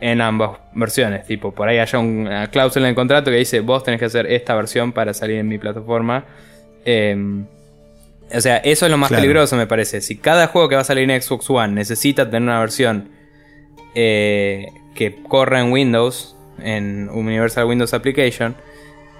en 0.00 0.20
ambas 0.20 0.58
versiones. 0.72 1.26
Tipo, 1.26 1.52
por 1.52 1.68
ahí 1.68 1.78
haya 1.78 1.98
una 1.98 2.48
cláusula 2.48 2.86
en 2.86 2.90
el 2.90 2.94
contrato 2.96 3.30
que 3.30 3.36
dice, 3.36 3.60
vos 3.60 3.84
tenés 3.84 4.00
que 4.00 4.06
hacer 4.06 4.26
esta 4.26 4.54
versión 4.54 4.92
para 4.92 5.14
salir 5.14 5.38
en 5.38 5.48
mi 5.48 5.58
plataforma. 5.58 6.24
Em, 6.84 7.46
o 8.34 8.40
sea, 8.40 8.56
eso 8.58 8.86
es 8.86 8.90
lo 8.90 8.98
más 8.98 9.10
peligroso, 9.10 9.56
me 9.56 9.66
parece. 9.66 10.00
Si 10.00 10.16
cada 10.16 10.48
juego 10.48 10.68
que 10.68 10.74
va 10.74 10.80
a 10.80 10.84
salir 10.84 11.08
en 11.08 11.22
Xbox 11.22 11.48
One 11.48 11.74
necesita 11.74 12.24
tener 12.26 12.42
una 12.42 12.58
versión 12.58 13.10
eh, 13.94 14.66
que 14.94 15.22
corra 15.22 15.60
en 15.60 15.70
Windows, 15.70 16.36
en 16.58 17.08
Universal 17.10 17.66
Windows 17.66 17.94
Application, 17.94 18.56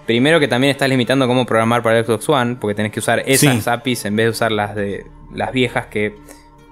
Primero 0.07 0.39
que 0.41 0.49
también 0.49 0.71
estás 0.71 0.89
limitando 0.89 1.27
cómo 1.27 1.47
programar 1.47 1.83
para 1.83 1.99
el 1.99 2.05
Xbox 2.05 2.29
One, 2.29 2.57
porque 2.61 2.75
tenés 2.75 2.93
que 2.93 3.01
usar 3.01 3.21
esas 3.27 3.65
Sí. 3.65 3.71
APIs 3.71 4.05
en 4.05 4.17
vez 4.17 4.27
de 4.27 4.31
usar 4.31 4.53
las 4.53 4.75
de 4.75 5.07
las 5.35 5.53
viejas 5.53 5.87
que 5.87 6.15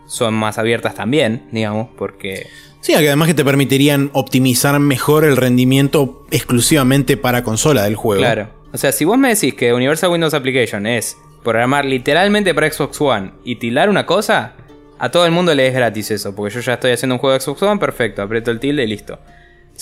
son 0.06 0.34
más 0.34 0.58
abiertas 0.58 0.94
también, 0.94 1.46
digamos, 1.50 1.88
porque 1.96 2.46
Sí, 2.80 2.94
además 2.94 3.28
que 3.28 3.34
te 3.34 3.44
permitirían 3.44 4.10
optimizar 4.12 4.78
mejor 4.80 5.24
el 5.24 5.36
rendimiento 5.36 6.26
exclusivamente 6.32 7.16
para 7.16 7.44
consola 7.44 7.84
del 7.84 7.94
juego. 7.94 8.20
Claro. 8.20 8.48
O 8.72 8.78
sea, 8.78 8.90
si 8.90 9.04
vos 9.04 9.16
me 9.16 9.28
decís 9.28 9.54
que 9.54 9.72
Universal 9.72 10.10
Windows 10.10 10.34
Application 10.34 10.86
es 10.86 11.16
programar 11.44 11.84
literalmente 11.84 12.52
para 12.54 12.70
Xbox 12.70 13.00
One 13.00 13.32
y 13.44 13.56
tildar 13.56 13.88
una 13.88 14.04
cosa, 14.04 14.54
a 14.98 15.10
todo 15.10 15.26
el 15.26 15.32
mundo 15.32 15.54
le 15.54 15.68
es 15.68 15.74
gratis 15.74 16.10
eso, 16.10 16.34
porque 16.34 16.54
yo 16.54 16.60
ya 16.60 16.74
estoy 16.74 16.90
haciendo 16.92 17.14
un 17.14 17.18
juego 17.20 17.34
de 17.34 17.40
Xbox 17.40 17.62
One, 17.62 17.78
perfecto, 17.80 18.22
aprieto 18.22 18.50
el 18.50 18.58
tilde 18.60 18.82
y 18.84 18.86
listo. 18.88 19.18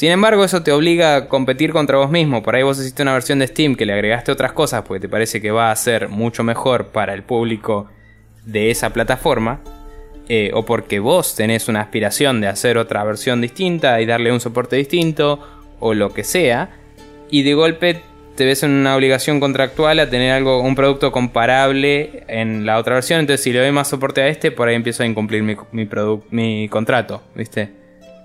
Sin 0.01 0.11
embargo, 0.11 0.43
eso 0.45 0.63
te 0.63 0.73
obliga 0.73 1.15
a 1.15 1.29
competir 1.29 1.73
contra 1.73 1.99
vos 1.99 2.11
mismo. 2.11 2.43
Por 2.43 2.57
ahí 2.57 2.63
vos 2.63 2.81
hiciste 2.81 3.03
una 3.03 3.13
versión 3.13 3.39
de 3.39 3.47
Steam 3.47 3.75
que 3.75 3.85
le 3.85 3.93
agregaste 3.93 4.33
otras 4.33 4.53
cosas 4.53 4.81
porque 4.81 4.99
te 4.99 5.11
parece 5.11 5.43
que 5.43 5.51
va 5.51 5.71
a 5.71 5.77
ser 5.77 6.09
mucho 6.09 6.43
mejor 6.43 6.87
para 6.87 7.13
el 7.13 7.23
público 7.23 7.87
de 8.47 8.71
esa 8.71 8.95
plataforma. 8.95 9.61
eh, 10.27 10.53
o 10.55 10.65
porque 10.65 11.01
vos 11.01 11.35
tenés 11.35 11.69
una 11.69 11.83
aspiración 11.83 12.41
de 12.41 12.47
hacer 12.47 12.79
otra 12.79 13.05
versión 13.05 13.43
distinta 13.43 14.01
y 14.01 14.07
darle 14.07 14.33
un 14.33 14.41
soporte 14.41 14.77
distinto, 14.77 15.39
o 15.81 15.93
lo 15.93 16.15
que 16.15 16.25
sea, 16.25 16.71
y 17.31 17.43
de 17.43 17.53
golpe 17.53 18.01
te 18.37 18.47
ves 18.47 18.63
en 18.63 18.71
una 18.71 18.97
obligación 18.97 19.39
contractual 19.39 19.99
a 19.99 20.09
tener 20.09 20.33
algo, 20.33 20.63
un 20.63 20.77
producto 20.77 21.13
comparable 21.13 22.25
en 22.27 22.65
la 22.65 22.79
otra 22.79 22.95
versión. 22.95 23.21
Entonces, 23.21 23.45
si 23.45 23.53
le 23.53 23.59
doy 23.59 23.71
más 23.71 23.89
soporte 23.89 24.23
a 24.23 24.29
este, 24.29 24.51
por 24.51 24.67
ahí 24.67 24.77
empiezo 24.77 25.03
a 25.03 25.07
incumplir 25.07 25.43
mi, 25.43 26.69
contrato, 26.71 27.23
¿viste? 27.35 27.80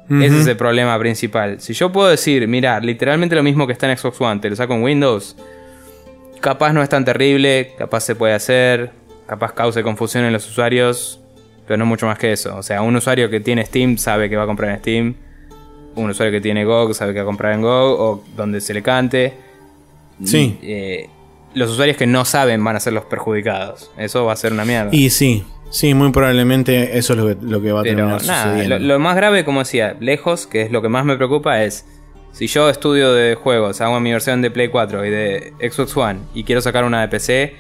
Ese 0.10 0.40
es 0.40 0.48
el 0.48 0.56
problema 0.56 0.98
principal. 1.00 1.60
Si 1.60 1.74
yo 1.74 1.92
puedo 1.92 2.10
decir, 2.10 2.48
mira, 2.48 2.80
literalmente 2.80 3.36
lo 3.36 3.42
mismo 3.42 3.66
que 3.66 3.74
está 3.74 3.90
en 3.90 3.98
Xbox 3.98 4.22
One, 4.22 4.40
te 4.40 4.50
lo 4.50 4.56
saco 4.56 4.76
en 4.76 4.84
Windows, 4.84 5.36
capaz 6.42 6.74
no 6.74 6.84
es 6.84 6.90
tan 6.90 7.04
terrible, 7.04 7.74
capaz 7.78 8.02
se 8.02 8.16
puede 8.16 8.34
hacer, 8.34 8.92
capaz 9.26 9.54
cause 9.54 9.82
confusión 9.82 10.26
en 10.26 10.34
los 10.34 10.48
usuarios, 10.48 11.20
pero 11.66 11.78
no 11.78 11.88
mucho 11.88 12.06
más 12.06 12.20
que 12.20 12.32
eso. 12.32 12.56
O 12.56 12.62
sea, 12.62 12.84
un 12.84 12.96
usuario 12.96 13.30
que 13.32 13.40
tiene 13.40 13.66
Steam 13.66 13.98
sabe 13.98 14.30
que 14.30 14.36
va 14.36 14.44
a 14.44 14.46
comprar 14.46 14.72
en 14.72 14.80
Steam, 14.80 15.16
un 15.96 16.10
usuario 16.10 16.32
que 16.32 16.42
tiene 16.42 16.66
GOG 16.66 16.94
sabe 16.94 17.14
que 17.14 17.20
va 17.20 17.24
a 17.24 17.26
comprar 17.26 17.54
en 17.54 17.62
GOG 17.62 18.00
o 18.00 18.24
donde 18.36 18.62
se 18.62 18.74
le 18.74 18.84
cante. 18.84 19.34
Sí. 20.24 20.60
Eh, 20.62 21.10
los 21.54 21.72
usuarios 21.72 21.98
que 21.98 22.06
no 22.06 22.26
saben 22.26 22.64
van 22.64 22.76
a 22.76 22.80
ser 22.80 22.94
los 22.94 23.06
perjudicados. 23.06 23.92
Eso 23.98 24.26
va 24.26 24.34
a 24.34 24.36
ser 24.36 24.54
una 24.54 24.66
mierda. 24.66 24.90
Y 24.92 25.10
sí, 25.10 25.46
sí, 25.70 25.94
muy 25.94 26.12
probablemente 26.12 26.98
eso 26.98 27.14
es 27.14 27.20
lo 27.20 27.28
que, 27.28 27.38
lo 27.46 27.62
que 27.62 27.72
va 27.72 27.82
a 27.82 27.84
Pero 27.84 27.96
terminar 27.98 28.24
nada, 28.26 28.44
sucediendo. 28.44 28.80
lo, 28.80 28.94
lo 28.94 29.00
más 29.00 29.16
grave, 29.16 29.46
como 29.46 29.60
decía, 29.60 29.96
lejos, 30.00 30.48
que 30.48 30.62
es 30.62 30.72
lo 30.72 30.82
que 30.82 30.90
más 30.90 31.06
me 31.06 31.16
preocupa, 31.18 31.64
es 31.64 31.86
si 32.32 32.48
yo 32.48 32.70
estudio 32.70 33.14
de 33.14 33.36
juegos, 33.36 33.80
hago 33.80 34.00
mi 34.02 34.12
versión 34.12 34.42
de 34.42 34.52
Play 34.52 34.68
4 34.68 35.06
y 35.06 35.10
de 35.10 35.54
Xbox 35.72 35.96
One 35.96 36.20
y 36.34 36.44
quiero 36.44 36.62
sacar 36.62 36.84
una 36.84 37.02
de 37.02 37.08
PC, 37.08 37.56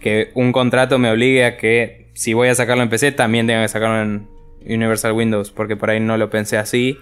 que 0.00 0.30
un 0.34 0.52
contrato 0.52 0.98
me 0.98 1.10
obligue 1.10 1.44
a 1.44 1.56
que 1.56 2.10
si 2.14 2.34
voy 2.34 2.48
a 2.48 2.54
sacarlo 2.54 2.82
en 2.82 2.90
PC 2.90 3.12
también 3.12 3.46
tenga 3.46 3.62
que 3.62 3.68
sacarlo 3.68 4.02
en 4.02 4.28
Universal 4.66 5.12
Windows, 5.12 5.50
porque 5.50 5.76
por 5.76 5.88
ahí 5.90 6.00
no 6.00 6.16
lo 6.18 6.28
pensé 6.30 6.58
así, 6.58 6.98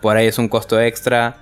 por 0.00 0.16
ahí 0.16 0.26
es 0.28 0.38
un 0.38 0.48
costo 0.48 0.80
extra, 0.80 1.36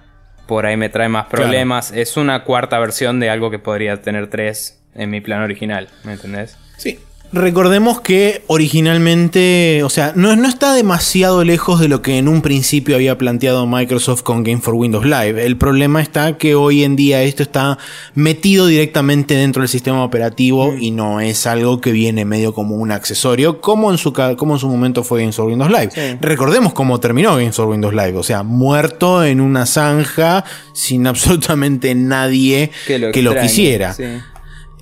por 0.47 0.65
ahí 0.65 0.77
me 0.77 0.89
trae 0.89 1.09
más 1.09 1.27
problemas, 1.27 1.93
es 1.93 2.17
una 2.17 2.45
cuarta 2.45 2.79
versión 2.79 3.21
de 3.21 3.29
algo 3.29 3.51
que 3.51 3.59
podría 3.59 4.01
tener 4.01 4.31
tres 4.31 4.83
en 4.95 5.11
mi 5.11 5.21
plan 5.21 5.43
original, 5.43 5.89
¿me 6.05 6.15
entendés? 6.15 6.57
Sí. 6.79 6.99
Recordemos 7.33 8.01
que 8.01 8.43
originalmente, 8.47 9.83
o 9.83 9.91
sea, 9.91 10.13
no, 10.15 10.35
no 10.37 10.49
está 10.49 10.73
demasiado 10.75 11.45
lejos 11.45 11.81
de 11.81 11.89
lo 11.89 12.01
que 12.01 12.19
en 12.19 12.29
un 12.29 12.41
principio 12.41 12.95
había 12.95 13.19
planteado 13.19 13.67
Microsoft 13.67 14.23
con 14.23 14.45
Game 14.45 14.61
for 14.61 14.75
Windows 14.75 15.05
Live. 15.05 15.45
El 15.45 15.57
problema 15.57 16.01
está 16.01 16.39
que 16.39 16.55
hoy 16.55 16.85
en 16.85 16.95
día 16.95 17.23
esto 17.23 17.43
está 17.43 17.79
metido 18.15 18.67
directamente 18.67 19.35
dentro 19.35 19.63
del 19.63 19.69
sistema 19.69 20.05
operativo 20.05 20.75
y 20.79 20.93
no 20.93 21.21
es 21.21 21.47
algo 21.47 21.81
que 21.81 21.93
viene 21.93 22.25
medio 22.25 22.55
como 22.55 22.77
un 22.77 22.93
accesorio, 22.93 23.61
como 23.61 23.91
en 23.91 23.99
su, 23.99 24.13
como 24.13 24.55
en 24.55 24.61
su 24.61 24.69
momento 24.69 25.03
fue 25.03 25.21
Game 25.21 25.33
for 25.33 25.47
Windows 25.47 25.71
Live. 25.71 25.91
Sí. 25.95 26.19
Recordemos 26.21 26.73
cómo 26.73 27.01
terminó 27.01 27.37
Game 27.37 27.53
for 27.53 27.69
Windows 27.69 27.93
Live, 27.93 28.17
o 28.17 28.23
sea, 28.23 28.45
muerto 28.45 29.25
en 29.25 29.41
una 29.41 29.67
zanja 29.67 30.45
sin 30.73 31.07
absolutamente 31.07 31.95
nadie 31.95 32.71
que 32.87 32.99
lo, 32.99 33.35
quisiera 33.35 33.93
sí. 33.93 34.05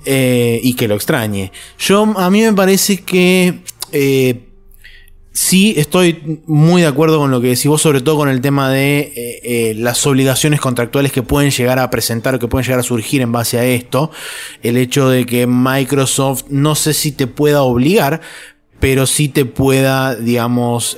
Eh, 0.05 0.59
y 0.61 0.75
que 0.75 0.87
lo 0.87 0.95
extrañe. 0.95 1.51
Yo, 1.79 2.03
a 2.03 2.29
mí 2.29 2.41
me 2.41 2.53
parece 2.53 3.01
que 3.01 3.61
eh, 3.91 4.47
sí 5.31 5.73
estoy 5.77 6.41
muy 6.45 6.83
de 6.83 6.87
acuerdo 6.87 7.17
con 7.17 7.31
lo 7.31 7.41
que 7.41 7.47
decís 7.47 7.65
vos, 7.65 7.81
sobre 7.81 8.01
todo 8.01 8.17
con 8.17 8.29
el 8.29 8.39
tema 8.39 8.69
de 8.69 9.11
eh, 9.43 9.73
las 9.77 10.05
obligaciones 10.05 10.59
contractuales 10.59 11.11
que 11.11 11.23
pueden 11.23 11.49
llegar 11.49 11.79
a 11.79 11.89
presentar 11.89 12.35
o 12.35 12.39
que 12.39 12.47
pueden 12.47 12.65
llegar 12.65 12.79
a 12.79 12.83
surgir 12.83 13.21
en 13.21 13.31
base 13.31 13.57
a 13.57 13.65
esto. 13.65 14.11
El 14.61 14.77
hecho 14.77 15.09
de 15.09 15.25
que 15.25 15.47
Microsoft 15.47 16.45
no 16.49 16.75
sé 16.75 16.93
si 16.93 17.11
te 17.11 17.25
pueda 17.25 17.63
obligar, 17.63 18.21
pero 18.79 19.07
sí 19.07 19.27
te 19.27 19.45
pueda, 19.45 20.15
digamos, 20.15 20.97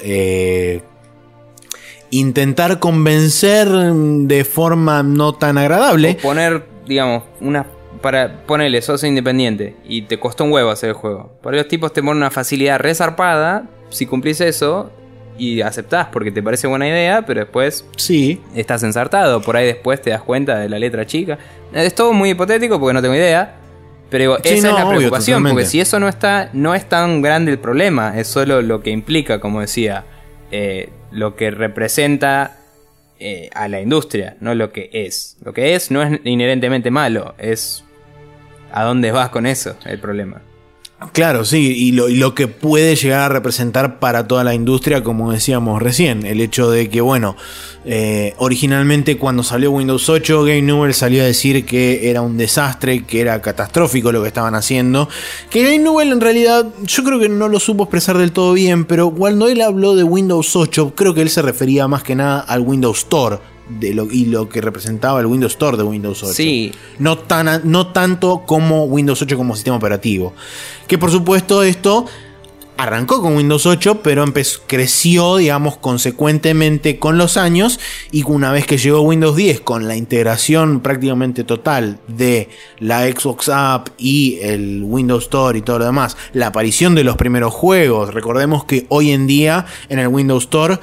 intentar 2.10 2.80
convencer 2.80 3.70
de 3.70 4.44
forma 4.44 5.02
no 5.02 5.34
tan 5.36 5.58
agradable. 5.58 6.18
O 6.20 6.24
poner, 6.24 6.68
digamos, 6.86 7.24
una. 7.40 7.77
Para 8.02 8.44
ponerle, 8.46 8.82
sos 8.82 9.04
independiente 9.04 9.76
y 9.84 10.04
te 10.04 10.20
costó 10.20 10.44
un 10.44 10.52
huevo 10.52 10.70
hacer 10.70 10.90
el 10.90 10.96
juego. 10.96 11.38
Por 11.42 11.54
ahí 11.54 11.60
los 11.60 11.68
tipos 11.68 11.94
te 11.94 12.02
ponen 12.02 12.18
una 12.18 12.32
facilidad 12.32 12.80
resarpada 12.80 13.66
si 13.90 14.06
cumplís 14.06 14.42
eso 14.42 14.92
y 15.38 15.62
aceptás 15.62 16.08
porque 16.12 16.32
te 16.32 16.42
parece 16.42 16.68
buena 16.68 16.88
idea, 16.88 17.24
pero 17.26 17.42
después 17.42 17.86
Sí, 17.96 18.42
estás 18.56 18.84
ensartado. 18.84 19.42
Por 19.42 19.56
ahí 19.56 19.66
después 19.68 20.02
te 20.02 20.10
das 20.10 20.22
cuenta 20.22 20.60
de 20.60 20.70
la 20.70 20.80
letra 20.80 21.06
chica. 21.06 21.38
Es 21.74 21.94
todo 21.96 22.14
muy 22.14 22.32
hipotético 22.32 22.80
porque 22.80 22.94
no 22.94 23.02
tengo 23.02 23.16
idea. 23.16 23.56
Pero 24.10 24.22
digo, 24.22 24.38
Sí, 24.44 24.56
esa 24.56 24.70
no, 24.70 24.74
es 24.74 24.80
la 24.80 24.88
obvio, 24.88 24.98
preocupación, 25.00 25.44
porque 25.44 25.66
si 25.66 25.82
eso 25.82 26.00
no 26.00 26.08
está, 26.08 26.50
no 26.54 26.74
es 26.74 26.88
tan 26.88 27.22
grande 27.22 27.52
el 27.52 27.60
problema, 27.60 28.18
es 28.18 28.28
solo 28.28 28.62
lo 28.62 28.82
que 28.82 28.90
implica, 28.90 29.42
como 29.42 29.60
decía, 29.60 30.06
eh, 30.50 30.90
lo 31.12 31.36
que 31.36 31.52
representa 31.52 32.56
eh, 33.20 33.50
a 33.54 33.68
la 33.68 33.82
industria, 33.82 34.38
no 34.40 34.56
lo 34.56 34.72
que 34.72 34.90
es. 34.94 35.36
Lo 35.44 35.52
que 35.52 35.76
es 35.76 35.92
no 35.92 36.02
es 36.04 36.22
inherentemente 36.24 36.90
malo, 36.90 37.36
es 37.38 37.84
a 38.72 38.84
dónde 38.84 39.12
vas 39.12 39.30
con 39.30 39.46
eso 39.46 39.76
el 39.86 40.00
problema. 40.00 40.42
Claro, 41.14 41.46
sí, 41.46 41.76
y 41.78 41.92
lo, 41.92 42.34
que 42.34 42.48
puede 42.48 42.96
llegar 42.96 43.22
a 43.22 43.30
representar 43.30 44.00
para 44.00 44.28
toda 44.28 44.44
la 44.44 44.56
industria, 44.56 45.04
como 45.04 45.32
decíamos 45.32 45.80
recién, 45.80 46.26
el 46.26 46.42
hecho 46.42 46.72
de 46.72 46.90
que, 46.90 47.02
bueno, 47.02 47.36
eh, 47.86 48.34
originalmente 48.38 49.16
cuando 49.20 49.44
salió 49.44 49.70
Windows 49.70 50.10
8, 50.10 50.44
Game 50.44 50.64
Newell 50.64 50.96
salió 50.96 51.22
a 51.22 51.28
decir 51.28 51.68
que 51.68 52.10
era 52.10 52.22
un 52.22 52.36
desastre, 52.36 53.06
que 53.06 53.22
era 53.22 53.40
catastrófico 53.44 54.12
lo 54.12 54.24
que 54.24 54.30
estaban 54.30 54.56
haciendo, 54.56 55.08
que 55.52 55.62
Game 55.62 55.78
Newell 55.78 56.14
en 56.14 56.20
realidad 56.20 56.66
yo 56.82 57.04
creo 57.04 57.20
que 57.20 57.30
no 57.30 57.48
lo 57.48 57.60
supo 57.60 57.84
expresar 57.84 58.18
del 58.18 58.32
todo 58.32 58.54
bien, 58.54 58.86
pero 58.86 59.12
cuando 59.12 59.48
él 59.50 59.62
habló 59.62 59.96
de 59.96 60.04
Windows 60.04 60.56
8, 60.56 60.94
creo 60.96 61.14
que 61.14 61.22
él 61.22 61.30
se 61.30 61.44
refería 61.44 61.88
más 61.88 62.02
que 62.02 62.16
nada 62.16 62.40
al 62.40 62.62
Windows 62.62 62.98
Store. 62.98 63.38
De 63.70 63.94
lo, 63.94 64.06
y 64.10 64.26
lo 64.26 64.48
que 64.48 64.62
representaba 64.62 65.20
el 65.20 65.26
Windows 65.26 65.54
Store 65.54 65.76
de 65.76 65.84
Windows 65.84 66.24
8 66.24 66.34
Sí. 66.34 66.72
no, 67.00 67.18
tan, 67.18 67.62
no 67.70 67.88
tanto 67.88 68.44
como 68.46 68.86
Windows 68.86 69.22
8 69.22 69.36
como 69.36 69.56
sistema 69.56 69.76
operativo. 69.78 70.34
Que 70.88 70.98
por 70.98 71.12
supuesto 71.12 71.64
esto 71.64 72.06
arrancó 72.78 73.22
con 73.22 73.36
Windows 73.36 73.66
8, 73.66 74.02
pero 74.04 74.24
empezó, 74.24 74.62
creció, 74.68 75.38
digamos, 75.38 75.78
consecuentemente 75.78 77.00
con 77.00 77.18
los 77.18 77.36
años 77.36 77.80
y 78.12 78.24
una 78.24 78.52
vez 78.52 78.66
que 78.68 78.78
llegó 78.78 79.02
Windows 79.02 79.36
10 79.36 79.62
con 79.62 79.88
la 79.88 79.96
integración 79.96 80.82
prácticamente 80.82 81.44
total 81.44 82.00
de 82.08 82.50
la 82.80 83.08
Xbox 83.08 83.50
App 83.50 83.90
y 83.98 84.38
el 84.42 84.84
Windows 84.84 85.24
Store 85.24 85.58
y 85.58 85.62
todo 85.64 85.80
lo 85.80 85.86
demás, 85.86 86.16
la 86.34 86.48
aparición 86.48 86.94
de 86.96 87.04
los 87.04 87.18
primeros 87.18 87.54
juegos, 87.54 88.14
recordemos 88.14 88.64
que 88.66 88.86
hoy 88.90 89.12
en 89.12 89.28
día 89.28 89.66
en 89.90 90.00
el 90.00 90.08
Windows 90.08 90.44
Store 90.44 90.80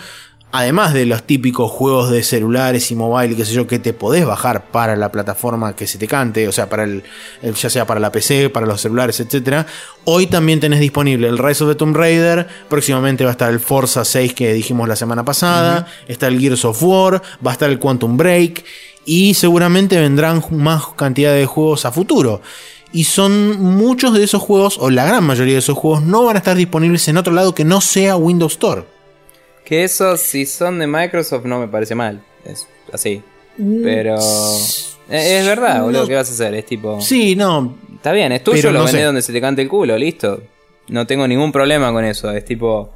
Además 0.57 0.95
de 0.95 1.05
los 1.05 1.25
típicos 1.25 1.69
juegos 1.69 2.13
de 2.13 2.23
celulares 2.23 2.93
y 2.93 2.95
mobile, 2.95 3.35
qué 3.35 3.45
sé 3.45 3.55
yo, 3.55 3.67
que 3.67 3.81
te 3.81 3.93
podés 3.93 4.25
bajar 4.25 4.67
para 4.67 4.95
la 4.95 5.11
plataforma 5.11 5.75
que 5.75 5.89
se 5.89 5.99
te 5.99 6.07
cante, 6.07 6.47
o 6.47 6.53
sea, 6.53 6.71
para 6.71 6.85
el, 6.85 7.03
ya 7.43 7.69
sea 7.69 7.89
para 7.89 7.99
la 7.99 8.13
PC, 8.13 8.51
para 8.51 8.65
los 8.65 8.81
celulares, 8.81 9.19
etcétera. 9.19 9.67
Hoy 10.05 10.29
también 10.29 10.61
tenés 10.61 10.79
disponible 10.79 11.27
el 11.27 11.39
Rise 11.39 11.65
of 11.65 11.71
the 11.71 11.75
Tomb 11.75 11.97
Raider, 11.97 12.47
próximamente 12.69 13.25
va 13.25 13.31
a 13.31 13.33
estar 13.33 13.51
el 13.51 13.59
Forza 13.59 14.05
6 14.05 14.33
que 14.33 14.55
dijimos 14.55 14.87
la 14.87 14.95
semana 14.95 15.25
pasada, 15.25 15.89
está 16.07 16.29
el 16.29 16.39
Gears 16.39 16.65
of 16.65 16.81
War, 16.81 17.21
va 17.45 17.51
a 17.51 17.55
estar 17.55 17.69
el 17.69 17.81
Quantum 17.81 18.17
Break 18.17 18.65
y 19.05 19.35
seguramente 19.35 19.99
vendrán 19.99 20.41
más 20.53 20.85
cantidad 20.95 21.35
de 21.35 21.47
juegos 21.47 21.85
a 21.85 21.91
futuro. 21.91 22.43
Y 22.93 23.03
son 23.03 23.61
muchos 23.61 24.15
de 24.15 24.23
esos 24.23 24.41
juegos, 24.41 24.79
o 24.79 24.89
la 24.89 25.05
gran 25.05 25.25
mayoría 25.25 25.55
de 25.55 25.59
esos 25.59 25.77
juegos, 25.77 26.05
no 26.05 26.25
van 26.25 26.37
a 26.37 26.39
estar 26.39 26.57
disponibles 26.57 27.09
en 27.09 27.17
otro 27.17 27.33
lado 27.33 27.57
que 27.57 27.65
no 27.65 27.81
sea 27.81 28.15
Windows 28.15 28.53
Store. 28.53 28.94
Que 29.65 29.85
eso, 29.85 30.17
si 30.17 30.45
son 30.47 30.79
de 30.79 30.87
Microsoft, 30.87 31.45
no 31.47 31.59
me 31.61 31.69
parece 31.69 31.95
mal. 31.95 32.23
Es 32.45 32.67
así. 32.93 33.23
Pero. 33.57 34.17
eh, 35.11 35.39
Es 35.39 35.47
verdad, 35.47 35.83
boludo, 35.83 36.03
No. 36.03 36.07
¿qué 36.09 36.15
vas 36.15 36.29
a 36.29 36.33
hacer? 36.33 36.55
Es 36.55 36.67
tipo. 36.67 37.01
Sí, 37.01 37.35
no. 37.37 37.77
Está 37.95 38.13
bien, 38.13 38.33
es 38.33 38.45
tuyo, 38.45 38.71
lo 38.71 38.81
no 38.81 38.85
vendés 38.85 39.05
donde 39.07 39.23
se 39.23 39.33
te 39.33 39.41
cante 39.41 39.63
el 39.63 39.69
culo, 39.69 39.97
listo. 39.97 40.43
No 40.89 41.07
tengo 41.07 41.27
ningún 41.27 41.51
problema 41.53 41.91
con 41.93 42.05
eso. 42.05 42.31
Es 42.31 42.45
tipo, 42.45 42.93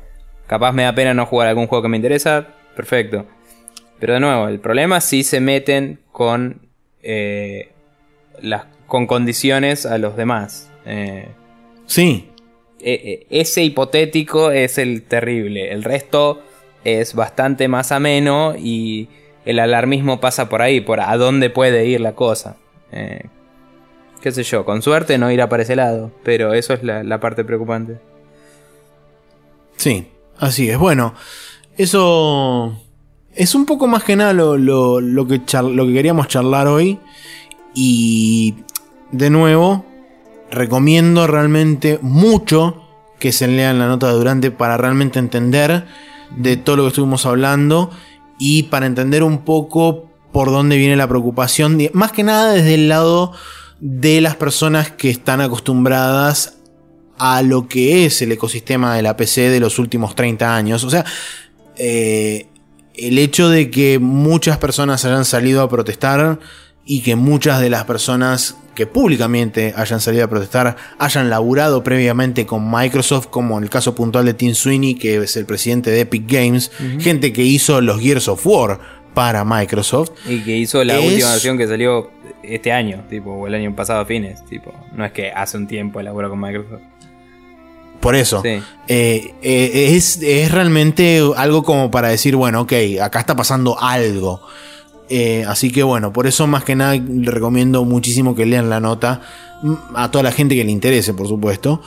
capaz 0.47 0.73
me 0.73 0.83
da 0.83 0.95
pena 0.95 1.15
no 1.15 1.25
jugar 1.25 1.49
algún 1.49 1.67
juego 1.67 1.83
que 1.83 1.89
me 1.89 1.97
interesa, 1.97 2.47
perfecto. 2.77 3.25
Pero 3.99 4.15
de 4.15 4.21
nuevo, 4.21 4.49
el 4.49 4.61
problema 4.61 4.99
es 4.99 5.05
si 5.05 5.23
se 5.25 5.41
meten 5.41 6.01
con. 6.13 6.69
eh, 7.03 7.71
las, 8.43 8.67
con 8.87 9.07
condiciones 9.07 9.87
a 9.87 9.97
los 9.99 10.17
demás. 10.17 10.71
Eh, 10.85 11.29
Sí, 11.87 12.29
e- 12.81 13.27
e- 13.31 13.41
ese 13.41 13.63
hipotético 13.65 14.51
es 14.51 14.77
el 14.77 15.03
terrible. 15.05 15.73
El 15.73 15.83
resto 15.85 16.43
es 16.85 17.15
bastante 17.15 17.69
más 17.69 17.93
ameno 17.93 18.55
y 18.57 19.09
el 19.45 19.59
alarmismo 19.59 20.21
pasa 20.21 20.49
por 20.49 20.63
ahí, 20.63 20.81
por 20.81 21.01
a 21.01 21.17
dónde 21.17 21.51
puede 21.51 21.87
ir 21.87 22.01
la 22.01 22.15
cosa. 22.15 22.57
Eh, 22.93 23.25
qué 24.21 24.33
sé 24.33 24.43
yo, 24.43 24.65
con 24.65 24.83
suerte 24.83 25.19
no 25.19 25.31
irá 25.31 25.49
para 25.49 25.63
ese 25.63 25.77
lado, 25.77 26.11
pero 26.23 26.55
eso 26.55 26.75
es 26.75 26.83
la, 26.83 27.21
parte 27.21 27.45
preocupante. 27.45 27.99
Sí, 29.77 30.09
así 30.39 30.69
es. 30.69 30.79
Bueno, 30.79 31.15
eso 31.77 32.77
es 33.35 33.55
un 33.55 33.65
poco 33.67 33.87
más 33.87 34.03
que 34.05 34.17
nada 34.17 34.33
lo, 34.33 34.57
lo- 34.57 35.27
que, 35.27 35.41
lo 35.63 35.87
que 35.87 35.93
queríamos 35.93 36.29
charlar 36.29 36.67
hoy. 36.67 36.99
Y 37.75 38.57
de 39.13 39.31
nuevo, 39.31 39.85
recomiendo 40.51 41.27
realmente 41.27 41.99
mucho 42.03 42.83
que 43.21 43.31
se 43.33 43.47
lean 43.47 43.79
la 43.79 43.87
nota 43.87 44.09
de 44.09 44.15
Durante 44.15 44.51
para 44.51 44.77
realmente 44.77 45.19
entender 45.19 45.85
de 46.37 46.57
todo 46.57 46.77
lo 46.77 46.83
que 46.85 46.89
estuvimos 46.89 47.27
hablando 47.27 47.91
y 48.39 48.65
para 48.65 48.87
entender 48.87 49.23
un 49.23 49.45
poco 49.45 50.11
por 50.33 50.51
dónde 50.51 50.77
viene 50.77 50.97
la 50.97 51.09
preocupación, 51.09 51.79
más 51.93 52.13
que 52.13 52.23
nada 52.23 52.53
desde 52.53 52.75
el 52.75 52.89
lado 52.89 53.33
de 53.81 54.21
las 54.21 54.37
personas 54.37 54.91
que 54.91 55.11
están 55.11 55.41
acostumbradas 55.41 56.59
a 57.19 57.43
lo 57.43 57.69
que 57.69 58.05
es 58.05 58.23
el 58.23 58.33
ecosistema 58.33 58.95
de 58.95 59.03
la 59.03 59.17
PC 59.17 59.51
de 59.51 59.61
los 59.61 59.79
últimos 59.79 60.15
30 60.15 60.55
años. 60.55 60.85
O 60.85 60.91
sea, 60.91 61.05
eh, 61.77 62.47
el 62.95 63.19
hecho 63.19 63.49
de 63.49 63.71
que 63.71 63.99
muchas 63.99 64.59
personas 64.59 65.05
hayan 65.05 65.25
salido 65.25 65.63
a 65.63 65.69
protestar 65.69 66.39
y 66.91 67.03
que 67.03 67.15
muchas 67.17 67.61
de 67.61 67.69
las 67.71 67.85
personas 67.85 68.57
que 68.75 68.87
públicamente 68.87 69.75
hayan 69.77 70.01
salido 70.01 70.25
a 70.25 70.29
protestar 70.29 70.77
hayan 70.99 71.29
laburado 71.29 71.85
previamente 71.85 72.47
con 72.47 72.71
Microsoft, 72.71 73.27
como 73.27 73.59
en 73.59 73.65
el 73.65 73.71
caso 73.71 73.95
puntual 73.95 74.25
de 74.25 74.33
Tim 74.35 74.55
Sweeney, 74.55 74.95
que 74.95 75.17
es 75.23 75.37
el 75.37 75.45
presidente 75.45 75.91
de 75.91 76.01
Epic 76.01 76.25
Games, 76.27 76.71
gente 77.01 77.33
que 77.33 77.43
hizo 77.45 77.81
los 77.81 78.01
Gears 78.01 78.29
of 78.29 78.47
War 78.47 78.81
para 79.15 79.45
Microsoft. 79.45 80.13
Y 80.27 80.41
que 80.45 80.57
hizo 80.57 80.83
la 80.85 80.97
Es- 80.99 81.05
última 81.13 81.31
versión 81.33 81.59
que 81.59 81.67
salió 81.67 82.11
este 82.43 82.73
año, 82.73 83.05
tipo, 83.11 83.33
o 83.33 83.47
el 83.49 83.55
año 83.55 83.75
pasado 83.77 84.01
a 84.01 84.07
fines, 84.07 84.45
tipo. 84.47 84.73
No 84.95 85.05
es 85.05 85.13
que 85.13 85.31
hace 85.31 85.57
un 85.59 85.67
tiempo 85.67 86.01
elaboró 86.01 86.31
con 86.31 86.41
Microsoft. 86.41 86.81
Por 88.01 88.15
eso. 88.15 88.41
Sí. 88.43 88.61
Eh, 88.87 89.35
eh, 89.43 89.95
es, 89.97 90.23
es 90.23 90.53
realmente 90.53 91.21
algo 91.37 91.65
como 91.65 91.91
para 91.91 92.09
decir, 92.09 92.37
bueno, 92.37 92.61
ok, 92.61 92.73
acá 93.03 93.19
está 93.19 93.35
pasando 93.35 93.77
algo. 93.81 94.41
Eh, 95.09 95.45
así 95.47 95.71
que 95.71 95.83
bueno, 95.83 96.13
por 96.13 96.27
eso 96.27 96.47
más 96.47 96.65
que 96.65 96.77
nada 96.77 96.95
le 96.95 97.31
recomiendo 97.31 97.85
muchísimo 97.85 98.35
que 98.35 98.47
lean 98.47 98.69
la 98.69 98.81
nota 98.81 99.23
mm, 99.63 99.75
a 99.95 100.11
toda 100.11 100.25
la 100.25 100.33
gente 100.33 100.55
que 100.55 100.65
le 100.65 100.71
interese, 100.71 101.15
por 101.15 101.29
supuesto, 101.29 101.81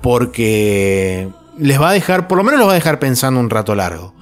porque 0.00 1.28
les 1.58 1.80
va 1.80 1.90
a 1.90 1.92
dejar, 1.92 2.28
por 2.28 2.38
lo 2.38 2.44
menos 2.44 2.60
los 2.60 2.68
va 2.68 2.72
a 2.72 2.76
dejar 2.76 2.98
pensando 2.98 3.40
un 3.40 3.50
rato 3.50 3.74
largo. 3.74 4.14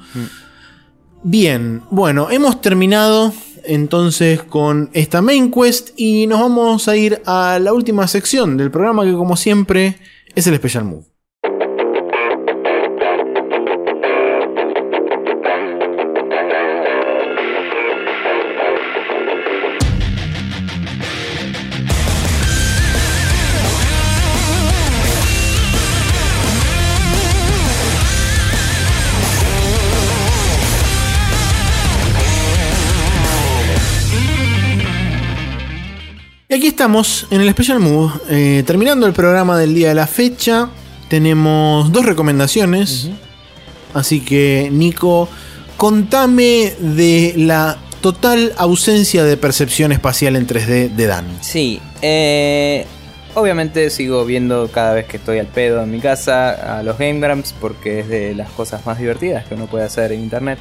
Bien, 1.22 1.82
bueno, 1.90 2.30
hemos 2.30 2.60
terminado 2.60 3.32
entonces 3.64 4.42
con 4.42 4.90
esta 4.92 5.20
main 5.22 5.50
quest 5.50 5.90
y 5.96 6.26
nos 6.26 6.40
vamos 6.40 6.88
a 6.88 6.96
ir 6.96 7.20
a 7.26 7.58
la 7.60 7.72
última 7.72 8.06
sección 8.06 8.56
del 8.56 8.70
programa 8.70 9.04
que 9.04 9.12
como 9.12 9.36
siempre 9.36 9.98
es 10.34 10.46
el 10.46 10.56
Special 10.56 10.84
Move. 10.84 11.15
Estamos 36.76 37.26
en 37.30 37.40
el 37.40 37.50
Special 37.52 37.80
Move, 37.80 38.12
eh, 38.28 38.62
terminando 38.66 39.06
el 39.06 39.14
programa 39.14 39.56
del 39.58 39.74
día 39.74 39.88
de 39.88 39.94
la 39.94 40.06
fecha. 40.06 40.68
Tenemos 41.08 41.90
dos 41.90 42.04
recomendaciones. 42.04 43.08
Así 43.94 44.20
que, 44.20 44.68
Nico, 44.70 45.26
contame 45.78 46.74
de 46.78 47.32
la 47.38 47.78
total 48.02 48.52
ausencia 48.58 49.24
de 49.24 49.38
percepción 49.38 49.90
espacial 49.90 50.36
en 50.36 50.46
3D 50.46 50.90
de 50.90 51.06
Dan. 51.06 51.24
Sí, 51.40 51.80
eh, 52.02 52.84
obviamente 53.32 53.88
sigo 53.88 54.26
viendo 54.26 54.68
cada 54.68 54.92
vez 54.92 55.06
que 55.06 55.16
estoy 55.16 55.38
al 55.38 55.46
pedo 55.46 55.82
en 55.82 55.90
mi 55.90 56.00
casa 56.00 56.78
a 56.78 56.82
los 56.82 56.98
Game 56.98 57.20
Grumps 57.20 57.54
porque 57.58 58.00
es 58.00 58.08
de 58.08 58.34
las 58.34 58.50
cosas 58.50 58.84
más 58.84 58.98
divertidas 58.98 59.46
que 59.46 59.54
uno 59.54 59.66
puede 59.66 59.86
hacer 59.86 60.12
en 60.12 60.20
internet. 60.20 60.58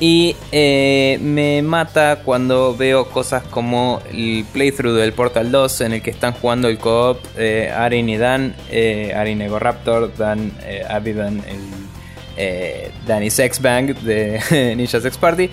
Y 0.00 0.36
eh, 0.52 1.18
me 1.20 1.60
mata 1.62 2.20
cuando 2.24 2.76
veo 2.76 3.08
cosas 3.10 3.42
como 3.42 4.00
el 4.12 4.44
playthrough 4.52 4.96
del 4.96 5.12
Portal 5.12 5.50
2 5.50 5.80
en 5.80 5.92
el 5.94 6.02
que 6.02 6.10
están 6.10 6.34
jugando 6.34 6.68
el 6.68 6.78
co-op 6.78 7.18
eh, 7.36 7.72
Arin 7.74 8.08
y 8.08 8.16
Dan, 8.16 8.54
eh, 8.70 9.12
Arin 9.16 9.42
Egoraptor, 9.42 10.16
Dan 10.16 10.52
eh, 10.62 10.84
Abidan, 10.88 11.38
el 11.38 11.60
eh, 12.36 12.92
Danny 13.08 13.30
Sexbang 13.30 13.94
de 14.04 14.74
Ninja 14.76 15.00
Sex 15.00 15.18
Party. 15.18 15.50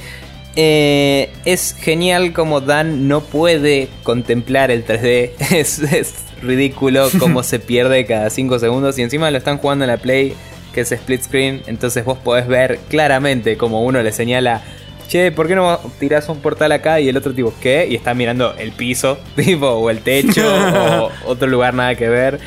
Es 0.56 1.74
genial 1.74 2.32
como 2.32 2.62
Dan 2.62 3.08
no 3.08 3.22
puede 3.22 3.90
contemplar 4.04 4.70
el 4.70 4.86
3D. 4.86 5.32
Es, 5.56 5.80
es 5.80 6.26
ridículo 6.42 7.10
cómo 7.20 7.44
se 7.44 7.60
pierde 7.60 8.06
cada 8.06 8.30
5 8.30 8.60
segundos. 8.60 8.98
Y 8.98 9.02
encima 9.02 9.32
lo 9.32 9.38
están 9.38 9.58
jugando 9.58 9.86
en 9.86 9.92
la 9.92 9.98
Play, 9.98 10.36
que 10.76 10.82
es 10.82 10.92
split 10.92 11.24
screen. 11.24 11.64
Entonces 11.66 12.06
vos 12.06 12.20
podés 12.20 12.48
ver 12.48 12.80
claramente 12.90 13.58
como 13.58 13.84
uno 13.84 14.04
le 14.04 14.12
señala. 14.12 14.62
Che, 15.08 15.32
¿por 15.32 15.48
qué 15.48 15.56
no 15.56 15.80
tirás 16.00 16.28
un 16.30 16.40
portal 16.40 16.72
acá? 16.72 17.00
Y 17.00 17.08
el 17.10 17.18
otro 17.18 17.34
tipo, 17.34 17.54
¿qué? 17.62 17.88
Y 17.88 17.96
está 17.96 18.14
mirando 18.14 18.56
el 18.58 18.72
piso, 18.72 19.18
tipo, 19.36 19.68
o 19.68 19.90
el 19.90 20.00
techo, 20.00 20.44
o 20.46 21.12
otro 21.26 21.48
lugar 21.48 21.74
nada 21.74 21.96
que 21.96 22.10
ver. 22.10 22.40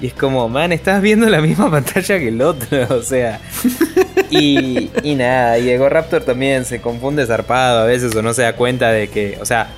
Y 0.00 0.08
es 0.08 0.12
como, 0.12 0.48
man, 0.48 0.72
estás 0.72 1.00
viendo 1.00 1.28
la 1.30 1.40
misma 1.40 1.70
pantalla 1.70 2.18
que 2.18 2.28
el 2.28 2.42
otro, 2.42 2.86
o 2.90 3.02
sea. 3.02 3.40
Y, 4.30 4.90
y 5.02 5.14
nada, 5.14 5.58
y 5.58 5.70
Ego 5.70 5.88
Raptor 5.88 6.22
también 6.22 6.64
se 6.64 6.80
confunde 6.80 7.24
zarpado 7.26 7.80
a 7.80 7.84
veces 7.84 8.14
o 8.14 8.22
no 8.22 8.34
se 8.34 8.42
da 8.42 8.54
cuenta 8.54 8.90
de 8.90 9.08
que, 9.08 9.38
o 9.40 9.46
sea, 9.46 9.68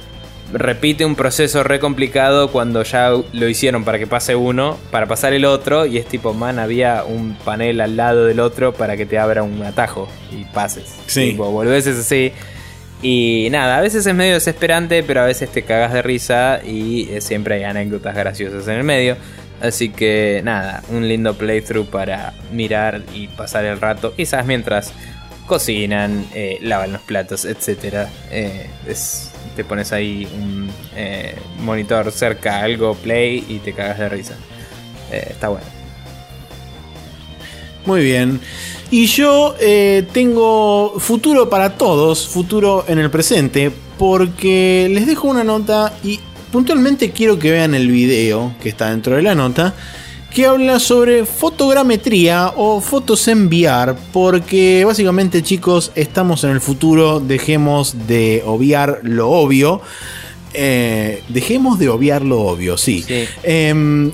repite 0.52 1.04
un 1.04 1.14
proceso 1.14 1.62
re 1.62 1.78
complicado 1.78 2.50
cuando 2.50 2.82
ya 2.82 3.10
lo 3.10 3.48
hicieron 3.48 3.84
para 3.84 3.98
que 3.98 4.06
pase 4.06 4.34
uno, 4.34 4.78
para 4.90 5.06
pasar 5.06 5.32
el 5.32 5.44
otro, 5.44 5.86
y 5.86 5.98
es 5.98 6.06
tipo, 6.06 6.32
man, 6.34 6.58
había 6.58 7.04
un 7.04 7.36
panel 7.44 7.80
al 7.80 7.96
lado 7.96 8.24
del 8.24 8.40
otro 8.40 8.72
para 8.72 8.96
que 8.96 9.06
te 9.06 9.18
abra 9.18 9.42
un 9.42 9.62
atajo 9.62 10.08
y 10.32 10.44
pases. 10.44 10.94
Sí. 11.06 11.30
Tipo, 11.30 11.50
volvés 11.50 11.86
así. 11.86 12.32
Y 13.00 13.48
nada, 13.50 13.78
a 13.78 13.80
veces 13.80 14.04
es 14.06 14.14
medio 14.14 14.34
desesperante, 14.34 15.02
pero 15.04 15.20
a 15.20 15.24
veces 15.24 15.50
te 15.50 15.62
cagas 15.62 15.92
de 15.92 16.02
risa 16.02 16.60
y 16.64 17.08
eh, 17.10 17.20
siempre 17.20 17.56
hay 17.56 17.62
anécdotas 17.64 18.14
graciosas 18.14 18.66
en 18.66 18.74
el 18.74 18.84
medio. 18.84 19.16
Así 19.60 19.88
que 19.88 20.40
nada, 20.44 20.82
un 20.90 21.08
lindo 21.08 21.34
playthrough 21.34 21.86
para 21.86 22.34
mirar 22.52 23.02
y 23.14 23.28
pasar 23.28 23.64
el 23.64 23.80
rato, 23.80 24.14
quizás 24.14 24.46
mientras 24.46 24.92
cocinan, 25.46 26.26
eh, 26.34 26.58
lavan 26.60 26.92
los 26.92 27.02
platos, 27.02 27.44
etc. 27.44 28.08
te 29.58 29.64
pones 29.64 29.90
ahí 29.90 30.24
un 30.36 30.70
eh, 30.94 31.34
monitor 31.64 32.12
cerca, 32.12 32.60
algo 32.60 32.94
play 32.94 33.44
y 33.48 33.58
te 33.58 33.72
cagas 33.72 33.98
de 33.98 34.08
risa. 34.08 34.36
Eh, 35.10 35.30
está 35.30 35.48
bueno. 35.48 35.66
Muy 37.84 38.04
bien. 38.04 38.40
Y 38.92 39.06
yo 39.06 39.56
eh, 39.58 40.06
tengo 40.12 40.94
futuro 41.00 41.50
para 41.50 41.76
todos, 41.76 42.28
futuro 42.28 42.84
en 42.86 43.00
el 43.00 43.10
presente, 43.10 43.72
porque 43.98 44.88
les 44.92 45.08
dejo 45.08 45.26
una 45.26 45.42
nota 45.42 45.92
y 46.04 46.20
puntualmente 46.52 47.10
quiero 47.10 47.36
que 47.36 47.50
vean 47.50 47.74
el 47.74 47.90
video 47.90 48.54
que 48.62 48.68
está 48.68 48.90
dentro 48.90 49.16
de 49.16 49.22
la 49.22 49.34
nota, 49.34 49.74
que 50.38 50.46
habla 50.46 50.78
sobre 50.78 51.26
fotogrametría 51.26 52.52
o 52.54 52.80
fotos 52.80 53.26
en 53.26 53.48
VR, 53.48 53.96
porque 54.12 54.84
básicamente 54.84 55.42
chicos 55.42 55.90
estamos 55.96 56.44
en 56.44 56.50
el 56.50 56.60
futuro, 56.60 57.18
dejemos 57.18 58.06
de 58.06 58.44
obviar 58.46 59.00
lo 59.02 59.30
obvio. 59.30 59.80
Eh, 60.54 61.24
dejemos 61.28 61.80
de 61.80 61.88
obviar 61.88 62.22
lo 62.22 62.42
obvio, 62.42 62.76
sí. 62.78 63.02
Sí. 63.04 63.24
Em, 63.42 64.12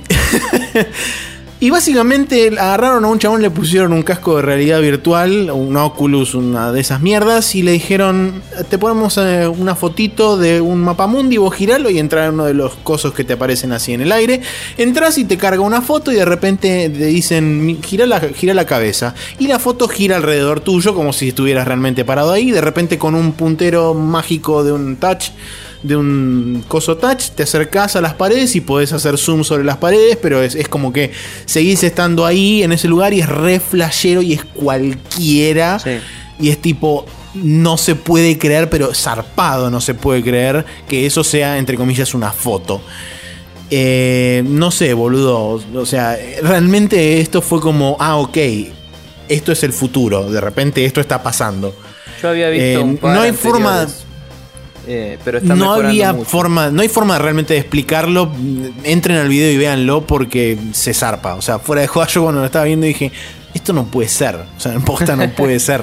y 1.60 1.70
básicamente 1.70 2.48
agarraron 2.48 3.04
a 3.04 3.08
un 3.08 3.18
chabón, 3.18 3.40
le 3.40 3.50
pusieron 3.50 3.92
un 3.92 4.02
casco 4.02 4.36
de 4.36 4.42
realidad 4.42 4.80
virtual, 4.80 5.50
un 5.50 5.76
Oculus, 5.76 6.34
una 6.34 6.72
de 6.72 6.80
esas 6.80 7.00
mierdas, 7.00 7.54
y 7.54 7.62
le 7.62 7.72
dijeron: 7.72 8.42
Te 8.68 8.76
ponemos 8.76 9.16
eh, 9.18 9.46
una 9.46 9.74
fotito 9.74 10.36
de 10.36 10.60
un 10.60 10.80
mapamundi, 10.80 11.36
vos 11.36 11.54
giralo 11.54 11.90
y 11.90 11.98
entrar 11.98 12.28
en 12.28 12.34
uno 12.34 12.44
de 12.44 12.54
los 12.54 12.74
cosos 12.82 13.14
que 13.14 13.24
te 13.24 13.34
aparecen 13.34 13.72
así 13.72 13.92
en 13.92 14.00
el 14.00 14.12
aire. 14.12 14.40
Entras 14.76 15.16
y 15.16 15.24
te 15.24 15.38
carga 15.38 15.62
una 15.62 15.80
foto, 15.80 16.10
y 16.12 16.16
de 16.16 16.24
repente 16.24 16.90
te 16.90 17.06
dicen: 17.06 17.78
gira 17.82 18.04
la, 18.04 18.20
gira 18.20 18.52
la 18.52 18.66
cabeza. 18.66 19.14
Y 19.38 19.46
la 19.46 19.58
foto 19.58 19.88
gira 19.88 20.16
alrededor 20.16 20.60
tuyo, 20.60 20.94
como 20.94 21.12
si 21.12 21.28
estuvieras 21.28 21.66
realmente 21.66 22.04
parado 22.04 22.32
ahí. 22.32 22.50
De 22.50 22.60
repente, 22.60 22.98
con 22.98 23.14
un 23.14 23.32
puntero 23.32 23.94
mágico 23.94 24.64
de 24.64 24.72
un 24.72 24.96
touch 24.96 25.30
de 25.84 25.94
un 25.96 26.64
coso 26.66 26.96
touch, 26.96 27.28
te 27.36 27.44
acercás 27.44 27.94
a 27.94 28.00
las 28.00 28.14
paredes 28.14 28.56
y 28.56 28.60
podés 28.60 28.92
hacer 28.92 29.16
zoom 29.18 29.44
sobre 29.44 29.62
las 29.64 29.76
paredes, 29.76 30.16
pero 30.20 30.42
es, 30.42 30.54
es 30.56 30.66
como 30.66 30.92
que 30.92 31.12
seguís 31.44 31.84
estando 31.84 32.26
ahí 32.26 32.62
en 32.64 32.72
ese 32.72 32.88
lugar 32.88 33.12
y 33.14 33.20
es 33.20 33.28
re 33.28 33.60
flashero 33.60 34.20
y 34.22 34.32
es 34.32 34.44
cualquiera. 34.44 35.78
Sí. 35.78 35.98
Y 36.40 36.48
es 36.50 36.58
tipo, 36.60 37.06
no 37.34 37.76
se 37.76 37.94
puede 37.94 38.38
creer, 38.38 38.68
pero 38.70 38.92
zarpado 38.94 39.70
no 39.70 39.80
se 39.80 39.94
puede 39.94 40.22
creer 40.22 40.64
que 40.88 41.06
eso 41.06 41.22
sea, 41.22 41.58
entre 41.58 41.76
comillas, 41.76 42.14
una 42.14 42.32
foto. 42.32 42.80
Eh, 43.70 44.42
no 44.46 44.70
sé, 44.70 44.94
boludo. 44.94 45.60
O 45.74 45.86
sea, 45.86 46.18
realmente 46.42 47.20
esto 47.20 47.40
fue 47.42 47.60
como, 47.60 47.96
ah, 48.00 48.16
ok, 48.16 48.36
esto 49.28 49.52
es 49.52 49.62
el 49.64 49.72
futuro. 49.72 50.30
De 50.30 50.40
repente 50.40 50.84
esto 50.84 51.00
está 51.00 51.22
pasando. 51.22 51.74
Yo 52.22 52.28
había 52.30 52.48
visto 52.50 52.64
Eh, 52.66 52.78
un 52.78 52.96
par 52.96 53.14
no 53.14 53.22
hay 53.22 53.32
forma- 53.32 53.86
eh, 54.86 55.18
pero 55.24 55.40
No 55.40 55.72
había 55.72 56.12
mucho. 56.12 56.28
forma, 56.28 56.70
no 56.70 56.82
hay 56.82 56.88
forma 56.88 57.18
realmente 57.18 57.54
de 57.54 57.60
explicarlo. 57.60 58.30
Entren 58.82 59.16
al 59.18 59.28
video 59.28 59.50
y 59.52 59.56
véanlo 59.56 60.06
porque 60.06 60.58
se 60.72 60.94
zarpa. 60.94 61.34
O 61.34 61.42
sea, 61.42 61.58
fuera 61.58 61.82
de 61.82 61.88
joda, 61.88 62.06
yo 62.06 62.22
cuando 62.22 62.40
lo 62.40 62.46
estaba 62.46 62.64
viendo 62.64 62.86
dije, 62.86 63.12
esto 63.54 63.72
no 63.72 63.84
puede 63.84 64.08
ser. 64.08 64.36
O 64.36 64.60
sea, 64.60 64.72
en 64.72 64.82
posta 64.84 65.16
no 65.16 65.28
puede 65.30 65.60
ser. 65.60 65.82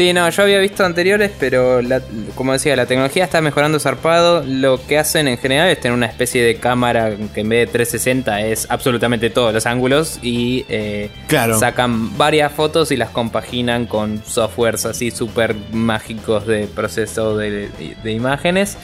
Sí, 0.00 0.14
no, 0.14 0.30
yo 0.30 0.42
había 0.44 0.58
visto 0.60 0.82
anteriores, 0.82 1.30
pero 1.38 1.82
la- 1.82 2.00
como 2.34 2.54
decía, 2.54 2.74
la 2.74 2.86
tecnología 2.86 3.22
está 3.24 3.42
mejorando 3.42 3.78
zarpado. 3.78 4.42
Lo 4.46 4.80
que 4.86 4.96
hacen 4.96 5.28
en 5.28 5.36
general 5.36 5.68
es 5.68 5.78
tener 5.78 5.94
una 5.94 6.06
especie 6.06 6.42
de 6.42 6.54
cámara 6.56 7.14
que 7.34 7.40
en 7.42 7.50
vez 7.50 7.66
de 7.66 7.72
360 7.72 8.40
es 8.46 8.66
absolutamente 8.70 9.28
todos 9.28 9.52
los 9.52 9.66
ángulos 9.66 10.18
y 10.22 10.64
eh, 10.70 11.10
Claro. 11.26 11.58
sacan 11.58 12.16
varias 12.16 12.50
fotos 12.50 12.90
y 12.92 12.96
las 12.96 13.10
compaginan 13.10 13.84
con 13.84 14.24
softwares 14.24 14.86
así 14.86 15.10
súper 15.10 15.54
mágicos 15.70 16.46
de 16.46 16.66
proceso 16.66 17.36
de, 17.36 17.68
de 18.02 18.10
imágenes. 18.12 18.78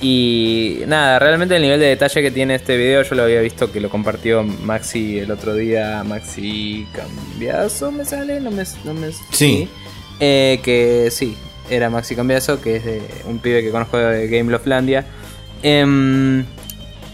Y 0.00 0.82
nada, 0.86 1.18
realmente 1.18 1.56
el 1.56 1.62
nivel 1.62 1.80
de 1.80 1.86
detalle 1.86 2.22
que 2.22 2.30
tiene 2.30 2.54
este 2.54 2.76
video, 2.76 3.02
yo 3.02 3.16
lo 3.16 3.24
había 3.24 3.40
visto 3.40 3.72
que 3.72 3.80
lo 3.80 3.90
compartió 3.90 4.44
Maxi 4.44 5.18
el 5.18 5.32
otro 5.32 5.52
día. 5.54 6.04
Maxi 6.04 6.86
Cambiazo, 6.94 7.90
¿me 7.90 8.04
sale? 8.04 8.38
No 8.38 8.52
me. 8.52 8.62
No 8.84 8.94
me 8.94 9.08
Sí. 9.32 9.68
Eh, 10.20 10.60
que 10.62 11.08
sí, 11.10 11.36
era 11.70 11.88
Maxi 11.90 12.14
Cambiazo, 12.14 12.60
que 12.60 12.76
es 12.76 12.84
de 12.84 13.00
un 13.26 13.38
pibe 13.38 13.62
que 13.62 13.70
conozco 13.70 13.96
de 13.96 14.28
Game 14.28 14.50
Loflandia. 14.50 15.06
Em, 15.62 16.44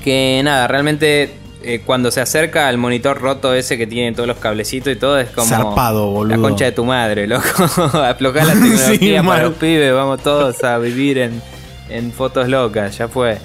que 0.04 0.40
nada, 0.44 0.66
realmente 0.68 1.30
eh, 1.62 1.80
cuando 1.84 2.10
se 2.10 2.20
acerca 2.20 2.68
al 2.68 2.78
monitor 2.78 3.20
roto 3.20 3.54
ese 3.54 3.76
que 3.76 3.86
tiene 3.86 4.12
todos 4.12 4.26
los 4.28 4.38
cablecitos 4.38 4.92
y 4.92 4.96
todo, 4.96 5.18
es 5.18 5.30
como. 5.30 5.46
Zarpado, 5.48 6.10
boludo. 6.10 6.36
La 6.36 6.42
concha 6.42 6.64
de 6.66 6.72
tu 6.72 6.84
madre, 6.84 7.26
loco. 7.26 7.44
Aflojar 7.98 8.46
la 8.46 8.52
tecnología 8.54 9.20
Sí, 9.20 9.26
para 9.26 9.42
los 9.44 9.54
pibes, 9.54 9.92
vamos 9.92 10.22
todos 10.22 10.62
a 10.64 10.78
vivir 10.78 11.18
en, 11.18 11.42
en 11.88 12.12
fotos 12.12 12.48
locas, 12.48 12.96
ya 12.98 13.08
fue. 13.08 13.38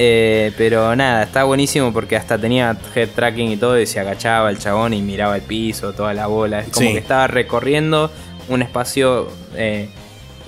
Eh, 0.00 0.52
pero 0.56 0.94
nada, 0.94 1.24
está 1.24 1.42
buenísimo 1.42 1.92
porque 1.92 2.14
hasta 2.14 2.38
tenía 2.38 2.76
head 2.94 3.08
tracking 3.16 3.50
y 3.50 3.56
todo 3.56 3.80
y 3.80 3.84
se 3.86 3.98
agachaba 3.98 4.48
el 4.48 4.58
chabón 4.58 4.94
y 4.94 5.02
miraba 5.02 5.34
el 5.34 5.42
piso, 5.42 5.92
toda 5.92 6.14
la 6.14 6.28
bola. 6.28 6.60
Es 6.60 6.68
como 6.68 6.86
Sí. 6.86 6.92
que 6.92 6.98
estaba 7.00 7.26
recorriendo 7.26 8.10
un 8.48 8.62
espacio, 8.62 9.28
eh, 9.54 9.88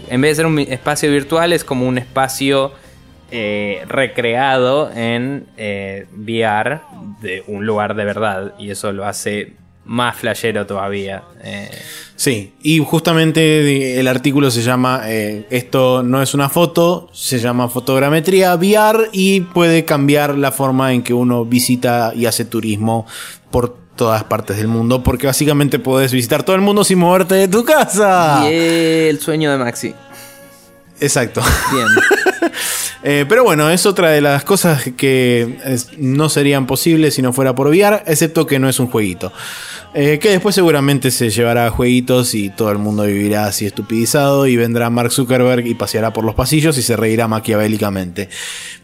en 0.09 0.21
vez 0.21 0.33
de 0.33 0.35
ser 0.37 0.47
un 0.47 0.59
espacio 0.59 1.11
virtual, 1.11 1.53
es 1.53 1.65
como 1.65 1.87
un 1.87 1.99
espacio 1.99 2.73
eh, 3.33 3.85
recreado 3.87 4.91
en 4.93 5.47
eh, 5.57 6.07
VR 6.17 6.81
de 7.23 7.45
un 7.47 7.65
lugar 7.65 7.95
de 7.95 8.05
verdad. 8.05 8.55
Y 8.59 8.71
eso 8.71 8.91
lo 8.91 9.07
hace 9.07 9.53
más 9.85 10.17
flashero 10.17 10.67
todavía. 10.67 11.23
Eh, 11.45 11.71
Sí, 12.17 12.53
y 12.61 12.81
justamente 12.81 13.99
el 13.99 14.07
artículo 14.07 14.51
se 14.51 14.61
llama 14.61 15.05
Esto 15.09 16.03
no 16.03 16.21
es 16.21 16.35
una 16.35 16.51
foto, 16.51 17.09
se 17.15 17.39
llama 17.39 17.71
fotogrametría 17.71 18.55
VR 18.57 19.09
y 19.11 19.41
puede 19.41 19.87
cambiar 19.87 20.37
la 20.37 20.53
forma 20.53 20.93
en 20.93 21.03
que 21.03 21.15
uno 21.15 21.47
visita 21.47 22.13
y 22.15 22.27
hace 22.27 22.45
turismo 22.45 23.07
por 23.51 23.79
todas 23.97 24.25
partes 24.25 24.57
del 24.57 24.69
mundo, 24.69 25.03
porque 25.03 25.27
básicamente 25.27 25.79
puedes 25.79 26.13
visitar 26.13 26.43
todo 26.43 26.57
el 26.57 26.63
mundo 26.63 26.85
sin 26.85 26.99
moverte 26.99 27.35
de 27.35 27.49
tu 27.49 27.65
casa. 27.65 28.43
Y 28.51 28.55
el 29.09 29.21
sueño 29.21 29.51
de 29.51 29.59
Maxi. 29.59 29.95
Exacto. 31.01 31.43
Bien. 31.73 31.87
Eh, 33.03 33.25
pero 33.27 33.45
bueno, 33.45 33.71
es 33.71 33.87
otra 33.87 34.11
de 34.11 34.21
las 34.21 34.45
cosas 34.45 34.83
que 34.95 35.59
es- 35.65 35.97
no 35.97 36.29
serían 36.29 36.67
posibles 36.67 37.15
si 37.15 37.23
no 37.23 37.33
fuera 37.33 37.55
por 37.55 37.69
VR, 37.69 38.03
excepto 38.07 38.45
que 38.47 38.59
no 38.59 38.69
es 38.69 38.79
un 38.79 38.89
jueguito. 38.89 39.33
Eh, 39.95 40.19
que 40.21 40.29
después 40.29 40.55
seguramente 40.55 41.11
se 41.11 41.31
llevará 41.31 41.65
a 41.67 41.71
jueguitos 41.71 42.35
y 42.35 42.51
todo 42.51 42.71
el 42.71 42.77
mundo 42.77 43.05
vivirá 43.05 43.47
así 43.47 43.65
estupidizado 43.65 44.47
y 44.47 44.57
vendrá 44.57 44.91
Mark 44.91 45.13
Zuckerberg 45.13 45.67
y 45.67 45.75
paseará 45.75 46.13
por 46.13 46.25
los 46.27 46.35
pasillos 46.35 46.77
y 46.77 46.83
se 46.83 46.95
reirá 46.95 47.27
maquiavélicamente. 47.27 48.29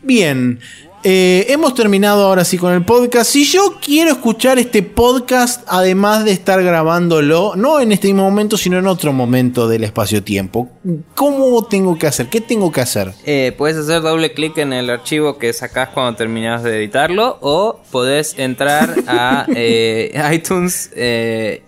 Bien. 0.02 0.60
Eh, 1.08 1.52
hemos 1.52 1.72
terminado 1.72 2.26
ahora 2.26 2.44
sí 2.44 2.58
con 2.58 2.72
el 2.72 2.84
podcast. 2.84 3.30
Si 3.30 3.44
yo 3.44 3.76
quiero 3.80 4.10
escuchar 4.10 4.58
este 4.58 4.82
podcast, 4.82 5.62
además 5.68 6.24
de 6.24 6.32
estar 6.32 6.60
grabándolo, 6.64 7.52
no 7.54 7.78
en 7.78 7.92
este 7.92 8.08
mismo 8.08 8.24
momento, 8.24 8.56
sino 8.56 8.76
en 8.76 8.88
otro 8.88 9.12
momento 9.12 9.68
del 9.68 9.84
espacio-tiempo, 9.84 10.68
¿cómo 11.14 11.64
tengo 11.64 11.96
que 11.96 12.08
hacer? 12.08 12.26
¿Qué 12.26 12.40
tengo 12.40 12.72
que 12.72 12.80
hacer? 12.80 13.12
Eh, 13.24 13.54
puedes 13.56 13.76
hacer 13.76 14.02
doble 14.02 14.32
clic 14.32 14.58
en 14.58 14.72
el 14.72 14.90
archivo 14.90 15.38
que 15.38 15.52
sacás 15.52 15.90
cuando 15.90 16.16
terminas 16.16 16.64
de 16.64 16.76
editarlo 16.76 17.38
o 17.40 17.82
podés 17.92 18.36
entrar 18.36 18.92
a 19.06 19.46
eh, 19.54 20.12
iTunes 20.32 20.90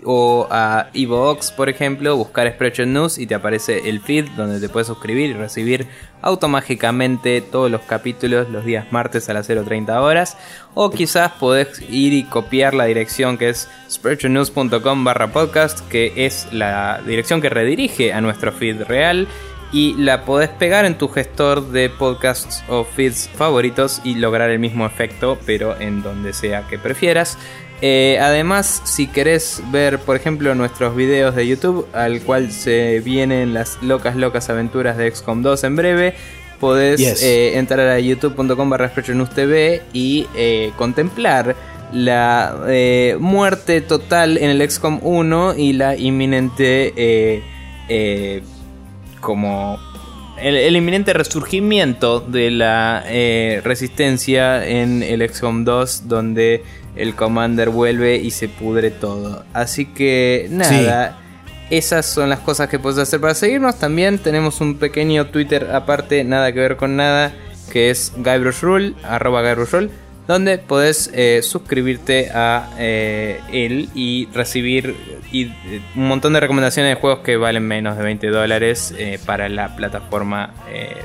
o 0.05 0.49
a 0.51 0.91
Evox, 0.95 1.53
por 1.53 1.69
ejemplo, 1.69 2.17
buscar 2.17 2.51
Spreadshot 2.53 2.89
News 2.89 3.19
y 3.19 3.29
te 3.29 3.37
aparece 3.37 3.89
el 3.89 4.01
feed 4.01 4.31
donde 4.37 4.59
te 4.59 4.69
puedes 4.69 4.89
suscribir 4.89 5.31
y 5.31 5.35
recibir 5.35 5.87
automáticamente 6.23 7.41
todos 7.41 7.71
los 7.71 7.83
capítulos 7.83 8.49
los 8.51 8.65
días 8.65 8.87
martes 8.91 9.29
a 9.29 9.35
las 9.35 9.49
0.30 9.49 10.01
horas 10.01 10.37
o 10.75 10.91
quizás 10.91 11.33
podés 11.33 11.81
ir 11.89 12.13
y 12.13 12.25
copiar 12.25 12.75
la 12.75 12.85
dirección 12.85 13.39
que 13.39 13.51
es 13.51 13.69
spreadshotnews.com 13.91 15.05
barra 15.05 15.29
podcast 15.33 15.87
que 15.89 16.13
es 16.17 16.53
la 16.53 17.01
dirección 17.07 17.41
que 17.41 17.49
redirige 17.49 18.13
a 18.13 18.21
nuestro 18.21 18.53
feed 18.53 18.83
real 18.83 19.29
y 19.73 19.95
la 19.95 20.25
podés 20.25 20.49
pegar 20.49 20.85
en 20.85 20.97
tu 20.97 21.09
gestor 21.09 21.69
de 21.71 21.91
podcasts 21.91 22.65
o 22.69 22.85
feeds 22.85 23.29
favoritos 23.29 24.01
y 24.03 24.15
lograr 24.15 24.51
el 24.51 24.59
mismo 24.59 24.87
efecto, 24.87 25.39
pero 25.45 25.79
en 25.79 26.03
donde 26.03 26.33
sea 26.33 26.67
que 26.69 26.79
prefieras. 26.79 27.39
Eh, 27.81 28.19
además, 28.21 28.83
si 28.85 29.07
querés 29.07 29.63
ver, 29.71 30.01
por 30.01 30.17
ejemplo, 30.17 30.55
nuestros 30.55 30.97
videos 30.97 31.37
de 31.37 31.47
YouTube, 31.47 31.87
al 31.93 32.21
cual 32.23 32.51
se 32.51 33.01
vienen 33.01 33.55
las 33.55 33.79
locas, 33.83 34.17
locas 34.17 34.51
aventuras 34.51 34.97
de 34.97 35.11
XCOM 35.11 35.43
2 35.43 35.65
en 35.65 35.77
breve, 35.77 36.15
podés 36.59 36.99
Yes. 36.99 37.23
eh, 37.23 37.57
entrar 37.57 37.87
a 37.89 38.01
youtube.com 38.01 38.69
barra 38.69 38.93
TV 38.93 39.83
y 39.93 40.27
eh, 40.35 40.73
contemplar 40.77 41.55
la 41.93 42.55
muerte 43.19 43.81
total 43.81 44.37
en 44.37 44.51
el 44.51 44.69
XCOM 44.69 44.99
1 45.03 45.55
y 45.57 45.73
la 45.73 45.97
inminente 45.97 47.43
como 49.23 49.79
el, 50.39 50.57
el 50.57 50.77
inminente 50.77 51.15
resurgimiento 51.15 52.21
de 52.21 52.51
la 52.51 53.05
resistencia 53.65 54.67
en 54.67 55.03
el 55.03 55.27
XCOM 55.31 55.65
2 55.65 56.09
donde 56.09 56.63
el 56.99 57.15
Commander 57.15 57.71
vuelve 57.71 58.17
y 58.17 58.31
se 58.33 58.49
pudre 58.49 58.91
todo. 58.91 59.45
Así 59.53 59.87
que 59.87 60.49
nada, 60.51 61.19
esas 61.71 62.07
son 62.07 62.29
las 62.29 62.41
cosas 62.41 62.69
que 62.69 62.79
puedes 62.79 62.99
hacer 62.99 63.21
para 63.21 63.35
seguirnos. 63.35 63.79
También 63.79 64.19
tenemos 64.19 64.61
un 64.61 64.79
pequeño 64.79 65.27
Twitter 65.27 65.71
aparte, 65.73 66.25
nada 66.25 66.53
que 66.53 66.61
ver 66.61 66.77
con 66.77 66.97
nada, 66.97 67.33
que 67.73 67.91
es 67.91 68.13
GuybrushRule, 68.17 68.95
arroba 69.05 69.43
GuybrushRule, 69.43 69.91
donde 70.27 70.59
podés 70.59 71.11
eh, 71.15 71.41
suscribirte 71.43 72.31
a 72.35 72.71
eh, 72.79 73.41
él 73.51 73.89
y 73.95 74.29
recibir 74.35 74.95
y, 75.33 75.45
eh, 75.47 75.81
un 75.97 76.09
montón 76.09 76.35
de 76.35 76.41
recomendaciones 76.41 76.95
de 76.95 77.01
juegos 77.01 77.21
que 77.21 77.37
valen 77.37 77.67
menos 77.67 77.97
de 77.97 78.05
20 78.05 78.29
dólares 78.29 78.95
eh, 78.99 79.19
para 79.25 79.49
la 79.49 79.75
plataforma 79.75 80.53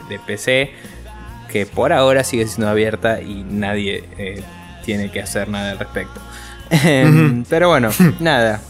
de 0.10 0.20
PC, 0.20 0.72
que 1.50 1.66
por 1.66 1.94
ahora 1.94 2.24
sigue 2.24 2.48
siendo 2.48 2.70
abierta 2.70 3.22
y 3.22 3.44
nadie 3.44 4.04
tiene 4.86 5.10
que 5.12 5.22
hacer 5.22 5.48
nada 5.50 5.72
al 5.72 5.80
respecto. 5.80 6.20
Em, 6.70 7.44
Pero 7.50 7.70
bueno, 7.70 7.90
nada, 8.20 8.62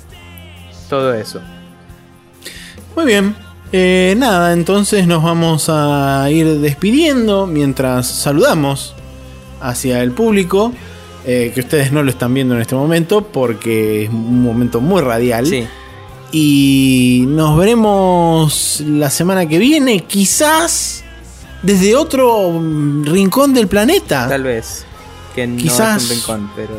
todo 0.89 1.13
eso. 1.13 1.41
Muy 2.95 3.05
bien. 3.05 3.35
Eh, 3.71 4.13
nada, 4.17 4.53
entonces 4.53 5.07
nos 5.07 5.23
vamos 5.23 5.67
a 5.69 6.27
ir 6.29 6.59
despidiendo 6.59 7.47
mientras 7.47 8.07
saludamos 8.07 8.93
hacia 9.61 10.01
el 10.03 10.11
público. 10.11 10.71
eh, 11.25 11.51
que 11.55 11.61
ustedes 11.61 11.91
no 11.91 12.03
lo 12.03 12.09
están 12.11 12.33
viendo 12.33 12.53
en 12.53 12.61
este 12.61 12.75
momento 12.75 13.25
porque 13.25 14.03
es 14.03 14.09
un 14.09 14.43
momento 14.43 14.81
muy 14.81 15.01
radial. 15.01 15.47
Sí, 15.47 15.65
Y 16.33 17.23
nos 17.27 17.57
veremos 17.57 18.83
la 18.85 19.09
semana 19.09 19.47
que 19.47 19.57
viene, 19.57 20.01
quizás 20.01 21.03
desde 21.61 21.95
otro 21.95 22.61
rincón 23.03 23.53
del 23.53 23.67
planeta. 23.67 24.27
tal 24.27 24.43
vez. 24.43 24.85
Que 25.35 25.47
no 25.47 25.57
Quizás- 25.57 26.03
es 26.03 26.09
un 26.09 26.15
rincón, 26.17 26.51
pero 26.55 26.73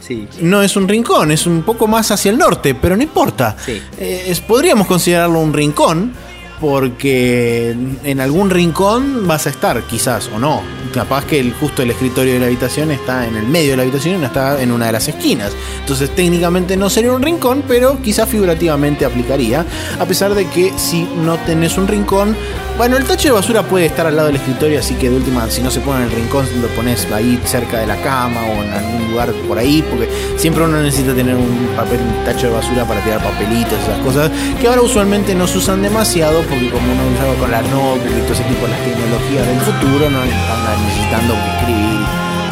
sí. 0.00 0.26
No 0.40 0.62
es 0.62 0.76
un 0.76 0.88
rincón, 0.88 1.30
es 1.30 1.46
un 1.46 1.62
poco 1.62 1.86
más 1.86 2.10
hacia 2.10 2.30
el 2.30 2.38
norte, 2.38 2.74
pero 2.74 2.96
no 2.96 3.02
importa. 3.02 3.56
Sí. 3.64 3.80
Eh, 3.98 4.24
es- 4.28 4.40
podríamos 4.40 4.86
considerarlo 4.86 5.38
un 5.40 5.52
rincón 5.52 6.12
porque 6.60 7.74
en 8.04 8.20
algún 8.20 8.50
rincón 8.50 9.26
vas 9.28 9.46
a 9.46 9.50
estar, 9.50 9.80
quizás, 9.84 10.28
o 10.34 10.38
no. 10.38 10.60
Capaz 10.92 11.24
que 11.24 11.38
el, 11.38 11.52
justo 11.54 11.82
el 11.82 11.90
escritorio 11.90 12.34
de 12.34 12.40
la 12.40 12.46
habitación 12.46 12.90
está 12.90 13.26
en 13.26 13.36
el 13.36 13.46
medio 13.46 13.70
de 13.72 13.76
la 13.76 13.82
habitación 13.84 14.16
y 14.16 14.18
no 14.18 14.26
está 14.26 14.60
en 14.60 14.72
una 14.72 14.86
de 14.86 14.92
las 14.92 15.06
esquinas. 15.08 15.52
Entonces 15.80 16.14
técnicamente 16.14 16.76
no 16.76 16.90
sería 16.90 17.12
un 17.12 17.22
rincón, 17.22 17.62
pero 17.68 18.00
quizás 18.02 18.28
figurativamente 18.28 19.04
aplicaría. 19.04 19.64
A 20.00 20.04
pesar 20.04 20.34
de 20.34 20.46
que 20.48 20.72
si 20.76 21.02
no 21.24 21.36
tenés 21.38 21.78
un 21.78 21.86
rincón, 21.86 22.36
bueno, 22.78 22.96
el 22.96 23.04
tacho 23.04 23.26
de 23.26 23.32
basura 23.32 23.64
puede 23.64 23.86
estar 23.86 24.06
al 24.06 24.14
lado 24.14 24.28
del 24.28 24.36
escritorio, 24.36 24.78
así 24.78 24.94
que 24.94 25.10
de 25.10 25.16
última, 25.16 25.50
si 25.50 25.60
no 25.60 25.70
se 25.70 25.80
pone 25.80 26.04
en 26.04 26.10
el 26.10 26.12
rincón, 26.12 26.46
lo 26.62 26.68
pones 26.68 27.10
ahí 27.10 27.36
cerca 27.44 27.80
de 27.80 27.88
la 27.88 27.96
cama 27.96 28.40
o 28.40 28.62
en 28.62 28.70
algún 28.70 29.10
lugar 29.10 29.32
por 29.48 29.58
ahí, 29.58 29.82
porque 29.90 30.08
siempre 30.36 30.62
uno 30.62 30.80
necesita 30.80 31.12
tener 31.12 31.34
un 31.34 31.70
papel, 31.74 31.98
un 31.98 32.24
tacho 32.24 32.46
de 32.46 32.52
basura 32.52 32.84
para 32.84 33.02
tirar 33.02 33.20
papelitos, 33.20 33.72
esas 33.82 33.98
cosas, 33.98 34.30
que 34.60 34.68
ahora 34.68 34.82
usualmente 34.82 35.34
no 35.34 35.48
se 35.48 35.58
usan 35.58 35.82
demasiado, 35.82 36.40
porque 36.42 36.70
como 36.70 36.84
uno 36.84 37.02
usa 37.14 37.40
con 37.40 37.50
la 37.50 37.62
notebook 37.62 38.16
y 38.16 38.22
todo 38.22 38.34
ese 38.34 38.44
tipo 38.44 38.64
de 38.64 38.70
las 38.70 38.80
tecnologías 38.80 39.44
del 39.44 39.60
futuro, 39.60 40.10
no 40.10 40.22
están 40.22 40.86
necesitando 40.86 41.34
escribir 41.34 41.98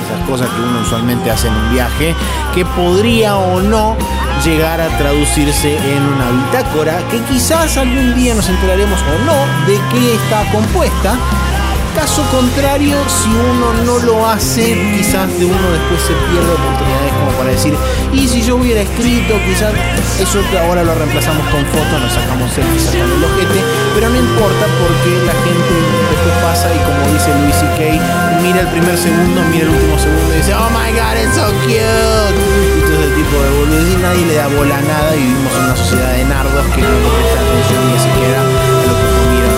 esas 0.07 0.29
cosas 0.29 0.49
que 0.49 0.61
uno 0.61 0.81
usualmente 0.81 1.31
hace 1.31 1.47
en 1.47 1.55
un 1.55 1.73
viaje, 1.73 2.17
que 2.53 2.65
podría 2.65 3.37
o 3.37 3.61
no 3.61 3.97
llegar 4.45 4.81
a 4.81 4.89
traducirse 4.99 5.77
en 5.77 6.03
una 6.03 6.31
bitácora 6.31 6.99
que 7.11 7.21
quizás 7.23 7.77
algún 7.77 8.15
día 8.15 8.35
nos 8.35 8.49
enteraremos 8.49 9.01
o 9.01 9.25
no 9.25 9.67
de 9.67 9.81
qué 9.91 10.15
está 10.15 10.45
compuesta. 10.53 11.17
Caso 11.95 12.23
contrario, 12.31 12.95
si 13.09 13.31
uno 13.31 13.73
no 13.85 13.99
lo 14.01 14.29
hace, 14.29 14.77
quizás 14.95 15.27
de 15.39 15.47
uno 15.47 15.71
después 15.73 16.03
se 16.03 16.13
pierde 16.29 16.53
oportunidades 16.53 17.13
como 17.15 17.31
para 17.39 17.51
decir, 17.51 17.75
y 18.13 18.29
si 18.29 18.43
yo 18.43 18.57
hubiera 18.57 18.83
escrito, 18.83 19.41
quizás 19.47 19.73
eso 20.21 20.41
ahora 20.61 20.85
lo 20.85 20.95
reemplazamos 20.95 21.47
con 21.49 21.65
fotos, 21.65 21.99
nos 21.99 22.13
sacamos 22.13 22.53
selfies 22.53 22.83
sacando 22.83 23.15
el 23.17 23.25
ojete, 23.25 23.65
pero 23.95 24.11
no 24.11 24.17
importa 24.17 24.67
porque 24.77 25.25
la 25.25 25.33
gente 25.41 25.73
después 26.11 26.35
pasa 26.45 26.69
y 26.69 26.79
como 26.85 27.01
dice 27.15 27.33
Luis 27.41 27.57
C.K., 27.57 28.43
mira 28.43 28.61
el 28.61 28.69
primer 28.69 28.97
segundo, 28.99 29.41
mira 29.51 29.65
el 29.65 29.71
último 29.71 29.99
segundo 29.99 30.35
y 30.35 30.37
dice, 30.37 30.53
oh 30.53 30.69
my 30.77 30.93
god, 30.93 31.17
it's 31.17 31.35
so 31.35 31.49
cute 31.65 32.76
tipo 33.15 33.37
de 33.43 33.51
boludez 33.51 33.93
y 33.93 33.97
nadie 33.97 34.27
le 34.27 34.35
da 34.35 34.49
bola 34.49 34.79
a 34.79 34.83
nada 34.83 35.17
y 35.17 35.21
vivimos 35.21 35.53
en 35.55 35.65
una 35.65 35.77
sociedad 35.77 36.13
de 36.13 36.25
nardos 36.25 36.67
que 36.75 36.83
no 36.83 36.89
le 36.89 37.09
presta 37.17 37.41
atención 37.41 37.83
ni 37.93 37.99
siquiera 37.99 38.41
a 38.41 38.87
lo 38.87 38.95
que 38.99 39.07
comieron 39.17 39.56